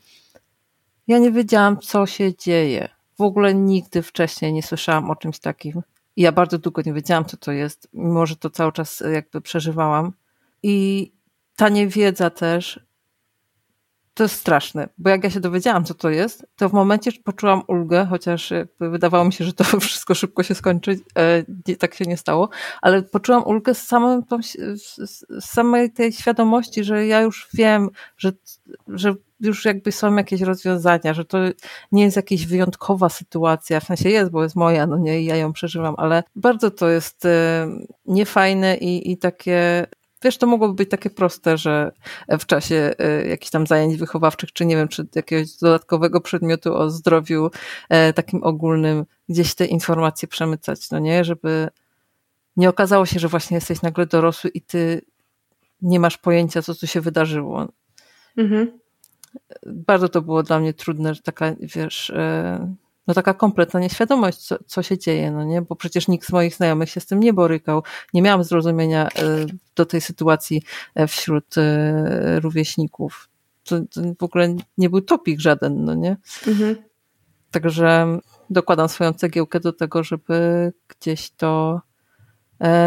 ja 1.08 1.18
nie 1.18 1.32
wiedziałam, 1.32 1.80
co 1.80 2.06
się 2.06 2.36
dzieje. 2.36 2.90
W 3.18 3.22
ogóle 3.22 3.54
nigdy 3.54 4.02
wcześniej 4.02 4.54
nie 4.54 4.64
słyszałam 4.64 5.10
o 5.10 5.16
czymś 5.16 5.40
takim. 5.40 5.82
Ja 6.18 6.32
bardzo 6.32 6.58
długo 6.58 6.82
nie 6.86 6.94
wiedziałam, 6.94 7.26
co 7.26 7.38
to 7.38 7.52
jest, 7.52 7.90
mimo 7.94 8.26
że 8.26 8.36
to 8.36 8.50
cały 8.50 8.72
czas 8.72 9.04
jakby 9.14 9.42
przeżywałam. 9.42 10.14
I 10.64 11.12
ta 11.56 11.70
niewiedza 11.70 12.30
też 12.30 12.87
to 14.18 14.24
jest 14.24 14.36
straszne, 14.36 14.90
bo 14.98 15.10
jak 15.10 15.24
ja 15.24 15.30
się 15.30 15.40
dowiedziałam, 15.40 15.86
co 15.86 15.94
to 15.94 16.10
jest, 16.10 16.46
to 16.56 16.70
w 16.70 16.74
momencie 16.74 17.12
poczułam 17.24 17.62
ulgę, 17.68 18.08
chociaż 18.10 18.54
wydawało 18.80 19.26
mi 19.26 19.34
się, 19.34 19.46
że 19.46 19.54
to 19.54 19.64
wszystko 19.80 20.16
szybko 20.16 20.44
się 20.44 20.56
skończy, 20.56 21.00
e, 21.18 21.76
tak 21.76 21.96
się 21.96 22.06
nie 22.06 22.18
stało, 22.18 22.50
ale 22.82 23.02
poczułam 23.02 23.44
ulgę 23.44 23.74
z, 23.74 23.88
samym, 23.88 24.24
z 24.76 25.26
samej 25.40 25.92
tej 25.92 26.12
świadomości, 26.14 26.84
że 26.84 27.08
ja 27.08 27.22
już 27.22 27.50
wiem, 27.54 27.90
że, 28.18 28.32
że 28.88 29.16
już 29.40 29.66
jakby 29.66 29.92
są 29.92 30.16
jakieś 30.16 30.42
rozwiązania, 30.42 31.14
że 31.14 31.26
to 31.26 31.38
nie 31.92 32.04
jest 32.04 32.16
jakaś 32.16 32.46
wyjątkowa 32.46 33.10
sytuacja, 33.10 33.80
w 33.80 33.84
sensie 33.84 34.10
jest, 34.10 34.32
bo 34.32 34.44
jest 34.44 34.56
moja, 34.56 34.88
no 34.88 34.98
nie, 34.98 35.22
ja 35.22 35.36
ją 35.36 35.54
przeżywam, 35.54 35.96
ale 35.98 36.24
bardzo 36.36 36.72
to 36.72 36.90
jest 36.90 37.26
e, 37.26 37.68
niefajne 38.06 38.78
i, 38.78 39.12
i 39.12 39.18
takie 39.18 39.88
Wiesz, 40.24 40.38
to 40.38 40.48
mogłoby 40.48 40.74
być 40.74 40.90
takie 40.90 41.10
proste, 41.10 41.58
że 41.58 41.92
w 42.40 42.46
czasie 42.46 42.94
e, 43.00 43.28
jakichś 43.28 43.52
tam 43.52 43.68
zajęć 43.68 43.98
wychowawczych, 43.98 44.54
czy 44.54 44.66
nie 44.66 44.76
wiem, 44.76 44.88
czy 44.88 45.08
jakiegoś 45.16 45.58
dodatkowego 45.58 46.22
przedmiotu 46.22 46.76
o 46.76 46.90
zdrowiu 46.90 47.50
e, 47.90 48.14
takim 48.14 48.44
ogólnym, 48.44 49.06
gdzieś 49.30 49.56
te 49.56 49.66
informacje 49.66 50.28
przemycać, 50.28 50.92
no 50.92 51.00
nie? 51.00 51.24
Żeby 51.24 51.70
nie 52.58 52.70
okazało 52.70 53.06
się, 53.06 53.20
że 53.20 53.28
właśnie 53.28 53.56
jesteś 53.56 53.82
nagle 53.82 54.06
dorosły 54.06 54.50
i 54.50 54.62
ty 54.62 55.02
nie 55.82 56.00
masz 56.00 56.18
pojęcia, 56.18 56.62
co 56.62 56.76
tu 56.76 56.88
się 56.88 57.02
wydarzyło. 57.02 57.68
Mhm. 58.38 58.80
Bardzo 59.66 60.10
to 60.10 60.22
było 60.22 60.44
dla 60.44 60.60
mnie 60.60 60.74
trudne, 60.74 61.16
że 61.16 61.22
taka, 61.22 61.56
wiesz, 61.60 62.10
e, 62.10 62.76
no 63.08 63.14
taka 63.14 63.34
kompletna 63.34 63.80
nieświadomość, 63.80 64.38
co, 64.38 64.58
co 64.66 64.84
się 64.84 64.98
dzieje, 64.98 65.32
no 65.32 65.44
nie? 65.44 65.62
Bo 65.62 65.76
przecież 65.76 66.08
nikt 66.08 66.28
z 66.28 66.32
moich 66.32 66.56
znajomych 66.56 66.90
się 66.90 67.00
z 67.00 67.06
tym 67.06 67.20
nie 67.20 67.34
borykał. 67.34 67.84
Nie 68.14 68.22
miałam 68.22 68.44
zrozumienia 68.44 69.08
e, 69.08 69.10
do 69.76 69.86
tej 69.86 70.02
sytuacji 70.02 70.64
e, 70.96 71.08
wśród 71.08 71.58
e, 71.58 72.40
rówieśników. 72.40 73.30
To, 73.64 73.80
to 73.80 74.02
w 74.20 74.24
ogóle 74.24 74.56
nie 74.78 74.90
był 74.90 75.02
topik 75.02 75.40
żaden, 75.40 75.86
no 75.86 75.94
nie? 75.94 76.18
Mhm. 76.48 76.76
Także 77.52 78.20
dokładam 78.50 78.90
swoją 78.90 79.14
cegiełkę 79.14 79.60
do 79.60 79.74
tego, 79.74 80.04
żeby 80.04 80.74
gdzieś 80.88 81.32
to 81.32 81.82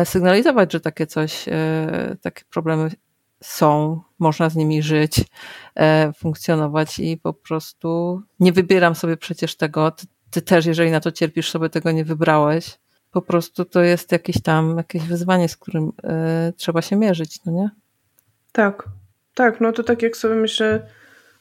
sygnalizować, 0.04 0.72
że 0.72 0.80
takie 0.80 1.06
coś, 1.06 1.44
takie 2.20 2.44
problemy 2.50 2.90
są, 3.42 4.00
można 4.18 4.50
z 4.50 4.56
nimi 4.56 4.82
żyć, 4.82 5.24
e, 5.74 6.12
funkcjonować 6.12 6.98
i 6.98 7.16
po 7.16 7.32
prostu 7.32 8.22
nie 8.40 8.52
wybieram 8.52 8.94
sobie 8.94 9.16
przecież 9.16 9.56
tego. 9.56 9.90
Ty, 9.90 10.06
ty, 10.30 10.42
też, 10.42 10.66
jeżeli 10.66 10.90
na 10.90 11.00
to 11.00 11.12
cierpisz, 11.12 11.50
sobie 11.50 11.68
tego 11.68 11.92
nie 11.92 12.04
wybrałeś. 12.04 12.78
Po 13.10 13.22
prostu 13.22 13.64
to 13.64 13.82
jest 13.82 14.12
jakieś 14.12 14.42
tam, 14.42 14.76
jakieś 14.76 15.02
wyzwanie, 15.02 15.48
z 15.48 15.56
którym 15.56 15.92
e, 16.04 16.52
trzeba 16.56 16.82
się 16.82 16.96
mierzyć, 16.96 17.44
no 17.44 17.52
nie? 17.52 17.70
Tak, 18.52 18.88
tak, 19.34 19.60
no 19.60 19.72
to 19.72 19.82
tak 19.82 20.02
jak 20.02 20.16
sobie 20.16 20.34
myślę, 20.34 20.86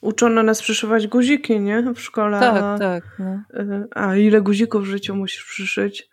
uczono 0.02 0.44
nas 0.44 0.62
przyszywać 0.62 1.08
guziki, 1.08 1.60
nie? 1.60 1.94
W 1.96 2.00
szkole. 2.02 2.40
Tak, 2.40 2.64
a, 2.64 2.78
tak. 2.80 3.04
No. 3.20 3.42
E, 3.54 3.88
a 3.96 4.16
ile 4.16 4.42
guzików 4.42 4.82
w 4.84 4.86
życiu 4.86 5.16
musisz 5.16 5.46
przyszyć? 5.46 6.10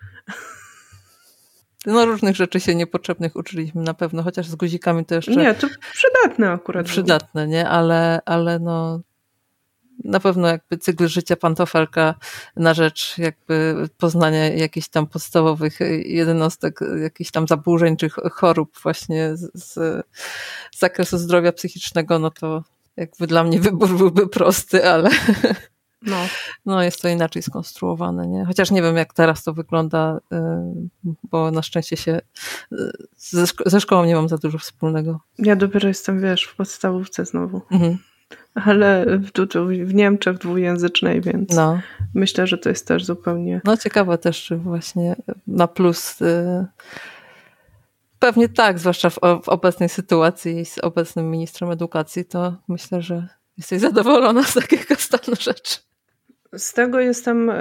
No 1.86 2.06
różnych 2.06 2.36
rzeczy 2.36 2.60
się 2.60 2.74
niepotrzebnych 2.74 3.36
uczyliśmy 3.36 3.82
na 3.82 3.94
pewno, 3.94 4.22
chociaż 4.22 4.46
z 4.46 4.54
guzikami 4.54 5.04
to 5.04 5.14
jeszcze... 5.14 5.36
Nie, 5.36 5.54
to 5.54 5.66
przydatne 5.92 6.50
akurat. 6.50 6.86
Przydatne, 6.86 7.48
nie? 7.48 7.68
Ale, 7.68 8.20
ale 8.24 8.58
no 8.58 9.00
na 10.04 10.20
pewno 10.20 10.48
jakby 10.48 10.78
cykl 10.78 11.08
życia 11.08 11.36
pantofelka 11.36 12.14
na 12.56 12.74
rzecz 12.74 13.18
jakby 13.18 13.74
poznania 13.98 14.48
jakichś 14.48 14.88
tam 14.88 15.06
podstawowych 15.06 15.78
jednostek, 16.04 16.80
jakichś 17.02 17.30
tam 17.30 17.46
zaburzeń 17.46 17.96
czy 17.96 18.10
chorób 18.10 18.78
właśnie 18.82 19.36
z, 19.36 19.50
z 19.54 20.04
zakresu 20.78 21.18
zdrowia 21.18 21.52
psychicznego, 21.52 22.18
no 22.18 22.30
to 22.30 22.64
jakby 22.96 23.26
dla 23.26 23.44
mnie 23.44 23.60
wybór 23.60 23.96
byłby 23.96 24.28
prosty, 24.28 24.90
ale 24.90 25.10
no. 26.06 26.16
no 26.66 26.82
jest 26.82 27.02
to 27.02 27.08
inaczej 27.08 27.42
skonstruowane, 27.42 28.26
nie? 28.26 28.44
Chociaż 28.44 28.70
nie 28.70 28.82
wiem, 28.82 28.96
jak 28.96 29.12
teraz 29.12 29.44
to 29.44 29.52
wygląda, 29.52 30.20
y, 30.32 30.36
bo 31.22 31.50
na 31.50 31.62
szczęście 31.62 31.96
się 31.96 32.20
y, 32.72 32.76
ze, 33.16 33.46
szko 33.46 33.70
ze 33.70 33.80
szkołą 33.80 34.04
nie 34.04 34.14
mam 34.14 34.28
za 34.28 34.38
dużo 34.38 34.58
wspólnego. 34.58 35.20
Ja 35.38 35.56
dopiero 35.56 35.88
jestem, 35.88 36.20
wiesz, 36.20 36.44
w 36.44 36.56
podstawówce 36.56 37.24
znowu. 37.24 37.62
Mhm. 37.70 37.98
Ale 38.54 39.06
w, 39.18 39.30
w 39.84 39.94
Niemczech 39.94 40.38
dwujęzycznej, 40.38 41.20
więc 41.20 41.50
no. 41.54 41.80
myślę, 42.14 42.46
że 42.46 42.58
to 42.58 42.68
jest 42.68 42.86
też 42.86 43.04
zupełnie. 43.04 43.60
No 43.64 43.76
ciekawe 43.76 44.18
też, 44.18 44.44
czy 44.44 44.56
właśnie 44.56 45.16
na 45.46 45.68
plus. 45.68 46.20
Y, 46.22 46.66
pewnie 48.18 48.48
tak, 48.48 48.78
zwłaszcza 48.78 49.10
w, 49.10 49.18
w 49.44 49.48
obecnej 49.48 49.88
sytuacji 49.88 50.64
z 50.64 50.78
obecnym 50.78 51.30
ministrem 51.30 51.70
edukacji, 51.70 52.24
to 52.24 52.56
myślę, 52.68 53.02
że 53.02 53.28
jesteś 53.58 53.80
zadowolona 53.80 54.42
z 54.42 54.54
takiego 54.54 54.94
stanu 55.08 55.36
rzeczy. 55.40 55.78
Z 56.54 56.72
tego 56.72 57.00
jestem 57.00 57.50
e, 57.50 57.54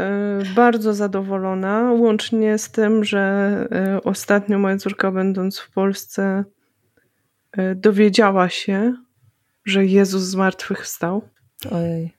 bardzo 0.56 0.94
zadowolona, 0.94 1.92
łącznie 1.92 2.58
z 2.58 2.72
tym, 2.72 3.04
że 3.04 3.20
e, 3.72 4.04
ostatnio 4.04 4.60
moja 4.60 4.78
córka, 4.78 5.12
będąc 5.12 5.60
w 5.60 5.72
Polsce, 5.72 6.44
e, 7.52 7.76
dowiedziała 7.76 8.50
się, 8.50 8.94
że 9.66 9.86
Jezus 9.86 10.24
zmartwychwstał. 10.24 11.30
Ojej. 11.72 12.12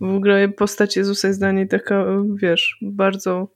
W 0.00 0.14
ogóle 0.14 0.48
postać 0.48 0.96
Jezusa 0.96 1.28
jest 1.28 1.40
dla 1.40 1.52
niej 1.52 1.68
taka, 1.68 2.06
wiesz, 2.34 2.78
bardzo 2.82 3.48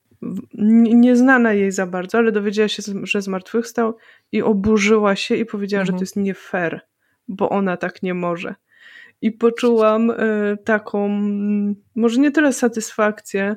nieznana 0.85 1.53
jej 1.53 1.73
za 1.73 1.87
bardzo, 1.87 2.19
ale 2.19 2.33
dowiedziała 2.33 2.69
się, 2.69 2.83
że 3.03 3.23
zmartwychwstał 3.23 3.97
i 4.33 4.43
oburzyła 4.43 5.17
się 5.17 5.37
i 5.37 5.47
powiedziała, 5.47 5.81
mhm. 5.81 5.87
że 5.87 5.99
to 5.99 6.03
jest 6.03 6.17
nie 6.17 6.35
fair, 6.35 6.81
bo 7.29 7.49
ona 7.49 7.77
tak 7.77 8.03
nie 8.03 8.15
może 8.15 8.55
i 9.23 9.33
poczułam 9.33 10.11
e, 10.11 10.17
taką, 10.65 11.09
może 11.95 12.21
nie 12.21 12.31
tyle 12.31 12.53
satysfakcję, 12.53 13.57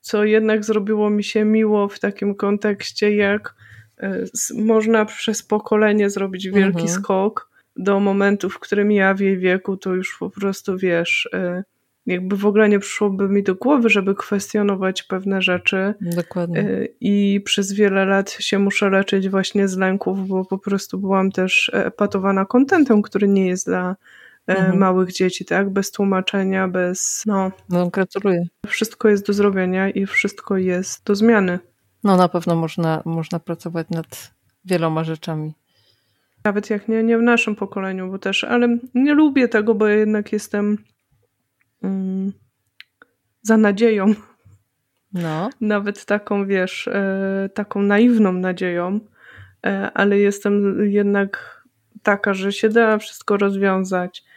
co 0.00 0.24
jednak 0.24 0.64
zrobiło 0.64 1.10
mi 1.10 1.24
się 1.24 1.44
miło 1.44 1.88
w 1.88 1.98
takim 1.98 2.34
kontekście, 2.34 3.16
jak 3.16 3.54
e, 3.98 4.24
można 4.54 5.04
przez 5.04 5.42
pokolenie 5.42 6.10
zrobić 6.10 6.48
wielki 6.48 6.80
mhm. 6.80 6.88
skok 6.88 7.50
do 7.76 8.00
momentu, 8.00 8.50
w 8.50 8.58
którym 8.58 8.92
ja 8.92 9.14
w 9.14 9.20
jej 9.20 9.38
wieku 9.38 9.76
to 9.76 9.94
już 9.94 10.16
po 10.18 10.30
prostu 10.30 10.78
wiesz, 10.78 11.28
e, 11.32 11.64
jakby 12.06 12.36
w 12.36 12.46
ogóle 12.46 12.68
nie 12.68 12.78
przyszłoby 12.78 13.28
mi 13.28 13.42
do 13.42 13.54
głowy, 13.54 13.88
żeby 13.88 14.14
kwestionować 14.14 15.02
pewne 15.02 15.42
rzeczy. 15.42 15.94
Dokładnie. 16.00 16.88
I 17.00 17.40
przez 17.44 17.72
wiele 17.72 18.04
lat 18.04 18.30
się 18.30 18.58
muszę 18.58 18.90
leczyć 18.90 19.28
właśnie 19.28 19.68
z 19.68 19.76
lęków, 19.76 20.28
bo 20.28 20.44
po 20.44 20.58
prostu 20.58 20.98
byłam 20.98 21.32
też 21.32 21.70
epatowana 21.74 22.44
kontentem, 22.44 23.02
który 23.02 23.28
nie 23.28 23.46
jest 23.46 23.66
dla 23.66 23.96
mhm. 24.46 24.78
małych 24.78 25.12
dzieci, 25.12 25.44
tak? 25.44 25.70
Bez 25.70 25.90
tłumaczenia, 25.90 26.68
bez. 26.68 27.22
No. 27.26 27.52
no, 27.68 27.90
gratuluję. 27.90 28.46
Wszystko 28.66 29.08
jest 29.08 29.26
do 29.26 29.32
zrobienia 29.32 29.90
i 29.90 30.06
wszystko 30.06 30.56
jest 30.56 31.04
do 31.04 31.14
zmiany. 31.14 31.58
No, 32.04 32.16
na 32.16 32.28
pewno 32.28 32.56
można, 32.56 33.02
można 33.04 33.38
pracować 33.38 33.90
nad 33.90 34.34
wieloma 34.64 35.04
rzeczami. 35.04 35.54
Nawet 36.44 36.70
jak 36.70 36.88
nie, 36.88 37.02
nie 37.02 37.18
w 37.18 37.22
naszym 37.22 37.56
pokoleniu, 37.56 38.10
bo 38.10 38.18
też, 38.18 38.44
ale 38.44 38.78
nie 38.94 39.14
lubię 39.14 39.48
tego, 39.48 39.74
bo 39.74 39.86
jednak 39.86 40.32
jestem 40.32 40.78
mm, 41.82 42.32
za 43.42 43.56
nadzieją. 43.56 44.14
No. 45.12 45.50
Nawet 45.60 46.04
taką, 46.04 46.46
wiesz, 46.46 46.88
e, 46.88 47.50
taką 47.54 47.82
naiwną 47.82 48.32
nadzieją, 48.32 49.00
e, 49.66 49.90
ale 49.94 50.18
jestem 50.18 50.84
jednak 50.90 51.62
taka, 52.02 52.34
że 52.34 52.52
się 52.52 52.68
da 52.68 52.98
wszystko 52.98 53.36
rozwiązać, 53.36 54.24
E, 54.24 54.31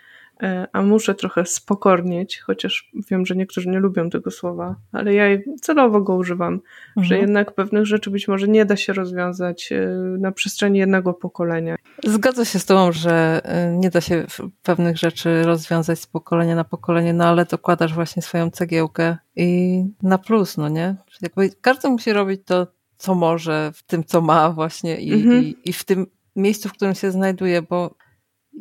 a 0.73 0.81
muszę 0.81 1.15
trochę 1.15 1.45
spokornieć, 1.45 2.39
chociaż 2.39 2.91
wiem, 3.11 3.25
że 3.25 3.35
niektórzy 3.35 3.69
nie 3.69 3.79
lubią 3.79 4.09
tego 4.09 4.31
słowa, 4.31 4.75
ale 4.91 5.13
ja 5.13 5.25
celowo 5.61 6.01
go 6.01 6.15
używam, 6.15 6.53
mhm. 6.53 7.05
że 7.05 7.17
jednak 7.17 7.51
pewnych 7.51 7.85
rzeczy 7.85 8.09
być 8.11 8.27
może 8.27 8.47
nie 8.47 8.65
da 8.65 8.75
się 8.75 8.93
rozwiązać 8.93 9.71
e, 9.71 9.87
na 10.19 10.31
przestrzeni 10.31 10.79
jednego 10.79 11.13
pokolenia. 11.13 11.75
Zgodzę 12.03 12.45
się 12.45 12.59
z 12.59 12.65
Tobą, 12.65 12.91
że 12.91 13.41
e, 13.43 13.71
nie 13.77 13.89
da 13.89 14.01
się 14.01 14.25
pewnych 14.63 14.97
rzeczy 14.97 15.43
rozwiązać 15.43 15.99
z 15.99 16.07
pokolenia 16.07 16.55
na 16.55 16.63
pokolenie, 16.63 17.13
no 17.13 17.25
ale 17.25 17.45
dokładasz 17.45 17.93
właśnie 17.93 18.21
swoją 18.21 18.51
cegiełkę 18.51 19.17
i 19.35 19.81
na 20.03 20.17
plus, 20.17 20.57
no 20.57 20.69
nie? 20.69 20.95
Jakby 21.21 21.49
każdy 21.61 21.89
musi 21.89 22.13
robić 22.13 22.41
to, 22.45 22.67
co 22.97 23.15
może, 23.15 23.71
w 23.75 23.83
tym, 23.83 24.03
co 24.03 24.21
ma 24.21 24.49
właśnie 24.49 24.97
i, 24.97 25.13
mhm. 25.13 25.43
i, 25.43 25.55
i 25.65 25.73
w 25.73 25.83
tym 25.83 26.07
miejscu, 26.35 26.69
w 26.69 26.73
którym 26.73 26.95
się 26.95 27.11
znajduje, 27.11 27.61
bo 27.61 27.95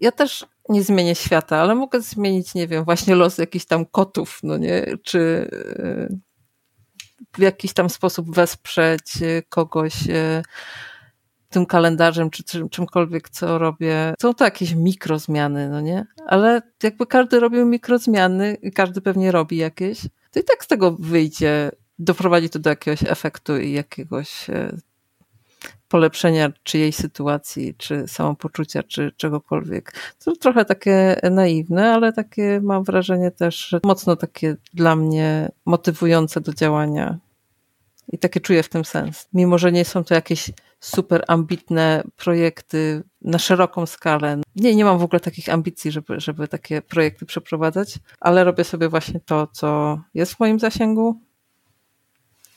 ja 0.00 0.12
też 0.12 0.46
nie 0.68 0.82
zmienię 0.82 1.14
świata, 1.14 1.56
ale 1.56 1.74
mogę 1.74 2.00
zmienić, 2.00 2.54
nie 2.54 2.68
wiem, 2.68 2.84
właśnie 2.84 3.14
los 3.14 3.38
jakichś 3.38 3.64
tam 3.64 3.86
kotów, 3.86 4.38
no 4.42 4.56
nie? 4.56 4.86
Czy 5.02 5.48
e, 5.78 6.08
w 7.36 7.38
jakiś 7.38 7.72
tam 7.72 7.90
sposób 7.90 8.34
wesprzeć 8.34 9.22
e, 9.22 9.42
kogoś 9.42 10.08
e, 10.08 10.42
tym 11.48 11.66
kalendarzem, 11.66 12.30
czy 12.30 12.68
czymkolwiek, 12.70 13.28
co 13.28 13.58
robię. 13.58 14.14
Są 14.22 14.34
to 14.34 14.44
jakieś 14.44 14.74
mikrozmiany, 14.74 15.68
no 15.68 15.80
nie? 15.80 16.06
Ale 16.26 16.62
jakby 16.82 17.06
każdy 17.06 17.40
robił 17.40 17.66
mikrozmiany, 17.66 18.56
każdy 18.74 19.00
pewnie 19.00 19.32
robi 19.32 19.56
jakieś, 19.56 20.00
to 20.30 20.40
i 20.40 20.44
tak 20.44 20.64
z 20.64 20.66
tego 20.66 20.96
wyjdzie, 21.00 21.70
doprowadzi 21.98 22.50
to 22.50 22.58
do 22.58 22.70
jakiegoś 22.70 23.02
efektu 23.02 23.58
i 23.58 23.72
jakiegoś 23.72 24.46
polepszenia 25.94 26.52
czyjejś 26.62 26.96
sytuacji, 26.96 27.74
czy 27.78 28.08
samopoczucia, 28.08 28.82
czy 28.82 29.12
czegokolwiek. 29.16 29.92
To 30.24 30.36
trochę 30.36 30.64
takie 30.64 31.20
naiwne, 31.30 31.92
ale 31.92 32.12
takie 32.12 32.60
mam 32.62 32.84
wrażenie 32.84 33.30
też 33.30 33.76
mocno 33.84 34.16
takie 34.16 34.56
dla 34.72 34.96
mnie 34.96 35.52
motywujące 35.64 36.40
do 36.40 36.54
działania. 36.54 37.18
I 38.12 38.18
takie 38.18 38.40
czuję 38.40 38.62
w 38.62 38.68
tym 38.68 38.84
sens. 38.84 39.28
Mimo, 39.32 39.58
że 39.58 39.72
nie 39.72 39.84
są 39.84 40.04
to 40.04 40.14
jakieś 40.14 40.50
super 40.80 41.24
ambitne 41.28 42.02
projekty 42.16 43.02
na 43.22 43.38
szeroką 43.38 43.86
skalę. 43.86 44.40
Nie, 44.56 44.74
nie 44.74 44.84
mam 44.84 44.98
w 44.98 45.02
ogóle 45.02 45.20
takich 45.20 45.48
ambicji, 45.48 45.90
żeby, 45.90 46.20
żeby 46.20 46.48
takie 46.48 46.82
projekty 46.82 47.26
przeprowadzać, 47.26 47.98
ale 48.20 48.44
robię 48.44 48.64
sobie 48.64 48.88
właśnie 48.88 49.20
to, 49.20 49.46
co 49.46 50.00
jest 50.14 50.34
w 50.34 50.40
moim 50.40 50.58
zasięgu, 50.58 51.20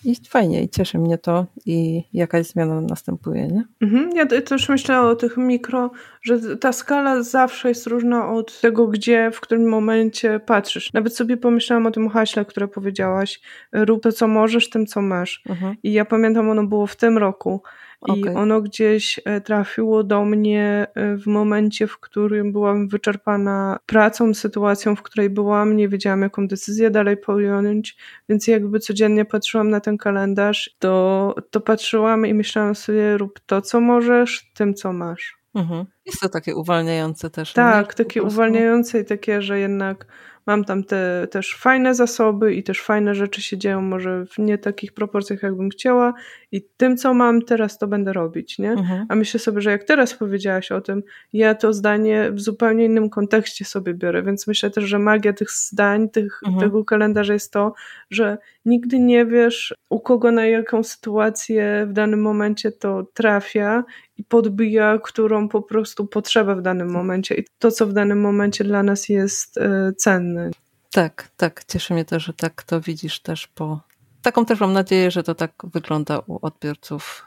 i 0.08 0.16
fajnie, 0.30 0.64
i 0.64 0.70
cieszy 0.70 0.98
mnie 0.98 1.18
to 1.18 1.46
i 1.66 2.04
jakaś 2.14 2.48
zmiana 2.48 2.82
następuje, 2.82 3.48
nie? 3.48 3.64
Mhm, 3.82 4.10
ja 4.16 4.26
też 4.26 4.70
myślę 4.70 5.02
o 5.02 5.16
tych 5.16 5.38
mikro, 5.38 5.92
że 6.22 6.58
ta 6.58 6.74
skala 6.74 7.24
zawsze 7.24 7.70
jest 7.70 7.88
różna 7.88 8.32
od 8.32 8.62
tego, 8.62 8.88
gdzie, 8.88 9.32
w 9.34 9.40
którym 9.40 9.70
momencie 9.70 10.40
patrzysz. 10.40 10.94
Nawet 10.94 11.16
sobie 11.16 11.38
pomyślałam 11.38 11.86
o 11.86 11.92
tym 11.92 12.10
haśle, 12.10 12.46
które 12.46 12.68
powiedziałaś, 12.68 13.42
rób 13.74 14.04
to, 14.04 14.12
co 14.12 14.28
możesz, 14.28 14.70
tym, 14.70 14.86
co 14.86 15.02
masz. 15.02 15.42
Mhm. 15.50 15.76
I 15.84 15.94
ja 15.94 16.06
pamiętam, 16.06 16.50
ono 16.50 16.64
było 16.64 16.88
w 16.88 16.96
tym 16.96 17.18
roku, 17.18 17.62
i 18.08 18.22
okay. 18.22 18.36
ono 18.36 18.62
gdzieś 18.62 19.20
e, 19.26 19.42
trafiło 19.42 20.04
do 20.04 20.26
mnie 20.26 20.88
e, 20.96 21.18
w 21.18 21.28
momencie, 21.28 21.88
w 21.88 22.00
którym 22.00 22.52
byłam 22.52 22.88
wyczerpana 22.88 23.80
pracą, 23.86 24.34
sytuacją, 24.34 24.96
w 24.96 25.02
której 25.02 25.30
byłam, 25.30 25.78
nie 25.78 25.90
wiedziałam, 25.90 26.22
jaką 26.22 26.48
decyzję 26.48 26.90
dalej 26.90 27.18
podjąć, 27.18 27.98
więc 28.30 28.48
jakby 28.48 28.80
codziennie 28.80 29.26
patrzyłam 29.26 29.70
na 29.70 29.80
ten 29.80 29.98
kalendarz, 29.98 30.76
to, 30.80 31.36
to 31.50 31.62
patrzyłam 31.62 32.26
i 32.26 32.34
myślałam 32.34 32.76
sobie, 32.76 33.18
rób 33.18 33.40
to, 33.46 33.62
co 33.62 33.82
możesz, 33.82 34.52
tym, 34.54 34.74
co 34.74 34.94
masz. 34.94 35.38
Mhm. 35.56 35.86
Jest 36.06 36.20
to 36.20 36.30
takie 36.30 36.56
uwalniające 36.56 37.30
też. 37.30 37.54
Tak, 37.54 37.94
takie 37.94 38.24
uwalniające 38.24 39.00
i 39.00 39.06
takie, 39.06 39.42
że 39.42 39.60
jednak 39.60 40.06
Mam 40.48 40.64
tam 40.64 40.84
te 40.84 41.28
też 41.32 41.56
fajne 41.56 41.96
zasoby 41.96 42.54
i 42.54 42.64
też 42.64 42.82
fajne 42.82 43.16
rzeczy 43.16 43.42
się 43.42 43.58
dzieją, 43.58 43.82
może 43.82 44.26
w 44.26 44.38
nie 44.38 44.58
takich 44.58 44.94
proporcjach, 44.94 45.44
jakbym 45.44 45.70
chciała, 45.70 46.14
i 46.52 46.62
tym, 46.78 46.98
co 46.98 47.14
mam, 47.14 47.42
teraz 47.42 47.78
to 47.78 47.88
będę 47.88 48.14
robić, 48.14 48.60
nie? 48.60 48.72
Mhm. 48.72 49.06
A 49.10 49.16
myślę 49.16 49.40
sobie, 49.40 49.62
że 49.62 49.72
jak 49.72 49.84
teraz 49.84 50.14
powiedziałaś 50.14 50.72
o 50.72 50.82
tym, 50.82 51.04
ja 51.34 51.56
to 51.56 51.74
zdanie 51.74 52.32
w 52.32 52.40
zupełnie 52.40 52.86
innym 52.86 53.10
kontekście 53.10 53.66
sobie 53.66 53.94
biorę, 53.94 54.24
więc 54.24 54.48
myślę 54.48 54.72
też, 54.72 54.84
że 54.84 55.00
magia 55.00 55.34
tych 55.34 55.52
zdań, 55.52 56.10
tych, 56.10 56.40
mhm. 56.46 56.64
tego 56.64 56.86
kalendarza 56.86 57.34
jest 57.34 57.54
to, 57.54 57.74
że 58.10 58.38
nigdy 58.66 59.00
nie 59.00 59.26
wiesz, 59.26 59.74
u 59.90 60.00
kogo 60.00 60.32
na 60.32 60.46
jaką 60.46 60.84
sytuację 60.84 61.86
w 61.90 61.94
danym 61.94 62.22
momencie 62.22 62.72
to 62.72 63.08
trafia 63.14 63.84
i 64.18 64.24
podbija, 64.24 65.00
którą 65.04 65.50
po 65.50 65.62
prostu 65.62 66.08
potrzebę 66.08 66.56
w 66.56 66.62
danym 66.62 66.92
momencie 66.92 67.36
i 67.36 67.46
to, 67.60 67.72
co 67.72 67.88
w 67.88 67.94
danym 67.94 68.22
momencie 68.22 68.64
dla 68.64 68.84
nas 68.84 69.10
jest 69.10 69.58
e, 69.58 69.94
cenne. 69.98 70.52
Tak, 70.92 71.30
tak. 71.38 71.64
Cieszy 71.64 71.94
mnie 71.94 72.06
też, 72.06 72.26
że 72.26 72.34
tak 72.34 72.64
to 72.64 72.82
widzisz 72.82 73.20
też 73.20 73.48
po. 73.48 73.82
Taką 74.22 74.46
też 74.46 74.60
mam 74.60 74.74
nadzieję, 74.74 75.12
że 75.12 75.24
to 75.24 75.36
tak 75.36 75.52
wygląda 75.64 76.20
u 76.28 76.40
odbiorców 76.42 77.26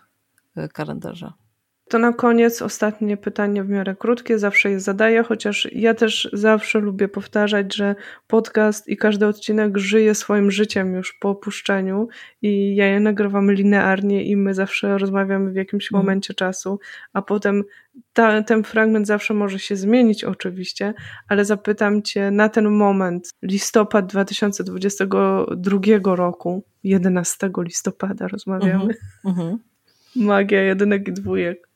e, 0.57 0.69
kalendarza. 0.69 1.35
To 1.91 1.99
na 1.99 2.13
koniec 2.13 2.63
ostatnie 2.63 3.17
pytanie 3.17 3.65
w 3.65 3.69
miarę 3.69 3.97
krótkie, 3.97 4.39
zawsze 4.39 4.71
je 4.71 4.81
zadaję, 4.81 5.23
chociaż 5.23 5.69
ja 5.73 5.95
też 5.95 6.31
zawsze 6.33 6.79
lubię 6.79 7.09
powtarzać, 7.09 7.77
że 7.77 7.95
podcast 8.27 8.89
i 8.89 8.97
każdy 8.97 9.27
odcinek 9.27 9.79
żyje 9.79 10.15
swoim 10.15 10.51
życiem 10.51 10.95
już 10.95 11.19
po 11.21 11.31
opuszczeniu 11.31 12.09
i 12.43 12.77
ja 12.77 12.87
je 12.87 13.01
nagrywam 13.01 13.53
linearnie 13.53 14.25
i 14.25 14.37
my 14.37 14.55
zawsze 14.55 14.99
rozmawiamy 14.99 15.53
w 15.53 15.55
jakimś 15.55 15.93
mm. 15.93 16.03
momencie 16.03 16.35
czasu, 16.35 16.79
a 17.13 17.23
potem 17.23 17.65
ta, 18.13 18.43
ten 18.43 18.65
fragment 18.65 19.07
zawsze 19.07 19.35
może 19.35 19.59
się 19.59 19.77
zmienić 19.77 20.25
oczywiście, 20.25 20.95
ale 21.29 21.45
zapytam 21.45 22.03
Cię 22.03 22.31
na 22.31 22.49
ten 22.49 22.71
moment, 22.71 23.31
listopad 23.43 24.07
2022 24.07 26.17
roku, 26.17 26.65
11 26.85 27.51
listopada 27.59 28.29
rozmawiamy, 28.29 28.95
mm 29.25 29.37
-hmm. 29.37 29.57
magia 30.17 30.63
jedynek 30.63 31.09
i 31.09 31.13
dwójek 31.13 31.70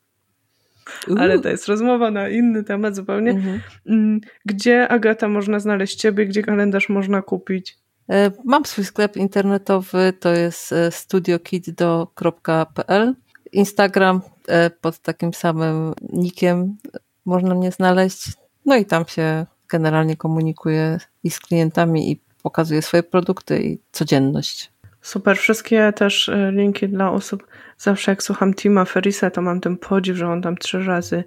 ale 1.17 1.39
to 1.39 1.49
jest 1.49 1.67
rozmowa 1.67 2.11
na 2.11 2.29
inny 2.29 2.63
temat 2.63 2.95
zupełnie. 2.95 3.31
Mhm. 3.31 3.61
Mm, 3.85 4.21
gdzie, 4.45 4.87
Agata, 4.87 5.27
można 5.27 5.59
znaleźć 5.59 5.95
Ciebie? 5.95 6.25
Gdzie 6.25 6.43
kalendarz 6.43 6.89
można 6.89 7.21
kupić? 7.21 7.77
E, 8.09 8.31
mam 8.43 8.65
swój 8.65 8.85
sklep 8.85 9.17
internetowy, 9.17 10.13
to 10.19 10.29
jest 10.29 10.71
e, 10.71 10.91
studiokiddo.pl. 10.91 13.15
Instagram 13.51 14.21
e, 14.47 14.69
pod 14.69 14.99
takim 14.99 15.33
samym 15.33 15.93
nikiem 16.13 16.77
można 17.25 17.55
mnie 17.55 17.71
znaleźć. 17.71 18.31
No 18.65 18.75
i 18.75 18.85
tam 18.85 19.07
się 19.07 19.45
generalnie 19.69 20.17
komunikuję 20.17 20.97
i 21.23 21.29
z 21.29 21.39
klientami 21.39 22.11
i 22.11 22.21
pokazuję 22.43 22.81
swoje 22.81 23.03
produkty 23.03 23.63
i 23.63 23.79
codzienność. 23.91 24.71
Super. 25.01 25.37
Wszystkie 25.37 25.93
też 25.95 26.31
linki 26.51 26.89
dla 26.89 27.11
osób, 27.11 27.47
Zawsze 27.77 28.11
jak 28.11 28.23
słucham 28.23 28.53
Tima 28.53 28.85
Ferisa, 28.85 29.29
to 29.29 29.41
mam 29.41 29.61
ten 29.61 29.77
podziw, 29.77 30.17
że 30.17 30.27
on 30.27 30.41
tam 30.41 30.57
trzy 30.57 30.83
razy 30.83 31.23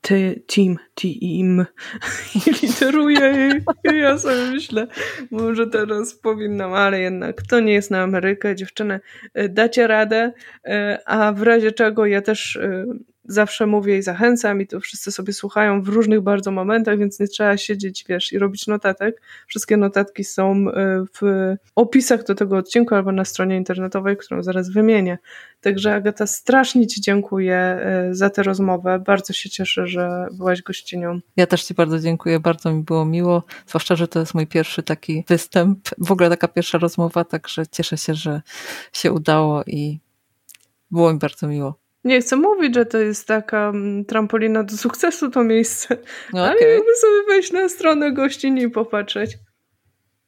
ty, 0.00 0.42
team, 0.46 0.76
team 0.94 1.66
i 2.46 2.66
literuje 2.66 3.50
i 3.92 3.96
ja 3.96 4.18
sobie 4.18 4.50
myślę, 4.50 4.86
może 5.30 5.66
teraz 5.66 6.14
powinnam, 6.14 6.72
ale 6.72 7.00
jednak 7.00 7.42
to 7.42 7.60
nie 7.60 7.72
jest 7.72 7.90
na 7.90 8.02
Amerykę, 8.02 8.56
dziewczyny, 8.56 9.00
e, 9.34 9.48
dacie 9.48 9.86
radę, 9.86 10.32
e, 10.64 10.98
a 11.06 11.32
w 11.32 11.42
razie 11.42 11.72
czego 11.72 12.06
ja 12.06 12.22
też 12.22 12.56
e, 12.56 12.84
zawsze 13.30 13.66
mówię 13.66 13.98
i 13.98 14.02
zachęcam 14.02 14.60
i 14.60 14.66
to 14.66 14.80
wszyscy 14.80 15.12
sobie 15.12 15.32
słuchają 15.32 15.82
w 15.82 15.88
różnych 15.88 16.20
bardzo 16.20 16.50
momentach, 16.50 16.98
więc 16.98 17.20
nie 17.20 17.28
trzeba 17.28 17.56
siedzieć, 17.56 18.04
wiesz, 18.08 18.32
i 18.32 18.38
robić 18.38 18.66
notatek. 18.66 19.22
Wszystkie 19.46 19.76
notatki 19.76 20.24
są 20.24 20.52
e, 20.70 21.04
w 21.20 21.54
opisach 21.74 22.24
do 22.24 22.34
tego 22.34 22.56
odcinku 22.56 22.94
albo 22.94 23.12
na 23.12 23.24
stronie 23.24 23.56
internetowej, 23.56 24.16
którą 24.16 24.42
zaraz 24.42 24.70
wymienię. 24.70 25.18
Także 25.60 25.94
Agata, 25.94 26.26
strasznie 26.26 26.86
Ci 26.86 27.00
dziękuję 27.00 27.56
e, 27.56 28.08
za 28.10 28.30
tę 28.30 28.42
rozmowę. 28.42 28.98
Bardzo 29.06 29.32
się 29.32 29.50
cieszę, 29.50 29.86
że 29.86 30.26
byłaś 30.32 30.62
gościnią. 30.62 31.20
Ja 31.36 31.46
też 31.46 31.64
Ci 31.64 31.74
bardzo 31.74 31.98
dziękuję, 31.98 32.40
bardzo 32.40 32.72
mi 32.72 32.82
było 32.82 33.04
miło, 33.04 33.44
zwłaszcza, 33.66 33.96
że 33.96 34.08
to 34.08 34.20
jest 34.20 34.34
mój 34.34 34.46
pierwszy 34.46 34.82
taki 34.82 35.24
występ, 35.28 35.88
w 35.98 36.12
ogóle 36.12 36.30
taka 36.30 36.48
pierwsza 36.48 36.78
rozmowa, 36.78 37.24
także 37.24 37.66
cieszę 37.66 37.96
się, 37.96 38.14
że 38.14 38.42
się 38.92 39.12
udało 39.12 39.62
i 39.66 40.00
było 40.90 41.12
mi 41.12 41.18
bardzo 41.18 41.48
miło. 41.48 41.89
Nie 42.04 42.20
chcę 42.20 42.36
mówić, 42.36 42.74
że 42.74 42.86
to 42.86 42.98
jest 42.98 43.28
taka 43.28 43.68
mm, 43.68 44.04
trampolina 44.04 44.62
do 44.62 44.76
sukcesu 44.76 45.30
to 45.30 45.44
miejsce, 45.44 45.96
okay. 46.28 46.42
ale 46.42 46.52
mógłby 46.52 46.94
sobie 46.96 47.26
wejść 47.28 47.52
na 47.52 47.68
stronę 47.68 48.12
gościni 48.12 48.62
i 48.62 48.70
popatrzeć. 48.70 49.38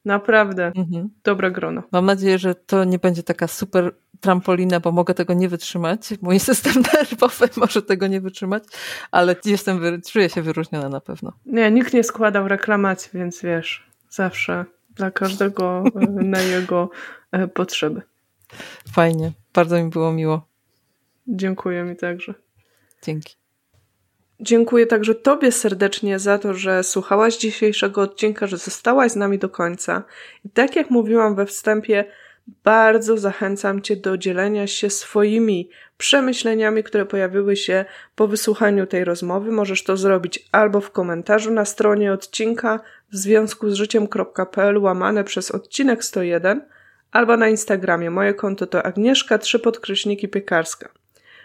Naprawdę, 0.05 0.71
mhm. 0.75 1.09
dobre 1.23 1.51
grono. 1.51 1.83
Mam 1.91 2.05
nadzieję, 2.05 2.37
że 2.37 2.55
to 2.55 2.83
nie 2.83 2.99
będzie 2.99 3.23
taka 3.23 3.47
super 3.47 3.91
trampolina, 4.19 4.79
bo 4.79 4.91
mogę 4.91 5.13
tego 5.13 5.33
nie 5.33 5.49
wytrzymać. 5.49 6.13
Mój 6.21 6.39
system 6.39 6.73
nerwowy 6.93 7.49
może 7.57 7.81
tego 7.81 8.07
nie 8.07 8.21
wytrzymać, 8.21 8.63
ale 9.11 9.35
jestem, 9.45 10.01
czuję 10.11 10.29
się 10.29 10.41
wyróżniona 10.41 10.89
na 10.89 11.01
pewno. 11.01 11.33
Nie, 11.45 11.71
nikt 11.71 11.93
nie 11.93 12.03
składał 12.03 12.47
reklamacji, 12.47 13.09
więc 13.13 13.41
wiesz, 13.41 13.87
zawsze 14.09 14.65
dla 14.95 15.11
każdego 15.11 15.83
e, 15.95 16.05
na 16.07 16.41
jego 16.41 16.89
e, 17.31 17.47
potrzeby. 17.47 18.01
Fajnie, 18.93 19.31
bardzo 19.53 19.83
mi 19.83 19.89
było 19.89 20.11
miło. 20.11 20.52
Dziękuję 21.27 21.83
mi 21.83 21.95
także. 21.95 22.33
Dzięki. 23.01 23.35
Dziękuję 24.39 24.87
także 24.87 25.15
Tobie 25.15 25.51
serdecznie 25.51 26.19
za 26.19 26.37
to, 26.37 26.53
że 26.53 26.83
słuchałaś 26.83 27.37
dzisiejszego 27.37 28.01
odcinka, 28.01 28.47
że 28.47 28.57
zostałaś 28.57 29.11
z 29.11 29.15
nami 29.15 29.39
do 29.39 29.49
końca. 29.49 30.03
I 30.45 30.49
tak 30.49 30.75
jak 30.75 30.89
mówiłam 30.89 31.35
we 31.35 31.45
wstępie, 31.45 32.05
bardzo 32.63 33.17
zachęcam 33.17 33.81
Cię 33.81 33.95
do 33.95 34.17
dzielenia 34.17 34.67
się 34.67 34.89
swoimi 34.89 35.69
przemyśleniami, 35.97 36.83
które 36.83 37.05
pojawiły 37.05 37.55
się 37.55 37.85
po 38.15 38.27
wysłuchaniu 38.27 38.87
tej 38.87 39.05
rozmowy. 39.05 39.51
Możesz 39.51 39.83
to 39.83 39.97
zrobić 39.97 40.49
albo 40.51 40.81
w 40.81 40.91
komentarzu 40.91 41.51
na 41.51 41.65
stronie 41.65 42.13
odcinka 42.13 42.79
w 43.11 43.15
związku 43.15 43.69
z 43.69 43.73
życiem.pl 43.73 44.77
łamane 44.77 45.23
przez 45.23 45.51
odcinek 45.51 46.03
101, 46.03 46.65
albo 47.11 47.37
na 47.37 47.49
Instagramie. 47.49 48.09
Moje 48.09 48.33
konto 48.33 48.67
to 48.67 48.83
Agnieszka 48.83 49.37
3 49.37 49.59
podkreśniki 49.59 50.27
piekarska. 50.27 50.89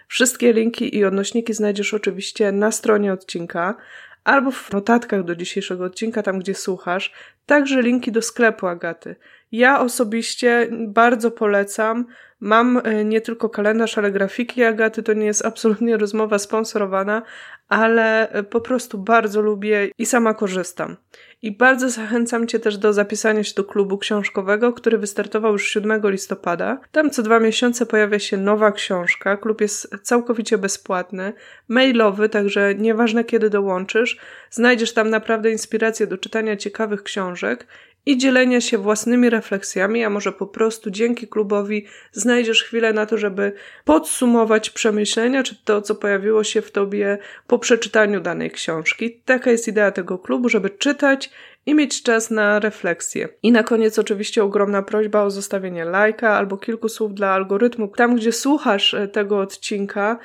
Wszystkie 0.08 0.52
linki 0.52 0.96
i 0.96 1.04
odnośniki 1.04 1.54
znajdziesz 1.54 1.94
oczywiście 1.94 2.52
na 2.52 2.72
stronie 2.72 3.12
odcinka 3.12 3.76
albo 4.24 4.50
w 4.50 4.72
notatkach 4.72 5.24
do 5.24 5.36
dzisiejszego 5.36 5.84
odcinka, 5.84 6.22
tam 6.22 6.38
gdzie 6.38 6.54
słuchasz. 6.54 7.12
Także 7.46 7.82
linki 7.82 8.12
do 8.12 8.22
sklepu 8.22 8.66
Agaty. 8.66 9.16
Ja 9.52 9.80
osobiście 9.80 10.68
bardzo 10.88 11.30
polecam 11.30 12.06
Mam 12.40 12.80
e, 12.84 13.04
nie 13.04 13.20
tylko 13.20 13.48
kalendarz, 13.48 13.98
ale 13.98 14.12
grafiki 14.12 14.64
Agaty. 14.64 15.02
To 15.02 15.12
nie 15.12 15.26
jest 15.26 15.44
absolutnie 15.44 15.96
rozmowa 15.96 16.38
sponsorowana, 16.38 17.22
ale 17.68 18.30
e, 18.30 18.42
po 18.42 18.60
prostu 18.60 18.98
bardzo 18.98 19.42
lubię 19.42 19.90
i 19.98 20.06
sama 20.06 20.34
korzystam. 20.34 20.96
I 21.42 21.56
bardzo 21.56 21.90
zachęcam 21.90 22.46
Cię 22.46 22.58
też 22.58 22.78
do 22.78 22.92
zapisania 22.92 23.44
się 23.44 23.54
do 23.54 23.64
klubu 23.64 23.98
książkowego, 23.98 24.72
który 24.72 24.98
wystartował 24.98 25.52
już 25.52 25.70
7 25.70 26.00
listopada. 26.04 26.80
Tam 26.92 27.10
co 27.10 27.22
dwa 27.22 27.40
miesiące 27.40 27.86
pojawia 27.86 28.18
się 28.18 28.36
nowa 28.36 28.72
książka. 28.72 29.36
Klub 29.36 29.60
jest 29.60 29.88
całkowicie 30.02 30.58
bezpłatny, 30.58 31.32
mailowy, 31.68 32.28
także 32.28 32.74
nieważne 32.74 33.24
kiedy 33.24 33.50
dołączysz, 33.50 34.18
znajdziesz 34.50 34.94
tam 34.94 35.10
naprawdę 35.10 35.50
inspirację 35.50 36.06
do 36.06 36.18
czytania 36.18 36.56
ciekawych 36.56 37.02
książek 37.02 37.66
i 38.08 38.16
dzielenia 38.16 38.60
się 38.60 38.78
własnymi 38.78 39.30
refleksjami, 39.30 40.04
a 40.04 40.10
może 40.10 40.32
po 40.32 40.46
prostu 40.46 40.90
dzięki 40.90 41.28
klubowi 41.28 41.86
znajdziesz 42.12 42.62
chwilę 42.62 42.92
na 42.92 43.06
to, 43.06 43.18
żeby 43.18 43.52
podsumować 43.84 44.70
przemyślenia, 44.70 45.42
czy 45.42 45.64
to, 45.64 45.82
co 45.82 45.94
pojawiło 45.94 46.44
się 46.44 46.62
w 46.62 46.70
tobie 46.70 47.18
po 47.46 47.58
przeczytaniu 47.58 48.20
danej 48.20 48.50
książki. 48.50 49.20
Taka 49.24 49.50
jest 49.50 49.68
idea 49.68 49.90
tego 49.90 50.18
klubu, 50.18 50.48
żeby 50.48 50.70
czytać 50.70 51.30
i 51.66 51.74
mieć 51.74 52.02
czas 52.02 52.30
na 52.30 52.58
refleksję. 52.58 53.28
I 53.42 53.52
na 53.52 53.62
koniec 53.62 53.98
oczywiście 53.98 54.44
ogromna 54.44 54.82
prośba 54.82 55.22
o 55.22 55.30
zostawienie 55.30 55.84
lajka 55.84 56.30
albo 56.36 56.56
kilku 56.56 56.88
słów 56.88 57.14
dla 57.14 57.30
algorytmu. 57.30 57.88
Tam, 57.88 58.16
gdzie 58.16 58.32
słuchasz 58.32 58.94
e, 58.94 59.08
tego 59.08 59.40
odcinka, 59.40 60.18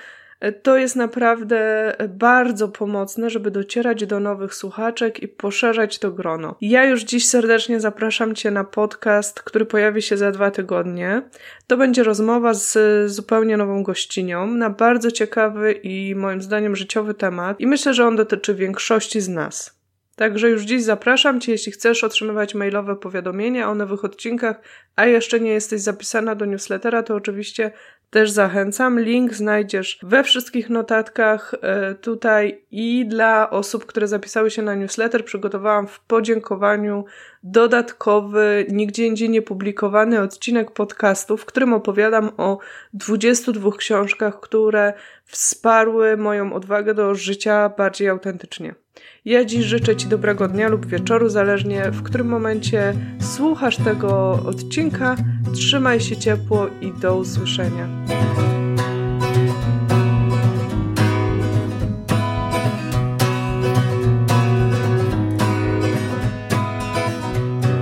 to 0.51 0.77
jest 0.77 0.95
naprawdę 0.95 1.93
bardzo 2.09 2.67
pomocne, 2.67 3.29
żeby 3.29 3.51
docierać 3.51 4.05
do 4.05 4.19
nowych 4.19 4.55
słuchaczek 4.55 5.23
i 5.23 5.27
poszerzać 5.27 5.99
to 5.99 6.11
grono. 6.11 6.55
Ja 6.61 6.85
już 6.85 7.03
dziś 7.03 7.27
serdecznie 7.27 7.79
zapraszam 7.79 8.35
Cię 8.35 8.51
na 8.51 8.63
podcast, 8.63 9.41
który 9.41 9.65
pojawi 9.65 10.01
się 10.01 10.17
za 10.17 10.31
dwa 10.31 10.51
tygodnie. 10.51 11.21
To 11.67 11.77
będzie 11.77 12.03
rozmowa 12.03 12.53
z 12.53 12.77
zupełnie 13.11 13.57
nową 13.57 13.83
gościnią 13.83 14.47
na 14.47 14.69
bardzo 14.69 15.11
ciekawy 15.11 15.71
i 15.71 16.15
moim 16.15 16.41
zdaniem 16.41 16.75
życiowy 16.75 17.13
temat 17.13 17.59
i 17.59 17.67
myślę, 17.67 17.93
że 17.93 18.07
on 18.07 18.15
dotyczy 18.15 18.55
większości 18.55 19.21
z 19.21 19.29
nas. 19.29 19.83
Także 20.15 20.49
już 20.49 20.63
dziś 20.63 20.83
zapraszam 20.83 21.41
Cię, 21.41 21.51
jeśli 21.51 21.71
chcesz 21.71 22.03
otrzymywać 22.03 22.55
mailowe 22.55 22.95
powiadomienia 22.95 23.69
o 23.69 23.75
nowych 23.75 24.05
odcinkach, 24.05 24.61
a 24.95 25.05
jeszcze 25.05 25.39
nie 25.39 25.51
jesteś 25.51 25.81
zapisana 25.81 26.35
do 26.35 26.45
newslettera, 26.45 27.03
to 27.03 27.15
oczywiście 27.15 27.71
też 28.13 28.31
zachęcam. 28.31 28.99
Link 28.99 29.33
znajdziesz 29.33 29.99
we 30.03 30.23
wszystkich 30.23 30.69
notatkach 30.69 31.55
e, 31.61 31.95
tutaj 31.95 32.61
i 32.71 33.05
dla 33.05 33.49
osób, 33.49 33.85
które 33.85 34.07
zapisały 34.07 34.51
się 34.51 34.61
na 34.61 34.75
newsletter, 34.75 35.25
przygotowałam 35.25 35.87
w 35.87 35.99
podziękowaniu 35.99 37.05
dodatkowy, 37.43 38.65
nigdzie 38.69 39.05
indziej 39.05 39.29
niepublikowany 39.29 40.21
odcinek 40.21 40.71
podcastu, 40.71 41.37
w 41.37 41.45
którym 41.45 41.73
opowiadam 41.73 42.31
o 42.37 42.57
22 42.93 43.71
książkach, 43.77 44.39
które 44.39 44.93
wsparły 45.25 46.17
moją 46.17 46.53
odwagę 46.53 46.93
do 46.93 47.15
życia 47.15 47.69
bardziej 47.69 48.09
autentycznie. 48.09 48.82
Ja 49.25 49.45
dziś 49.45 49.65
życzę 49.65 49.95
Ci 49.95 50.07
dobrego 50.07 50.47
dnia 50.47 50.67
lub 50.69 50.85
wieczoru, 50.85 51.29
zależnie 51.29 51.91
w 51.91 52.03
którym 52.03 52.27
momencie 52.27 52.93
słuchasz 53.19 53.77
tego 53.77 54.31
odcinka. 54.45 55.15
Trzymaj 55.53 56.01
się 56.01 56.17
ciepło 56.17 56.67
i 56.81 56.91
do 56.91 57.17
usłyszenia. 57.17 57.87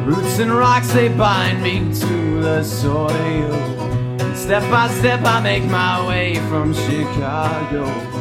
Roots 0.07 0.39
and 0.39 0.51
rocks 0.51 0.93
they 0.93 1.09
bind 1.09 1.61
me 1.61 1.95
to 1.99 2.41
the 2.43 2.63
soil. 2.65 3.55
Step 4.35 4.63
by 4.63 4.89
step 4.99 5.21
I 5.21 5.41
make 5.43 5.63
my 5.63 6.07
way 6.07 6.35
from 6.49 6.73
Chicago. 6.73 8.20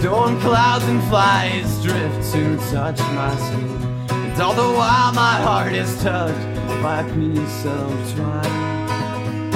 Storm 0.00 0.40
clouds 0.40 0.86
and 0.86 1.02
flies 1.10 1.82
drift 1.82 2.32
to 2.32 2.56
touch 2.70 2.98
my 3.00 3.36
skin. 3.36 3.82
And 4.08 4.40
all 4.40 4.54
the 4.54 4.62
while 4.62 5.12
my 5.12 5.34
heart 5.42 5.74
is 5.74 6.02
touched 6.02 6.56
by 6.82 7.00
a 7.00 7.14
piece 7.14 7.66
of 7.66 8.14
twine. 8.14 9.50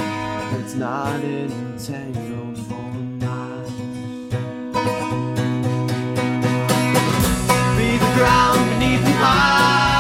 It's 0.61 0.75
not 0.75 1.25
entangled 1.25 2.59
for 2.59 2.93
miles. 3.25 3.73
Be 7.79 7.97
the 7.97 8.13
ground 8.15 8.61
beneath 8.79 9.03
my 9.03 9.94